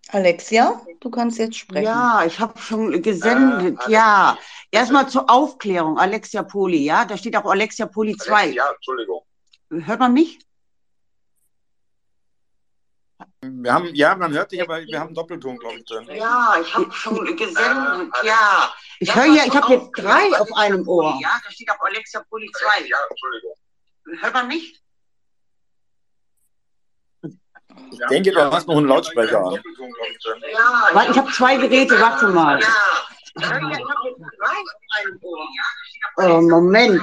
Alexia, 0.09 0.81
du 0.99 1.09
kannst 1.11 1.37
jetzt 1.37 1.55
sprechen. 1.57 1.85
Ja, 1.85 2.25
ich 2.25 2.39
habe 2.39 2.59
schon 2.59 3.01
gesendet, 3.01 3.79
äh, 3.87 3.91
ja. 3.91 4.37
Erstmal 4.71 5.07
zur 5.07 5.29
Aufklärung, 5.29 5.97
Alexia 5.97 6.43
Poli, 6.43 6.83
ja? 6.83 7.05
Da 7.05 7.15
steht 7.15 7.37
auch 7.37 7.45
Alexia 7.45 7.85
Poli 7.85 8.17
2. 8.17 8.47
Ja, 8.47 8.69
Entschuldigung. 8.71 9.21
Hört 9.69 9.99
man 9.99 10.13
mich? 10.13 10.39
Wir 13.41 13.73
haben, 13.73 13.93
ja, 13.95 14.15
man 14.15 14.31
hört 14.31 14.51
dich, 14.51 14.61
aber 14.61 14.81
wir 14.81 14.99
haben 14.99 15.13
Doppelton, 15.13 15.57
glaube 15.57 15.79
ich, 15.79 15.85
drin. 15.85 16.07
Ja, 16.13 16.55
ich 16.61 16.73
habe 16.73 16.91
schon 16.91 17.25
gesendet, 17.35 18.13
ja. 18.23 18.73
Ich 18.99 19.13
höre 19.13 19.25
ja, 19.25 19.43
ich 19.45 19.55
habe 19.55 19.73
jetzt 19.73 19.91
drei 19.91 20.39
auf 20.39 20.51
einem 20.55 20.87
Ohr. 20.87 21.17
Ja, 21.21 21.39
da 21.43 21.51
steht 21.51 21.69
auch 21.69 21.79
Alexia 21.81 22.23
Poli 22.29 22.49
2. 22.51 22.87
Ja, 22.87 22.97
Entschuldigung. 23.09 23.55
Hört 24.21 24.33
man 24.33 24.47
mich? 24.47 24.81
Ich 27.91 27.99
denke, 28.09 28.31
du 28.31 28.51
hast 28.51 28.67
noch 28.67 28.77
einen 28.77 28.87
Lautsprecher 28.87 29.39
an. 29.39 29.61
Ja, 30.53 30.91
ich 31.09 31.17
habe 31.17 31.31
zwei 31.31 31.57
Geräte, 31.57 31.99
warte 31.99 32.27
mal. 32.27 32.61
Oh, 36.17 36.41
Moment. 36.41 37.01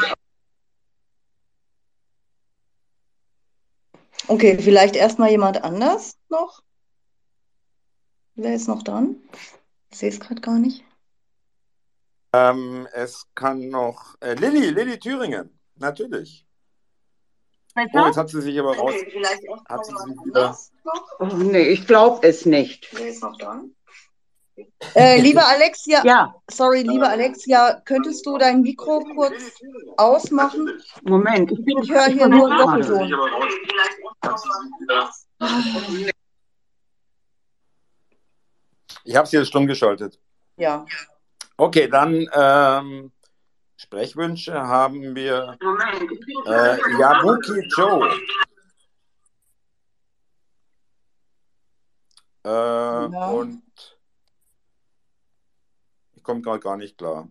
Okay, 4.29 4.59
vielleicht 4.59 4.97
erstmal 4.97 5.31
jemand 5.31 5.63
anders 5.63 6.19
noch? 6.29 6.63
Wer 8.35 8.55
ist 8.55 8.69
noch 8.69 8.83
dran? 8.83 9.17
Ich 9.91 9.99
sehe 9.99 10.11
es 10.11 10.21
gerade 10.21 10.41
gar 10.41 10.59
nicht. 10.59 10.85
Ähm, 12.33 12.89
es 12.93 13.27
kann 13.35 13.69
noch 13.69 14.17
äh, 14.21 14.35
Lilly, 14.35 14.71
Lilly 14.71 14.99
Thüringen, 14.99 15.59
natürlich. 15.77 16.45
Oh, 17.77 18.07
jetzt 18.07 18.17
hat 18.17 18.29
sie 18.31 18.41
sich 18.41 18.59
aber 18.59 18.77
raus. 18.77 18.95
Okay, 18.95 19.09
vielleicht 19.11 19.43
hat 19.69 19.87
sie 19.87 19.93
sich 19.93 20.17
wieder... 20.25 20.59
oh, 21.19 21.27
nee, 21.27 21.69
ich 21.69 21.87
glaube 21.87 22.27
es 22.27 22.47
nicht. 22.47 22.89
Wer 22.93 23.09
ist 23.09 23.23
noch 23.23 23.37
dran? 23.37 23.76
Äh, 24.95 25.21
liebe 25.23 25.45
Alexia, 25.45 26.05
ja. 26.05 26.35
sorry, 26.51 26.83
liebe 26.83 27.09
Alexia, 27.09 27.81
könntest 27.85 28.25
du 28.27 28.39
dein 28.39 28.63
Mikro 28.63 29.01
kurz 29.15 29.35
ausmachen? 29.97 30.83
Moment, 31.03 31.53
ich, 31.53 31.59
ich 31.83 31.91
höre 31.91 32.07
hier 32.07 32.29
nur 32.29 32.49
Doppelton. 32.49 33.13
Ich 39.05 39.15
habe 39.15 39.27
sie 39.27 39.37
jetzt 39.37 39.49
stumm 39.49 39.67
geschaltet. 39.67 40.19
Ja. 40.57 40.85
Okay, 41.57 41.89
dann 41.89 42.29
ähm, 42.33 43.13
Sprechwünsche 43.77 44.55
haben 44.55 45.15
wir 45.15 45.57
äh, 46.47 46.77
Yabuki 46.99 47.61
Joe. 47.77 48.11
Äh, 52.45 52.49
ja. 52.49 53.31
Und 53.31 53.63
komme 56.27 56.43
gerade 56.43 56.61
gar 56.61 56.77
nicht 56.77 56.99
klar. 56.99 57.29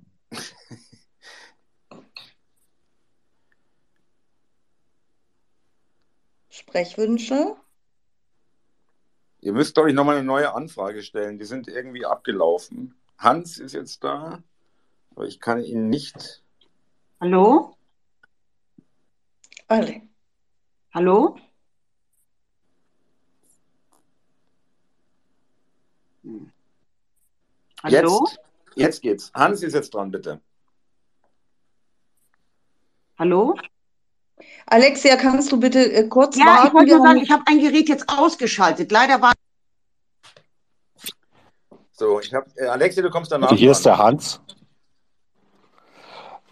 Sprechwünsche? 6.49 7.57
Ihr 9.41 9.51
müsst, 9.53 9.76
glaube 9.76 9.89
ich, 9.89 9.95
nochmal 9.95 10.15
eine 10.15 10.26
neue 10.26 10.55
Anfrage 10.55 11.03
stellen. 11.03 11.38
Die 11.38 11.45
sind 11.45 11.67
irgendwie 11.67 12.05
abgelaufen. 12.05 12.95
Hans 13.17 13.59
ist 13.59 13.73
jetzt 13.73 14.03
da. 14.03 14.41
Aber 15.11 15.26
ich 15.26 15.39
kann 15.39 15.61
ihn 15.61 15.89
nicht. 15.89 16.43
Hallo? 17.19 17.77
Alle. 19.67 20.01
Hallo? 20.93 21.38
Hallo? 27.84 28.26
Jetzt, 28.27 28.44
jetzt 28.76 29.02
geht's. 29.02 29.31
Hans 29.34 29.64
ist 29.64 29.73
jetzt 29.73 29.93
dran, 29.93 30.11
bitte. 30.11 30.41
Hallo? 33.18 33.56
Alexia, 34.68 35.15
kannst 35.15 35.52
du 35.52 35.60
bitte 35.60 35.91
äh, 35.91 36.07
kurz 36.07 36.38
ja, 36.38 36.45
warten? 36.45 36.61
Ja, 36.61 36.68
ich 36.68 36.73
wollte 36.73 36.97
nur 36.97 37.07
sagen, 37.07 37.19
ich 37.19 37.31
habe 37.31 37.43
ein 37.45 37.60
Gerät 37.60 37.88
jetzt 37.88 38.10
ausgeschaltet. 38.10 38.91
Leider 38.91 39.22
war. 39.22 39.34
So, 41.91 42.19
ich 42.19 42.34
habe. 42.34 42.45
Äh, 42.56 42.65
Alexia, 42.65 43.02
du 43.02 43.10
kommst 43.10 43.31
danach. 43.31 43.52
Hier 43.52 43.72
ist 43.72 43.85
der 43.85 43.97
Hans. 43.97 44.41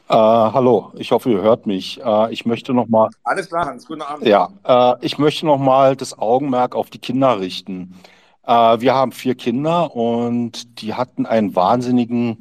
Äh, 0.08 0.16
hallo, 0.16 0.92
ich 0.96 1.12
hoffe, 1.12 1.32
ihr 1.32 1.42
hört 1.42 1.66
mich. 1.66 2.00
Äh, 2.02 2.32
ich 2.32 2.46
möchte 2.46 2.74
noch 2.74 2.88
mal. 2.88 3.10
Alles 3.24 3.48
klar, 3.48 3.66
Hans, 3.66 3.88
guten 3.88 4.02
Abend. 4.02 4.28
Ja, 4.28 4.50
äh, 4.64 4.96
ich 5.02 5.18
möchte 5.18 5.46
noch 5.46 5.58
mal 5.58 5.96
das 5.96 6.18
Augenmerk 6.18 6.76
auf 6.76 6.90
die 6.90 7.00
Kinder 7.00 7.40
richten. 7.40 8.00
Äh, 8.46 8.80
wir 8.80 8.94
haben 8.94 9.12
vier 9.12 9.36
Kinder 9.36 9.96
und 9.96 10.82
die 10.82 10.94
hatten 10.94 11.26
einen 11.26 11.56
wahnsinnigen 11.56 12.40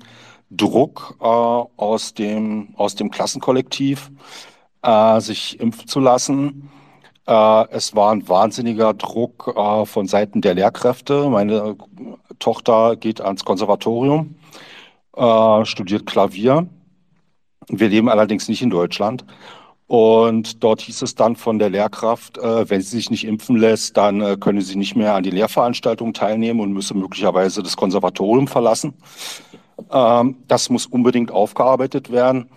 Druck 0.50 1.16
äh, 1.20 1.24
aus 1.24 2.14
dem 2.14 2.74
aus 2.76 2.94
dem 2.94 3.10
Klassenkollektiv, 3.10 4.10
äh, 4.82 5.20
sich 5.20 5.60
impfen 5.60 5.86
zu 5.88 6.00
lassen. 6.00 6.70
es 7.24 7.94
war 7.94 8.12
ein 8.12 8.28
wahnsinniger 8.28 8.94
Druck 8.94 9.54
von 9.84 10.06
Seiten 10.08 10.40
der 10.40 10.54
Lehrkräfte. 10.54 11.30
Meine 11.30 11.76
Tochter 12.40 12.96
geht 12.96 13.20
ans 13.20 13.44
Konservatorium, 13.44 14.34
studiert 15.64 16.04
Klavier 16.06 16.66
wir 17.68 17.88
leben 17.88 18.08
allerdings 18.08 18.48
nicht 18.48 18.62
in 18.62 18.70
Deutschland. 18.70 19.24
Und 19.92 20.64
dort 20.64 20.80
hieß 20.80 21.02
es 21.02 21.16
dann 21.16 21.36
von 21.36 21.58
der 21.58 21.68
Lehrkraft, 21.68 22.38
äh, 22.38 22.70
wenn 22.70 22.80
sie 22.80 22.96
sich 22.96 23.10
nicht 23.10 23.26
impfen 23.26 23.56
lässt, 23.56 23.94
dann 23.98 24.22
äh, 24.22 24.38
könne 24.40 24.62
sie 24.62 24.76
nicht 24.76 24.96
mehr 24.96 25.14
an 25.14 25.22
die 25.22 25.30
Lehrveranstaltung 25.30 26.14
teilnehmen 26.14 26.60
und 26.60 26.72
müsse 26.72 26.94
möglicherweise 26.94 27.62
das 27.62 27.76
Konservatorium 27.76 28.48
verlassen. 28.48 28.94
Ähm, 29.90 30.36
das 30.48 30.70
muss 30.70 30.86
unbedingt 30.86 31.30
aufgearbeitet 31.30 32.10
werden. 32.10 32.48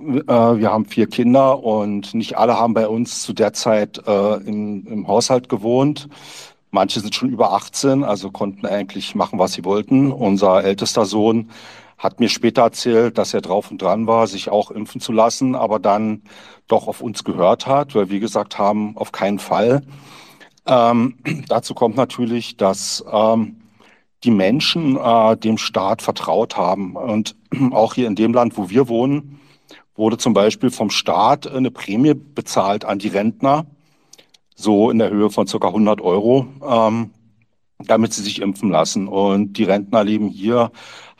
Äh, 0.00 0.26
wir 0.26 0.72
haben 0.72 0.86
vier 0.86 1.06
Kinder 1.06 1.62
und 1.62 2.12
nicht 2.12 2.38
alle 2.38 2.58
haben 2.58 2.74
bei 2.74 2.88
uns 2.88 3.22
zu 3.22 3.34
der 3.34 3.52
Zeit 3.52 4.02
äh, 4.08 4.34
im, 4.38 4.84
im 4.88 5.06
Haushalt 5.06 5.48
gewohnt. 5.48 6.08
Manche 6.72 6.98
sind 6.98 7.14
schon 7.14 7.30
über 7.30 7.52
18, 7.52 8.02
also 8.02 8.32
konnten 8.32 8.66
eigentlich 8.66 9.14
machen, 9.14 9.38
was 9.38 9.52
sie 9.52 9.64
wollten. 9.64 10.10
Unser 10.10 10.64
ältester 10.64 11.04
Sohn 11.04 11.50
hat 11.98 12.20
mir 12.20 12.28
später 12.28 12.62
erzählt, 12.62 13.18
dass 13.18 13.34
er 13.34 13.40
drauf 13.40 13.70
und 13.70 13.80
dran 13.80 14.06
war, 14.06 14.26
sich 14.26 14.50
auch 14.50 14.70
impfen 14.70 15.00
zu 15.00 15.12
lassen, 15.12 15.54
aber 15.54 15.78
dann 15.78 16.22
doch 16.66 16.88
auf 16.88 17.00
uns 17.00 17.24
gehört 17.24 17.66
hat, 17.66 17.94
weil 17.94 18.10
wir 18.10 18.20
gesagt 18.20 18.58
haben, 18.58 18.96
auf 18.96 19.12
keinen 19.12 19.38
Fall. 19.38 19.82
Ähm, 20.66 21.16
dazu 21.48 21.74
kommt 21.74 21.96
natürlich, 21.96 22.56
dass 22.56 23.04
ähm, 23.10 23.60
die 24.24 24.30
Menschen 24.30 24.96
äh, 24.96 25.36
dem 25.36 25.58
Staat 25.58 26.02
vertraut 26.02 26.56
haben. 26.56 26.96
Und 26.96 27.36
auch 27.72 27.94
hier 27.94 28.06
in 28.06 28.16
dem 28.16 28.32
Land, 28.32 28.56
wo 28.56 28.70
wir 28.70 28.88
wohnen, 28.88 29.40
wurde 29.94 30.18
zum 30.18 30.34
Beispiel 30.34 30.70
vom 30.70 30.90
Staat 30.90 31.46
eine 31.46 31.70
Prämie 31.70 32.14
bezahlt 32.14 32.84
an 32.84 32.98
die 32.98 33.08
Rentner, 33.08 33.66
so 34.56 34.90
in 34.90 34.98
der 34.98 35.10
Höhe 35.10 35.30
von 35.30 35.46
circa 35.46 35.68
100 35.68 36.00
Euro, 36.00 36.46
ähm, 36.66 37.10
damit 37.78 38.12
sie 38.12 38.22
sich 38.22 38.40
impfen 38.40 38.70
lassen. 38.70 39.08
Und 39.08 39.54
die 39.54 39.64
Rentner 39.64 40.02
leben 40.02 40.28
hier 40.28 40.72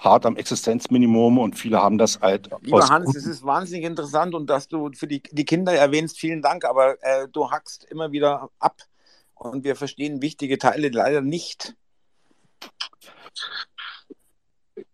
hart 0.05 0.27
am 0.27 0.37
Existenzminimum 0.37 1.39
und 1.39 1.59
viele 1.59 1.81
haben 1.81 1.99
das 1.99 2.21
halt. 2.21 2.51
Lieber 2.61 2.89
Hans, 2.89 3.15
es 3.15 3.27
ist 3.27 3.45
wahnsinnig 3.45 3.85
interessant 3.85 4.35
und 4.35 4.49
dass 4.49 4.69
du 4.69 4.91
für 4.93 5.07
die, 5.07 5.23
die 5.23 5.45
Kinder 5.45 5.73
erwähnst, 5.73 6.19
vielen 6.19 6.43
Dank, 6.43 6.65
aber 6.65 7.03
äh, 7.03 7.29
du 7.33 7.51
hackst 7.51 7.85
immer 7.85 8.13
wieder 8.13 8.51
ab 8.59 8.83
und 9.35 9.65
wir 9.65 9.77
verstehen 9.77 10.23
wichtige 10.23 10.59
Teile 10.59 10.89
leider 10.89 11.21
nicht. 11.21 11.75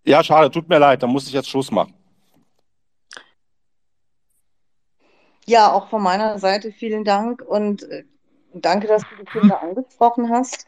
Ja, 0.05 0.25
schade, 0.25 0.51
tut 0.51 0.69
mir 0.69 0.79
leid, 0.79 1.03
da 1.03 1.07
muss 1.07 1.27
ich 1.27 1.33
jetzt 1.33 1.49
Schluss 1.49 1.71
machen. 1.71 1.95
Ja, 5.47 5.73
auch 5.73 5.89
von 5.89 6.03
meiner 6.03 6.39
Seite 6.39 6.73
vielen 6.73 7.05
Dank 7.05 7.43
und 7.43 7.83
äh, 7.85 8.05
danke, 8.55 8.87
dass 8.87 9.03
du 9.03 9.17
die 9.19 9.25
Kinder 9.25 9.61
angesprochen 9.63 10.31
hast. 10.31 10.67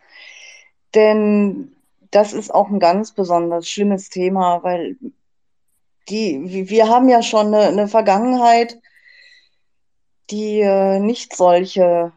Denn 0.95 1.72
das 2.13 2.33
ist 2.33 2.55
auch 2.55 2.69
ein 2.69 2.79
ganz 2.79 3.13
besonders 3.13 3.69
schlimmes 3.69 4.09
Thema, 4.11 4.63
weil 4.63 4.97
die, 6.09 6.69
wir 6.69 6.89
haben 6.89 7.09
ja 7.09 7.23
schon 7.23 7.49
eine, 7.49 7.67
eine 7.67 7.89
Vergangenheit, 7.89 8.79
die 10.31 10.61
äh, 10.61 11.01
nicht 11.01 11.35
solche 11.35 12.13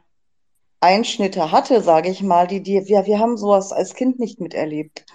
Einschnitte 0.81 1.51
hatte, 1.51 1.81
sage 1.81 2.09
ich 2.09 2.21
mal, 2.21 2.45
die, 2.45 2.61
die, 2.61 2.87
wir, 2.87 3.05
wir 3.05 3.19
haben 3.19 3.37
sowas 3.37 3.71
als 3.71 3.95
Kind 3.95 4.19
nicht 4.19 4.39
miterlebt. 4.39 5.05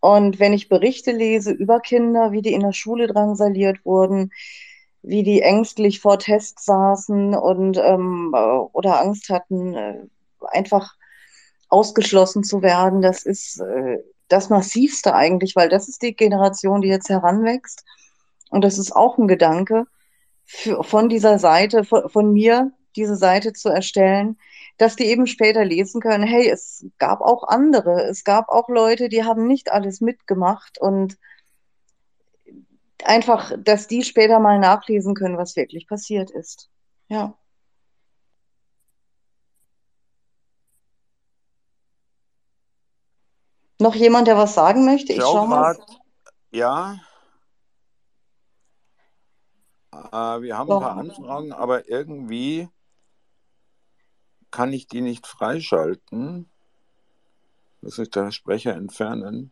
Und 0.00 0.40
wenn 0.40 0.52
ich 0.52 0.68
Berichte 0.68 1.12
lese 1.12 1.52
über 1.52 1.80
Kinder, 1.80 2.32
wie 2.32 2.42
die 2.42 2.52
in 2.52 2.62
der 2.62 2.72
Schule 2.72 3.06
drangsaliert 3.06 3.84
wurden, 3.84 4.32
wie 5.02 5.22
die 5.22 5.42
ängstlich 5.42 6.00
vor 6.00 6.18
Tests 6.18 6.64
saßen 6.64 7.34
und 7.34 7.78
ähm, 7.78 8.34
oder 8.72 9.00
Angst 9.00 9.28
hatten, 9.28 9.74
äh, 9.74 10.00
einfach 10.48 10.96
ausgeschlossen 11.70 12.44
zu 12.44 12.62
werden, 12.62 13.00
das 13.00 13.24
ist 13.24 13.60
äh, 13.60 13.98
das 14.28 14.50
Massivste 14.50 15.14
eigentlich, 15.14 15.56
weil 15.56 15.68
das 15.68 15.88
ist 15.88 16.02
die 16.02 16.14
Generation, 16.14 16.82
die 16.82 16.88
jetzt 16.88 17.08
heranwächst. 17.08 17.84
Und 18.50 18.62
das 18.62 18.78
ist 18.78 18.94
auch 18.94 19.18
ein 19.18 19.28
Gedanke 19.28 19.86
für, 20.44 20.82
von 20.84 21.08
dieser 21.08 21.38
Seite, 21.38 21.84
von, 21.84 22.08
von 22.10 22.32
mir, 22.32 22.72
diese 22.96 23.16
Seite 23.16 23.52
zu 23.52 23.68
erstellen, 23.68 24.36
dass 24.78 24.96
die 24.96 25.04
eben 25.04 25.26
später 25.26 25.64
lesen 25.64 26.00
können, 26.00 26.24
hey, 26.24 26.48
es 26.48 26.86
gab 26.98 27.20
auch 27.20 27.44
andere, 27.46 28.04
es 28.04 28.24
gab 28.24 28.48
auch 28.48 28.68
Leute, 28.68 29.08
die 29.08 29.24
haben 29.24 29.46
nicht 29.46 29.70
alles 29.70 30.00
mitgemacht 30.00 30.80
und 30.80 31.18
einfach, 33.04 33.52
dass 33.58 33.86
die 33.86 34.02
später 34.02 34.40
mal 34.40 34.58
nachlesen 34.58 35.14
können, 35.14 35.38
was 35.38 35.56
wirklich 35.56 35.86
passiert 35.86 36.30
ist. 36.30 36.68
Ja. 37.08 37.36
Noch 43.80 43.94
jemand, 43.94 44.28
der 44.28 44.36
was 44.36 44.52
sagen 44.54 44.84
möchte? 44.84 45.14
Ich 45.14 45.22
schau 45.22 45.46
mal. 45.46 45.78
Ja. 46.50 47.00
Äh, 49.90 50.42
wir 50.42 50.58
haben 50.58 50.70
ein 50.70 50.80
paar 50.80 50.98
Anfragen, 50.98 51.52
aber 51.52 51.88
irgendwie 51.88 52.68
kann 54.50 54.74
ich 54.74 54.86
die 54.86 55.00
nicht 55.00 55.26
freischalten. 55.26 56.50
Muss 57.80 57.98
ich 57.98 58.10
der 58.10 58.30
Sprecher 58.32 58.74
entfernen? 58.74 59.50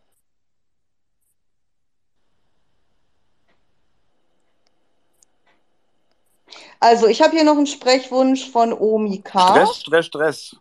Also, 6.80 7.06
ich 7.06 7.22
habe 7.22 7.32
hier 7.32 7.44
noch 7.44 7.56
einen 7.56 7.66
Sprechwunsch 7.66 8.50
von 8.50 8.74
Omi 8.74 9.22
K. 9.22 9.48
Stress, 9.48 9.80
Stress, 9.80 10.06
Stress. 10.06 10.56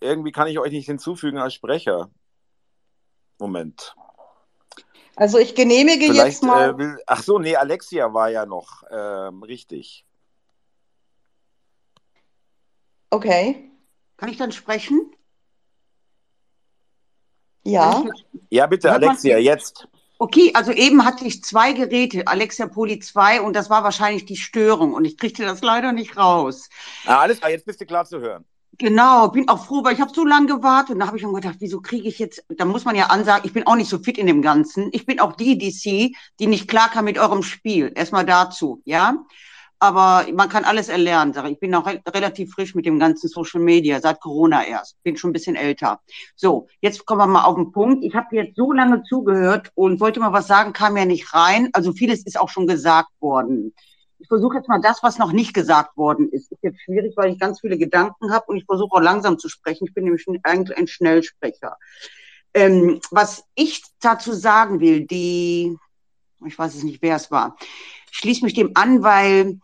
Irgendwie 0.00 0.32
kann 0.32 0.48
ich 0.48 0.58
euch 0.58 0.72
nicht 0.72 0.86
hinzufügen 0.86 1.36
als 1.36 1.52
Sprecher. 1.52 2.08
Moment. 3.38 3.94
Also 5.16 5.38
ich 5.38 5.54
genehmige 5.54 6.06
Vielleicht, 6.06 6.26
jetzt 6.26 6.42
mal. 6.42 6.70
Äh, 6.70 6.78
will, 6.78 7.02
ach 7.06 7.22
so, 7.22 7.38
nee, 7.38 7.56
Alexia 7.56 8.12
war 8.12 8.28
ja 8.30 8.44
noch 8.44 8.82
ähm, 8.90 9.42
richtig. 9.42 10.04
Okay. 13.10 13.70
Kann 14.18 14.28
ich 14.28 14.36
dann 14.36 14.52
sprechen? 14.52 15.10
Ja. 17.64 18.04
Ja, 18.50 18.66
bitte, 18.66 18.92
Alexia, 18.92 19.38
jetzt. 19.38 19.88
Okay, 20.18 20.52
also 20.54 20.72
eben 20.72 21.04
hatte 21.04 21.26
ich 21.26 21.42
zwei 21.42 21.72
Geräte, 21.72 22.26
Alexia 22.26 22.66
Poli 22.68 23.00
2, 23.00 23.42
und 23.42 23.54
das 23.54 23.68
war 23.68 23.84
wahrscheinlich 23.84 24.24
die 24.24 24.36
Störung 24.36 24.94
und 24.94 25.04
ich 25.04 25.18
kriegte 25.18 25.44
das 25.44 25.60
leider 25.60 25.92
nicht 25.92 26.16
raus. 26.16 26.70
Ah, 27.04 27.20
alles 27.20 27.38
klar, 27.38 27.50
jetzt 27.50 27.66
bist 27.66 27.80
du 27.80 27.86
klar 27.86 28.06
zu 28.06 28.20
hören. 28.20 28.44
Genau, 28.78 29.28
bin 29.28 29.48
auch 29.48 29.64
froh, 29.64 29.82
weil 29.84 29.94
ich 29.94 30.00
habe 30.00 30.12
so 30.14 30.24
lange 30.24 30.46
gewartet. 30.46 30.90
Und 30.94 31.00
da 31.00 31.06
habe 31.06 31.16
ich 31.16 31.22
schon 31.22 31.32
gedacht, 31.32 31.56
wieso 31.60 31.80
kriege 31.80 32.08
ich 32.08 32.18
jetzt, 32.18 32.44
da 32.48 32.64
muss 32.64 32.84
man 32.84 32.96
ja 32.96 33.06
ansagen, 33.06 33.46
ich 33.46 33.52
bin 33.52 33.66
auch 33.66 33.76
nicht 33.76 33.88
so 33.88 33.98
fit 33.98 34.18
in 34.18 34.26
dem 34.26 34.42
Ganzen. 34.42 34.90
Ich 34.92 35.06
bin 35.06 35.20
auch 35.20 35.34
die 35.34 35.56
DC, 35.56 36.14
die 36.38 36.46
nicht 36.46 36.68
klar 36.68 36.90
kann 36.90 37.04
mit 37.04 37.18
eurem 37.18 37.42
Spiel. 37.42 37.92
Erstmal 37.94 38.26
dazu, 38.26 38.82
ja. 38.84 39.24
Aber 39.78 40.26
man 40.32 40.48
kann 40.48 40.64
alles 40.64 40.88
erlernen, 40.88 41.32
sage 41.32 41.48
ich. 41.48 41.54
Ich 41.54 41.60
bin 41.60 41.74
auch 41.74 41.86
re 41.86 42.00
relativ 42.08 42.52
frisch 42.52 42.74
mit 42.74 42.86
dem 42.86 42.98
ganzen 42.98 43.28
Social 43.28 43.60
Media, 43.60 44.00
seit 44.00 44.20
Corona 44.20 44.64
erst. 44.64 45.02
Bin 45.02 45.16
schon 45.16 45.30
ein 45.30 45.34
bisschen 45.34 45.54
älter. 45.54 46.00
So, 46.34 46.68
jetzt 46.80 47.04
kommen 47.06 47.20
wir 47.20 47.26
mal 47.26 47.44
auf 47.44 47.56
den 47.56 47.72
Punkt. 47.72 48.02
Ich 48.04 48.14
habe 48.14 48.34
jetzt 48.36 48.56
so 48.56 48.72
lange 48.72 49.02
zugehört 49.04 49.70
und 49.74 50.00
wollte 50.00 50.20
mal 50.20 50.32
was 50.32 50.46
sagen, 50.46 50.72
kam 50.72 50.96
ja 50.96 51.04
nicht 51.04 51.32
rein. 51.34 51.70
Also 51.72 51.92
vieles 51.92 52.24
ist 52.24 52.38
auch 52.40 52.48
schon 52.48 52.66
gesagt 52.66 53.10
worden 53.20 53.74
ich 54.18 54.28
versuche 54.28 54.56
jetzt 54.56 54.68
mal 54.68 54.80
das, 54.80 55.02
was 55.02 55.18
noch 55.18 55.32
nicht 55.32 55.54
gesagt 55.54 55.96
worden 55.96 56.28
ist. 56.30 56.50
Ist 56.50 56.62
jetzt 56.62 56.80
schwierig, 56.82 57.16
weil 57.16 57.32
ich 57.32 57.38
ganz 57.38 57.60
viele 57.60 57.78
Gedanken 57.78 58.32
habe 58.32 58.46
und 58.46 58.56
ich 58.56 58.64
versuche 58.64 58.96
auch 58.96 59.00
langsam 59.00 59.38
zu 59.38 59.48
sprechen. 59.48 59.86
Ich 59.86 59.94
bin 59.94 60.04
nämlich 60.04 60.26
eigentlich 60.42 60.76
ein 60.76 60.86
Schnellsprecher. 60.86 61.76
Ähm, 62.54 63.00
was 63.10 63.44
ich 63.54 63.82
dazu 64.00 64.32
sagen 64.32 64.80
will, 64.80 65.06
die, 65.06 65.76
ich 66.46 66.58
weiß 66.58 66.74
es 66.74 66.82
nicht, 66.82 67.02
wer 67.02 67.16
es 67.16 67.30
war, 67.30 67.56
schließe 68.10 68.44
mich 68.44 68.54
dem 68.54 68.70
an, 68.74 69.02
weil 69.02 69.60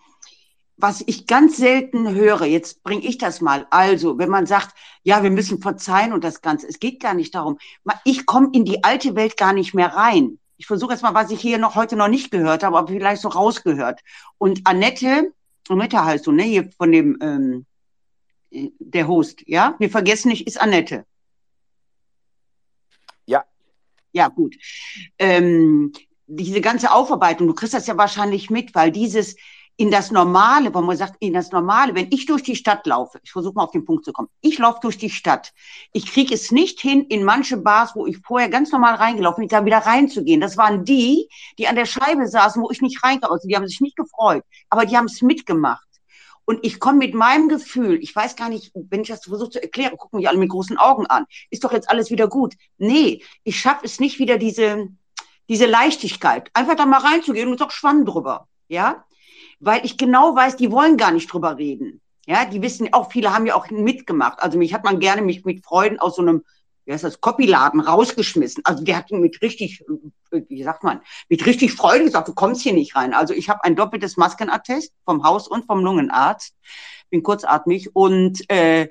was 0.77 1.03
ich 1.07 1.27
ganz 1.27 1.59
selten 1.59 2.13
höre, 2.13 2.45
jetzt 2.45 2.83
bringe 2.83 3.05
ich 3.05 3.17
das 3.17 3.41
mal. 3.41 3.67
Also, 3.71 4.19
wenn 4.19 4.29
man 4.29 4.47
sagt, 4.47 4.75
ja, 5.05 5.23
wir 5.23 5.31
müssen 5.31 5.63
verzeihen 5.63 6.13
und 6.13 6.25
das 6.25 6.43
Ganze, 6.43 6.67
es 6.67 6.81
geht 6.81 7.01
gar 7.01 7.15
nicht 7.15 7.35
darum. 7.35 7.59
Ich 8.05 8.27
komme 8.27 8.51
in 8.53 8.65
die 8.65 8.83
alte 8.83 9.15
Welt 9.15 9.37
gar 9.37 9.53
nicht 9.53 9.75
mehr 9.75 9.95
rein 9.95 10.39
ich 10.57 10.67
versuche 10.67 10.93
jetzt 10.93 11.03
mal, 11.03 11.15
was 11.15 11.31
ich 11.31 11.41
hier 11.41 11.59
noch 11.59 11.75
heute 11.75 11.97
noch 11.97 12.09
nicht 12.09 12.31
gehört 12.31 12.63
habe, 12.63 12.79
aber 12.79 12.89
vielleicht 12.89 13.23
so 13.23 13.29
rausgehört. 13.29 14.01
Und 14.39 14.61
Annette, 14.65 15.33
Annette 15.69 16.05
heißt 16.05 16.27
du, 16.27 16.33
ne, 16.33 16.45
hier 16.45 16.71
von 16.79 16.93
dem, 16.93 17.19
ähm, 17.21 17.67
der 18.51 19.09
Host, 19.09 19.43
ja? 19.47 19.75
Wir 19.79 19.91
vergessen 19.91 20.29
nicht, 20.29 20.47
ist 20.47 20.61
Annette. 20.61 21.07
Ja. 23.27 23.45
Ja, 24.13 24.29
gut. 24.29 24.57
Ähm, 25.19 25.93
diese 26.27 26.61
ganze 26.61 26.93
Aufarbeitung, 26.93 27.47
du 27.47 27.55
kriegst 27.55 27.75
das 27.75 27.87
ja 27.87 27.97
wahrscheinlich 27.97 28.51
mit, 28.51 28.75
weil 28.75 28.91
dieses, 28.91 29.37
in 29.77 29.91
das 29.91 30.11
Normale, 30.11 30.75
wenn 30.75 30.85
man 30.85 30.97
sagt, 30.97 31.17
in 31.21 31.33
das 31.33 31.51
Normale, 31.51 31.95
wenn 31.95 32.09
ich 32.11 32.27
durch 32.27 32.43
die 32.43 32.57
Stadt 32.57 32.87
laufe, 32.87 33.19
ich 33.23 33.33
versuche 33.33 33.55
mal 33.55 33.65
auf 33.65 33.71
den 33.71 33.85
Punkt 33.85 34.05
zu 34.05 34.13
kommen, 34.13 34.29
ich 34.41 34.59
laufe 34.59 34.81
durch 34.83 34.99
die 34.99 35.11
Stadt, 35.11 35.53
ich 35.93 36.07
kriege 36.07 36.35
es 36.35 36.51
nicht 36.51 36.81
hin, 36.81 37.07
in 37.07 37.25
manche 37.25 37.57
Bars, 37.57 37.93
wo 37.95 38.07
ich 38.07 38.19
vorher 38.19 38.49
ganz 38.49 38.71
normal 38.71 38.97
reingelaufen 38.97 39.43
bin, 39.43 39.49
da 39.49 39.65
wieder 39.65 39.79
reinzugehen. 39.79 40.41
Das 40.41 40.57
waren 40.57 40.85
die, 40.85 41.29
die 41.59 41.69
an 41.69 41.77
der 41.77 41.87
Scheibe 41.87 42.27
saßen, 42.29 42.63
wo 42.63 42.71
ich 42.71 42.83
nicht 42.83 43.03
reinkam. 43.03 43.33
Also 43.33 43.49
die 43.49 43.57
haben 43.57 43.67
sich 43.67 43.81
nicht 43.81 43.97
gefreut, 43.97 44.45
aber 44.69 44.85
die 44.85 44.97
haben 44.97 45.07
es 45.07 45.23
mitgemacht. 45.23 45.87
Und 46.45 46.61
ich 46.63 46.81
komme 46.81 46.99
mit 46.99 47.15
meinem 47.15 47.49
Gefühl, 47.49 47.99
ich 48.03 48.15
weiß 48.15 48.37
gar 48.37 48.49
nicht, 48.49 48.73
wenn 48.75 49.03
ich 49.03 49.09
das 49.09 49.25
versuche 49.25 49.51
zu 49.51 49.63
erklären, 49.63 49.97
gucken 49.97 50.19
mich 50.19 50.29
alle 50.29 50.39
mit 50.39 50.51
großen 50.51 50.77
Augen 50.77 51.07
an, 51.07 51.25
ist 51.51 51.65
doch 51.65 51.73
jetzt 51.73 51.89
alles 51.89 52.11
wieder 52.11 52.29
gut. 52.29 52.55
Nee, 52.79 53.23
ich 53.45 53.59
schaffe 53.59 53.85
es 53.85 54.01
nicht 54.01 54.19
wieder 54.19 54.39
diese, 54.39 54.89
diese 55.49 55.67
Leichtigkeit, 55.67 56.51
einfach 56.53 56.75
da 56.75 56.85
mal 56.85 57.01
reinzugehen 57.01 57.49
und 57.49 57.61
doch 57.61 57.71
Schwamm 57.71 58.05
drüber. 58.05 58.49
Ja, 58.69 59.05
weil 59.63 59.85
ich 59.85 59.97
genau 59.97 60.35
weiß, 60.35 60.57
die 60.57 60.73
wollen 60.73 60.97
gar 60.97 61.13
nicht 61.13 61.33
drüber 61.33 61.57
reden. 61.57 62.01
Ja, 62.27 62.45
die 62.45 62.63
wissen 62.63 62.93
auch, 62.93 63.11
viele 63.11 63.33
haben 63.33 63.47
ja 63.47 63.55
auch 63.55 63.71
mitgemacht. 63.71 64.43
Also 64.43 64.59
mich 64.59 64.75
hat 64.75 64.85
man 64.85 65.01
gerne 65.01 65.23
mich 65.23 65.45
mit 65.45 65.65
Freuden 65.65 65.99
aus 65.99 66.17
so 66.17 66.23
einem, 66.23 66.43
wie 66.85 66.93
heißt 66.93 67.05
das, 67.05 67.21
Copyladen 67.21 67.81
rausgeschmissen. 67.81 68.65
Also 68.65 68.85
der 68.85 68.97
hat 68.97 69.11
mit 69.11 69.41
richtig, 69.41 69.85
wie 70.31 70.63
sagt 70.63 70.83
man, 70.83 71.01
mit 71.29 71.47
richtig 71.47 71.73
Freude 71.73 72.05
gesagt, 72.05 72.29
du 72.29 72.35
kommst 72.35 72.63
hier 72.63 72.73
nicht 72.73 72.97
rein. 72.97 73.15
Also 73.15 73.35
ich 73.35 73.49
habe 73.49 73.63
ein 73.65 73.77
doppeltes 73.77 74.17
Maskenattest 74.17 74.93
vom 75.05 75.25
Haus 75.25 75.47
und 75.49 75.67
vom 75.67 75.85
Lungenarzt, 75.85 76.55
bin 77.11 77.23
kurzatmig 77.23 77.95
und 77.95 78.49
äh, 78.51 78.89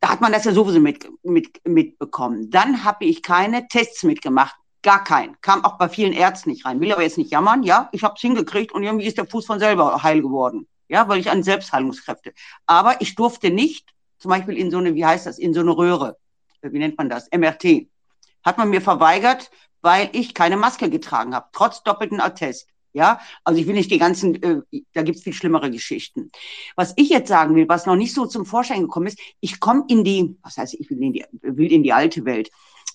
da 0.00 0.08
hat 0.10 0.20
man 0.20 0.32
das 0.32 0.44
ja 0.44 0.52
sowieso 0.52 0.80
mit, 0.80 1.08
mit, 1.22 1.60
mitbekommen. 1.64 2.50
Dann 2.50 2.82
habe 2.82 3.04
ich 3.04 3.22
keine 3.22 3.68
Tests 3.68 4.02
mitgemacht. 4.02 4.56
Gar 4.82 5.04
kein. 5.04 5.40
Kam 5.40 5.64
auch 5.64 5.78
bei 5.78 5.88
vielen 5.88 6.12
Ärzten 6.12 6.50
nicht 6.50 6.64
rein. 6.64 6.80
Will 6.80 6.92
aber 6.92 7.02
jetzt 7.02 7.18
nicht 7.18 7.30
jammern. 7.30 7.62
Ja, 7.62 7.88
ich 7.92 8.02
habe 8.02 8.14
es 8.16 8.20
hingekriegt 8.20 8.72
und 8.72 8.82
irgendwie 8.82 9.06
ist 9.06 9.16
der 9.16 9.26
Fuß 9.26 9.46
von 9.46 9.58
selber 9.58 10.02
heil 10.02 10.22
geworden. 10.22 10.66
Ja, 10.88 11.08
weil 11.08 11.20
ich 11.20 11.30
an 11.30 11.42
Selbstheilungskräfte. 11.42 12.34
Aber 12.66 13.00
ich 13.00 13.14
durfte 13.14 13.50
nicht, 13.50 13.88
zum 14.18 14.30
Beispiel 14.30 14.56
in 14.56 14.70
so 14.70 14.78
eine, 14.78 14.94
wie 14.94 15.06
heißt 15.06 15.26
das, 15.26 15.38
in 15.38 15.54
so 15.54 15.60
eine 15.60 15.76
Röhre. 15.76 16.16
Wie 16.62 16.78
nennt 16.78 16.98
man 16.98 17.08
das? 17.08 17.28
MRT. 17.32 17.88
Hat 18.44 18.58
man 18.58 18.70
mir 18.70 18.80
verweigert, 18.80 19.50
weil 19.82 20.10
ich 20.12 20.34
keine 20.34 20.56
Maske 20.56 20.90
getragen 20.90 21.34
habe, 21.34 21.46
trotz 21.52 21.82
doppelten 21.82 22.20
Attest. 22.20 22.68
Ja, 22.94 23.20
also 23.42 23.58
ich 23.58 23.66
will 23.66 23.74
nicht 23.74 23.90
die 23.90 23.98
ganzen, 23.98 24.42
äh, 24.42 24.60
da 24.92 25.02
gibt's 25.02 25.22
viel 25.22 25.32
schlimmere 25.32 25.70
Geschichten. 25.70 26.30
Was 26.76 26.92
ich 26.96 27.08
jetzt 27.08 27.28
sagen 27.28 27.54
will, 27.54 27.66
was 27.66 27.86
noch 27.86 27.96
nicht 27.96 28.12
so 28.12 28.26
zum 28.26 28.44
Vorschein 28.44 28.82
gekommen 28.82 29.06
ist, 29.06 29.18
ich 29.40 29.60
komme 29.60 29.84
in 29.88 30.04
die, 30.04 30.36
was 30.42 30.58
heißt, 30.58 30.74
ich 30.74 30.90
will 30.90 31.02
in 31.02 31.12
die, 31.14 31.24
will 31.40 31.72
in 31.72 31.82
die 31.82 31.94
alte 31.94 32.26
Welt 32.26 32.50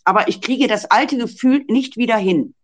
aber 0.08 0.30
ich 0.30 0.40
kriege 0.40 0.68
das 0.68 0.86
alte 0.86 1.18
Gefühl 1.18 1.66
nicht 1.68 1.98
wieder 1.98 2.16
hin. 2.16 2.56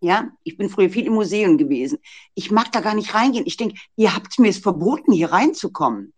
Ja, 0.00 0.30
ich 0.44 0.56
bin 0.56 0.70
früher 0.70 0.88
viel 0.88 1.04
im 1.06 1.12
Museum 1.12 1.58
gewesen. 1.58 1.98
Ich 2.34 2.50
mag 2.50 2.72
da 2.72 2.80
gar 2.80 2.94
nicht 2.94 3.14
reingehen. 3.14 3.44
Ich 3.46 3.58
denke, 3.58 3.76
ihr 3.96 4.14
habt 4.14 4.38
mir 4.38 4.48
es 4.48 4.58
verboten, 4.58 5.12
hier 5.12 5.30
reinzukommen. 5.30 6.14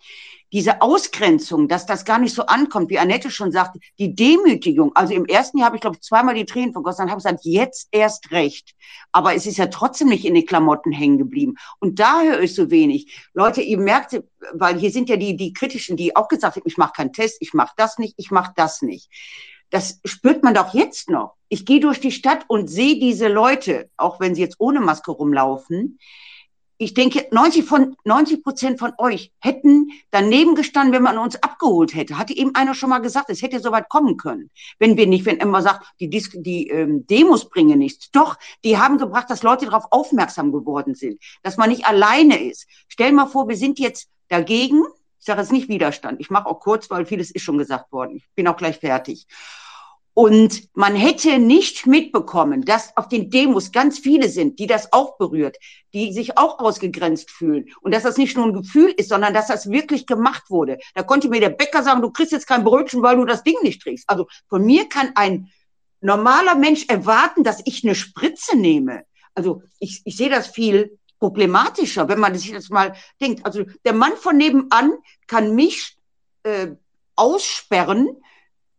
diese 0.53 0.81
Ausgrenzung, 0.81 1.69
dass 1.69 1.85
das 1.85 2.05
gar 2.05 2.19
nicht 2.19 2.35
so 2.35 2.47
ankommt, 2.47 2.91
wie 2.91 2.99
Annette 2.99 3.31
schon 3.31 3.53
sagte, 3.53 3.81
die 3.99 4.15
Demütigung. 4.15 4.95
Also 4.95 5.15
im 5.15 5.27
ersten 5.27 5.59
Jahr 5.59 5.67
habe 5.67 5.77
ich, 5.77 5.83
glaube 5.83 5.97
ich, 5.97 6.03
zweimal 6.03 6.35
die 6.35 6.47
Tränen 6.47 6.73
vergossen 6.73 7.03
und 7.03 7.11
habe 7.11 7.19
gesagt, 7.19 7.41
jetzt 7.43 7.89
erst 7.91 8.31
recht. 8.31 8.75
Aber 9.13 9.35
es 9.35 9.47
ist 9.47 9.59
ja 9.59 9.67
trotzdem 9.67 10.09
nicht 10.09 10.25
in 10.25 10.35
den 10.35 10.47
Klamotten 10.47 10.93
hängen 10.93 11.19
geblieben. 11.19 11.57
Und 11.81 11.99
da 11.99 12.23
höre 12.23 12.41
ich 12.41 12.55
so 12.55 12.71
wenig. 12.71 13.29
Leute, 13.35 13.61
ihr 13.61 13.79
merkt, 13.79 14.23
weil 14.55 14.79
hier 14.79 14.91
sind 14.91 15.09
ja 15.09 15.17
die, 15.17 15.37
die 15.37 15.53
Kritischen, 15.53 15.97
die 15.97 16.17
auch 16.17 16.29
gesagt 16.29 16.57
haben, 16.57 16.63
ich 16.65 16.79
mache 16.79 16.93
keinen 16.95 17.13
Test, 17.13 17.39
ich 17.41 17.53
mache 17.53 17.75
das 17.77 17.99
nicht, 17.99 18.15
ich 18.17 18.31
mache 18.31 18.53
das 18.57 18.81
nicht. 18.81 19.11
Das 19.71 20.01
spürt 20.05 20.43
man 20.43 20.55
doch 20.55 20.75
jetzt 20.75 21.11
noch. 21.11 21.35
Ich 21.49 21.67
gehe 21.67 21.81
durch 21.81 22.01
die 22.01 22.13
Stadt 22.13 22.45
und 22.49 22.69
sehe 22.69 22.99
diese 22.99 23.29
Leute, 23.29 23.91
auch 23.97 24.21
wenn 24.21 24.35
sie 24.35 24.43
jetzt 24.43 24.57
ohne 24.59 24.81
Maske 24.81 25.11
rumlaufen, 25.11 25.99
ich 26.81 26.95
denke, 26.95 27.27
90 27.33 27.65
von 27.65 27.97
90 28.05 28.45
Prozent 28.45 28.79
von 28.79 28.93
euch 28.99 29.33
hätten 29.41 29.91
daneben 30.13 30.55
gestanden, 30.55 30.95
wenn 30.95 31.03
man 31.03 31.19
uns 31.19 31.35
abgeholt 31.43 31.93
hätte. 31.93 32.17
Hatte 32.17 32.37
eben 32.37 32.55
einer 32.55 32.73
schon 32.73 32.91
mal 32.91 33.01
gesagt, 33.01 33.31
es 33.31 33.43
hätte 33.43 33.59
so 33.59 33.73
weit 33.73 33.89
kommen 33.89 34.17
können. 34.17 34.51
Wenn 34.79 34.97
wir 34.97 35.09
nicht, 35.09 35.27
wenn 35.27 35.39
immer 35.39 35.61
sagt, 35.61 35.87
die, 35.99 36.09
Dis 36.09 36.31
die 36.33 36.69
ähm, 36.69 37.05
Demos 37.09 37.51
bringen 37.51 37.81
nichts. 37.81 38.13
Doch, 38.13 38.37
die 38.65 38.79
haben 38.79 38.97
gebracht, 38.97 39.29
dass 39.29 39.43
Leute 39.43 39.67
darauf 39.67 39.87
aufmerksam 39.91 40.53
geworden 40.53 40.95
sind, 40.95 41.21
dass 41.43 41.57
man 41.57 41.71
nicht 41.71 41.85
alleine 41.85 42.41
ist. 42.49 42.69
Stell 42.87 43.11
mal 43.11 43.27
vor, 43.27 43.49
wir 43.49 43.57
sind 43.57 43.81
jetzt 43.81 44.09
dagegen. 44.29 44.85
Ich 45.19 45.27
sage 45.27 45.41
jetzt 45.41 45.53
nicht 45.53 45.69
Widerstand. 45.69 46.21
Ich 46.21 46.31
mache 46.31 46.47
auch 46.47 46.61
kurz, 46.61 46.91
weil 46.91 47.07
vieles 47.07 47.31
ist 47.31 47.43
schon 47.43 47.59
gesagt 47.59 47.93
worden. 47.93 48.17
Ich 48.17 48.29
bin 48.35 48.49
auch 48.49 48.57
gleich 48.57 48.79
fertig. 48.79 49.27
Und 50.19 50.69
man 50.75 50.97
hätte 50.97 51.39
nicht 51.39 51.87
mitbekommen, 51.87 52.65
dass 52.65 52.97
auf 52.97 53.07
den 53.07 53.31
Demos 53.31 53.71
ganz 53.71 54.01
viele 54.01 54.29
sind, 54.29 54.59
die 54.59 54.67
das 54.67 54.93
auch 54.93 55.17
berührt, 55.17 55.59
die 55.95 56.13
sich 56.13 56.37
auch 56.37 56.59
ausgegrenzt 56.59 57.31
fühlen. 57.31 57.67
Und 57.83 57.95
dass 57.95 58.03
das 58.03 58.17
nicht 58.17 58.37
nur 58.37 58.47
ein 58.47 58.53
Gefühl 58.53 58.93
ist, 58.97 59.11
sondern 59.11 59.33
dass 59.33 59.47
das 59.47 59.71
wirklich 59.71 60.07
gemacht 60.07 60.51
wurde. 60.51 60.79
Da 60.97 61.05
konnte 61.05 61.29
mir 61.29 61.39
der 61.39 61.51
Bäcker 61.51 61.85
sagen, 61.85 62.03
du 62.03 62.11
kriegst 62.11 62.33
jetzt 62.33 62.49
kein 62.49 62.65
Brötchen, 62.65 63.01
weil 63.01 63.17
du 63.17 63.27
das 63.27 63.45
Ding 63.45 63.59
nicht 63.63 63.81
trägst. 63.81 64.11
Also 64.11 64.27
von 64.49 64.65
mir 64.65 64.89
kann 64.89 65.13
ein 65.15 65.51
normaler 66.01 66.57
Mensch 66.57 66.87
erwarten, 66.89 67.45
dass 67.45 67.63
ich 67.65 67.85
eine 67.85 67.95
Spritze 67.95 68.57
nehme. 68.57 69.05
Also 69.37 69.63
ich, 69.79 70.03
ich 70.05 70.17
sehe 70.17 70.31
das 70.31 70.49
viel 70.49 70.99
problematischer, 71.19 72.09
wenn 72.09 72.21
man 72.21 72.35
sich 72.35 72.53
das 72.53 72.71
mal 72.71 72.95
denkt. 73.21 73.45
Also 73.45 73.65
der 73.85 73.93
Mann 73.93 74.17
von 74.17 74.37
nebenan 74.37 74.93
kann 75.27 75.55
mich 75.55 75.97
äh, 76.43 76.69
aussperren, 77.17 78.09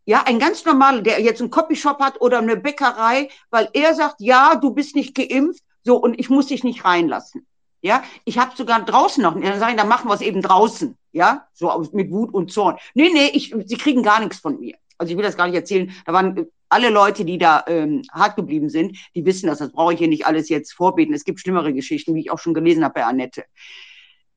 ja, 0.06 0.24
ein 0.24 0.38
ganz 0.38 0.64
normaler, 0.64 1.02
der 1.02 1.20
jetzt 1.20 1.40
einen 1.40 1.50
Copyshop 1.50 2.00
hat 2.00 2.20
oder 2.20 2.38
eine 2.38 2.56
Bäckerei, 2.56 3.28
weil 3.50 3.68
er 3.74 3.94
sagt, 3.94 4.16
ja, 4.18 4.56
du 4.56 4.70
bist 4.70 4.96
nicht 4.96 5.14
geimpft, 5.14 5.62
so 5.84 5.96
und 5.96 6.18
ich 6.18 6.30
muss 6.30 6.46
dich 6.46 6.64
nicht 6.64 6.84
reinlassen. 6.84 7.46
Ja, 7.82 8.02
ich 8.24 8.38
habe 8.38 8.56
sogar 8.56 8.84
draußen 8.84 9.22
noch, 9.22 9.34
dann 9.34 9.58
sage 9.58 9.72
ich, 9.72 9.78
dann 9.78 9.88
machen 9.88 10.08
wir 10.08 10.14
es 10.14 10.20
eben 10.20 10.42
draußen, 10.42 10.98
ja, 11.12 11.46
so 11.54 11.88
mit 11.92 12.10
Wut 12.10 12.34
und 12.34 12.52
Zorn. 12.52 12.76
Nee, 12.94 13.10
nee, 13.12 13.28
ich, 13.32 13.54
sie 13.66 13.76
kriegen 13.76 14.02
gar 14.02 14.20
nichts 14.20 14.38
von 14.38 14.58
mir. 14.58 14.76
Also 14.98 15.12
ich 15.12 15.16
will 15.16 15.24
das 15.24 15.36
gar 15.36 15.46
nicht 15.46 15.56
erzählen. 15.56 15.90
Da 16.04 16.12
waren 16.12 16.46
alle 16.70 16.90
Leute, 16.90 17.24
die 17.24 17.38
da 17.38 17.64
ähm, 17.66 18.02
hart 18.12 18.36
geblieben 18.36 18.70
sind, 18.70 18.96
die 19.14 19.24
wissen 19.26 19.46
das. 19.48 19.58
Das 19.58 19.72
brauche 19.72 19.92
ich 19.92 19.98
hier 19.98 20.08
nicht 20.08 20.26
alles 20.26 20.48
jetzt 20.48 20.72
vorbeten. 20.72 21.14
Es 21.14 21.24
gibt 21.24 21.40
schlimmere 21.40 21.74
Geschichten, 21.74 22.14
wie 22.14 22.20
ich 22.20 22.30
auch 22.30 22.38
schon 22.38 22.54
gelesen 22.54 22.84
habe 22.84 22.94
bei 22.94 23.04
Annette. 23.04 23.44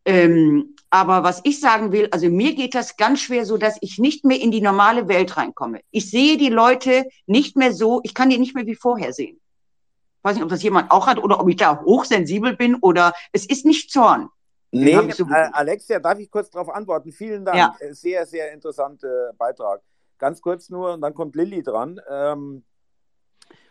Ähm, 0.06 0.76
aber 0.90 1.24
was 1.24 1.42
ich 1.44 1.60
sagen 1.60 1.92
will, 1.92 2.10
also 2.12 2.30
mir 2.30 2.54
geht 2.56 2.76
das 2.76 2.98
ganz 2.98 3.22
schwer 3.22 3.46
so, 3.46 3.58
dass 3.58 3.78
ich 3.82 4.00
nicht 4.00 4.26
mehr 4.26 4.40
in 4.40 4.52
die 4.52 4.62
normale 4.62 5.08
Welt 5.08 5.38
reinkomme. 5.38 5.80
Ich 5.92 6.10
sehe 6.10 6.38
die 6.38 6.50
Leute 6.50 7.06
nicht 7.26 7.56
mehr 7.56 7.74
so, 7.74 8.02
ich 8.04 8.14
kann 8.14 8.30
die 8.30 8.38
nicht 8.38 8.54
mehr 8.54 8.66
wie 8.66 8.76
vorher 8.76 9.14
sehen. 9.14 9.38
Ich 9.38 10.24
weiß 10.24 10.36
nicht, 10.36 10.44
ob 10.44 10.50
das 10.50 10.64
jemand 10.64 10.92
auch 10.92 11.08
hat 11.08 11.20
oder 11.20 11.40
ob 11.40 11.50
ich 11.50 11.56
da 11.56 11.82
hochsensibel 11.82 12.56
bin 12.56 12.76
oder 12.76 13.14
es 13.32 13.46
ist 13.46 13.66
nicht 13.66 13.92
Zorn. 13.92 14.30
Nee, 14.72 14.94
äh, 14.94 15.50
Alexia, 15.52 16.00
darf 16.00 16.18
ich 16.18 16.32
kurz 16.32 16.50
darauf 16.50 16.70
antworten? 16.70 17.12
Vielen 17.12 17.46
Dank. 17.46 17.58
Ja. 17.58 17.76
Sehr, 17.92 18.26
sehr 18.26 18.52
interessanter 18.52 19.32
Beitrag. 19.38 19.82
Ganz 20.18 20.42
kurz 20.42 20.70
nur, 20.70 20.94
und 20.94 21.02
dann 21.02 21.14
kommt 21.14 21.36
Lilly 21.36 21.64
dran. 21.64 22.00
Ähm, 22.10 22.64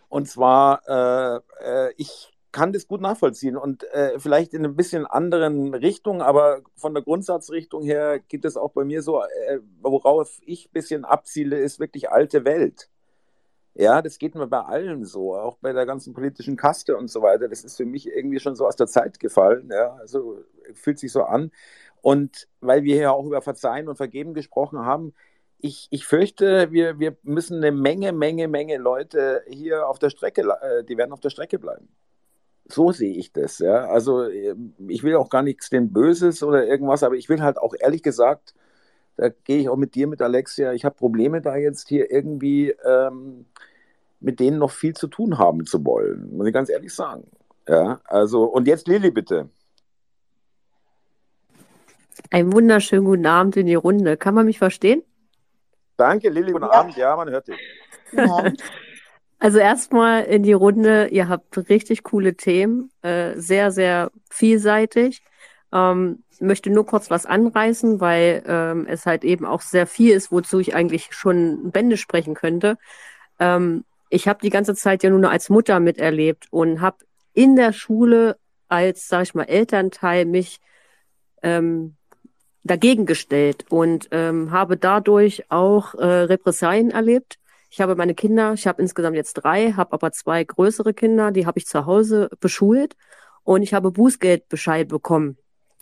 und 0.08 0.28
zwar, 0.28 0.82
äh, 0.86 1.40
äh, 1.64 1.94
ich 1.96 2.32
kann 2.52 2.72
das 2.72 2.86
gut 2.86 3.00
nachvollziehen 3.00 3.56
und 3.56 3.82
äh, 3.92 4.18
vielleicht 4.18 4.52
in 4.52 4.64
ein 4.64 4.76
bisschen 4.76 5.06
anderen 5.06 5.72
Richtung, 5.74 6.20
aber 6.20 6.60
von 6.76 6.92
der 6.92 7.02
Grundsatzrichtung 7.02 7.82
her 7.82 8.18
geht 8.20 8.44
es 8.44 8.58
auch 8.58 8.72
bei 8.72 8.84
mir 8.84 9.02
so, 9.02 9.22
äh, 9.22 9.60
worauf 9.80 10.38
ich 10.44 10.66
ein 10.66 10.72
bisschen 10.72 11.04
abziele, 11.06 11.58
ist 11.58 11.80
wirklich 11.80 12.10
alte 12.10 12.44
Welt. 12.44 12.90
Ja, 13.74 14.02
das 14.02 14.18
geht 14.18 14.34
mir 14.34 14.46
bei 14.46 14.60
allen 14.60 15.06
so, 15.06 15.34
auch 15.34 15.56
bei 15.62 15.72
der 15.72 15.86
ganzen 15.86 16.12
politischen 16.12 16.56
Kaste 16.56 16.96
und 16.96 17.08
so 17.08 17.22
weiter. 17.22 17.48
Das 17.48 17.64
ist 17.64 17.78
für 17.78 17.86
mich 17.86 18.06
irgendwie 18.06 18.38
schon 18.38 18.54
so 18.54 18.66
aus 18.66 18.76
der 18.76 18.86
Zeit 18.86 19.18
gefallen. 19.18 19.70
Ja, 19.72 19.94
also 19.94 20.40
fühlt 20.74 20.98
sich 20.98 21.10
so 21.10 21.22
an. 21.22 21.50
Und 22.02 22.48
weil 22.60 22.82
wir 22.84 22.96
hier 22.96 23.12
auch 23.12 23.24
über 23.24 23.40
Verzeihen 23.40 23.88
und 23.88 23.96
Vergeben 23.96 24.34
gesprochen 24.34 24.80
haben, 24.80 25.14
ich, 25.62 25.86
ich 25.90 26.06
fürchte, 26.06 26.72
wir, 26.72 26.98
wir 26.98 27.16
müssen 27.22 27.58
eine 27.58 27.70
Menge, 27.70 28.12
Menge, 28.12 28.48
Menge 28.48 28.76
Leute 28.78 29.42
hier 29.48 29.88
auf 29.88 29.98
der 30.00 30.10
Strecke, 30.10 30.42
äh, 30.42 30.84
die 30.84 30.98
werden 30.98 31.12
auf 31.12 31.20
der 31.20 31.30
Strecke 31.30 31.58
bleiben. 31.58 31.88
So 32.66 32.90
sehe 32.90 33.14
ich 33.14 33.32
das. 33.32 33.60
Ja. 33.60 33.86
Also 33.86 34.28
ähm, 34.28 34.74
ich 34.88 35.04
will 35.04 35.14
auch 35.14 35.30
gar 35.30 35.42
nichts 35.42 35.70
dem 35.70 35.92
Böses 35.92 36.42
oder 36.42 36.66
irgendwas, 36.66 37.04
aber 37.04 37.14
ich 37.14 37.28
will 37.28 37.40
halt 37.40 37.58
auch 37.58 37.74
ehrlich 37.78 38.02
gesagt, 38.02 38.54
da 39.16 39.28
gehe 39.28 39.58
ich 39.58 39.68
auch 39.68 39.76
mit 39.76 39.94
dir, 39.94 40.08
mit 40.08 40.20
Alexia, 40.20 40.72
ich 40.72 40.84
habe 40.84 40.96
Probleme 40.96 41.40
da 41.40 41.56
jetzt 41.56 41.88
hier 41.88 42.10
irgendwie 42.10 42.74
ähm, 42.84 43.46
mit 44.18 44.40
denen 44.40 44.58
noch 44.58 44.70
viel 44.72 44.94
zu 44.94 45.06
tun 45.06 45.38
haben 45.38 45.64
zu 45.64 45.84
wollen, 45.84 46.36
muss 46.36 46.46
ich 46.46 46.52
ganz 46.52 46.70
ehrlich 46.70 46.92
sagen. 46.92 47.24
Ja, 47.68 48.00
also, 48.04 48.44
und 48.44 48.66
jetzt 48.66 48.88
Lilly, 48.88 49.12
bitte. 49.12 49.48
Einen 52.30 52.52
wunderschönen 52.52 53.04
guten 53.04 53.26
Abend 53.26 53.56
in 53.56 53.66
die 53.66 53.74
Runde. 53.74 54.16
Kann 54.16 54.34
man 54.34 54.46
mich 54.46 54.58
verstehen? 54.58 55.02
Danke, 56.02 56.30
Lilly, 56.30 56.50
guten 56.50 56.64
ja. 56.64 56.70
Abend. 56.72 56.96
Ja, 56.96 57.14
man 57.16 57.30
hört 57.30 57.48
dich. 57.48 57.58
Ja. 58.12 58.52
Also 59.38 59.58
erstmal 59.58 60.22
in 60.22 60.44
die 60.44 60.52
Runde, 60.52 61.08
ihr 61.08 61.28
habt 61.28 61.68
richtig 61.68 62.04
coole 62.04 62.36
Themen, 62.36 62.92
äh, 63.02 63.32
sehr, 63.34 63.72
sehr 63.72 64.12
vielseitig. 64.30 65.20
Ähm, 65.72 66.22
möchte 66.38 66.70
nur 66.70 66.86
kurz 66.86 67.10
was 67.10 67.26
anreißen, 67.26 68.00
weil 68.00 68.44
ähm, 68.46 68.86
es 68.88 69.04
halt 69.04 69.24
eben 69.24 69.44
auch 69.44 69.60
sehr 69.60 69.88
viel 69.88 70.14
ist, 70.14 70.30
wozu 70.30 70.60
ich 70.60 70.76
eigentlich 70.76 71.12
schon 71.12 71.72
Bände 71.72 71.96
sprechen 71.96 72.34
könnte. 72.34 72.78
Ähm, 73.40 73.84
ich 74.10 74.28
habe 74.28 74.38
die 74.40 74.50
ganze 74.50 74.76
Zeit 74.76 75.02
ja 75.02 75.10
nur 75.10 75.28
als 75.28 75.48
Mutter 75.48 75.80
miterlebt 75.80 76.46
und 76.52 76.80
habe 76.80 76.98
in 77.34 77.56
der 77.56 77.72
Schule 77.72 78.36
als, 78.68 79.08
sag 79.08 79.24
ich 79.24 79.34
mal, 79.34 79.42
Elternteil 79.42 80.24
mich 80.24 80.60
ähm, 81.42 81.96
dagegen 82.64 83.06
gestellt 83.06 83.66
und 83.68 84.08
ähm, 84.12 84.50
habe 84.50 84.76
dadurch 84.76 85.50
auch 85.50 85.94
äh, 85.94 86.04
Repressalien 86.04 86.90
erlebt 86.90 87.38
ich 87.72 87.80
habe 87.80 87.96
meine 87.96 88.14
Kinder, 88.14 88.52
ich 88.52 88.66
habe 88.66 88.82
insgesamt 88.82 89.16
jetzt 89.16 89.32
drei, 89.32 89.72
habe 89.72 89.94
aber 89.94 90.12
zwei 90.12 90.44
größere 90.44 90.92
Kinder, 90.92 91.30
die 91.30 91.46
habe 91.46 91.58
ich 91.58 91.64
zu 91.64 91.86
Hause 91.86 92.28
beschult 92.38 92.96
und 93.44 93.62
ich 93.62 93.72
habe 93.72 93.90
Bußgeldbescheid 93.90 94.88
bekommen. 94.88 95.38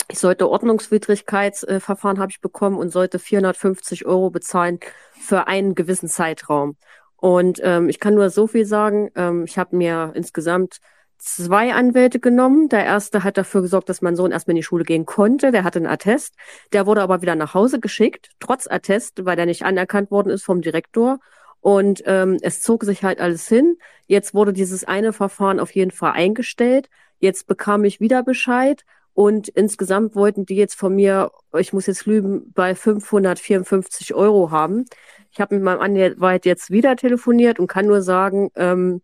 Ich 0.09 0.21
sollte 0.21 0.49
Ordnungswidrigkeitsverfahren 0.49 2.21
habe 2.21 2.31
ich 2.31 2.41
bekommen 2.41 2.79
und 2.79 2.91
sollte 2.91 3.19
450 3.19 4.07
Euro 4.07 4.31
bezahlen 4.31 4.79
für 5.19 5.49
einen 5.49 5.75
gewissen 5.75 6.09
Zeitraum. 6.09 6.77
Und 7.17 7.61
ähm, 7.65 7.89
ich 7.89 7.99
kann 7.99 8.15
nur 8.15 8.31
so 8.31 8.47
viel 8.47 8.67
sagen. 8.67 9.11
Ähm, 9.17 9.43
ich 9.43 9.59
habe 9.59 9.75
mir 9.75 10.13
insgesamt 10.15 10.79
zwei 11.21 11.73
Anwälte 11.75 12.21
genommen. 12.21 12.69
Der 12.69 12.85
erste 12.85 13.25
hat 13.25 13.37
dafür 13.39 13.63
gesorgt, 13.63 13.89
dass 13.89 14.03
mein 14.03 14.17
Sohn 14.17 14.33
erstmal 14.33 14.53
in 14.53 14.57
die 14.57 14.63
Schule 14.63 14.85
gehen 14.85 15.07
konnte. 15.07 15.53
Der 15.53 15.65
hatte 15.65 15.79
einen 15.79 15.87
Attest. 15.87 16.35
Der 16.73 16.87
wurde 16.87 17.03
aber 17.03 17.23
wieder 17.23 17.35
nach 17.35 17.55
Hause 17.55 17.81
geschickt, 17.81 18.31
trotz 18.41 18.67
Attest, 18.67 19.25
weil 19.25 19.37
der 19.37 19.47
nicht 19.47 19.65
anerkannt 19.65 20.11
worden 20.11 20.31
ist 20.31 20.45
vom 20.45 20.63
Direktor. 20.63 21.21
Und 21.61 22.03
ähm, 22.07 22.39
es 22.43 22.63
zog 22.63 22.85
sich 22.85 23.05
halt 23.05 23.21
alles 23.21 23.47
hin. 23.49 23.77
Jetzt 24.07 24.35
wurde 24.35 24.53
dieses 24.53 24.85
eine 24.85 25.13
Verfahren 25.13 25.61
auf 25.61 25.75
jeden 25.75 25.91
Fall 25.91 26.13
eingestellt. 26.13 26.89
Jetzt 27.19 27.47
bekam 27.47 27.85
ich 27.85 28.01
wieder 28.01 28.23
Bescheid. 28.23 28.85
Und 29.13 29.49
insgesamt 29.49 30.15
wollten 30.15 30.47
die 30.47 30.57
jetzt 30.57 30.75
von 30.75 30.95
mir, 30.95 31.31
ich 31.59 31.73
muss 31.73 31.87
jetzt 31.87 32.07
lügen, 32.07 32.53
bei 32.55 32.75
554 32.75 34.15
Euro 34.15 34.51
haben. 34.51 34.87
Ich 35.31 35.41
habe 35.41 35.55
mit 35.57 35.65
meinem 35.65 35.81
Anwalt 35.81 36.47
jetzt 36.47 36.71
wieder 36.71 36.97
telefoniert 36.97 37.59
und 37.59 37.67
kann 37.67 37.87
nur 37.87 38.03
sagen, 38.03 38.51
ähm, 38.57 39.03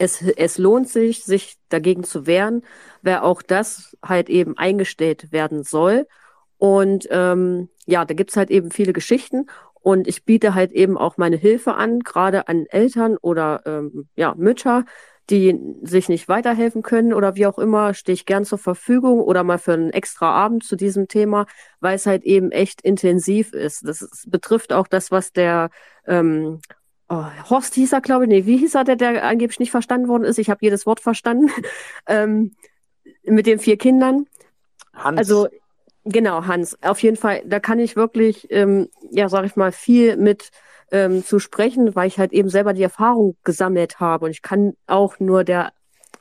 es, 0.00 0.22
es 0.22 0.56
lohnt 0.56 0.88
sich, 0.88 1.24
sich 1.24 1.56
dagegen 1.68 2.04
zu 2.04 2.26
wehren, 2.26 2.62
wer 3.02 3.22
auch 3.22 3.42
das 3.42 3.96
halt 4.02 4.30
eben 4.30 4.56
eingestellt 4.56 5.30
werden 5.30 5.62
soll. 5.62 6.06
Und 6.56 7.06
ähm, 7.10 7.68
ja, 7.86 8.06
da 8.06 8.14
gibt's 8.14 8.36
halt 8.36 8.50
eben 8.50 8.70
viele 8.70 8.94
Geschichten. 8.94 9.46
Und 9.74 10.08
ich 10.08 10.24
biete 10.24 10.54
halt 10.54 10.72
eben 10.72 10.96
auch 10.96 11.18
meine 11.18 11.36
Hilfe 11.36 11.74
an, 11.74 12.00
gerade 12.00 12.48
an 12.48 12.64
Eltern 12.66 13.18
oder 13.18 13.62
ähm, 13.66 14.08
ja, 14.16 14.34
Mütter, 14.36 14.84
die 15.28 15.58
sich 15.82 16.08
nicht 16.08 16.28
weiterhelfen 16.28 16.82
können 16.82 17.12
oder 17.12 17.36
wie 17.36 17.46
auch 17.46 17.58
immer, 17.58 17.92
stehe 17.92 18.14
ich 18.14 18.26
gern 18.26 18.44
zur 18.46 18.58
Verfügung 18.58 19.20
oder 19.20 19.44
mal 19.44 19.58
für 19.58 19.74
einen 19.74 19.90
extra 19.90 20.30
Abend 20.32 20.64
zu 20.64 20.76
diesem 20.76 21.08
Thema, 21.08 21.46
weil 21.80 21.94
es 21.94 22.06
halt 22.06 22.24
eben 22.24 22.50
echt 22.52 22.80
intensiv 22.80 23.52
ist. 23.52 23.86
Das 23.86 24.00
ist, 24.00 24.30
betrifft 24.30 24.72
auch 24.72 24.88
das, 24.88 25.10
was 25.10 25.32
der 25.32 25.70
ähm, 26.06 26.60
oh, 27.10 27.24
Horst 27.50 27.74
hieß 27.74 27.92
er, 27.92 28.00
glaube 28.00 28.24
ich, 28.24 28.30
nee, 28.30 28.46
wie 28.46 28.56
hieß 28.56 28.74
er, 28.74 28.84
der, 28.84 28.96
der 28.96 29.24
angeblich 29.24 29.60
nicht 29.60 29.70
verstanden 29.70 30.08
worden 30.08 30.24
ist? 30.24 30.38
Ich 30.38 30.48
habe 30.48 30.60
jedes 30.62 30.86
Wort 30.86 31.00
verstanden. 31.00 31.50
ähm, 32.06 32.54
mit 33.24 33.46
den 33.46 33.58
vier 33.58 33.76
Kindern. 33.76 34.26
Hans. 34.94 35.18
Also 35.18 35.48
Genau, 36.04 36.46
Hans. 36.46 36.82
Auf 36.82 37.02
jeden 37.02 37.16
Fall, 37.16 37.42
da 37.44 37.60
kann 37.60 37.78
ich 37.78 37.94
wirklich, 37.94 38.50
ähm, 38.50 38.88
ja, 39.10 39.28
sag 39.28 39.44
ich 39.44 39.56
mal, 39.56 39.70
viel 39.70 40.16
mit 40.16 40.50
ähm, 40.90 41.24
zu 41.24 41.38
sprechen, 41.38 41.94
weil 41.94 42.08
ich 42.08 42.18
halt 42.18 42.32
eben 42.32 42.48
selber 42.48 42.72
die 42.72 42.82
Erfahrung 42.82 43.36
gesammelt 43.44 44.00
habe. 44.00 44.24
Und 44.24 44.30
ich 44.30 44.42
kann 44.42 44.74
auch 44.86 45.20
nur 45.20 45.44
der 45.44 45.72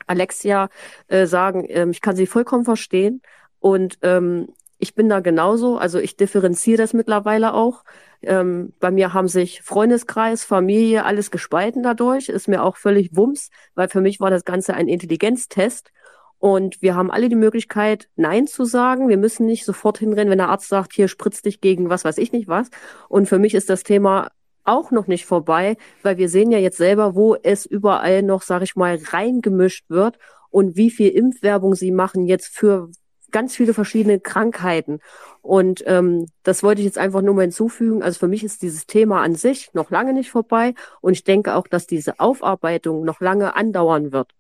Alexia 0.06 0.70
äh, 1.08 1.26
sagen, 1.26 1.66
ähm, 1.70 1.92
ich 1.92 2.02
kann 2.02 2.16
sie 2.16 2.28
vollkommen 2.28 2.66
verstehen. 2.66 3.22
Und 3.60 3.98
ähm, 4.02 4.50
ich 4.80 4.96
bin 4.96 5.10
da 5.10 5.20
genauso, 5.20 5.78
also 5.78 6.00
ich 6.00 6.16
differenziere 6.16 6.78
das 6.78 6.94
mittlerweile 6.94 7.54
auch. 7.54 7.84
Ähm, 8.22 8.74
bei 8.80 8.92
mir 8.92 9.14
haben 9.14 9.28
sich 9.28 9.62
Freundeskreis, 9.62 10.46
Familie, 10.46 11.04
alles 11.04 11.32
gespalten 11.32 11.84
dadurch. 11.84 12.30
Ist 12.30 12.48
mir 12.48 12.64
auch 12.64 12.78
völlig 12.78 13.16
Wumms, 13.16 13.50
weil 13.76 13.90
für 13.90 14.00
mich 14.00 14.22
war 14.22 14.30
das 14.30 14.46
Ganze 14.46 14.74
ein 14.74 14.88
Intelligenztest. 14.88 15.92
Und 16.40 16.82
wir 16.82 16.96
haben 16.96 17.12
alle 17.12 17.28
die 17.28 17.36
Möglichkeit, 17.36 18.08
Nein 18.16 18.48
zu 18.48 18.64
sagen. 18.64 19.10
Wir 19.10 19.18
müssen 19.18 19.46
nicht 19.46 19.66
sofort 19.66 19.98
hinrennen, 19.98 20.32
wenn 20.32 20.38
der 20.38 20.48
Arzt 20.48 20.70
sagt, 20.70 20.94
hier 20.94 21.10
spritzt 21.10 21.46
dich 21.46 21.60
gegen 21.60 21.90
was 21.90 22.06
weiß 22.06 22.18
ich 22.18 22.32
nicht 22.32 22.48
was. 22.48 22.70
Und 23.10 23.28
für 23.28 23.38
mich 23.38 23.54
ist 23.56 23.70
das 23.70 23.84
Thema 23.84 24.30
auch 24.64 24.92
noch 24.92 25.08
nicht 25.08 25.26
vorbei, 25.26 25.76
weil 26.04 26.18
wir 26.18 26.30
sehen 26.30 26.52
ja 26.52 26.60
jetzt 26.60 26.78
selber, 26.78 27.16
wo 27.16 27.36
es 27.36 27.66
überall 27.66 28.24
noch, 28.24 28.44
sag 28.44 28.62
ich 28.62 28.78
mal, 28.78 28.98
reingemischt 29.12 29.90
wird 29.90 30.18
und 30.50 30.78
wie 30.78 30.90
viel 30.90 31.10
Impfwerbung 31.10 31.76
sie 31.76 31.92
machen 31.92 32.26
jetzt 32.26 32.48
für 32.56 32.90
ganz 33.32 33.56
viele 33.56 33.74
verschiedene 33.74 34.20
Krankheiten. 34.20 35.00
Und 35.42 35.84
ähm, 35.88 36.28
das 36.44 36.64
wollte 36.64 36.82
ich 36.82 36.86
jetzt 36.86 36.98
einfach 36.98 37.22
nur 37.22 37.36
mal 37.36 37.42
hinzufügen. 37.42 38.04
Also 38.04 38.20
für 38.20 38.28
mich 38.28 38.44
ist 38.44 38.62
dieses 38.62 38.86
Thema 38.86 39.22
an 39.22 39.36
sich 39.36 39.74
noch 39.74 39.90
lange 39.92 40.14
nicht 40.14 40.32
vorbei 40.32 40.74
und 41.02 41.14
ich 41.14 41.24
denke 41.24 41.56
auch, 41.56 41.68
dass 41.68 41.88
diese 41.88 42.20
Aufarbeitung 42.20 43.04
noch 43.04 43.22
lange 43.22 43.56
andauern 43.56 44.12
wird. 44.12 44.34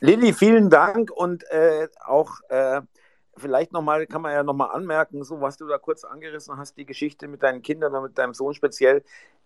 Lilly, 0.00 0.32
vielen 0.32 0.68
Dank 0.68 1.10
und 1.10 1.44
äh, 1.50 1.88
auch 2.04 2.40
äh, 2.48 2.82
vielleicht 3.36 3.72
nochmal, 3.72 4.06
kann 4.06 4.22
man 4.22 4.32
ja 4.32 4.42
nochmal 4.42 4.70
anmerken, 4.74 5.24
so 5.24 5.40
was 5.40 5.56
du 5.56 5.66
da 5.66 5.78
kurz 5.78 6.04
angerissen 6.04 6.56
hast, 6.56 6.76
die 6.76 6.86
Geschichte 6.86 7.28
mit 7.28 7.42
deinen 7.42 7.62
Kindern 7.62 7.92
oder 7.92 8.02
mit 8.02 8.18
deinem 8.18 8.34
Sohn 8.34 8.54
speziell, 8.54 9.02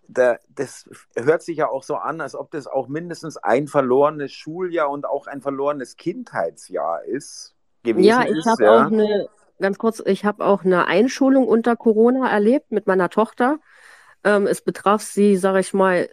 da, 0.07 0.37
das 0.49 0.89
hört 1.15 1.41
sich 1.41 1.57
ja 1.57 1.69
auch 1.69 1.83
so 1.83 1.95
an, 1.95 2.21
als 2.21 2.35
ob 2.35 2.51
das 2.51 2.67
auch 2.67 2.87
mindestens 2.87 3.37
ein 3.37 3.67
verlorenes 3.67 4.31
Schuljahr 4.31 4.89
und 4.89 5.05
auch 5.05 5.27
ein 5.27 5.41
verlorenes 5.41 5.95
Kindheitsjahr 5.95 7.03
ist. 7.03 7.55
Gewesen 7.83 8.07
ja, 8.07 8.25
ich 8.25 8.45
habe 8.45 8.63
ja. 8.63 8.85
auch 8.85 8.91
eine, 8.91 9.27
ganz 9.59 9.77
kurz, 9.77 10.01
ich 10.05 10.25
habe 10.25 10.45
auch 10.45 10.63
eine 10.63 10.87
Einschulung 10.87 11.47
unter 11.47 11.75
Corona 11.75 12.29
erlebt 12.29 12.71
mit 12.71 12.87
meiner 12.87 13.09
Tochter. 13.09 13.59
Ähm, 14.23 14.47
es 14.47 14.61
betraf 14.61 15.01
sie, 15.01 15.37
sage 15.37 15.59
ich 15.59 15.73
mal, 15.73 16.09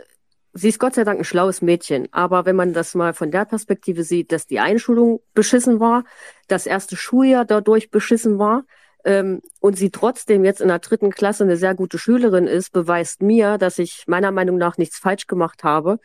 sie 0.54 0.68
ist 0.68 0.78
Gott 0.78 0.94
sei 0.94 1.04
Dank 1.04 1.20
ein 1.20 1.24
schlaues 1.24 1.62
Mädchen, 1.62 2.08
aber 2.10 2.46
wenn 2.46 2.56
man 2.56 2.72
das 2.72 2.94
mal 2.94 3.12
von 3.12 3.30
der 3.30 3.44
Perspektive 3.44 4.02
sieht, 4.02 4.32
dass 4.32 4.46
die 4.46 4.60
Einschulung 4.60 5.20
beschissen 5.34 5.80
war, 5.80 6.04
das 6.48 6.66
erste 6.66 6.96
Schuljahr 6.96 7.44
dadurch 7.44 7.90
beschissen 7.90 8.38
war 8.38 8.64
ähm, 9.04 9.42
und 9.60 9.76
sie 9.76 9.90
trotzdem 9.90 10.44
jetzt 10.44 10.60
in 10.60 10.68
der 10.68 10.78
dritten 10.78 11.10
Klasse 11.10 11.44
eine 11.44 11.56
sehr 11.56 11.74
gute 11.74 11.98
Schülerin 11.98 12.46
ist, 12.46 12.72
beweist 12.72 13.22
mir, 13.22 13.58
dass 13.58 13.78
ich 13.78 14.04
meiner 14.06 14.32
Meinung 14.32 14.56
nach 14.56 14.78
nichts 14.78 14.98
falsch 14.98 15.26
gemacht 15.26 15.64
habe 15.64 15.98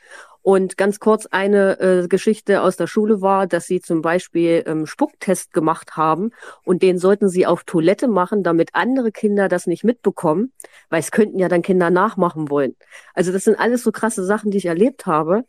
und 0.43 0.77
ganz 0.77 0.99
kurz 0.99 1.25
eine 1.25 1.79
äh, 1.79 2.07
Geschichte 2.09 2.61
aus 2.61 2.75
der 2.75 2.85
Schule 2.85 3.21
war, 3.21 3.47
dass 3.47 3.65
sie 3.65 3.79
zum 3.79 4.01
Beispiel 4.01 4.63
ähm, 4.67 4.85
Spucktest 4.85 5.53
gemacht 5.53 5.95
haben 5.95 6.31
und 6.65 6.83
den 6.83 6.99
sollten 6.99 7.29
sie 7.29 7.47
auf 7.47 7.63
Toilette 7.63 8.09
machen, 8.09 8.43
damit 8.43 8.69
andere 8.73 9.11
Kinder 9.11 9.47
das 9.47 9.67
nicht 9.67 9.85
mitbekommen, 9.85 10.51
weil 10.89 10.99
es 10.99 11.11
könnten 11.11 11.39
ja 11.39 11.47
dann 11.47 11.61
Kinder 11.61 11.89
nachmachen 11.89 12.49
wollen. 12.49 12.75
Also 13.13 13.31
das 13.31 13.45
sind 13.45 13.57
alles 13.57 13.83
so 13.83 13.91
krasse 13.93 14.25
Sachen, 14.25 14.51
die 14.51 14.57
ich 14.57 14.65
erlebt 14.65 15.05
habe. 15.05 15.45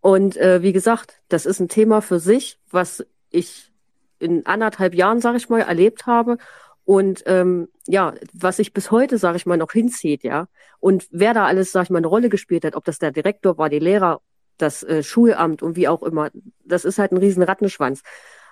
Und 0.00 0.36
äh, 0.38 0.62
wie 0.62 0.72
gesagt, 0.72 1.20
das 1.28 1.46
ist 1.46 1.60
ein 1.60 1.68
Thema 1.68 2.00
für 2.00 2.18
sich, 2.18 2.58
was 2.70 3.04
ich 3.30 3.70
in 4.18 4.46
anderthalb 4.46 4.94
Jahren, 4.94 5.20
sage 5.20 5.36
ich 5.36 5.50
mal, 5.50 5.60
erlebt 5.60 6.06
habe 6.06 6.38
und 6.84 7.22
ähm, 7.26 7.68
ja, 7.86 8.14
was 8.32 8.56
sich 8.56 8.72
bis 8.72 8.90
heute, 8.90 9.18
sage 9.18 9.36
ich 9.36 9.46
mal, 9.46 9.56
noch 9.56 9.72
hinzieht, 9.72 10.24
ja. 10.24 10.48
Und 10.80 11.06
wer 11.10 11.32
da 11.34 11.46
alles, 11.46 11.72
sage 11.72 11.84
ich 11.84 11.90
mal, 11.90 11.98
eine 11.98 12.08
Rolle 12.08 12.28
gespielt 12.28 12.64
hat, 12.64 12.74
ob 12.74 12.84
das 12.84 12.98
der 12.98 13.12
Direktor 13.12 13.58
war, 13.58 13.68
die 13.68 13.78
Lehrer, 13.78 14.20
das 14.58 14.82
äh, 14.82 15.02
Schulamt 15.02 15.62
und 15.62 15.76
wie 15.76 15.88
auch 15.88 16.02
immer, 16.02 16.30
das 16.64 16.84
ist 16.84 16.98
halt 16.98 17.12
ein 17.12 17.18
riesen 17.18 17.42
Rattenschwanz. 17.42 18.02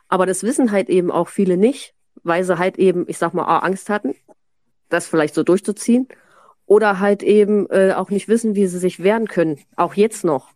Aber 0.08 0.26
das 0.26 0.42
wissen 0.42 0.72
halt 0.72 0.88
eben 0.88 1.10
auch 1.10 1.28
viele 1.28 1.56
nicht, 1.56 1.94
weil 2.22 2.44
sie 2.44 2.58
halt 2.58 2.78
eben, 2.78 3.04
ich 3.08 3.18
sag 3.18 3.34
mal, 3.34 3.44
A, 3.44 3.58
Angst 3.60 3.88
hatten, 3.90 4.14
das 4.88 5.06
vielleicht 5.06 5.34
so 5.34 5.42
durchzuziehen, 5.42 6.08
oder 6.66 7.00
halt 7.00 7.22
eben 7.24 7.68
äh, 7.70 7.94
auch 7.94 8.10
nicht 8.10 8.28
wissen, 8.28 8.54
wie 8.54 8.66
sie 8.68 8.78
sich 8.78 9.02
wehren 9.02 9.26
können, 9.26 9.58
auch 9.76 9.94
jetzt 9.94 10.24
noch. 10.24 10.52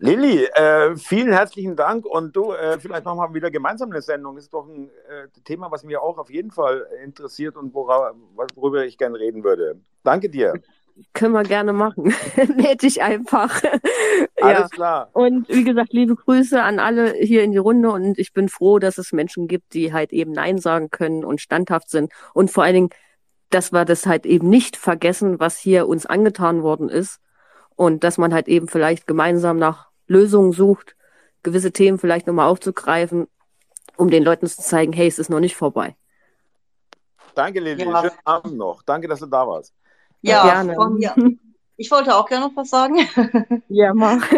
Lilly, 0.00 0.44
äh, 0.44 0.96
vielen 0.96 1.32
herzlichen 1.32 1.74
Dank 1.74 2.06
und 2.06 2.36
du, 2.36 2.52
äh, 2.52 2.78
vielleicht 2.78 3.04
machen 3.04 3.18
wir 3.18 3.34
wieder 3.34 3.50
gemeinsam 3.50 3.90
eine 3.90 4.00
Sendung. 4.00 4.36
Das 4.36 4.44
ist 4.44 4.54
doch 4.54 4.68
ein 4.68 4.90
äh, 5.08 5.26
Thema, 5.44 5.72
was 5.72 5.82
mich 5.82 5.96
auch 5.96 6.18
auf 6.18 6.30
jeden 6.30 6.52
Fall 6.52 6.86
interessiert 7.02 7.56
und 7.56 7.74
wora, 7.74 8.14
worüber 8.54 8.84
ich 8.84 8.96
gerne 8.96 9.18
reden 9.18 9.42
würde. 9.42 9.80
Danke 10.04 10.30
dir. 10.30 10.54
Können 11.14 11.32
wir 11.32 11.42
gerne 11.42 11.72
machen. 11.72 12.14
Meld 12.56 12.82
dich 12.82 13.02
einfach. 13.02 13.60
Alles 14.40 14.60
ja. 14.60 14.68
klar. 14.68 15.10
Und 15.14 15.48
wie 15.48 15.64
gesagt, 15.64 15.92
liebe 15.92 16.14
Grüße 16.14 16.62
an 16.62 16.78
alle 16.78 17.14
hier 17.14 17.42
in 17.42 17.52
die 17.52 17.58
Runde 17.58 17.90
und 17.90 18.18
ich 18.18 18.32
bin 18.32 18.48
froh, 18.48 18.78
dass 18.78 18.98
es 18.98 19.12
Menschen 19.12 19.48
gibt, 19.48 19.74
die 19.74 19.92
halt 19.92 20.12
eben 20.12 20.32
Nein 20.32 20.58
sagen 20.58 20.90
können 20.90 21.24
und 21.24 21.40
standhaft 21.40 21.90
sind 21.90 22.12
und 22.34 22.50
vor 22.50 22.64
allen 22.64 22.74
Dingen, 22.74 22.90
dass 23.50 23.72
wir 23.72 23.84
das 23.84 24.06
halt 24.06 24.26
eben 24.26 24.48
nicht 24.48 24.76
vergessen, 24.76 25.40
was 25.40 25.56
hier 25.58 25.88
uns 25.88 26.06
angetan 26.06 26.62
worden 26.62 26.88
ist 26.88 27.20
und 27.76 28.04
dass 28.04 28.18
man 28.18 28.34
halt 28.34 28.48
eben 28.48 28.68
vielleicht 28.68 29.06
gemeinsam 29.06 29.56
nach 29.56 29.87
Lösungen 30.08 30.52
sucht, 30.52 30.96
gewisse 31.42 31.72
Themen 31.72 31.98
vielleicht 31.98 32.26
nochmal 32.26 32.48
aufzugreifen, 32.48 33.28
um 33.96 34.10
den 34.10 34.24
Leuten 34.24 34.46
zu 34.46 34.60
zeigen, 34.60 34.92
hey, 34.92 35.06
es 35.06 35.18
ist 35.18 35.30
noch 35.30 35.40
nicht 35.40 35.56
vorbei. 35.56 35.94
Danke, 37.34 37.60
Lili. 37.60 37.84
Ja. 37.84 38.00
Schönen 38.00 38.18
Abend 38.24 38.56
noch. 38.56 38.82
Danke, 38.82 39.06
dass 39.06 39.20
du 39.20 39.26
da 39.26 39.46
warst. 39.46 39.72
Ja, 40.22 40.44
gerne. 40.44 40.74
Von, 40.74 41.00
ja. 41.00 41.14
Ich 41.76 41.90
wollte 41.90 42.16
auch 42.16 42.26
gerne 42.26 42.46
noch 42.46 42.56
was 42.56 42.70
sagen. 42.70 42.98
Ja, 43.68 43.94
mach. 43.94 44.28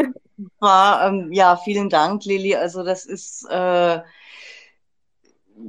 War, 0.58 1.06
ähm, 1.06 1.32
ja, 1.32 1.56
vielen 1.56 1.88
Dank, 1.88 2.24
Lili. 2.24 2.54
Also 2.54 2.82
das 2.82 3.06
ist 3.06 3.46
äh, 3.48 4.00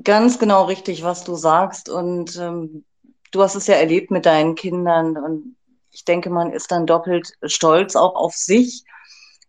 ganz 0.04 0.40
genau 0.40 0.66
richtig, 0.66 1.04
was 1.04 1.24
du 1.24 1.36
sagst. 1.36 1.90
Und 1.90 2.38
ähm, 2.38 2.84
du 3.32 3.42
hast 3.42 3.56
es 3.56 3.68
ja 3.68 3.76
erlebt 3.76 4.12
mit 4.12 4.26
deinen 4.26 4.56
Kindern. 4.56 5.18
Und 5.18 5.56
ich 5.92 6.04
denke, 6.04 6.30
man 6.30 6.52
ist 6.52 6.72
dann 6.72 6.86
doppelt 6.86 7.34
stolz 7.44 7.96
auch 7.96 8.16
auf 8.16 8.36
sich, 8.36 8.84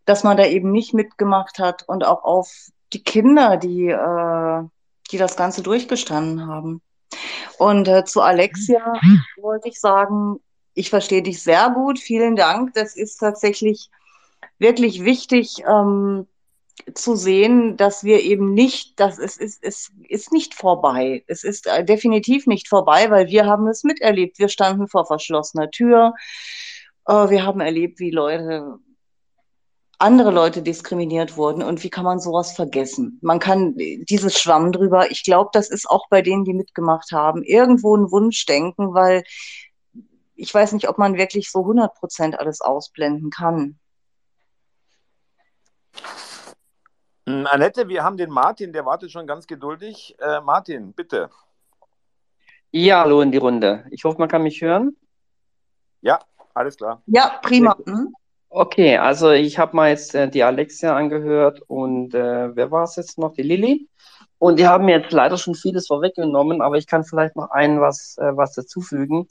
dass 0.04 0.24
man 0.24 0.36
da 0.36 0.46
eben 0.46 0.72
nicht 0.72 0.94
mitgemacht 0.94 1.58
hat 1.58 1.88
und 1.88 2.04
auch 2.04 2.24
auf 2.24 2.70
die 2.92 3.02
Kinder, 3.02 3.56
die, 3.56 3.88
äh, 3.88 4.62
die 5.10 5.18
das 5.18 5.36
Ganze 5.36 5.62
durchgestanden 5.62 6.46
haben. 6.46 6.82
Und 7.58 7.88
äh, 7.88 8.04
zu 8.04 8.20
Alexia 8.20 8.94
wollte 9.40 9.68
ich 9.68 9.80
sagen, 9.80 10.40
ich 10.74 10.90
verstehe 10.90 11.22
dich 11.22 11.42
sehr 11.42 11.70
gut. 11.70 11.98
Vielen 11.98 12.36
Dank. 12.36 12.74
Das 12.74 12.96
ist 12.96 13.18
tatsächlich 13.18 13.90
wirklich 14.58 15.04
wichtig 15.04 15.62
ähm, 15.66 16.26
zu 16.94 17.14
sehen, 17.14 17.76
dass 17.76 18.04
wir 18.04 18.22
eben 18.22 18.54
nicht, 18.54 18.98
dass 18.98 19.18
es 19.18 19.36
ist, 19.36 19.62
es 19.62 19.90
ist 20.08 20.32
nicht 20.32 20.54
vorbei. 20.54 21.22
Es 21.26 21.44
ist 21.44 21.66
äh, 21.66 21.84
definitiv 21.84 22.46
nicht 22.46 22.68
vorbei, 22.68 23.10
weil 23.10 23.28
wir 23.28 23.46
haben 23.46 23.66
es 23.68 23.84
miterlebt. 23.84 24.38
Wir 24.38 24.48
standen 24.48 24.88
vor 24.88 25.06
verschlossener 25.06 25.70
Tür. 25.70 26.14
Äh, 27.06 27.28
wir 27.28 27.44
haben 27.44 27.60
erlebt, 27.60 28.00
wie 28.00 28.10
Leute 28.10 28.78
andere 30.02 30.32
Leute 30.32 30.62
diskriminiert 30.62 31.36
wurden 31.36 31.62
und 31.62 31.82
wie 31.84 31.90
kann 31.90 32.04
man 32.04 32.18
sowas 32.18 32.52
vergessen? 32.52 33.18
Man 33.22 33.38
kann 33.38 33.74
dieses 33.76 34.38
Schwamm 34.38 34.72
drüber, 34.72 35.10
ich 35.10 35.22
glaube, 35.22 35.50
das 35.52 35.70
ist 35.70 35.88
auch 35.88 36.08
bei 36.10 36.22
denen, 36.22 36.44
die 36.44 36.54
mitgemacht 36.54 37.12
haben, 37.12 37.42
irgendwo 37.44 37.96
ein 37.96 38.10
Wunschdenken, 38.10 38.94
weil 38.94 39.22
ich 40.34 40.52
weiß 40.52 40.72
nicht, 40.72 40.88
ob 40.88 40.98
man 40.98 41.16
wirklich 41.16 41.50
so 41.50 41.60
100 41.60 41.94
Prozent 41.94 42.38
alles 42.38 42.60
ausblenden 42.60 43.30
kann. 43.30 43.78
Hm, 47.28 47.46
Annette, 47.46 47.88
wir 47.88 48.02
haben 48.02 48.16
den 48.16 48.30
Martin, 48.30 48.72
der 48.72 48.84
wartet 48.84 49.12
schon 49.12 49.28
ganz 49.28 49.46
geduldig. 49.46 50.16
Äh, 50.18 50.40
Martin, 50.40 50.92
bitte. 50.92 51.30
Ja, 52.72 53.02
hallo 53.02 53.20
in 53.20 53.30
die 53.30 53.38
Runde. 53.38 53.86
Ich 53.90 54.02
hoffe, 54.02 54.18
man 54.18 54.28
kann 54.28 54.42
mich 54.42 54.60
hören. 54.60 54.96
Ja, 56.00 56.18
alles 56.54 56.76
klar. 56.76 57.02
Ja, 57.06 57.38
prima. 57.42 57.76
Mhm. 57.86 58.12
Okay, 58.54 58.98
also 58.98 59.30
ich 59.30 59.58
habe 59.58 59.74
mal 59.74 59.88
jetzt 59.88 60.14
äh, 60.14 60.28
die 60.28 60.42
Alexia 60.42 60.94
angehört 60.94 61.62
und 61.68 62.14
äh, 62.14 62.54
wer 62.54 62.70
war 62.70 62.84
es 62.84 62.96
jetzt 62.96 63.16
noch? 63.18 63.32
Die 63.32 63.42
Lilly. 63.42 63.88
Und 64.36 64.58
die 64.58 64.66
haben 64.66 64.84
mir 64.84 64.98
jetzt 64.98 65.12
leider 65.12 65.38
schon 65.38 65.54
vieles 65.54 65.86
vorweggenommen, 65.86 66.60
aber 66.60 66.76
ich 66.76 66.86
kann 66.86 67.02
vielleicht 67.02 67.34
noch 67.34 67.50
ein 67.50 67.80
was, 67.80 68.18
äh, 68.18 68.36
was 68.36 68.52
dazufügen 68.52 69.26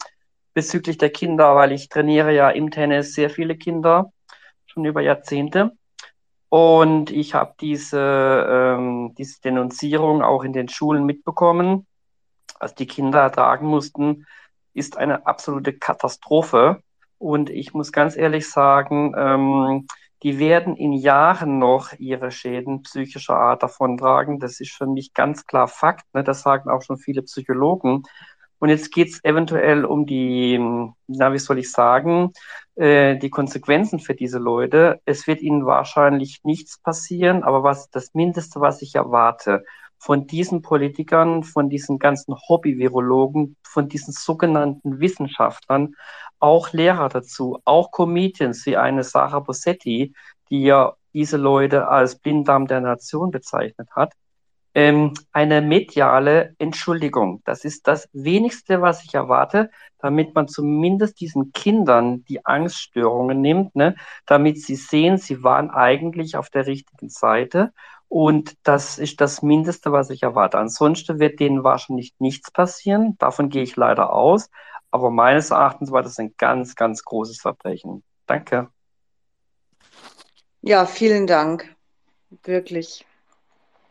bezüglich 0.55 0.97
der 0.97 1.11
Kinder, 1.11 1.55
weil 1.55 1.71
ich 1.71 1.87
trainiere 1.89 2.33
ja 2.33 2.49
im 2.49 2.71
Tennis 2.71 3.13
sehr 3.13 3.29
viele 3.29 3.55
Kinder, 3.55 4.11
schon 4.65 4.85
über 4.85 5.01
Jahrzehnte. 5.01 5.73
Und 6.49 7.11
ich 7.11 7.35
habe 7.35 7.53
diese, 7.61 7.99
ähm, 8.49 9.13
diese 9.19 9.39
Denunzierung 9.41 10.23
auch 10.23 10.43
in 10.43 10.53
den 10.53 10.67
Schulen 10.67 11.05
mitbekommen, 11.05 11.85
was 12.59 12.73
die 12.73 12.87
Kinder 12.87 13.19
ertragen 13.21 13.67
mussten, 13.67 14.25
ist 14.73 14.97
eine 14.97 15.27
absolute 15.27 15.73
Katastrophe. 15.73 16.81
Und 17.21 17.51
ich 17.51 17.75
muss 17.75 17.91
ganz 17.91 18.17
ehrlich 18.17 18.49
sagen, 18.49 19.13
ähm, 19.15 19.87
die 20.23 20.39
werden 20.39 20.75
in 20.75 20.91
Jahren 20.91 21.59
noch 21.59 21.93
ihre 21.99 22.31
Schäden 22.31 22.81
psychischer 22.81 23.35
Art 23.35 23.61
davontragen. 23.61 24.39
Das 24.39 24.59
ist 24.59 24.71
für 24.71 24.87
mich 24.87 25.13
ganz 25.13 25.45
klar 25.45 25.67
Fakt. 25.67 26.11
Ne? 26.15 26.23
Das 26.23 26.41
sagen 26.41 26.71
auch 26.71 26.81
schon 26.81 26.97
viele 26.97 27.21
Psychologen. 27.21 28.01
Und 28.57 28.69
jetzt 28.69 28.91
geht 28.91 29.09
es 29.09 29.23
eventuell 29.23 29.85
um 29.85 30.07
die, 30.07 30.57
na, 31.05 31.31
wie 31.31 31.37
soll 31.37 31.59
ich 31.59 31.71
sagen, 31.71 32.31
äh, 32.73 33.17
die 33.17 33.29
Konsequenzen 33.29 33.99
für 33.99 34.15
diese 34.15 34.39
Leute. 34.39 34.99
Es 35.05 35.27
wird 35.27 35.41
ihnen 35.43 35.67
wahrscheinlich 35.67 36.41
nichts 36.43 36.79
passieren, 36.79 37.43
aber 37.43 37.61
was 37.61 37.91
das 37.91 38.15
Mindeste, 38.15 38.61
was 38.61 38.81
ich 38.81 38.95
erwarte, 38.95 39.63
von 40.01 40.25
diesen 40.25 40.63
Politikern, 40.63 41.43
von 41.43 41.69
diesen 41.69 41.99
ganzen 41.99 42.35
Hobby-Virologen, 42.35 43.55
von 43.61 43.87
diesen 43.87 44.13
sogenannten 44.13 44.99
Wissenschaftlern, 44.99 45.93
auch 46.39 46.73
Lehrer 46.73 47.07
dazu, 47.07 47.59
auch 47.65 47.91
Comedians 47.91 48.65
wie 48.65 48.77
eine 48.77 49.03
Sarah 49.03 49.41
Bossetti, 49.41 50.15
die 50.49 50.63
ja 50.63 50.93
diese 51.13 51.37
Leute 51.37 51.87
als 51.87 52.17
Blinddarm 52.17 52.65
der 52.65 52.81
Nation 52.81 53.29
bezeichnet 53.29 53.89
hat, 53.95 54.13
ähm, 54.73 55.13
eine 55.33 55.61
mediale 55.61 56.55
Entschuldigung. 56.57 57.43
Das 57.45 57.63
ist 57.63 57.87
das 57.87 58.09
wenigste, 58.11 58.81
was 58.81 59.03
ich 59.03 59.13
erwarte, 59.13 59.69
damit 59.99 60.33
man 60.33 60.47
zumindest 60.47 61.19
diesen 61.21 61.51
Kindern 61.51 62.23
die 62.23 62.43
Angststörungen 62.43 63.39
nimmt, 63.39 63.75
ne, 63.75 63.95
damit 64.25 64.59
sie 64.63 64.75
sehen, 64.75 65.19
sie 65.19 65.43
waren 65.43 65.69
eigentlich 65.69 66.37
auf 66.37 66.49
der 66.49 66.65
richtigen 66.65 67.09
Seite 67.09 67.71
und 68.11 68.57
das 68.63 68.99
ist 68.99 69.21
das 69.21 69.41
Mindeste, 69.41 69.93
was 69.93 70.09
ich 70.09 70.21
erwarte. 70.23 70.57
Ansonsten 70.57 71.21
wird 71.21 71.39
denen 71.39 71.63
wahrscheinlich 71.63 72.13
nichts 72.19 72.51
passieren. 72.51 73.15
Davon 73.19 73.47
gehe 73.47 73.63
ich 73.63 73.77
leider 73.77 74.11
aus. 74.11 74.49
Aber 74.91 75.09
meines 75.11 75.51
Erachtens 75.51 75.93
war 75.93 76.03
das 76.03 76.19
ein 76.19 76.35
ganz, 76.37 76.75
ganz 76.75 77.05
großes 77.05 77.39
Verbrechen. 77.39 78.03
Danke. 78.25 78.67
Ja, 80.59 80.85
vielen 80.85 81.25
Dank. 81.25 81.73
Wirklich. 82.43 83.05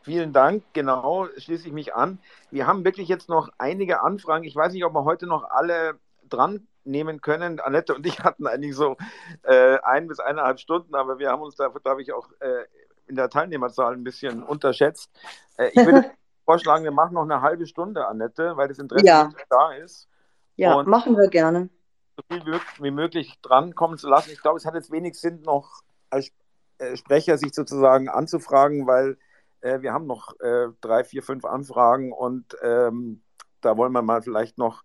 Vielen 0.03 0.33
Dank, 0.33 0.65
genau, 0.73 1.25
schließe 1.37 1.65
ich 1.65 1.73
mich 1.73 1.95
an. 1.95 2.19
Wir 2.51 2.67
haben 2.67 2.85
wirklich 2.85 3.07
jetzt 3.07 3.27
noch 3.27 3.49
einige 3.57 4.01
Anfragen. 4.01 4.43
Ich 4.43 4.55
weiß 4.55 4.73
nicht, 4.73 4.85
ob 4.85 4.93
wir 4.93 5.03
heute 5.03 5.25
noch 5.25 5.49
alle 5.49 5.99
dran 6.29 6.67
nehmen 6.83 7.21
können. 7.21 7.59
Annette 7.59 7.95
und 7.95 8.05
ich 8.05 8.19
hatten 8.23 8.45
eigentlich 8.45 8.75
so 8.75 8.97
äh, 9.41 9.79
ein 9.81 10.07
bis 10.07 10.19
eineinhalb 10.19 10.59
Stunden, 10.59 10.93
aber 10.93 11.17
wir 11.17 11.31
haben 11.31 11.41
uns 11.41 11.55
da, 11.55 11.69
glaube 11.69 12.03
ich, 12.03 12.13
auch 12.13 12.29
äh, 12.39 12.65
in 13.11 13.17
der 13.17 13.29
Teilnehmerzahl 13.29 13.93
ein 13.93 14.03
bisschen 14.03 14.41
unterschätzt. 14.41 15.11
Äh, 15.57 15.67
ich 15.73 15.85
würde 15.85 16.09
vorschlagen, 16.45 16.83
wir 16.83 16.91
machen 16.91 17.13
noch 17.13 17.23
eine 17.23 17.41
halbe 17.41 17.67
Stunde, 17.67 18.07
Annette, 18.07 18.57
weil 18.57 18.69
das 18.69 18.79
Interesse 18.79 19.05
ja. 19.05 19.29
da 19.49 19.73
ist. 19.73 20.07
Ja, 20.55 20.75
und 20.75 20.87
machen 20.87 21.15
wir 21.15 21.27
gerne. 21.27 21.69
So 22.15 22.23
viel 22.29 22.59
wie 22.79 22.91
möglich 22.91 23.39
drankommen 23.41 23.97
zu 23.97 24.09
lassen. 24.09 24.31
Ich 24.31 24.41
glaube, 24.41 24.57
es 24.57 24.65
hat 24.65 24.73
jetzt 24.73 24.91
wenig 24.91 25.19
Sinn, 25.19 25.41
noch 25.41 25.81
als 26.09 26.31
äh, 26.77 26.95
Sprecher 26.95 27.37
sich 27.37 27.53
sozusagen 27.53 28.09
anzufragen, 28.09 28.87
weil 28.87 29.17
äh, 29.61 29.81
wir 29.81 29.93
haben 29.93 30.07
noch 30.07 30.39
äh, 30.39 30.67
drei, 30.81 31.03
vier, 31.03 31.21
fünf 31.23 31.45
Anfragen 31.45 32.11
und 32.11 32.55
ähm, 32.61 33.21
da 33.61 33.77
wollen 33.77 33.91
wir 33.91 34.01
mal 34.01 34.21
vielleicht 34.21 34.57
noch 34.57 34.83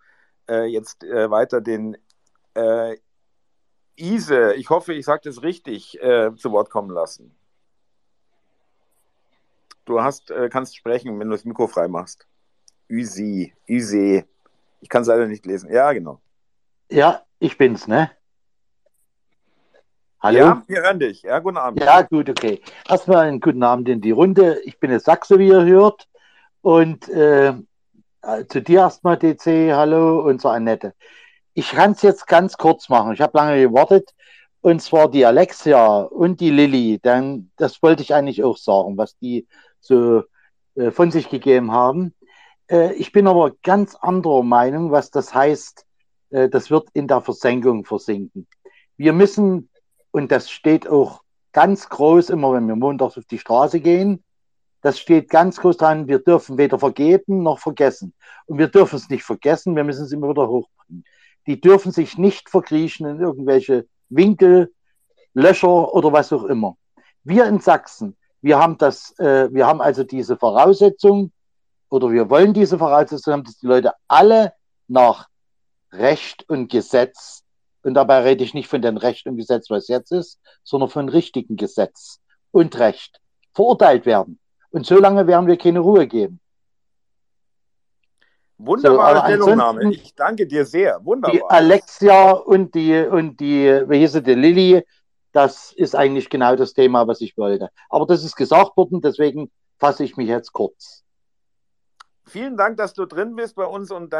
äh, 0.48 0.65
jetzt 0.65 1.05
äh, 1.05 1.31
weiter 1.31 1.61
den 1.61 1.97
Ise, 3.97 4.55
ich 4.55 4.70
hoffe, 4.70 4.94
ich 4.94 5.05
sage 5.05 5.20
das 5.24 5.43
richtig, 5.43 5.98
zu 6.01 6.53
Wort 6.53 6.70
kommen 6.70 6.89
lassen. 6.89 7.36
Du 9.86 10.02
hast, 10.02 10.32
äh, 10.32 10.48
kannst 10.50 10.76
sprechen, 10.76 11.18
wenn 11.18 11.28
du 11.28 11.34
das 11.34 11.44
Mikro 11.44 11.68
frei 11.68 11.86
machst. 11.86 12.26
Üsi, 12.88 13.54
Üse. 13.68 14.24
Ich 14.80 14.88
kann 14.88 15.02
es 15.02 15.08
leider 15.08 15.26
nicht 15.26 15.46
lesen. 15.46 15.72
Ja, 15.72 15.92
genau. 15.92 16.20
Ja, 16.90 17.22
ich 17.38 17.56
bin's, 17.56 17.86
ne? 17.86 18.10
Hallo? 20.20 20.38
Ja, 20.38 20.62
wir 20.66 20.82
hören 20.82 20.98
dich. 20.98 21.22
Ja, 21.22 21.38
guten 21.38 21.56
Abend. 21.56 21.80
Ja, 21.80 22.02
gut, 22.02 22.28
okay. 22.28 22.60
Erstmal 22.88 23.28
einen 23.28 23.40
guten 23.40 23.62
Abend 23.62 23.88
in 23.88 24.00
die 24.00 24.10
Runde. 24.10 24.60
Ich 24.64 24.80
bin 24.80 24.90
der 24.90 24.98
Sachse, 24.98 25.38
wie 25.38 25.48
ihr 25.48 25.64
hört. 25.64 26.08
Und 26.62 27.08
äh, 27.08 27.54
zu 28.48 28.62
dir 28.62 28.80
erstmal, 28.80 29.16
DC, 29.16 29.72
hallo 29.72 30.20
und 30.26 30.40
zur 30.40 30.52
Annette. 30.52 30.94
Ich 31.54 31.70
kann 31.70 31.92
es 31.92 32.02
jetzt 32.02 32.26
ganz 32.26 32.56
kurz 32.56 32.88
machen. 32.88 33.12
Ich 33.12 33.20
habe 33.20 33.38
lange 33.38 33.60
gewartet. 33.60 34.14
Und 34.62 34.82
zwar 34.82 35.08
die 35.08 35.24
Alexia 35.24 35.98
und 35.98 36.40
die 36.40 36.50
Lilly. 36.50 36.98
Denn 36.98 37.52
das 37.56 37.80
wollte 37.82 38.02
ich 38.02 38.14
eigentlich 38.14 38.42
auch 38.42 38.56
sagen, 38.56 38.96
was 38.96 39.16
die 39.18 39.46
so 39.81 40.24
äh, 40.74 40.90
von 40.90 41.11
sich 41.11 41.28
gegeben 41.28 41.73
haben. 41.73 42.15
Äh, 42.70 42.94
ich 42.94 43.12
bin 43.12 43.27
aber 43.27 43.53
ganz 43.62 43.94
anderer 43.94 44.43
Meinung, 44.43 44.90
was 44.90 45.11
das 45.11 45.35
heißt, 45.35 45.86
äh, 46.31 46.48
das 46.48 46.70
wird 46.70 46.89
in 46.93 47.09
der 47.09 47.20
Versenkung 47.20 47.85
versinken. 47.85 48.47
Wir 48.97 49.12
müssen, 49.12 49.69
und 50.11 50.32
das 50.32 50.51
steht 50.51 50.89
auch 50.89 51.23
ganz 51.53 51.89
groß 51.89 52.31
immer, 52.31 52.53
wenn 52.53 52.66
wir 52.69 52.77
montags 52.77 53.19
auf 53.19 53.24
die 53.24 53.39
Straße 53.39 53.81
gehen, 53.81 54.23
das 54.82 54.98
steht 54.98 55.31
ganz 55.31 55.57
groß 55.57 55.78
dran, 55.78 56.07
wir 56.07 56.19
dürfen 56.20 56.59
weder 56.59 56.78
vergeben 56.78 57.43
noch 57.43 57.59
vergessen. 57.59 58.15
Und 58.47 58.59
wir 58.59 58.69
dürfen 58.69 58.97
es 58.97 59.09
nicht 59.09 59.24
vergessen, 59.24 59.74
wir 59.74 59.85
müssen 59.85 60.05
es 60.05 60.12
immer 60.12 60.28
wieder 60.31 60.48
hochbringen. 60.48 61.05
Die 61.47 61.61
dürfen 61.61 61.93
sich 61.93 62.19
nicht 62.19 62.51
verkriechen 62.51 63.07
in 63.07 63.20
irgendwelche 63.20 63.86
Winkel, 64.09 64.73
Löcher 65.35 65.93
oder 65.93 66.12
was 66.12 66.32
auch 66.32 66.44
immer. 66.44 66.77
Wir 67.24 67.47
in 67.47 67.61
Sachsen, 67.61 68.16
wir 68.47 68.60
haben 68.60 68.78
das, 68.78 69.18
äh, 69.18 69.52
wir 69.52 69.66
haben 69.66 69.81
also 69.81 70.05
diese 70.05 70.36
Voraussetzung 70.36 71.32
oder 71.89 72.12
wir 72.12 72.31
wollen 72.31 72.55
diese 72.55 72.78
Voraussetzung 72.78 73.32
haben, 73.32 73.44
dass 73.44 73.59
die 73.59 73.66
Leute 73.66 73.93
alle 74.06 74.52
nach 74.86 75.28
Recht 75.90 76.48
und 76.48 76.70
Gesetz, 76.70 77.43
und 77.82 77.94
dabei 77.94 78.20
rede 78.20 78.44
ich 78.44 78.55
nicht 78.55 78.68
von 78.68 78.82
dem 78.82 78.98
Recht 78.98 79.27
und 79.27 79.36
Gesetz, 79.36 79.68
was 79.68 79.89
jetzt 79.89 80.12
ist, 80.12 80.39
sondern 80.62 80.90
von 80.90 81.09
richtigen 81.09 81.56
Gesetz 81.56 82.20
und 82.52 82.78
Recht 82.78 83.20
verurteilt 83.52 84.06
werden. 84.06 84.39
Und 84.70 84.86
so 84.86 85.01
lange 85.01 85.27
werden 85.27 85.48
wir 85.48 85.59
keine 85.59 85.81
Ruhe 85.81 86.06
geben. 86.06 86.39
Wunderbare 88.59 89.18
so, 89.18 89.24
Stellungnahme. 89.24 89.90
Ich 89.93 90.14
danke 90.14 90.47
dir 90.47 90.64
sehr. 90.64 91.05
Wunderbar. 91.05 91.32
Die 91.36 91.43
Alexia 91.44 92.31
und 92.31 92.77
die, 92.77 92.97
und 92.97 93.40
die, 93.40 93.82
wie 93.89 93.98
hieß 93.98 94.12
sie, 94.12 94.23
die 94.23 94.35
Lilly, 94.35 94.85
das 95.36 95.72
ist 95.72 95.94
eigentlich 95.94 96.30
genau 96.30 96.56
das 96.56 96.72
Thema, 96.72 97.06
was 97.06 97.20
ich 97.20 97.36
wollte. 97.36 97.68
Aber 97.90 98.06
das 98.06 98.24
ist 98.24 98.36
gesagt 98.36 98.74
worden, 98.76 99.02
deswegen 99.02 99.50
fasse 99.78 100.02
ich 100.02 100.16
mich 100.16 100.28
jetzt 100.28 100.50
kurz. 100.54 101.04
Vielen 102.24 102.56
Dank, 102.56 102.78
dass 102.78 102.94
du 102.94 103.04
drin 103.04 103.36
bist 103.36 103.54
bei 103.54 103.66
uns 103.66 103.90
und 103.90 104.14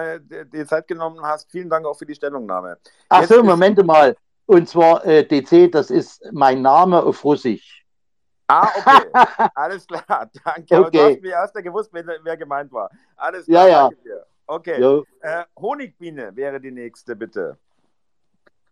die 0.53 0.67
Zeit 0.67 0.87
genommen 0.87 1.23
hast. 1.23 1.51
Vielen 1.51 1.71
Dank 1.71 1.87
auch 1.87 1.97
für 1.97 2.05
die 2.05 2.15
Stellungnahme. 2.15 2.77
Ach 3.09 3.25
so, 3.25 3.43
Moment 3.43 3.83
mal. 3.87 4.15
Und 4.45 4.69
zwar 4.69 5.05
äh, 5.07 5.27
DC, 5.27 5.73
das 5.73 5.91
ist 5.91 6.23
mein 6.33 6.61
Name 6.61 7.03
auf 7.03 7.25
Russisch. 7.25 7.85
Ah, 8.47 8.69
okay. 8.77 9.09
Alles 9.55 9.87
klar. 9.87 10.31
Danke. 10.45 10.79
Okay. 10.79 10.91
du 10.91 11.05
hast 11.05 11.23
mir 11.23 11.31
erst 11.31 11.55
gewusst, 11.55 11.91
wer, 11.93 12.05
wer, 12.23 12.37
gemeint 12.37 12.71
war. 12.71 12.91
Alles 13.17 13.47
klar. 13.47 13.69
Ja, 13.69 13.91
ja. 14.05 14.17
Okay. 14.47 15.03
Äh, 15.23 15.45
Honigbiene 15.59 16.37
wäre 16.37 16.61
die 16.61 16.71
nächste, 16.71 17.17
bitte. 17.17 17.59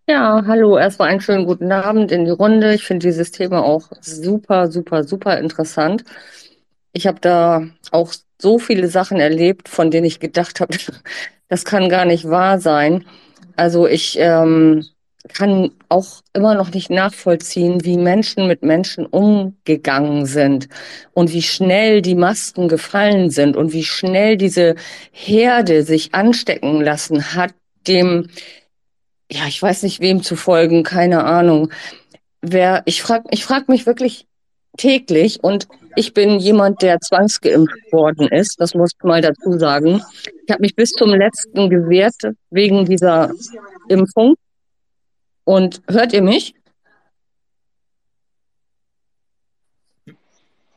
Ja, 0.07 0.45
hallo, 0.47 0.77
erstmal 0.77 1.09
einen 1.09 1.23
schönen 1.23 1.47
guten 1.47 1.73
Abend 1.73 2.13
in 2.13 2.27
die 2.27 2.31
Runde. 2.31 2.75
Ich 2.75 2.85
finde 2.85 3.07
dieses 3.07 3.31
Thema 3.31 3.65
auch 3.65 3.89
super, 4.03 4.71
super, 4.71 5.03
super 5.05 5.39
interessant. 5.39 6.05
Ich 6.93 7.07
habe 7.07 7.21
da 7.21 7.67
auch 7.91 8.13
so 8.41 8.59
viele 8.59 8.89
Sachen 8.89 9.19
erlebt, 9.19 9.69
von 9.69 9.91
denen 9.91 10.07
ich 10.07 10.21
gedacht 10.21 10.61
habe, 10.61 10.77
das 11.49 11.65
kann 11.65 11.89
gar 11.89 12.05
nicht 12.05 12.29
wahr 12.29 12.61
sein. 12.61 13.07
Also 13.57 13.87
ich 13.87 14.19
ähm, 14.21 14.85
kann 15.33 15.71
auch 15.89 16.21
immer 16.35 16.55
noch 16.55 16.71
nicht 16.73 16.91
nachvollziehen, 16.91 17.85
wie 17.85 17.97
Menschen 17.97 18.47
mit 18.47 18.63
Menschen 18.63 19.07
umgegangen 19.07 20.27
sind 20.27 20.69
und 21.15 21.33
wie 21.33 21.43
schnell 21.43 22.03
die 22.03 22.15
Masken 22.15 22.69
gefallen 22.69 23.31
sind 23.31 23.57
und 23.57 23.73
wie 23.73 23.85
schnell 23.85 24.37
diese 24.37 24.75
Herde 25.13 25.83
sich 25.83 26.15
anstecken 26.15 26.83
lassen 26.83 27.35
hat, 27.35 27.55
dem 27.87 28.29
ja, 29.31 29.47
ich 29.47 29.61
weiß 29.61 29.83
nicht, 29.83 30.01
wem 30.01 30.23
zu 30.23 30.37
folgen, 30.37 30.83
keine 30.83 31.25
Ahnung. 31.25 31.73
Wer, 32.41 32.83
ich 32.85 33.03
frage 33.03 33.25
ich 33.31 33.45
frag 33.45 33.69
mich 33.69 33.87
wirklich 33.87 34.27
täglich 34.77 35.43
und 35.43 35.69
ich 35.97 36.13
bin 36.13 36.39
jemand, 36.41 36.83
der 36.83 37.01
zwangsgeimpft 37.01 37.93
worden 37.93 38.29
ist, 38.29 38.61
das 38.61 38.75
muss 38.75 38.93
ich 38.97 39.05
mal 39.05 39.21
dazu 39.21 39.59
sagen. 39.59 40.03
Ich 40.47 40.53
habe 40.53 40.63
mich 40.63 40.75
bis 40.75 40.91
zum 40.91 41.11
letzten 41.11 41.71
gewehrt 41.71 42.35
wegen 42.51 42.85
dieser 42.85 43.31
Impfung. 43.89 44.35
Und 45.45 45.83
hört 45.89 46.13
ihr 46.13 46.23
mich? 46.23 46.55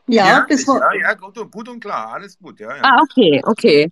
Ja, 0.09 0.27
ja, 0.27 0.45
bis 0.47 0.65
ja, 0.65 0.93
ja 1.01 1.13
gut, 1.15 1.51
gut, 1.51 1.67
und 1.67 1.81
klar, 1.81 2.13
alles 2.13 2.37
gut, 2.37 2.59
ja. 2.59 2.75
ja. 2.75 2.81
Ah, 2.81 3.01
okay, 3.01 3.41
okay. 3.45 3.89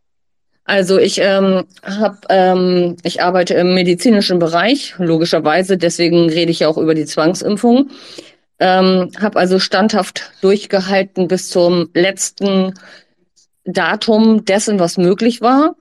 Also 0.66 0.98
ich 0.98 1.20
ähm, 1.22 1.66
habe, 1.84 2.18
ähm, 2.30 2.98
ich 3.04 3.22
arbeite 3.22 3.54
im 3.54 3.76
medizinischen 3.76 4.40
Bereich, 4.40 4.96
logischerweise, 4.98 5.78
deswegen 5.78 6.28
rede 6.30 6.52
ich 6.52 6.66
auch 6.66 6.78
über 6.78 6.96
die 6.96 7.06
Zwangsimpfung. 7.06 7.92
Ähm, 8.60 9.12
habe 9.22 9.40
also 9.40 9.60
standhaft 9.60 10.32
durchgehalten 10.42 11.28
bis 11.28 11.50
zum 11.50 11.90
letzten 11.94 12.74
Datum 13.66 14.46
dessen, 14.46 14.80
was 14.80 14.98
möglich 14.98 15.42
war. 15.42 15.76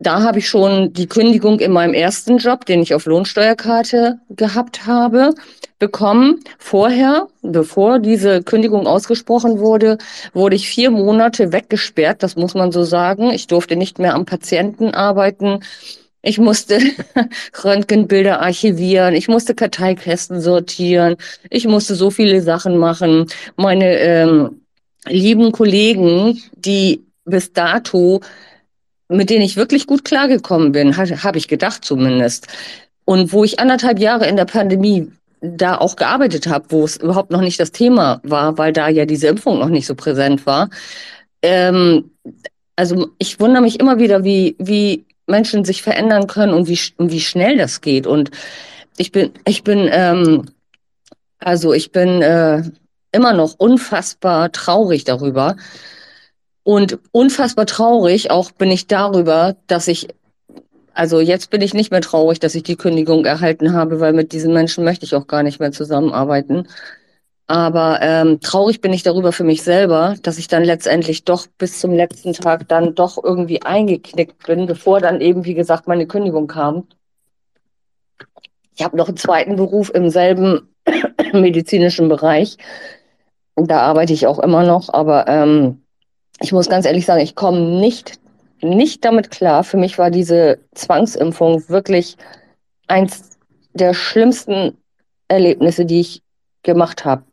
da 0.00 0.22
habe 0.22 0.38
ich 0.38 0.48
schon 0.48 0.92
die 0.92 1.08
Kündigung 1.08 1.60
in 1.60 1.72
meinem 1.72 1.94
ersten 1.94 2.38
Job, 2.38 2.64
den 2.66 2.82
ich 2.82 2.94
auf 2.94 3.06
Lohnsteuerkarte 3.06 4.20
gehabt 4.30 4.86
habe, 4.86 5.34
bekommen. 5.78 6.40
Vorher, 6.58 7.28
bevor 7.42 7.98
diese 7.98 8.42
Kündigung 8.42 8.86
ausgesprochen 8.86 9.58
wurde, 9.58 9.98
wurde 10.32 10.56
ich 10.56 10.68
vier 10.68 10.90
Monate 10.90 11.52
weggesperrt, 11.52 12.22
das 12.22 12.36
muss 12.36 12.54
man 12.54 12.72
so 12.72 12.82
sagen. 12.82 13.30
Ich 13.30 13.46
durfte 13.46 13.76
nicht 13.76 13.98
mehr 13.98 14.14
am 14.14 14.26
Patienten 14.26 14.94
arbeiten. 14.94 15.60
Ich 16.22 16.38
musste 16.38 16.80
Röntgenbilder 17.64 18.40
archivieren, 18.40 19.14
ich 19.14 19.28
musste 19.28 19.54
Karteikästen 19.54 20.40
sortieren, 20.40 21.16
ich 21.48 21.66
musste 21.66 21.94
so 21.94 22.10
viele 22.10 22.42
Sachen 22.42 22.76
machen. 22.76 23.26
Meine 23.56 23.98
ähm, 23.98 24.62
lieben 25.06 25.52
Kollegen, 25.52 26.42
die 26.56 27.04
bis 27.24 27.52
dato, 27.52 28.20
mit 29.08 29.30
denen 29.30 29.42
ich 29.42 29.56
wirklich 29.56 29.86
gut 29.86 30.04
klargekommen 30.04 30.72
bin, 30.72 30.96
habe 30.96 31.38
ich 31.38 31.48
gedacht 31.48 31.84
zumindest. 31.84 32.48
Und 33.04 33.32
wo 33.32 33.44
ich 33.44 33.58
anderthalb 33.58 33.98
Jahre 33.98 34.26
in 34.26 34.36
der 34.36 34.44
Pandemie 34.44 35.10
da 35.40 35.78
auch 35.78 35.96
gearbeitet 35.96 36.46
habe, 36.46 36.66
wo 36.70 36.84
es 36.84 36.96
überhaupt 36.96 37.30
noch 37.30 37.40
nicht 37.40 37.60
das 37.60 37.72
Thema 37.72 38.20
war, 38.22 38.58
weil 38.58 38.72
da 38.72 38.88
ja 38.88 39.06
diese 39.06 39.28
Impfung 39.28 39.58
noch 39.58 39.68
nicht 39.68 39.86
so 39.86 39.94
präsent 39.94 40.46
war. 40.46 40.70
Ähm, 41.42 42.10
also 42.76 43.08
ich 43.18 43.40
wundere 43.40 43.62
mich 43.62 43.80
immer 43.80 43.98
wieder, 43.98 44.24
wie, 44.24 44.56
wie 44.58 45.04
Menschen 45.26 45.64
sich 45.64 45.82
verändern 45.82 46.26
können 46.26 46.54
und 46.54 46.68
wie, 46.68 46.78
und 46.96 47.12
wie 47.12 47.20
schnell 47.20 47.56
das 47.58 47.80
geht. 47.80 48.06
Und 48.06 48.30
ich 48.96 49.12
bin, 49.12 49.32
ich 49.46 49.62
bin, 49.62 49.88
ähm, 49.92 50.46
also 51.38 51.72
ich 51.72 51.92
bin 51.92 52.22
äh, 52.22 52.62
immer 53.12 53.32
noch 53.32 53.54
unfassbar 53.58 54.52
traurig 54.52 55.04
darüber. 55.04 55.56
Und 56.62 56.98
unfassbar 57.12 57.66
traurig 57.66 58.30
auch 58.30 58.50
bin 58.50 58.70
ich 58.70 58.86
darüber, 58.86 59.56
dass 59.68 59.88
ich, 59.88 60.08
also 60.98 61.20
jetzt 61.20 61.50
bin 61.50 61.62
ich 61.62 61.74
nicht 61.74 61.92
mehr 61.92 62.00
traurig, 62.00 62.40
dass 62.40 62.56
ich 62.56 62.64
die 62.64 62.74
Kündigung 62.74 63.24
erhalten 63.24 63.72
habe, 63.72 64.00
weil 64.00 64.12
mit 64.12 64.32
diesen 64.32 64.52
Menschen 64.52 64.82
möchte 64.82 65.04
ich 65.04 65.14
auch 65.14 65.28
gar 65.28 65.44
nicht 65.44 65.60
mehr 65.60 65.70
zusammenarbeiten. 65.70 66.66
Aber 67.46 68.00
ähm, 68.02 68.40
traurig 68.40 68.80
bin 68.80 68.92
ich 68.92 69.04
darüber 69.04 69.30
für 69.30 69.44
mich 69.44 69.62
selber, 69.62 70.16
dass 70.22 70.38
ich 70.38 70.48
dann 70.48 70.64
letztendlich 70.64 71.24
doch 71.24 71.46
bis 71.56 71.78
zum 71.78 71.92
letzten 71.92 72.32
Tag 72.32 72.66
dann 72.66 72.96
doch 72.96 73.16
irgendwie 73.22 73.62
eingeknickt 73.62 74.44
bin, 74.44 74.66
bevor 74.66 75.00
dann 75.00 75.20
eben, 75.20 75.44
wie 75.44 75.54
gesagt, 75.54 75.86
meine 75.86 76.08
Kündigung 76.08 76.48
kam. 76.48 76.88
Ich 78.74 78.84
habe 78.84 78.96
noch 78.96 79.06
einen 79.06 79.16
zweiten 79.16 79.54
Beruf 79.54 79.92
im 79.94 80.10
selben 80.10 80.68
medizinischen 81.32 82.08
Bereich. 82.08 82.56
Und 83.54 83.70
da 83.70 83.82
arbeite 83.82 84.12
ich 84.12 84.26
auch 84.26 84.40
immer 84.40 84.64
noch, 84.64 84.92
aber 84.92 85.28
ähm, 85.28 85.80
ich 86.40 86.50
muss 86.50 86.68
ganz 86.68 86.86
ehrlich 86.86 87.06
sagen, 87.06 87.20
ich 87.20 87.36
komme 87.36 87.60
nicht, 87.78 88.18
nicht 88.62 89.04
damit 89.04 89.30
klar. 89.30 89.64
Für 89.64 89.76
mich 89.76 89.98
war 89.98 90.10
diese 90.10 90.58
Zwangsimpfung 90.74 91.68
wirklich 91.68 92.16
eins 92.86 93.38
der 93.72 93.94
schlimmsten 93.94 94.76
Erlebnisse, 95.28 95.84
die 95.84 96.00
ich 96.00 96.22
gemacht 96.62 97.04
habe. 97.04 97.24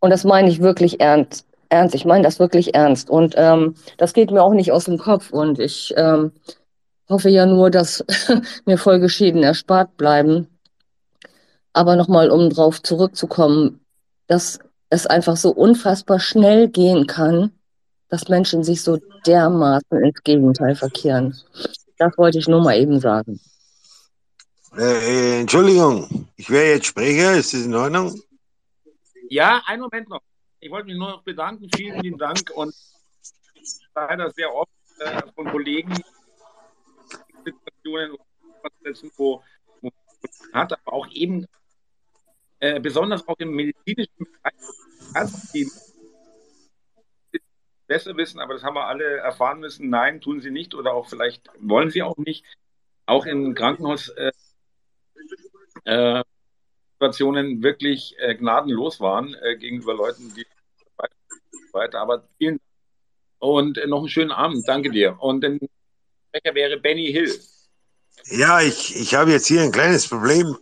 Und 0.00 0.10
das 0.10 0.24
meine 0.24 0.48
ich 0.48 0.60
wirklich 0.60 1.00
ernst. 1.00 1.46
Ernst, 1.70 1.94
ich 1.94 2.04
meine 2.04 2.24
das 2.24 2.38
wirklich 2.38 2.74
ernst. 2.74 3.10
Und 3.10 3.34
ähm, 3.36 3.74
das 3.96 4.12
geht 4.12 4.30
mir 4.30 4.42
auch 4.42 4.54
nicht 4.54 4.72
aus 4.72 4.84
dem 4.84 4.98
Kopf. 4.98 5.30
Und 5.30 5.58
ich 5.58 5.92
ähm, 5.96 6.32
hoffe 7.08 7.30
ja 7.30 7.46
nur, 7.46 7.70
dass 7.70 8.04
mir 8.64 8.78
Folgeschäden 8.78 9.42
erspart 9.42 9.96
bleiben. 9.96 10.48
Aber 11.72 11.96
nochmal, 11.96 12.30
um 12.30 12.50
drauf 12.50 12.82
zurückzukommen, 12.82 13.80
dass 14.26 14.58
es 14.90 15.06
einfach 15.06 15.36
so 15.36 15.50
unfassbar 15.50 16.18
schnell 16.20 16.68
gehen 16.68 17.06
kann, 17.06 17.52
dass 18.08 18.28
Menschen 18.28 18.64
sich 18.64 18.82
so 18.82 18.98
dermaßen 19.26 20.02
ins 20.02 20.22
Gegenteil 20.22 20.74
verkehren. 20.74 21.38
Das 21.98 22.16
wollte 22.16 22.38
ich 22.38 22.48
nur 22.48 22.62
mal 22.62 22.78
eben 22.78 23.00
sagen. 23.00 23.40
Äh, 24.76 25.40
Entschuldigung, 25.40 26.28
ich 26.36 26.50
wäre 26.50 26.74
jetzt 26.74 26.86
Sprecher, 26.86 27.34
ist 27.34 27.52
das 27.52 27.64
in 27.64 27.74
Ordnung? 27.74 28.20
Ja, 29.28 29.62
einen 29.66 29.82
Moment 29.82 30.08
noch. 30.08 30.22
Ich 30.60 30.70
wollte 30.70 30.86
mich 30.86 30.96
nur 30.96 31.10
noch 31.10 31.22
bedanken. 31.22 31.68
Vielen 31.74 32.00
lieben 32.00 32.18
Dank 32.18 32.50
und 32.54 32.74
leider 33.94 34.30
sehr 34.30 34.54
oft 34.54 34.70
äh, 35.00 35.22
von 35.34 35.46
Kollegen 35.50 35.94
Situationen, 37.44 38.16
wo, 39.16 39.42
wo 39.80 39.90
hat, 40.52 40.72
aber 40.72 40.92
auch 40.92 41.08
eben 41.12 41.46
äh, 42.60 42.80
besonders 42.80 43.26
auch 43.28 43.38
im 43.38 43.50
medizinischen 43.50 44.12
Bereich 44.18 44.54
besser 47.88 48.16
wissen, 48.16 48.38
aber 48.38 48.54
das 48.54 48.62
haben 48.62 48.74
wir 48.74 48.86
alle 48.86 49.16
erfahren 49.16 49.60
müssen. 49.60 49.90
Nein, 49.90 50.20
tun 50.20 50.40
sie 50.40 50.50
nicht 50.50 50.74
oder 50.74 50.92
auch 50.92 51.08
vielleicht 51.08 51.50
wollen 51.58 51.90
sie 51.90 52.02
auch 52.02 52.16
nicht. 52.18 52.44
Auch 53.06 53.26
im 53.26 53.54
Krankenhaus 53.54 54.08
äh, 54.10 54.30
äh, 55.84 56.22
wirklich 57.00 58.14
äh, 58.18 58.34
gnadenlos 58.36 59.00
waren 59.00 59.34
äh, 59.34 59.56
gegenüber 59.56 59.94
Leuten, 59.94 60.32
die 60.34 60.46
weiter. 61.72 62.00
Aber 62.00 62.28
vielen 62.38 62.58
Dank 62.58 62.68
und 63.38 63.78
äh, 63.78 63.86
noch 63.86 64.00
einen 64.00 64.08
schönen 64.08 64.32
Abend. 64.32 64.66
Danke 64.66 64.90
dir. 64.90 65.16
Und 65.20 65.40
der 65.42 65.58
Sprecher 66.28 66.54
wäre 66.54 66.78
Benny 66.78 67.06
Hill. 67.12 67.40
Ja, 68.26 68.60
ich, 68.60 68.96
ich 68.96 69.14
habe 69.14 69.30
jetzt 69.30 69.46
hier 69.46 69.62
ein 69.62 69.72
kleines 69.72 70.08
Problem. 70.08 70.56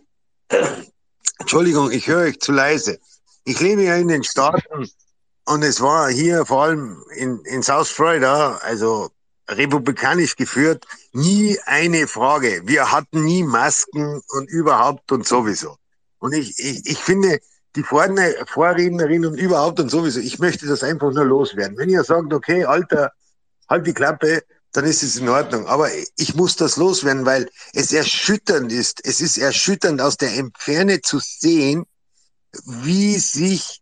Entschuldigung, 1.39 1.91
ich 1.91 2.07
höre 2.07 2.27
euch 2.27 2.39
zu 2.39 2.51
leise. 2.51 2.99
Ich 3.45 3.59
lebe 3.59 3.83
ja 3.83 3.95
in 3.95 4.07
den 4.07 4.23
Staaten 4.23 4.89
und 5.47 5.63
es 5.63 5.79
war 5.81 6.09
hier 6.09 6.45
vor 6.45 6.63
allem 6.63 7.03
in, 7.15 7.39
in 7.45 7.63
South 7.63 7.89
Florida, 7.89 8.57
also 8.63 9.09
republikanisch 9.49 10.35
geführt, 10.35 10.85
nie 11.13 11.57
eine 11.65 12.07
Frage. 12.07 12.61
Wir 12.65 12.91
hatten 12.91 13.23
nie 13.23 13.43
Masken 13.43 14.21
und 14.29 14.49
überhaupt 14.49 15.09
und 15.11 15.25
sowieso. 15.25 15.77
Und 16.19 16.33
ich, 16.33 16.59
ich, 16.59 16.85
ich 16.85 16.97
finde, 16.97 17.39
die 17.75 17.83
Vorrednerin 17.83 19.25
und 19.25 19.39
überhaupt 19.39 19.79
und 19.79 19.89
sowieso, 19.89 20.19
ich 20.19 20.37
möchte 20.39 20.67
das 20.67 20.83
einfach 20.83 21.13
nur 21.13 21.23
loswerden. 21.23 21.77
Wenn 21.77 21.89
ihr 21.89 22.03
sagt, 22.03 22.33
okay, 22.33 22.65
Alter, 22.65 23.11
halt 23.69 23.87
die 23.87 23.93
Klappe, 23.93 24.43
dann 24.73 24.83
ist 24.83 25.01
es 25.01 25.15
in 25.15 25.29
Ordnung. 25.29 25.65
Aber 25.67 25.89
ich 26.17 26.35
muss 26.35 26.57
das 26.57 26.75
loswerden, 26.75 27.25
weil 27.25 27.49
es 27.73 27.93
erschütternd 27.93 28.73
ist. 28.73 28.99
Es 29.05 29.21
ist 29.21 29.37
erschütternd 29.37 30.01
aus 30.01 30.17
der 30.17 30.35
Entferne 30.35 31.01
zu 31.01 31.19
sehen, 31.19 31.85
wie 32.65 33.17
sich 33.17 33.81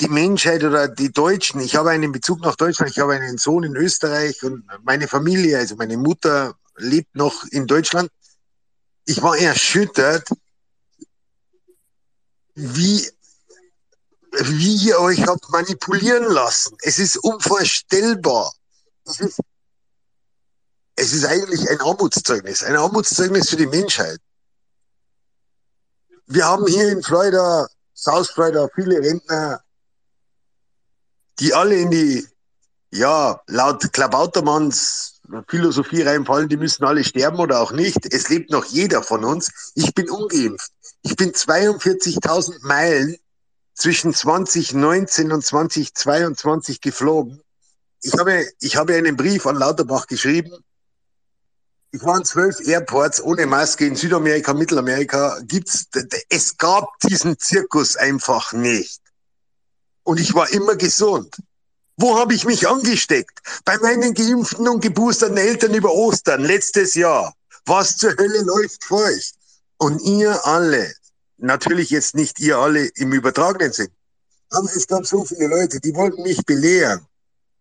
die 0.00 0.08
Menschheit 0.08 0.64
oder 0.64 0.88
die 0.88 1.12
Deutschen, 1.12 1.60
ich 1.60 1.76
habe 1.76 1.90
einen 1.90 2.12
Bezug 2.12 2.40
nach 2.40 2.56
Deutschland, 2.56 2.90
ich 2.90 2.98
habe 2.98 3.14
einen 3.14 3.38
Sohn 3.38 3.64
in 3.64 3.76
Österreich 3.76 4.42
und 4.42 4.64
meine 4.82 5.06
Familie, 5.06 5.58
also 5.58 5.76
meine 5.76 5.96
Mutter 5.96 6.54
lebt 6.76 7.14
noch 7.14 7.44
in 7.50 7.66
Deutschland. 7.66 8.10
Ich 9.04 9.20
war 9.22 9.36
erschüttert, 9.36 10.28
wie, 12.54 13.10
wie 14.32 14.76
ihr 14.86 14.98
euch 15.00 15.26
habt 15.26 15.50
manipulieren 15.50 16.24
lassen. 16.24 16.76
Es 16.82 16.98
ist 16.98 17.16
unvorstellbar. 17.18 18.52
Es 19.04 19.20
ist, 19.20 19.40
es 20.96 21.12
ist 21.12 21.24
eigentlich 21.24 21.68
ein 21.68 21.80
Armutszeugnis, 21.80 22.62
ein 22.62 22.76
Armutszeugnis 22.76 23.50
für 23.50 23.56
die 23.56 23.66
Menschheit. 23.66 24.18
Wir 26.26 26.44
haben 26.44 26.66
hier 26.66 26.88
in 26.90 27.02
Florida, 27.02 27.66
South 27.94 28.30
Florida, 28.30 28.68
viele 28.74 28.98
Rentner, 29.00 29.60
die 31.38 31.54
alle 31.54 31.76
in 31.76 31.90
die, 31.90 32.26
ja, 32.90 33.40
laut 33.46 33.92
Klabautermanns 33.92 35.20
Philosophie 35.48 36.02
reinfallen, 36.02 36.48
die 36.48 36.56
müssen 36.56 36.84
alle 36.84 37.04
sterben 37.04 37.38
oder 37.38 37.60
auch 37.60 37.72
nicht. 37.72 38.12
Es 38.12 38.28
lebt 38.28 38.50
noch 38.50 38.64
jeder 38.64 39.02
von 39.02 39.24
uns. 39.24 39.72
Ich 39.74 39.94
bin 39.94 40.10
ungeimpft. 40.10 40.72
Ich 41.02 41.16
bin 41.16 41.32
42.000 41.32 42.66
Meilen 42.66 43.16
zwischen 43.74 44.12
2019 44.12 45.32
und 45.32 45.44
2022 45.44 46.80
geflogen. 46.80 47.40
Ich 48.02 48.12
habe, 48.18 48.46
ich 48.60 48.76
habe 48.76 48.94
einen 48.94 49.16
Brief 49.16 49.46
an 49.46 49.56
Lauterbach 49.56 50.06
geschrieben. 50.06 50.52
Ich 51.92 52.02
war 52.02 52.18
in 52.18 52.24
zwölf 52.24 52.60
Airports 52.66 53.22
ohne 53.22 53.46
Maske 53.46 53.86
in 53.86 53.96
Südamerika, 53.96 54.54
Mittelamerika. 54.54 55.40
Gibt's, 55.42 55.86
es 56.28 56.56
gab 56.56 56.98
diesen 57.00 57.38
Zirkus 57.38 57.96
einfach 57.96 58.52
nicht. 58.52 59.00
Und 60.10 60.18
ich 60.18 60.34
war 60.34 60.50
immer 60.52 60.74
gesund. 60.74 61.36
Wo 61.96 62.18
habe 62.18 62.34
ich 62.34 62.44
mich 62.44 62.66
angesteckt? 62.66 63.38
Bei 63.64 63.78
meinen 63.78 64.12
geimpften 64.12 64.66
und 64.66 64.80
geboosterten 64.80 65.36
Eltern 65.36 65.72
über 65.72 65.92
Ostern 65.92 66.42
letztes 66.42 66.94
Jahr. 66.94 67.32
Was 67.64 67.96
zur 67.96 68.16
Hölle 68.18 68.42
läuft 68.42 68.82
vor 68.82 69.04
euch? 69.04 69.30
Und 69.76 70.00
ihr 70.00 70.44
alle, 70.44 70.92
natürlich 71.36 71.90
jetzt 71.90 72.16
nicht 72.16 72.40
ihr 72.40 72.58
alle 72.58 72.86
im 72.96 73.12
übertragenen 73.12 73.72
Sinn, 73.72 73.92
aber 74.50 74.68
es 74.74 74.88
gab 74.88 75.06
so 75.06 75.24
viele 75.24 75.46
Leute, 75.46 75.78
die 75.78 75.94
wollten 75.94 76.24
mich 76.24 76.44
belehren. 76.44 77.06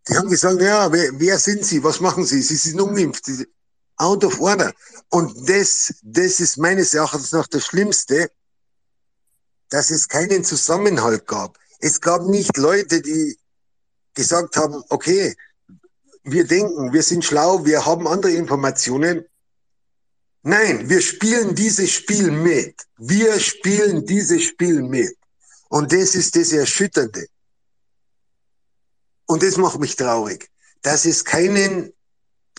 Die 0.08 0.18
haben 0.18 0.28
gesagt, 0.28 0.60
ja, 0.60 0.92
wer, 0.92 1.20
wer 1.20 1.38
sind 1.38 1.64
Sie? 1.64 1.84
Was 1.84 2.00
machen 2.00 2.26
Sie? 2.26 2.42
Sie 2.42 2.56
sind 2.56 2.82
ungeimpft. 2.82 3.30
Out 3.98 4.26
of 4.26 4.42
order. 4.42 4.74
Und 5.10 5.48
das, 5.48 5.94
das 6.02 6.40
ist 6.40 6.58
meines 6.58 6.96
Erachtens 6.96 7.32
noch 7.32 7.46
das 7.46 7.68
Schlimmste, 7.68 8.32
dass 9.70 9.92
es 9.92 10.08
keinen 10.08 10.44
Zusammenhalt 10.44 11.28
gab. 11.28 11.60
Es 11.80 12.02
gab 12.02 12.28
nicht 12.28 12.58
Leute, 12.58 13.02
die 13.02 13.38
gesagt 14.14 14.58
haben, 14.58 14.84
okay, 14.90 15.36
wir 16.24 16.46
denken, 16.46 16.94
wir 16.94 17.04
sind 17.04 17.24
schlau, 17.24 17.66
wir 17.66 17.86
haben 17.86 18.08
andere 18.08 18.34
Informationen. 18.34 19.26
Nein, 20.44 20.90
wir 20.90 21.02
spielen 21.02 21.56
dieses 21.56 21.92
Spiel 21.92 22.32
mit. 22.32 22.76
Wir 22.98 23.40
spielen 23.40 24.06
dieses 24.06 24.44
Spiel 24.44 24.82
mit. 24.82 25.16
Und 25.70 25.94
das 25.94 26.16
ist 26.16 26.36
das 26.36 26.52
Erschütternde. 26.52 27.28
Und 29.26 29.44
das 29.44 29.58
macht 29.58 29.80
mich 29.80 29.96
traurig, 29.96 30.50
dass 30.82 31.06
es 31.06 31.24
keinen, 31.24 31.94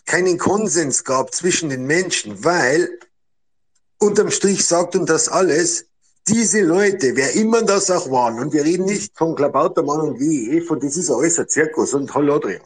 keinen 0.06 0.38
Konsens 0.38 1.04
gab 1.04 1.34
zwischen 1.34 1.68
den 1.68 1.84
Menschen, 1.84 2.44
weil 2.44 2.98
unterm 3.98 4.30
Strich 4.30 4.64
sagt 4.64 4.94
uns 4.96 5.06
das 5.06 5.28
alles, 5.28 5.86
diese 6.28 6.60
Leute, 6.60 7.16
wer 7.16 7.34
immer 7.34 7.62
das 7.62 7.90
auch 7.90 8.10
waren, 8.10 8.38
und 8.38 8.52
wir 8.52 8.64
reden 8.64 8.84
nicht 8.84 9.16
von 9.16 9.34
Klabautermann 9.34 10.00
und 10.00 10.20
WEF, 10.20 10.70
und 10.70 10.82
das 10.84 10.96
ist 10.96 11.10
alles 11.10 11.38
ein 11.38 11.48
Zirkus 11.48 11.94
und 11.94 12.14
Hollodrian. 12.14 12.62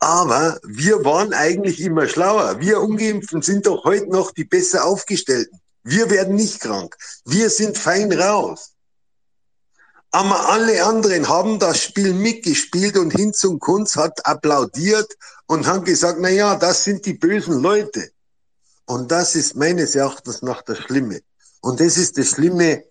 Aber 0.00 0.60
wir 0.64 1.04
waren 1.04 1.32
eigentlich 1.32 1.80
immer 1.80 2.06
schlauer. 2.06 2.60
Wir 2.60 2.80
Ungeimpften 2.80 3.42
sind 3.42 3.66
doch 3.66 3.84
heute 3.84 4.08
noch 4.08 4.30
die 4.30 4.44
besser 4.44 4.84
aufgestellten. 4.84 5.60
Wir 5.82 6.08
werden 6.10 6.36
nicht 6.36 6.60
krank. 6.60 6.96
Wir 7.24 7.50
sind 7.50 7.76
fein 7.76 8.12
raus. 8.12 8.74
Aber 10.10 10.48
alle 10.50 10.84
anderen 10.84 11.28
haben 11.28 11.58
das 11.58 11.82
Spiel 11.82 12.14
mitgespielt 12.14 12.96
und 12.96 13.10
Hinz 13.10 13.44
und 13.44 13.58
Kunz 13.58 13.96
hat 13.96 14.24
applaudiert 14.24 15.12
und 15.46 15.66
haben 15.66 15.84
gesagt, 15.84 16.18
na 16.20 16.30
ja, 16.30 16.54
das 16.56 16.84
sind 16.84 17.04
die 17.04 17.14
bösen 17.14 17.60
Leute. 17.60 18.10
Und 18.86 19.10
das 19.10 19.34
ist 19.34 19.56
meines 19.56 19.94
Erachtens 19.94 20.40
nach 20.42 20.62
das 20.62 20.78
Schlimme. 20.78 21.20
Und 21.60 21.80
das 21.80 21.96
ist 21.96 22.18
das 22.18 22.28
Schlimme, 22.28 22.84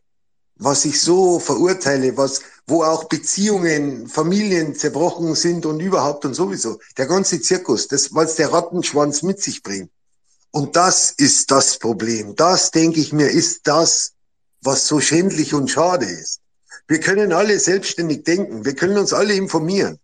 was 0.60 0.86
ich 0.86 1.00
so 1.02 1.40
verurteile, 1.40 2.18
was, 2.18 2.42
wo 2.66 2.84
auch 2.84 3.06
Beziehungen, 3.06 4.08
Familien 4.08 4.76
zerbrochen 4.76 5.36
sind 5.36 5.66
und 5.66 5.80
überhaupt 5.80 6.26
und 6.26 6.34
sowieso. 6.34 6.80
Der 6.98 7.06
ganze 7.06 7.42
Zirkus, 7.42 7.88
das, 7.88 8.14
was 8.14 8.36
der 8.36 8.52
Rattenschwanz 8.52 9.22
mit 9.22 9.42
sich 9.42 9.62
bringt. 9.62 9.92
Und 10.52 10.76
das 10.76 11.12
ist 11.12 11.52
das 11.52 11.78
Problem. 11.78 12.36
Das, 12.36 12.72
denke 12.72 13.00
ich 13.00 13.14
mir, 13.14 13.30
ist 13.30 13.68
das, 13.68 14.14
was 14.62 14.88
so 14.88 15.00
schändlich 15.00 15.54
und 15.54 15.70
schade 15.70 16.06
ist. 16.06 16.40
Wir 16.88 17.00
können 17.00 17.34
alle 17.34 17.60
selbstständig 17.60 18.24
denken. 18.24 18.66
Wir 18.66 18.74
können 18.74 18.98
uns 18.98 19.14
alle 19.14 19.34
informieren. 19.34 20.00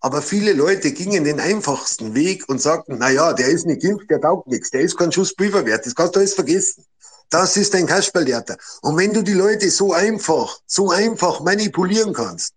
Aber 0.00 0.22
viele 0.22 0.54
Leute 0.54 0.92
gingen 0.92 1.24
den 1.24 1.40
einfachsten 1.40 2.14
Weg 2.14 2.48
und 2.48 2.60
sagten, 2.60 2.96
na 2.98 3.10
ja, 3.10 3.32
der 3.34 3.48
ist 3.48 3.66
nicht 3.66 3.82
geimpft, 3.82 4.08
der 4.08 4.20
taugt 4.20 4.46
nichts, 4.46 4.70
der 4.70 4.80
ist 4.80 4.96
kein 4.96 5.12
Schuss 5.12 5.34
wert, 5.38 5.84
das 5.84 5.94
kannst 5.94 6.16
du 6.16 6.20
alles 6.20 6.32
vergessen. 6.32 6.84
Das 7.30 7.56
ist 7.56 7.74
ein 7.74 7.86
Kasperltheater. 7.86 8.56
Und 8.82 8.96
wenn 8.96 9.14
du 9.14 9.22
die 9.22 9.34
Leute 9.34 9.70
so 9.70 9.92
einfach, 9.92 10.58
so 10.66 10.90
einfach 10.90 11.40
manipulieren 11.40 12.12
kannst, 12.12 12.54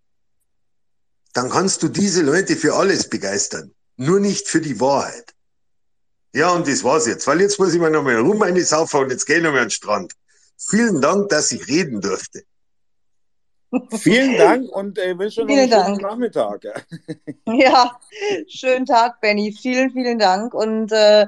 dann 1.33 1.49
kannst 1.49 1.83
du 1.83 1.87
diese 1.87 2.21
Leute 2.21 2.55
für 2.55 2.75
alles 2.75 3.09
begeistern. 3.09 3.73
Nur 3.97 4.19
nicht 4.19 4.47
für 4.47 4.61
die 4.61 4.79
Wahrheit. 4.79 5.33
Ja, 6.33 6.49
und 6.51 6.67
das 6.67 6.83
war's 6.83 7.05
jetzt. 7.05 7.27
Weil 7.27 7.41
jetzt 7.41 7.59
muss 7.59 7.73
ich 7.73 7.79
mal 7.79 7.91
nochmal 7.91 8.17
rum 8.17 8.41
eine 8.41 8.63
Saufer 8.63 8.99
und 8.99 9.11
jetzt 9.11 9.25
gehe 9.25 9.37
ich 9.37 9.43
nochmal 9.43 9.61
an 9.61 9.65
den 9.67 9.71
Strand. 9.71 10.13
Vielen 10.57 11.01
Dank, 11.01 11.29
dass 11.29 11.51
ich 11.51 11.67
reden 11.67 12.01
durfte. 12.01 12.43
Vielen 13.91 14.37
Dank 14.37 14.69
und 14.69 14.97
äh, 14.97 15.17
wünsche 15.17 15.41
noch 15.41 15.49
einen 15.49 15.69
Dank. 15.69 15.85
schönen 15.85 16.01
Nachmittag. 16.01 16.61
Ja, 17.45 17.99
schönen 18.47 18.85
Tag, 18.85 19.21
Benny. 19.21 19.51
Vielen, 19.51 19.91
vielen 19.91 20.17
Dank. 20.17 20.53
Und 20.53 20.91
äh, 20.91 21.27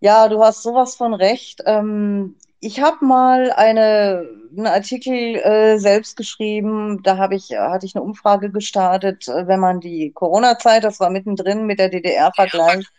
ja, 0.00 0.28
du 0.28 0.42
hast 0.42 0.62
sowas 0.62 0.96
von 0.96 1.14
recht. 1.14 1.62
Ähm, 1.66 2.36
ich 2.60 2.80
habe 2.80 3.04
mal 3.04 3.52
eine, 3.52 4.28
einen 4.56 4.66
Artikel 4.66 5.36
äh, 5.36 5.78
selbst 5.78 6.16
geschrieben. 6.16 7.02
Da 7.02 7.16
habe 7.16 7.34
ich, 7.34 7.50
hatte 7.52 7.86
ich 7.86 7.94
eine 7.94 8.04
Umfrage 8.04 8.50
gestartet, 8.50 9.28
äh, 9.28 9.46
wenn 9.46 9.60
man 9.60 9.80
die 9.80 10.12
Corona-Zeit, 10.12 10.84
das 10.84 11.00
war 11.00 11.10
mittendrin, 11.10 11.66
mit 11.66 11.78
der 11.78 11.88
DDR 11.88 12.32
vergleicht. 12.34 12.90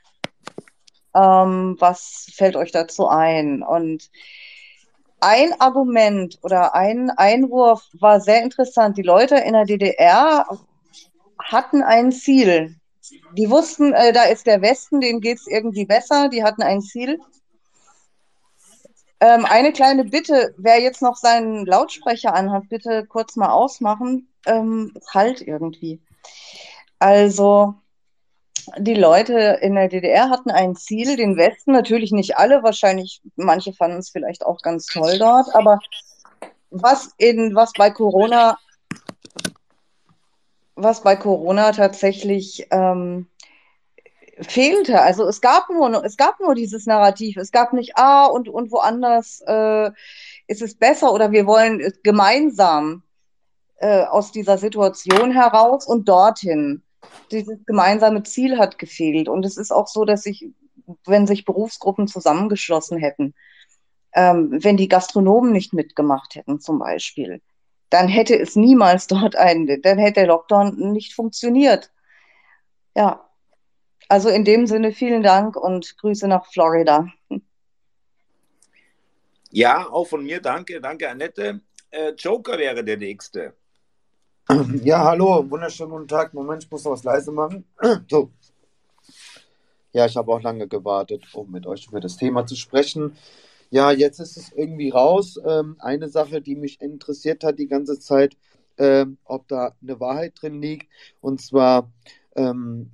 Ähm, 1.16 1.76
was 1.80 2.28
fällt 2.34 2.56
euch 2.56 2.72
dazu 2.72 3.08
ein? 3.08 3.62
Und 3.64 4.10
ein 5.20 5.60
Argument 5.60 6.40
oder 6.42 6.74
ein 6.74 7.12
Einwurf 7.12 7.84
war 8.00 8.20
sehr 8.20 8.44
interessant. 8.44 8.98
Die 8.98 9.04
Leute 9.04 9.36
in 9.36 9.54
der 9.54 9.66
DDR 9.66 10.46
hatten 11.40 11.84
ein 11.84 12.12
Ziel. 12.12 12.76
Die 13.38 13.50
wussten, 13.50 13.94
äh, 13.94 14.14
da 14.14 14.24
ist 14.24 14.48
der 14.48 14.62
Westen, 14.62 15.02
denen 15.02 15.22
geht 15.22 15.40
es 15.40 15.48
irgendwie 15.48 15.86
besser, 15.86 16.30
die 16.30 16.44
hatten 16.44 16.64
ein 16.64 16.82
Ziel. 16.82 17.20
Ähm, 19.20 19.46
eine 19.46 19.72
kleine 19.72 20.06
Bitte, 20.06 20.56
wer 20.58 20.82
jetzt 20.82 21.02
noch 21.02 21.16
seinen 21.16 21.66
Lautsprecher 21.66 22.34
anhat, 22.34 22.70
bitte 22.70 23.06
kurz 23.06 23.36
mal 23.36 23.52
ausmachen. 23.52 24.28
Ähm, 24.46 24.94
halt 25.14 25.42
irgendwie. 25.42 26.02
Also, 26.98 27.76
die 28.78 28.96
Leute 28.96 29.60
in 29.62 29.76
der 29.76 29.88
DDR 29.88 30.30
hatten 30.30 30.52
ein 30.52 30.76
Ziel, 30.76 31.16
den 31.16 31.38
Westen, 31.38 31.72
natürlich 31.72 32.12
nicht 32.12 32.38
alle, 32.38 32.64
wahrscheinlich, 32.64 33.22
manche 33.36 33.74
fanden 33.74 33.98
es 33.98 34.10
vielleicht 34.10 34.46
auch 34.46 34.62
ganz 34.62 34.86
toll 34.88 35.18
dort, 35.20 35.54
aber 35.56 35.80
was 36.70 37.12
in, 37.18 37.54
was 37.56 37.74
bei 37.74 37.90
Corona 37.90 38.58
was 40.84 41.02
bei 41.02 41.16
Corona 41.16 41.72
tatsächlich 41.72 42.68
ähm, 42.72 43.28
fehlte. 44.40 45.02
Also 45.02 45.28
es 45.28 45.42
gab 45.42 45.70
nur, 45.70 46.04
es 46.04 46.18
gab 46.18 46.40
nur 46.40 46.56
dieses 46.56 46.86
Narrativ. 46.86 47.38
Es 47.38 47.52
gab 47.52 47.74
nicht, 47.74 47.98
ah, 47.98 48.26
und, 48.26 48.50
und 48.50 48.72
woanders 48.72 49.42
äh, 49.46 49.92
ist 50.48 50.62
es 50.62 50.76
besser 50.76 51.14
oder 51.14 51.32
wir 51.32 51.46
wollen 51.46 51.94
gemeinsam 52.04 53.04
äh, 53.78 54.04
aus 54.04 54.32
dieser 54.32 54.58
Situation 54.58 55.32
heraus 55.32 55.86
und 55.86 56.08
dorthin. 56.08 56.84
Dieses 57.32 57.66
gemeinsame 57.66 58.24
Ziel 58.24 58.58
hat 58.58 58.78
gefehlt. 58.78 59.28
Und 59.28 59.46
es 59.46 59.58
ist 59.58 59.72
auch 59.72 59.88
so, 59.88 60.06
dass 60.06 60.24
sich, 60.24 60.48
wenn 61.06 61.28
sich 61.28 61.46
Berufsgruppen 61.46 62.08
zusammengeschlossen 62.08 62.98
hätten, 62.98 63.34
ähm, 64.14 64.50
wenn 64.62 64.78
die 64.78 64.88
Gastronomen 64.88 65.52
nicht 65.52 65.74
mitgemacht 65.74 66.36
hätten 66.36 66.60
zum 66.60 66.80
Beispiel, 66.80 67.42
dann 67.92 68.08
hätte 68.08 68.40
es 68.40 68.56
niemals 68.56 69.06
dort 69.06 69.36
einen, 69.36 69.82
dann 69.82 70.00
hätte 70.00 70.22
der 70.22 70.28
Lockdown 70.28 70.92
nicht 70.92 71.14
funktioniert. 71.14 71.92
Ja, 72.96 73.30
also 74.08 74.30
in 74.30 74.44
dem 74.44 74.66
Sinne 74.66 74.92
vielen 74.92 75.22
Dank 75.22 75.56
und 75.56 75.98
Grüße 75.98 76.28
nach 76.28 76.46
Florida. 76.48 77.08
Ja, 79.52 79.88
auch 79.90 80.06
von 80.06 80.24
mir 80.24 80.42
danke, 80.42 80.80
danke 80.82 81.10
Annette. 81.10 81.62
Äh, 81.90 82.14
Joker 82.18 82.58
wäre 82.58 82.84
der 82.84 82.98
nächste. 82.98 83.54
Ja, 84.84 85.04
hallo, 85.06 85.50
wunderschönen 85.50 85.92
guten 85.92 86.08
Tag. 86.08 86.34
Moment, 86.34 86.64
ich 86.64 86.72
muss 86.72 86.84
noch 86.84 86.92
was 86.92 87.04
leise 87.04 87.32
machen. 87.32 87.66
So. 88.10 88.32
Ja, 89.94 90.06
ich 90.06 90.16
habe 90.16 90.32
auch 90.32 90.42
lange 90.42 90.68
gewartet, 90.70 91.26
um 91.34 91.52
mit 91.52 91.68
euch 91.68 91.88
über 91.88 92.00
das 92.00 92.16
Thema 92.16 92.46
zu 92.46 92.56
sprechen. 92.56 93.18
Ja, 93.72 93.92
jetzt 93.92 94.20
ist 94.20 94.38
es 94.38 94.52
irgendwie 94.52 94.90
raus. 94.90 95.40
Ähm, 95.46 95.78
eine 95.80 96.10
Sache, 96.10 96.42
die 96.42 96.56
mich 96.56 96.82
interessiert 96.82 97.44
hat 97.44 97.58
die 97.58 97.68
ganze 97.68 98.00
Zeit, 98.00 98.38
ähm, 98.78 99.18
ob 99.24 99.48
da 99.48 99.76
eine 99.82 100.00
Wahrheit 100.00 100.34
drin 100.42 100.62
liegt. 100.62 100.88
Und 101.22 101.42
zwar 101.42 101.90
ähm, 102.36 102.92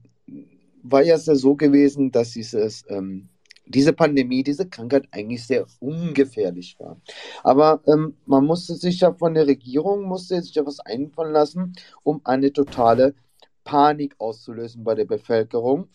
war 0.83 1.01
ja 1.03 1.15
es 1.15 1.25
ja 1.25 1.35
so 1.35 1.55
gewesen, 1.55 2.11
dass 2.11 2.31
dieses, 2.31 2.85
ähm, 2.89 3.29
diese 3.65 3.91
Pandemie, 3.93 4.43
diese 4.43 4.69
Krankheit 4.69 5.07
eigentlich 5.11 5.45
sehr 5.47 5.65
ungefährlich 5.79 6.77
war. 6.79 7.01
Aber 7.43 7.81
ähm, 7.87 8.15
man 8.27 8.45
musste 8.45 8.75
sich 8.75 8.99
ja 9.01 9.13
von 9.13 9.33
der 9.33 9.47
Regierung, 9.47 10.03
musste 10.03 10.41
sich 10.41 10.53
ja 10.55 10.65
was 10.65 10.79
einfallen 10.79 11.33
lassen, 11.33 11.73
um 12.03 12.21
eine 12.23 12.53
totale 12.53 13.15
Panik 13.63 14.15
auszulösen 14.19 14.83
bei 14.83 14.95
der 14.95 15.05
Bevölkerung. 15.05 15.89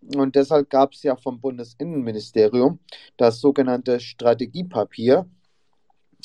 Und 0.00 0.36
deshalb 0.36 0.70
gab 0.70 0.92
es 0.92 1.02
ja 1.02 1.16
vom 1.16 1.40
Bundesinnenministerium 1.40 2.78
das 3.16 3.40
sogenannte 3.40 4.00
Strategiepapier, 4.00 5.28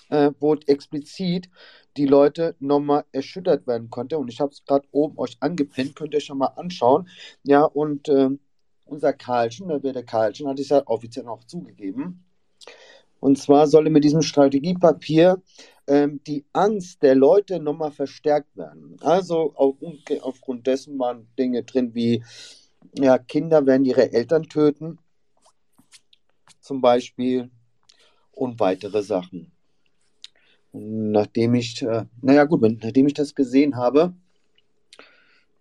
äh, 0.09 0.31
wo 0.39 0.55
explizit 0.55 1.49
die 1.97 2.05
Leute 2.05 2.55
nochmal 2.59 3.05
erschüttert 3.11 3.67
werden 3.67 3.89
konnte. 3.89 4.17
Und 4.17 4.29
ich 4.29 4.39
habe 4.39 4.51
es 4.51 4.63
gerade 4.65 4.87
oben 4.91 5.17
euch 5.17 5.37
angepinnt, 5.39 5.95
könnt 5.95 6.13
ihr 6.13 6.21
schon 6.21 6.37
mal 6.37 6.53
anschauen. 6.55 7.07
Ja, 7.43 7.63
und 7.63 8.09
äh, 8.09 8.29
unser 8.85 9.13
Karlchen, 9.13 9.67
der 9.67 9.83
Werder 9.83 10.03
Karlchen, 10.03 10.47
hat 10.47 10.59
es 10.59 10.69
ja 10.69 10.85
offiziell 10.85 11.27
auch 11.27 11.43
zugegeben. 11.43 12.25
Und 13.19 13.37
zwar 13.37 13.67
solle 13.67 13.89
mit 13.89 14.03
diesem 14.03 14.21
Strategiepapier 14.21 15.41
ähm, 15.87 16.19
die 16.27 16.45
Angst 16.51 17.01
der 17.03 17.15
Leute 17.15 17.59
nochmal 17.59 17.91
verstärkt 17.91 18.55
werden. 18.57 18.97
Also 19.01 19.53
auf, 19.55 19.75
aufgrund 20.21 20.67
dessen 20.67 20.99
waren 20.99 21.27
Dinge 21.39 21.63
drin 21.63 21.95
wie 21.95 22.23
ja, 22.97 23.17
Kinder 23.17 23.65
werden 23.65 23.85
ihre 23.85 24.11
Eltern 24.11 24.43
töten, 24.43 24.99
zum 26.59 26.81
Beispiel, 26.81 27.49
und 28.31 28.59
weitere 28.59 29.03
Sachen. 29.03 29.51
Und 30.71 31.11
nachdem 31.11 31.53
ich, 31.53 31.81
äh, 31.83 32.05
naja 32.21 32.45
gut, 32.45 32.61
nachdem 32.61 33.07
ich 33.07 33.13
das 33.13 33.35
gesehen 33.35 33.75
habe, 33.75 34.13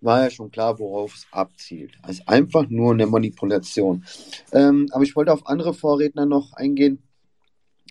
war 0.00 0.24
ja 0.24 0.30
schon 0.30 0.50
klar, 0.50 0.78
worauf 0.78 1.14
es 1.14 1.26
abzielt. 1.30 1.96
Also 2.02 2.22
einfach 2.26 2.68
nur 2.68 2.92
eine 2.92 3.06
Manipulation. 3.06 4.04
Ähm, 4.52 4.88
aber 4.92 5.04
ich 5.04 5.14
wollte 5.14 5.32
auf 5.32 5.46
andere 5.46 5.74
Vorredner 5.74 6.26
noch 6.26 6.52
eingehen, 6.54 7.02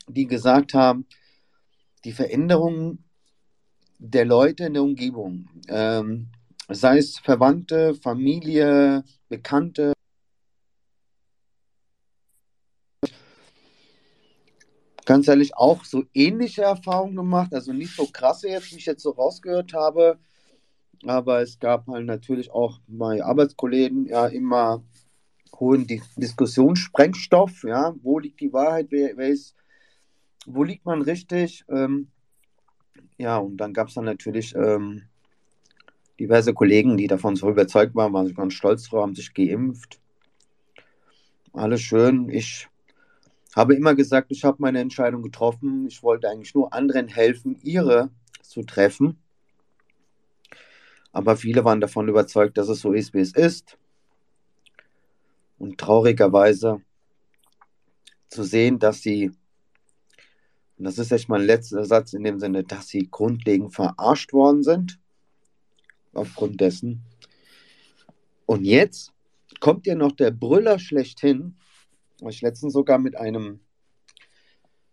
die 0.08 0.28
gesagt 0.28 0.74
haben, 0.74 1.06
die 2.04 2.12
Veränderungen 2.12 3.06
der 4.00 4.26
Leute 4.26 4.66
in 4.66 4.74
der 4.74 4.84
Umgebung, 4.84 5.48
ähm, 5.68 6.28
sei 6.68 6.98
es 6.98 7.20
Verwandte, 7.20 7.94
Familie, 7.96 9.04
Bekannte. 9.32 9.94
Ganz 15.06 15.30
ehrlich, 15.30 15.56
auch 15.56 15.86
so 15.86 16.04
ähnliche 16.14 16.64
Erfahrungen 16.64 17.16
gemacht, 17.16 17.54
also 17.54 17.72
nicht 17.72 17.96
so 17.96 18.08
krasse 18.08 18.50
jetzt, 18.50 18.74
wie 18.74 18.78
ich 18.78 18.86
jetzt 18.86 19.04
so 19.04 19.12
rausgehört 19.12 19.74
habe, 19.74 20.20
aber 21.06 21.42
es 21.42 21.60
gab 21.60 21.88
halt 21.88 22.06
natürlich 22.06 22.52
auch 22.52 22.82
bei 22.88 23.24
Arbeitskollegen 23.24 24.06
ja 24.06 24.28
immer 24.28 24.84
hohen 25.58 25.88
Diskussionssprengstoff, 25.88 27.64
ja, 27.64 27.96
wo 28.02 28.20
liegt 28.20 28.42
die 28.42 28.52
Wahrheit, 28.52 28.88
wer, 28.90 29.16
wer 29.16 29.30
ist, 29.30 29.56
wo 30.46 30.66
liegt 30.66 30.86
man 30.86 31.02
richtig, 31.02 31.64
ähm, 31.70 32.12
ja, 33.18 33.38
und 33.38 33.56
dann 33.58 33.74
gab 33.74 33.88
es 33.88 33.94
dann 33.94 34.06
natürlich 34.06 34.54
ähm, 34.56 35.04
diverse 36.22 36.54
Kollegen, 36.54 36.98
die 36.98 37.08
davon 37.08 37.36
so 37.36 37.50
überzeugt 37.50 37.96
waren, 37.96 38.14
waren 38.14 38.34
ganz 38.36 38.54
stolz 38.54 38.84
drauf, 38.84 39.02
haben 39.02 39.16
sich 39.16 39.34
geimpft. 39.34 40.00
Alles 41.52 41.82
schön. 41.82 42.30
Ich 42.30 42.68
habe 43.56 43.74
immer 43.74 43.96
gesagt, 43.96 44.32
ich 44.32 44.44
habe 44.44 44.58
meine 44.60 44.80
Entscheidung 44.80 45.24
getroffen. 45.24 45.88
Ich 45.88 46.04
wollte 46.04 46.30
eigentlich 46.30 46.54
nur 46.54 46.72
anderen 46.74 47.08
helfen, 47.08 47.58
ihre 47.64 48.12
zu 48.44 48.62
treffen. 48.62 49.18
Aber 51.12 51.36
viele 51.36 51.66
waren 51.66 51.82
davon 51.82 52.08
überzeugt, 52.08 52.58
dass 52.58 52.70
es 52.70 52.82
so 52.82 52.94
ist, 52.94 53.16
wie 53.16 53.20
es 53.20 53.34
ist. 53.34 53.78
Und 55.58 55.80
traurigerweise 55.80 56.82
zu 58.30 58.44
sehen, 58.44 58.78
dass 58.78 59.02
sie 59.02 59.32
und 60.78 60.86
das 60.86 60.98
ist 60.98 61.12
echt 61.12 61.30
mein 61.30 61.44
letzter 61.44 61.86
Satz 61.86 62.14
in 62.14 62.24
dem 62.24 62.40
Sinne, 62.40 62.64
dass 62.64 62.88
sie 62.88 63.08
grundlegend 63.12 63.76
verarscht 63.76 64.34
worden 64.34 64.64
sind. 64.64 65.01
Aufgrund 66.14 66.60
dessen. 66.62 67.04
Und 68.46 68.66
jetzt 68.66 69.14
kommt 69.60 69.86
ja 69.86 69.96
noch 69.96 70.12
der 70.12 70.32
Brüller 70.32 70.80
schlechthin, 70.80 71.58
was 72.20 72.36
ich 72.36 72.42
letztens 72.42 72.74
sogar 72.74 72.98
mit 72.98 73.16
einem 73.16 73.62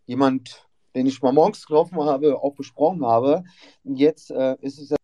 jemand, 0.07 0.66
den 0.95 1.07
ich 1.07 1.20
mal 1.23 1.32
morgens 1.32 1.66
getroffen 1.66 1.99
habe, 2.01 2.40
auch 2.40 2.55
besprochen 2.55 3.05
habe. 3.05 3.45
Jetzt 3.85 4.31
äh, 4.31 4.57
ist 4.61 4.78
es 4.78 4.90
ja 4.90 4.97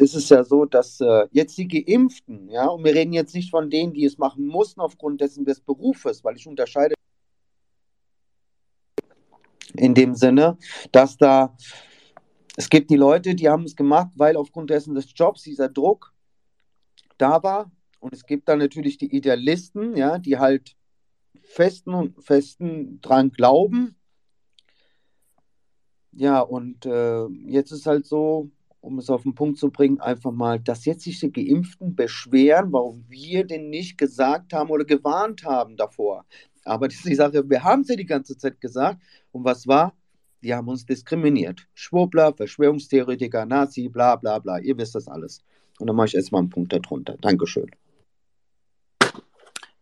ist 0.00 0.14
es 0.14 0.28
ja 0.28 0.42
so, 0.44 0.64
dass 0.64 1.00
äh, 1.00 1.28
jetzt 1.30 1.56
die 1.56 1.68
Geimpften, 1.68 2.48
ja, 2.48 2.66
und 2.66 2.84
wir 2.84 2.94
reden 2.94 3.12
jetzt 3.12 3.34
nicht 3.34 3.50
von 3.50 3.70
denen, 3.70 3.92
die 3.92 4.04
es 4.04 4.18
machen 4.18 4.46
mussten 4.46 4.80
aufgrund 4.80 5.20
dessen 5.20 5.44
des 5.44 5.60
Berufes, 5.60 6.24
weil 6.24 6.36
ich 6.36 6.46
unterscheide 6.46 6.94
in 9.76 9.94
dem 9.94 10.14
Sinne, 10.14 10.58
dass 10.92 11.16
da, 11.16 11.56
es 12.56 12.68
gibt 12.68 12.90
die 12.90 12.96
Leute, 12.96 13.34
die 13.34 13.48
haben 13.48 13.64
es 13.64 13.76
gemacht, 13.76 14.12
weil 14.16 14.36
aufgrund 14.36 14.70
dessen 14.70 14.94
des 14.94 15.12
Jobs 15.14 15.42
dieser 15.42 15.68
Druck 15.68 16.12
da 17.18 17.42
war. 17.42 17.70
Und 18.00 18.12
es 18.12 18.26
gibt 18.26 18.48
dann 18.48 18.58
natürlich 18.58 18.98
die 18.98 19.14
Idealisten, 19.14 19.96
ja, 19.96 20.18
die 20.18 20.38
halt 20.38 20.76
festen 21.42 21.94
und 21.94 22.22
festen 22.22 23.00
dran 23.00 23.30
glauben. 23.30 23.96
Ja, 26.12 26.40
und 26.40 26.86
äh, 26.86 27.26
jetzt 27.46 27.72
ist 27.72 27.86
halt 27.86 28.06
so, 28.06 28.50
um 28.80 28.98
es 28.98 29.10
auf 29.10 29.22
den 29.22 29.34
Punkt 29.34 29.58
zu 29.58 29.70
bringen, 29.70 30.00
einfach 30.00 30.30
mal, 30.30 30.60
dass 30.60 30.84
jetzt 30.84 31.04
sich 31.04 31.18
die 31.18 31.32
Geimpften 31.32 31.96
beschweren, 31.96 32.72
warum 32.72 33.04
wir 33.08 33.44
denn 33.46 33.70
nicht 33.70 33.98
gesagt 33.98 34.52
haben 34.52 34.70
oder 34.70 34.84
gewarnt 34.84 35.44
haben 35.44 35.76
davor. 35.76 36.24
Aber 36.64 36.86
das 36.86 36.98
ist 36.98 37.06
die 37.06 37.14
Sache, 37.14 37.48
wir 37.48 37.64
haben 37.64 37.82
sie 37.84 37.96
die 37.96 38.06
ganze 38.06 38.36
Zeit 38.36 38.60
gesagt. 38.60 39.02
Und 39.32 39.44
was 39.44 39.66
war? 39.66 39.94
Die 40.44 40.54
haben 40.54 40.68
uns 40.68 40.84
diskriminiert. 40.84 41.66
Schwurbler, 41.72 42.34
Verschwörungstheoretiker, 42.34 43.46
Nazi, 43.46 43.88
bla 43.88 44.16
bla 44.16 44.38
bla. 44.38 44.58
Ihr 44.58 44.76
wisst 44.76 44.94
das 44.94 45.08
alles. 45.08 45.42
Und 45.78 45.86
dann 45.86 45.96
mache 45.96 46.08
ich 46.08 46.14
erstmal 46.14 46.42
einen 46.42 46.50
Punkt 46.50 46.72
darunter. 46.72 47.16
Dankeschön. 47.20 47.70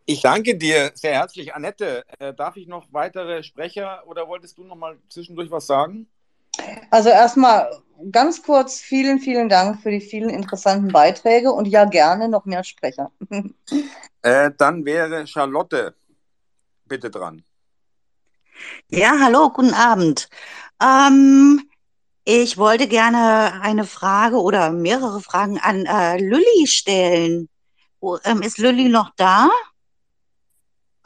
Ich 0.07 0.23
danke 0.23 0.57
dir 0.57 0.93
sehr 0.95 1.15
herzlich, 1.15 1.55
Annette. 1.55 2.05
Äh, 2.19 2.33
darf 2.33 2.57
ich 2.57 2.69
noch 2.69 2.87
weitere 2.93 3.43
Sprecher 3.43 4.05
oder 4.07 4.29
wolltest 4.29 4.57
du 4.57 4.65
noch 4.65 4.77
mal 4.77 4.97
zwischendurch 5.09 5.51
was 5.51 5.67
sagen? 5.67 6.07
Also 6.91 7.09
erstmal 7.09 7.71
ganz 8.13 8.43
kurz 8.43 8.81
vielen, 8.81 9.19
vielen 9.19 9.49
Dank 9.49 9.81
für 9.83 9.91
die 9.91 10.01
vielen 10.01 10.31
interessanten 10.31 10.89
Beiträge 10.89 11.51
und 11.51 11.67
ja 11.67 11.87
gerne 11.87 12.29
noch 12.29 12.45
mehr 12.45 12.65
Sprecher. 12.65 13.11
Äh, 14.25 14.53
dann 14.57 14.85
wäre 14.85 15.27
Charlotte 15.27 15.97
bitte 16.87 17.11
dran. 17.11 17.43
Ja, 18.89 19.19
hallo, 19.21 19.51
guten 19.51 19.75
Abend. 19.75 20.29
Ähm, 20.83 21.69
ich 22.25 22.57
wollte 22.59 22.87
gerne 22.89 23.61
eine 23.63 23.85
Frage 23.85 24.37
oder 24.37 24.71
mehrere 24.71 25.21
Fragen 25.21 25.59
an 25.59 25.87
äh, 25.87 26.19
Lülli 26.19 26.67
stellen. 26.67 27.49
Wo, 28.01 28.19
ähm, 28.25 28.43
ist 28.43 28.59
Lülli 28.59 28.89
noch 28.89 29.11
da? 29.17 29.51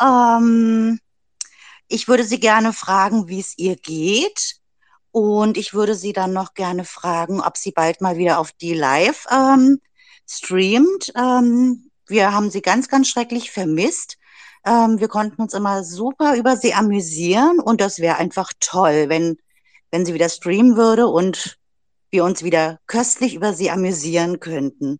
Ähm, 0.01 1.01
ich 1.89 2.09
würde 2.09 2.25
sie 2.25 2.41
gerne 2.41 2.73
fragen, 2.73 3.29
wie 3.29 3.41
es 3.41 3.57
ihr 3.59 3.77
geht. 3.77 4.57
Und 5.11 5.57
ich 5.57 5.73
würde 5.73 5.95
sie 5.95 6.13
dann 6.13 6.33
noch 6.35 6.53
gerne 6.53 6.85
fragen, 6.85 7.41
ob 7.41 7.57
sie 7.57 7.71
bald 7.71 8.03
mal 8.03 8.19
wieder 8.19 8.39
auf 8.39 8.53
die 8.53 8.75
Live 8.75 9.25
ähm, 9.31 9.81
streamt. 10.29 11.13
Ähm, 11.17 11.91
wir 12.07 12.33
haben 12.33 12.51
sie 12.51 12.61
ganz, 12.61 12.89
ganz 12.89 13.09
schrecklich 13.09 13.51
vermisst. 13.51 14.16
Ähm, 14.67 14.99
wir 14.99 15.09
konnten 15.09 15.41
uns 15.41 15.55
immer 15.55 15.85
super 15.85 16.37
über 16.37 16.57
sie 16.57 16.75
amüsieren 16.75 17.61
und 17.61 17.81
das 17.81 18.01
wäre 18.01 18.17
einfach 18.17 18.53
toll, 18.59 19.09
wenn, 19.09 19.39
wenn 19.93 20.05
sie 20.05 20.13
wieder 20.13 20.29
streamen 20.29 20.77
würde 20.77 21.07
und 21.07 21.57
wir 22.11 22.25
uns 22.25 22.43
wieder 22.43 22.81
köstlich 22.87 23.35
über 23.37 23.53
sie 23.53 23.71
amüsieren 23.71 24.41
könnten. 24.41 24.99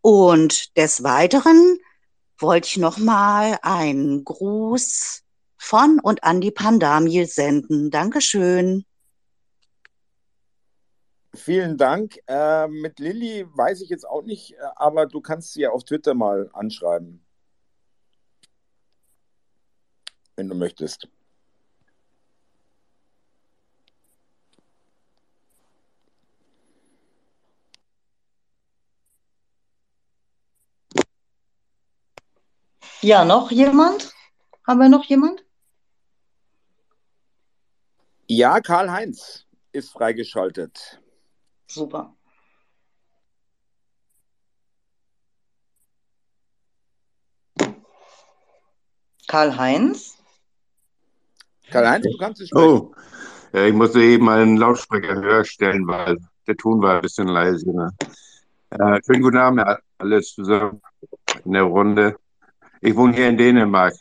Und 0.00 0.76
des 0.76 1.04
Weiteren 1.04 1.78
wollte 2.38 2.66
ich 2.66 2.76
nochmal 2.76 3.58
einen 3.62 4.24
Gruß 4.24 5.22
von 5.56 6.00
und 6.02 6.24
an 6.24 6.40
die 6.40 6.50
Pandamie 6.50 7.24
senden. 7.24 7.90
Dankeschön. 7.90 8.84
Vielen 11.34 11.76
Dank. 11.76 12.18
Äh, 12.26 12.68
mit 12.68 12.98
Lilly 12.98 13.46
weiß 13.54 13.80
ich 13.80 13.88
jetzt 13.88 14.06
auch 14.08 14.22
nicht, 14.22 14.52
äh, 14.52 14.56
aber 14.76 15.06
du 15.06 15.20
kannst 15.20 15.52
sie 15.52 15.62
ja 15.62 15.70
auf 15.70 15.84
Twitter 15.84 16.14
mal 16.14 16.50
anschreiben. 16.52 17.23
Wenn 20.36 20.48
du 20.48 20.54
möchtest. 20.54 21.08
Ja, 33.00 33.24
noch 33.24 33.50
jemand? 33.50 34.14
Haben 34.66 34.80
wir 34.80 34.88
noch 34.88 35.04
jemand? 35.04 35.44
Ja, 38.26 38.60
Karl-Heinz 38.60 39.44
ist 39.72 39.90
freigeschaltet. 39.90 41.02
Super. 41.66 42.16
Karl-Heinz? 49.28 50.23
Karl-Heinz, 51.74 52.06
du 52.08 52.16
kannst 52.18 52.40
es 52.40 52.48
sprechen. 52.50 52.68
Oh, 52.68 52.94
ja, 53.52 53.66
ich 53.66 53.74
musste 53.74 54.00
eben 54.00 54.28
einen 54.28 54.56
Lautsprecher 54.56 55.14
höher 55.16 55.44
stellen, 55.44 55.84
weil 55.88 56.18
der 56.46 56.56
Ton 56.56 56.80
war 56.80 56.96
ein 56.96 57.00
bisschen 57.00 57.26
leise. 57.26 57.68
Ne? 57.68 57.90
Äh, 58.70 59.00
schönen 59.04 59.22
guten 59.22 59.38
Abend, 59.38 59.64
alles 59.98 60.34
zusammen 60.34 60.80
in 61.44 61.52
der 61.52 61.64
Runde. 61.64 62.16
Ich 62.80 62.94
wohne 62.94 63.14
hier 63.14 63.28
in 63.28 63.36
Dänemark, 63.36 63.92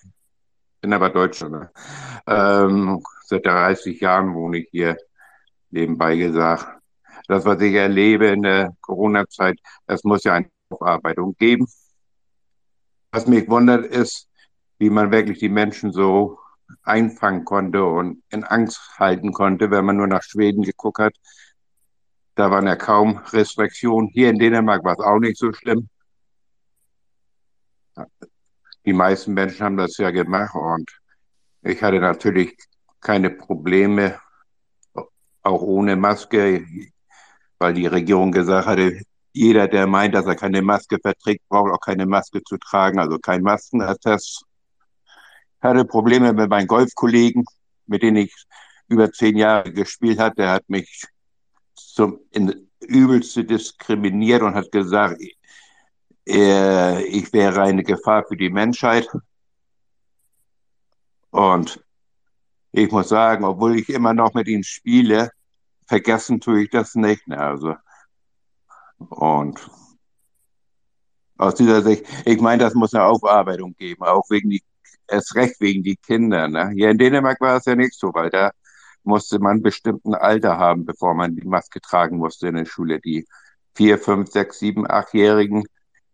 bin 0.82 0.94
aber 0.94 1.10
Deutscher. 1.10 1.50
Ne? 1.50 1.72
Ähm, 2.28 3.02
seit 3.26 3.44
30 3.44 4.00
Jahren 4.00 4.36
wohne 4.36 4.60
ich 4.60 4.68
hier, 4.70 4.96
nebenbei 5.72 6.16
gesagt. 6.16 6.80
Das, 7.28 7.44
was 7.44 7.60
ich 7.60 7.74
erlebe 7.74 8.28
in 8.28 8.44
der 8.44 8.76
Corona-Zeit, 8.82 9.58
das 9.88 10.04
muss 10.04 10.24
ja 10.24 10.36
eine 10.36 10.50
Aufarbeitung 10.70 11.36
geben. 11.40 11.66
Was 13.12 13.26
mich 13.26 13.50
wundert, 13.50 13.88
ist, 13.88 14.30
wie 14.78 14.92
man 14.92 15.12
wirklich 15.12 15.40
die 15.40 15.50
Menschen 15.50 15.92
so 15.92 16.38
einfangen 16.84 17.46
konnte 17.46 17.84
und 17.84 18.24
in 18.30 18.44
Angst 18.44 18.80
halten 19.00 19.34
konnte, 19.34 19.72
wenn 19.72 19.86
man 19.86 19.98
nur 19.98 20.08
nach 20.08 20.24
Schweden 20.24 20.64
geguckt 20.64 21.00
hat. 21.00 21.16
Da 22.36 22.50
waren 22.52 22.68
ja 22.68 22.76
kaum 22.76 23.18
Restriktionen. 23.18 24.10
Hier 24.10 24.30
in 24.30 24.40
Dänemark 24.40 24.84
war 24.84 24.94
es 24.94 25.00
auch 25.00 25.20
nicht 25.20 25.38
so 25.38 25.54
schlimm. 25.54 25.90
Die 28.86 28.94
meisten 28.94 29.34
Menschen 29.34 29.64
haben 29.64 29.78
das 29.78 29.98
ja 29.98 30.12
gemacht 30.12 30.56
und 30.56 30.92
ich 31.62 31.82
hatte 31.82 32.00
natürlich 32.00 32.58
keine 33.00 33.30
Probleme, 33.30 34.20
auch 35.44 35.62
ohne 35.62 35.96
Maske, 35.96 36.66
weil 37.60 37.74
die 37.74 37.86
Regierung 37.86 38.32
gesagt 38.32 38.68
hatte, 38.68 39.02
jeder, 39.32 39.68
der 39.68 39.88
meint, 39.88 40.16
dass 40.16 40.26
er 40.26 40.36
keine 40.36 40.62
Maske 40.62 40.98
verträgt, 41.02 41.48
braucht 41.50 41.72
auch 41.72 41.80
keine 41.80 42.06
Maske 42.06 42.44
zu 42.44 42.58
tragen, 42.58 43.00
also 43.00 43.18
kein 43.20 43.42
Maskenattest 43.42 44.46
hatte 45.64 45.86
Probleme 45.86 46.34
mit 46.34 46.50
meinen 46.50 46.68
Golfkollegen, 46.68 47.46
mit 47.86 48.04
denen 48.04 48.18
ich 48.18 48.36
über 48.88 49.12
zehn 49.12 49.38
Jahre 49.38 49.72
gespielt 49.72 50.20
hatte. 50.20 50.36
Der 50.38 50.52
hat 50.52 50.70
mich 50.70 51.06
zum, 51.76 52.20
in, 52.32 52.70
übelst 52.82 53.36
diskriminiert 53.38 54.42
und 54.42 54.56
hat 54.56 54.72
gesagt, 54.72 55.22
äh, 56.28 57.04
ich 57.06 57.32
wäre 57.34 57.62
eine 57.62 57.84
Gefahr 57.84 58.26
für 58.28 58.38
die 58.38 58.50
Menschheit. 58.50 59.08
Und 61.32 61.84
ich 62.72 62.92
muss 62.92 63.10
sagen, 63.10 63.44
obwohl 63.44 63.80
ich 63.80 63.90
immer 63.90 64.14
noch 64.14 64.34
mit 64.34 64.48
ihm 64.48 64.64
spiele, 64.64 65.30
vergessen 65.88 66.40
tue 66.40 66.64
ich 66.64 66.70
das 66.70 66.96
nicht. 66.96 67.24
Also, 67.30 67.76
und 68.98 69.70
aus 71.38 71.56
dieser 71.56 71.82
Sicht, 71.82 72.06
ich 72.26 72.40
meine, 72.40 72.64
das 72.64 72.74
muss 72.74 72.94
eine 72.94 73.06
Aufarbeitung 73.06 73.76
geben, 73.76 74.04
auch 74.04 74.24
wegen 74.30 74.50
die, 74.50 74.64
erst 75.14 75.36
recht 75.36 75.60
wegen 75.62 75.84
die 75.84 75.96
Kinder. 75.96 76.48
Ne? 76.48 76.72
Hier 76.76 76.90
in 76.90 76.98
Dänemark 76.98 77.40
war 77.42 77.58
es 77.58 77.66
ja 77.66 77.76
nicht 77.76 77.94
so, 77.94 78.14
weil 78.14 78.30
da 78.30 78.52
musste 79.04 79.40
man 79.40 79.62
bestimmten 79.62 80.16
Alter 80.16 80.58
haben, 80.58 80.86
bevor 80.86 81.14
man 81.14 81.36
die 81.36 81.48
Maske 81.48 81.82
tragen 81.82 82.18
musste 82.18 82.48
in 82.48 82.56
der 82.56 82.66
Schule. 82.66 83.00
Die 83.00 83.26
vier, 83.76 83.98
fünf, 83.98 84.30
sechs, 84.32 84.60
sieben, 84.60 84.90
achtjährigen, 84.90 85.64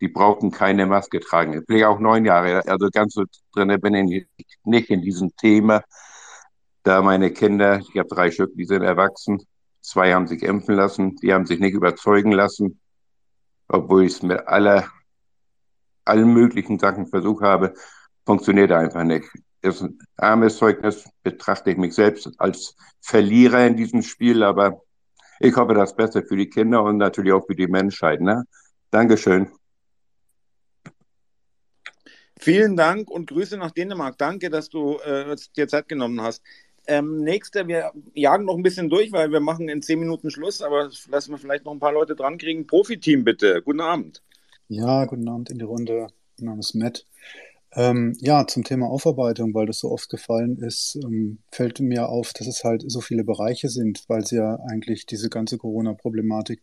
die 0.02 0.08
brauchten 0.08 0.52
keine 0.52 0.86
Maske 0.86 1.20
tragen. 1.20 1.54
Ich 1.54 1.66
bin 1.66 1.84
auch 1.84 2.00
neun 2.00 2.26
Jahre, 2.26 2.66
also 2.68 2.90
ganz 2.92 3.14
so 3.14 3.24
drin 3.54 3.80
bin 3.82 3.96
ich 3.96 4.28
nicht 4.64 4.90
in 4.90 5.02
diesem 5.02 5.36
Thema. 5.36 5.84
Da 6.84 7.02
meine 7.02 7.32
Kinder, 7.32 7.80
ich 7.80 8.00
habe 8.00 8.08
drei 8.10 8.32
Stück, 8.32 8.54
die 8.56 8.66
sind 8.66 8.82
erwachsen, 8.82 9.40
zwei 9.82 10.14
haben 10.14 10.28
sich 10.28 10.44
impfen 10.44 10.76
lassen, 10.76 11.16
die 11.18 11.34
haben 11.34 11.46
sich 11.46 11.60
nicht 11.60 11.74
überzeugen 11.74 12.32
lassen, 12.32 12.80
obwohl 13.68 14.06
ich 14.06 14.14
es 14.14 14.24
mit 14.24 14.48
aller, 14.48 14.88
allen 16.06 16.34
möglichen 16.34 16.80
Sachen 16.80 17.08
versucht 17.08 17.44
habe, 17.44 17.74
funktioniert 18.30 18.72
einfach 18.72 19.04
nicht. 19.04 19.26
Das 19.64 19.78
ist 19.78 19.82
ein 19.82 19.98
armes 20.16 20.58
Zeugnis, 20.58 21.04
betrachte 21.24 21.72
ich 21.72 21.78
mich 21.78 21.96
selbst 21.96 22.30
als 22.38 22.76
Verlierer 23.02 23.66
in 23.66 23.76
diesem 23.76 24.04
Spiel, 24.04 24.44
aber 24.44 24.84
ich 25.40 25.56
hoffe 25.56 25.74
das 25.74 25.96
Beste 25.96 26.22
für 26.22 26.38
die 26.38 26.48
Kinder 26.48 26.84
und 26.84 26.98
natürlich 26.98 27.34
auch 27.34 27.44
für 27.48 27.56
die 27.56 27.66
Menschheit. 27.66 28.22
Ne? 28.22 28.44
Dankeschön. 28.92 29.50
Vielen 32.40 32.78
Dank 32.78 33.10
und 33.10 33.32
Grüße 33.32 33.58
nach 33.58 33.72
Dänemark. 33.72 34.16
Danke, 34.20 34.52
dass 34.52 34.70
du 34.70 35.00
äh, 35.00 35.36
dir 35.58 35.68
Zeit 35.68 35.88
genommen 35.88 36.22
hast. 36.22 36.44
Ähm, 36.86 37.24
nächster, 37.24 37.68
wir 37.68 37.92
jagen 38.14 38.46
noch 38.46 38.58
ein 38.58 38.64
bisschen 38.64 38.92
durch, 38.92 39.12
weil 39.12 39.32
wir 39.32 39.40
machen 39.40 39.70
in 39.70 39.82
zehn 39.82 40.00
Minuten 40.00 40.30
Schluss, 40.30 40.62
aber 40.62 40.92
lassen 41.10 41.32
wir 41.32 41.40
vielleicht 41.40 41.66
noch 41.66 41.72
ein 41.72 41.80
paar 41.80 41.94
Leute 41.94 42.16
dran 42.16 42.38
kriegen. 42.38 42.68
Profiteam 42.68 43.24
bitte. 43.24 43.64
Guten 43.64 43.82
Abend. 43.82 44.22
Ja, 44.68 45.06
guten 45.06 45.28
Abend 45.28 45.50
in 45.50 45.58
die 45.58 45.66
Runde. 45.66 46.10
Mein 46.38 46.46
Name 46.46 46.60
ist 46.60 46.76
Matt. 46.76 47.08
Ähm, 47.76 48.16
ja, 48.20 48.48
zum 48.48 48.64
Thema 48.64 48.88
Aufarbeitung, 48.88 49.54
weil 49.54 49.68
das 49.68 49.80
so 49.80 49.92
oft 49.92 50.10
gefallen 50.10 50.58
ist, 50.58 50.98
ähm, 51.04 51.38
fällt 51.52 51.80
mir 51.80 52.10
auf, 52.10 52.34
dass 52.34 52.48
es 52.48 52.64
halt 52.64 52.84
so 52.88 53.00
viele 53.02 53.24
Bereiche 53.24 53.70
sind, 53.70 54.04
weil 54.08 54.26
sie 54.26 54.38
ja 54.38 54.56
eigentlich 54.68 55.06
diese 55.06 55.30
ganze 55.30 55.58
Corona-Problematik 55.58 56.62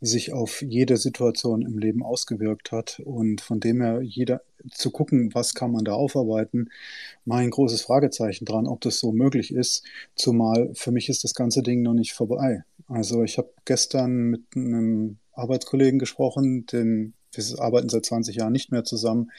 sich 0.00 0.32
auf 0.32 0.62
jede 0.62 0.96
Situation 0.96 1.62
im 1.62 1.78
Leben 1.78 2.02
ausgewirkt 2.02 2.72
hat. 2.72 3.00
Und 3.04 3.40
von 3.40 3.60
dem 3.60 3.80
her, 3.80 4.00
jeder 4.02 4.42
zu 4.70 4.90
gucken, 4.90 5.34
was 5.34 5.54
kann 5.54 5.72
man 5.72 5.84
da 5.84 5.92
aufarbeiten, 5.92 6.70
mein 7.24 7.50
großes 7.50 7.82
Fragezeichen 7.82 8.44
dran, 8.44 8.66
ob 8.66 8.80
das 8.80 8.98
so 8.98 9.12
möglich 9.12 9.52
ist. 9.52 9.84
Zumal 10.14 10.70
für 10.74 10.92
mich 10.92 11.08
ist 11.08 11.24
das 11.24 11.34
ganze 11.34 11.62
Ding 11.62 11.82
noch 11.82 11.94
nicht 11.94 12.12
vorbei. 12.12 12.64
Also 12.86 13.22
ich 13.22 13.38
habe 13.38 13.50
gestern 13.64 14.30
mit 14.30 14.42
einem 14.54 15.18
Arbeitskollegen 15.32 15.98
gesprochen, 15.98 16.66
den 16.66 17.14
wir 17.32 17.60
arbeiten 17.60 17.88
seit 17.88 18.04
20 18.04 18.36
Jahren 18.36 18.52
nicht 18.52 18.70
mehr 18.70 18.84
zusammen. 18.84 19.30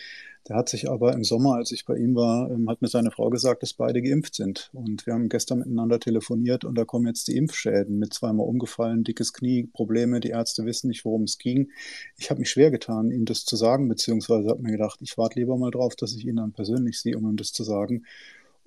Der 0.47 0.55
hat 0.55 0.69
sich 0.69 0.89
aber 0.89 1.13
im 1.13 1.23
Sommer, 1.23 1.55
als 1.55 1.71
ich 1.71 1.85
bei 1.85 1.97
ihm 1.97 2.15
war, 2.15 2.51
ähm, 2.51 2.69
hat 2.69 2.81
mir 2.81 2.87
seine 2.87 3.09
Frau 3.09 3.29
gesagt, 3.29 3.63
dass 3.63 3.73
beide 3.73 4.01
geimpft 4.01 4.35
sind. 4.35 4.69
Und 4.73 5.05
wir 5.07 5.13
haben 5.13 5.27
gestern 5.27 5.59
miteinander 5.59 5.99
telefoniert 5.99 6.65
und 6.65 6.75
da 6.75 6.85
kommen 6.85 7.07
jetzt 7.07 7.27
die 7.27 7.35
Impfschäden 7.35 7.97
mit 7.97 8.13
zweimal 8.13 8.47
umgefallen, 8.47 9.03
dickes 9.03 9.33
Knie, 9.33 9.67
Probleme. 9.73 10.19
Die 10.19 10.29
Ärzte 10.29 10.65
wissen 10.65 10.89
nicht, 10.89 11.03
worum 11.03 11.23
es 11.23 11.39
ging. 11.39 11.71
Ich 12.17 12.29
habe 12.29 12.39
mich 12.39 12.51
schwer 12.51 12.69
getan, 12.69 13.09
ihm 13.09 13.25
das 13.25 13.45
zu 13.45 13.55
sagen, 13.55 13.89
beziehungsweise 13.89 14.49
habe 14.49 14.61
mir 14.61 14.71
gedacht, 14.71 14.99
ich 15.01 15.17
warte 15.17 15.39
lieber 15.39 15.57
mal 15.57 15.71
drauf, 15.71 15.95
dass 15.95 16.15
ich 16.15 16.25
ihn 16.25 16.35
dann 16.35 16.53
persönlich 16.53 16.99
sehe, 16.99 17.17
um 17.17 17.27
ihm 17.27 17.37
das 17.37 17.51
zu 17.51 17.63
sagen 17.63 18.03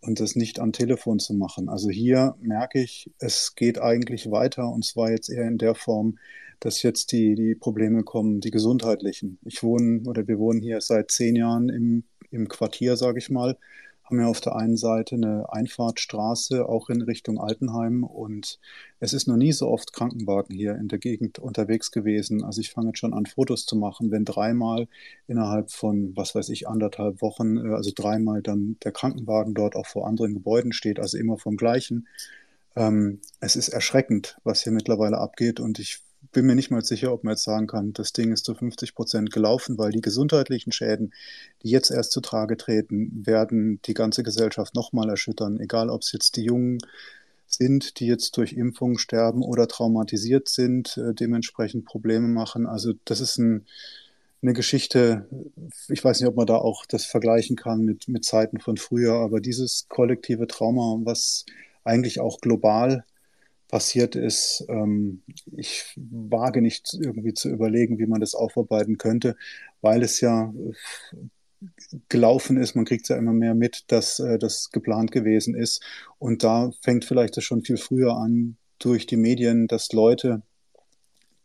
und 0.01 0.21
das 0.21 0.37
nicht 0.37 0.61
am 0.61 0.73
Telefon 0.73 1.19
zu 1.19 1.35
machen. 1.35 1.69
Also 1.69 1.91
hier 1.91 2.37
merke 2.41 2.81
ich, 2.81 3.11
es 3.19 3.55
geht 3.55 3.81
eigentlich 3.81 4.31
weiter 4.31 4.69
und 4.71 4.85
zwar 4.85 5.11
jetzt 5.11 5.29
eher 5.29 5.47
in 5.47 5.59
der 5.59 5.75
Form, 5.75 6.19
dass 6.61 6.83
jetzt 6.83 7.13
die, 7.13 7.35
die 7.35 7.55
Probleme 7.55 8.03
kommen, 8.03 8.41
die 8.41 8.51
gesundheitlichen. 8.51 9.39
Ich 9.45 9.63
wohne 9.63 10.03
oder 10.07 10.27
wir 10.27 10.39
wohnen 10.39 10.61
hier 10.61 10.81
seit 10.81 11.11
zehn 11.11 11.37
Jahren 11.37 11.69
im, 11.69 12.05
im 12.31 12.49
Quartier, 12.49 12.97
sage 12.97 13.19
ich 13.19 13.31
mal, 13.31 13.57
haben 14.09 14.21
ja 14.21 14.27
auf 14.27 14.41
der 14.41 14.57
einen 14.57 14.79
Seite 14.79 15.17
eine 15.17 15.53
Einfahrtstraße 15.53 16.67
auch 16.67 16.89
in 16.89 17.03
Richtung 17.03 17.39
Altenheim 17.39 18.05
und 18.05 18.59
es 19.01 19.13
ist 19.13 19.29
noch 19.29 19.37
nie 19.37 19.53
so 19.53 19.69
oft 19.69 19.93
Krankenwagen 19.93 20.55
hier 20.55 20.77
in 20.77 20.89
der 20.89 20.99
Gegend 20.99 21.39
unterwegs 21.39 21.91
gewesen. 21.91 22.43
Also 22.43 22.63
ich 22.63 22.71
fange 22.71 22.89
jetzt 22.89 23.01
schon 23.01 23.13
an, 23.13 23.27
Fotos 23.27 23.67
zu 23.67 23.77
machen, 23.77 24.11
wenn 24.11 24.25
dreimal 24.25 24.89
innerhalb 25.27 25.71
von, 25.71 26.17
was 26.17 26.35
weiß 26.35 26.49
ich, 26.49 26.67
anderthalb 26.69 27.21
Wochen, 27.21 27.59
äh, 27.59 27.75
also 27.75 27.91
dreimal 27.95 28.41
dann 28.41 28.79
der 28.83 28.93
Krankenwagen 28.93 29.53
dort 29.53 29.77
auch 29.77 29.87
vor 29.87 30.07
anderen 30.07 30.33
Gebäuden 30.33 30.73
steht, 30.73 30.99
also 30.99 31.19
immer 31.19 31.37
vom 31.37 31.59
gleichen. 31.59 32.09
Ähm, 32.77 33.21
es 33.41 33.57
ist 33.57 33.69
erschreckend, 33.69 34.39
was 34.43 34.63
hier 34.63 34.73
mittlerweile 34.73 35.19
abgeht 35.19 35.61
und 35.61 35.79
ich 35.79 36.01
bin 36.33 36.47
mir 36.47 36.55
nicht 36.55 36.71
mal 36.71 36.85
sicher, 36.85 37.13
ob 37.13 37.25
man 37.25 37.33
jetzt 37.33 37.45
sagen 37.45 37.67
kann, 37.67 37.93
das 37.93 38.13
Ding 38.13 38.33
ist 38.33 38.45
zu 38.45 38.55
50 38.55 38.95
Prozent 38.95 39.33
gelaufen, 39.33 39.79
weil 39.79 39.93
die 39.93 40.01
gesundheitlichen 40.01 40.73
Schäden, 40.73 41.13
die 41.63 41.71
jetzt 41.71 41.91
erst 41.91 42.13
zutage 42.13 42.57
treten, 42.57 43.25
werden 43.27 43.81
die 43.83 43.95
ganze 43.95 44.23
Gesellschaft 44.23 44.75
nochmal 44.75 45.09
erschüttern. 45.09 45.61
Egal, 45.61 45.91
ob 45.91 46.03
es 46.03 46.13
jetzt 46.13 46.37
die 46.37 46.45
Jungen 46.45 46.79
sind, 47.47 47.99
die 47.99 48.07
jetzt 48.07 48.37
durch 48.37 48.53
Impfungen 48.53 48.99
sterben 48.99 49.43
oder 49.43 49.69
traumatisiert 49.69 50.49
sind, 50.49 50.97
äh, 50.99 51.15
dementsprechend 51.15 51.87
Probleme 51.87 52.29
machen. 52.29 52.67
Also 52.67 52.93
das 53.05 53.21
ist 53.21 53.39
ein, 53.39 53.65
eine 54.43 54.53
Geschichte, 54.53 55.27
ich 55.89 56.05
weiß 56.05 56.21
nicht, 56.21 56.29
ob 56.29 56.37
man 56.37 56.47
da 56.47 56.57
auch 56.57 56.85
das 56.87 57.07
vergleichen 57.07 57.57
kann 57.57 57.85
mit, 57.85 58.07
mit 58.07 58.25
Zeiten 58.25 58.61
von 58.61 58.77
früher, 58.77 59.15
aber 59.15 59.41
dieses 59.41 59.87
kollektive 59.89 60.47
Trauma, 60.47 60.99
was 61.05 61.47
eigentlich 61.85 62.21
auch 62.21 62.41
global 62.41 63.05
passiert 63.69 64.17
ist. 64.17 64.65
Ähm, 64.69 65.23
ich 65.57 65.95
wage 65.97 66.63
nicht 66.63 66.95
irgendwie 66.95 67.35
zu 67.35 67.49
überlegen, 67.51 67.99
wie 67.99 68.07
man 68.07 68.21
das 68.21 68.35
aufarbeiten 68.35 68.99
könnte, 68.99 69.37
weil 69.81 70.03
es 70.03 70.21
ja 70.21 70.53
äh, 70.53 71.17
gelaufen 72.09 72.57
ist. 72.57 72.75
Man 72.75 72.85
kriegt 72.85 73.09
ja 73.09 73.17
immer 73.17 73.33
mehr 73.33 73.55
mit, 73.55 73.85
dass 73.89 74.19
äh, 74.19 74.39
das 74.39 74.71
geplant 74.71 75.13
gewesen 75.13 75.55
ist. 75.55 75.83
Und 76.19 76.43
da 76.43 76.71
fängt 76.83 77.05
vielleicht 77.05 77.37
das 77.37 77.45
schon 77.45 77.63
viel 77.63 77.77
früher 77.77 78.17
an 78.17 78.57
durch 78.79 79.07
die 79.07 79.17
Medien, 79.17 79.67
dass 79.67 79.93
Leute, 79.93 80.43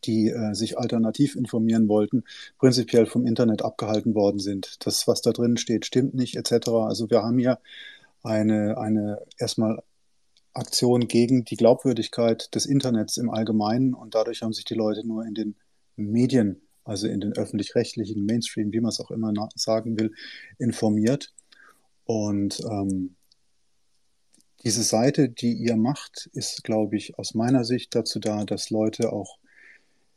die 0.06 0.30
äh, 0.30 0.54
sich 0.54 0.78
alternativ 0.78 1.36
informieren 1.36 1.88
wollten, 1.88 2.24
prinzipiell 2.58 3.06
vom 3.06 3.26
Internet 3.26 3.64
abgehalten 3.64 4.16
worden 4.16 4.40
sind. 4.40 4.86
Das, 4.86 5.08
was 5.08 5.22
da 5.22 5.32
drin 5.32 5.58
steht, 5.58 5.86
stimmt 5.86 6.14
nicht, 6.14 6.36
etc. 6.36 6.70
Also 6.70 7.10
wir 7.10 7.24
haben 7.24 7.40
hier 7.40 7.60
eine, 8.22 8.78
eine 8.78 9.20
erstmal 9.38 9.82
Aktion 10.54 11.08
gegen 11.08 11.46
die 11.46 11.56
Glaubwürdigkeit 11.56 12.54
des 12.54 12.66
Internets 12.66 13.18
im 13.18 13.30
Allgemeinen 13.30 13.94
und 13.94 14.16
dadurch 14.16 14.42
haben 14.42 14.54
sich 14.54 14.66
die 14.66 14.76
Leute 14.76 15.06
nur 15.06 15.26
in 15.26 15.34
den 15.34 15.56
Medien, 15.96 16.62
also 16.84 17.08
in 17.08 17.22
den 17.22 17.34
öffentlich-rechtlichen 17.34 18.26
Mainstream, 18.26 18.72
wie 18.72 18.80
man 18.80 18.90
es 18.90 19.00
auch 19.00 19.12
immer 19.12 19.34
sagen 19.56 20.00
will, 20.00 20.14
informiert. 20.58 21.34
Und 22.06 22.62
ähm, 22.70 23.16
diese 24.64 24.84
Seite, 24.84 25.30
die 25.30 25.54
ihr 25.54 25.76
macht, 25.76 26.30
ist, 26.34 26.64
glaube 26.64 26.96
ich, 26.98 27.18
aus 27.18 27.34
meiner 27.34 27.64
Sicht 27.64 27.96
dazu 27.96 28.20
da, 28.20 28.46
dass 28.46 28.70
Leute 28.70 29.12
auch 29.12 29.40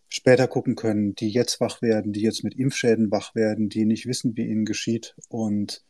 später 0.08 0.46
gucken 0.46 0.76
können, 0.76 1.14
die 1.14 1.30
jetzt 1.30 1.60
wach 1.60 1.82
werden, 1.82 2.12
die 2.12 2.20
jetzt 2.20 2.44
mit 2.44 2.54
Impfschäden 2.54 3.10
wach 3.10 3.34
werden, 3.34 3.68
die 3.68 3.84
nicht 3.86 4.06
wissen, 4.06 4.36
wie 4.36 4.46
ihnen 4.46 4.64
geschieht. 4.64 5.16
Und 5.28 5.84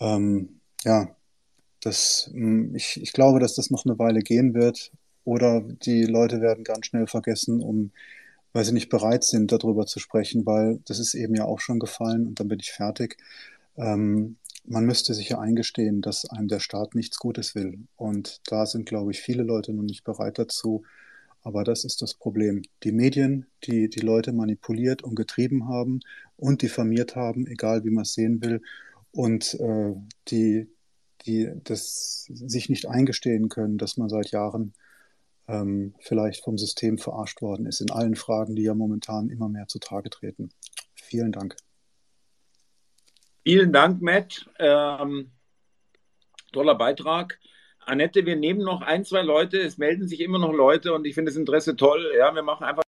ähm, 0.00 0.60
ja, 0.84 1.16
das, 1.82 2.30
hm, 2.32 2.74
ich, 2.74 3.00
ich 3.02 3.12
glaube, 3.12 3.40
dass 3.40 3.54
das 3.54 3.70
noch 3.70 3.84
eine 3.84 3.98
Weile 3.98 4.20
gehen 4.20 4.54
wird. 4.54 4.92
Oder 5.24 5.60
die 5.60 6.04
Leute 6.04 6.40
werden 6.40 6.64
ganz 6.64 6.86
schnell 6.86 7.06
vergessen, 7.06 7.60
um, 7.60 7.92
weil 8.52 8.64
sie 8.64 8.72
nicht 8.72 8.88
bereit 8.88 9.24
sind, 9.24 9.52
darüber 9.52 9.86
zu 9.86 10.00
sprechen, 10.00 10.46
weil 10.46 10.80
das 10.86 10.98
ist 10.98 11.14
eben 11.14 11.34
ja 11.34 11.44
auch 11.44 11.60
schon 11.60 11.78
gefallen 11.78 12.26
und 12.26 12.40
dann 12.40 12.48
bin 12.48 12.60
ich 12.60 12.72
fertig. 12.72 13.16
Ähm, 13.76 14.36
man 14.64 14.84
müsste 14.84 15.14
sich 15.14 15.30
ja 15.30 15.38
eingestehen, 15.38 16.02
dass 16.02 16.24
einem 16.24 16.48
der 16.48 16.60
Staat 16.60 16.94
nichts 16.94 17.18
Gutes 17.18 17.54
will. 17.54 17.80
Und 17.96 18.40
da 18.46 18.66
sind, 18.66 18.86
glaube 18.86 19.10
ich, 19.10 19.20
viele 19.20 19.42
Leute 19.42 19.72
noch 19.72 19.82
nicht 19.82 20.04
bereit 20.04 20.38
dazu. 20.38 20.84
Aber 21.42 21.64
das 21.64 21.84
ist 21.84 22.02
das 22.02 22.14
Problem. 22.14 22.62
Die 22.84 22.92
Medien, 22.92 23.46
die 23.64 23.88
die 23.88 24.00
Leute 24.00 24.32
manipuliert 24.32 25.02
und 25.02 25.16
getrieben 25.16 25.68
haben 25.68 26.00
und 26.36 26.62
diffamiert 26.62 27.16
haben, 27.16 27.46
egal 27.48 27.84
wie 27.84 27.90
man 27.90 28.02
es 28.02 28.14
sehen 28.14 28.42
will, 28.42 28.62
und 29.10 29.54
äh, 29.54 29.94
die, 30.28 30.68
die 31.22 31.50
das 31.64 32.24
sich 32.32 32.68
nicht 32.68 32.86
eingestehen 32.86 33.48
können, 33.48 33.78
dass 33.78 33.96
man 33.96 34.08
seit 34.08 34.30
Jahren 34.30 34.72
ähm, 35.48 35.94
vielleicht 36.00 36.44
vom 36.44 36.58
System 36.58 36.98
verarscht 36.98 37.42
worden 37.42 37.66
ist 37.66 37.80
in 37.80 37.90
allen 37.90 38.16
Fragen, 38.16 38.54
die 38.54 38.62
ja 38.62 38.74
momentan 38.74 39.28
immer 39.30 39.48
mehr 39.48 39.66
zutage 39.68 40.10
treten. 40.10 40.50
Vielen 40.94 41.32
Dank. 41.32 41.56
Vielen 43.44 43.72
Dank, 43.72 44.02
Matt. 44.02 44.48
Ähm, 44.58 45.32
toller 46.52 46.76
Beitrag. 46.76 47.40
Annette, 47.80 48.24
wir 48.24 48.36
nehmen 48.36 48.62
noch 48.62 48.82
ein, 48.82 49.04
zwei 49.04 49.22
Leute. 49.22 49.58
Es 49.58 49.78
melden 49.78 50.06
sich 50.06 50.20
immer 50.20 50.38
noch 50.38 50.52
Leute 50.52 50.92
und 50.94 51.04
ich 51.04 51.14
finde 51.14 51.30
das 51.30 51.36
Interesse 51.36 51.74
toll. 51.74 52.12
Ja, 52.16 52.32
wir 52.34 52.42
machen 52.42 52.64
einfach 52.64 52.84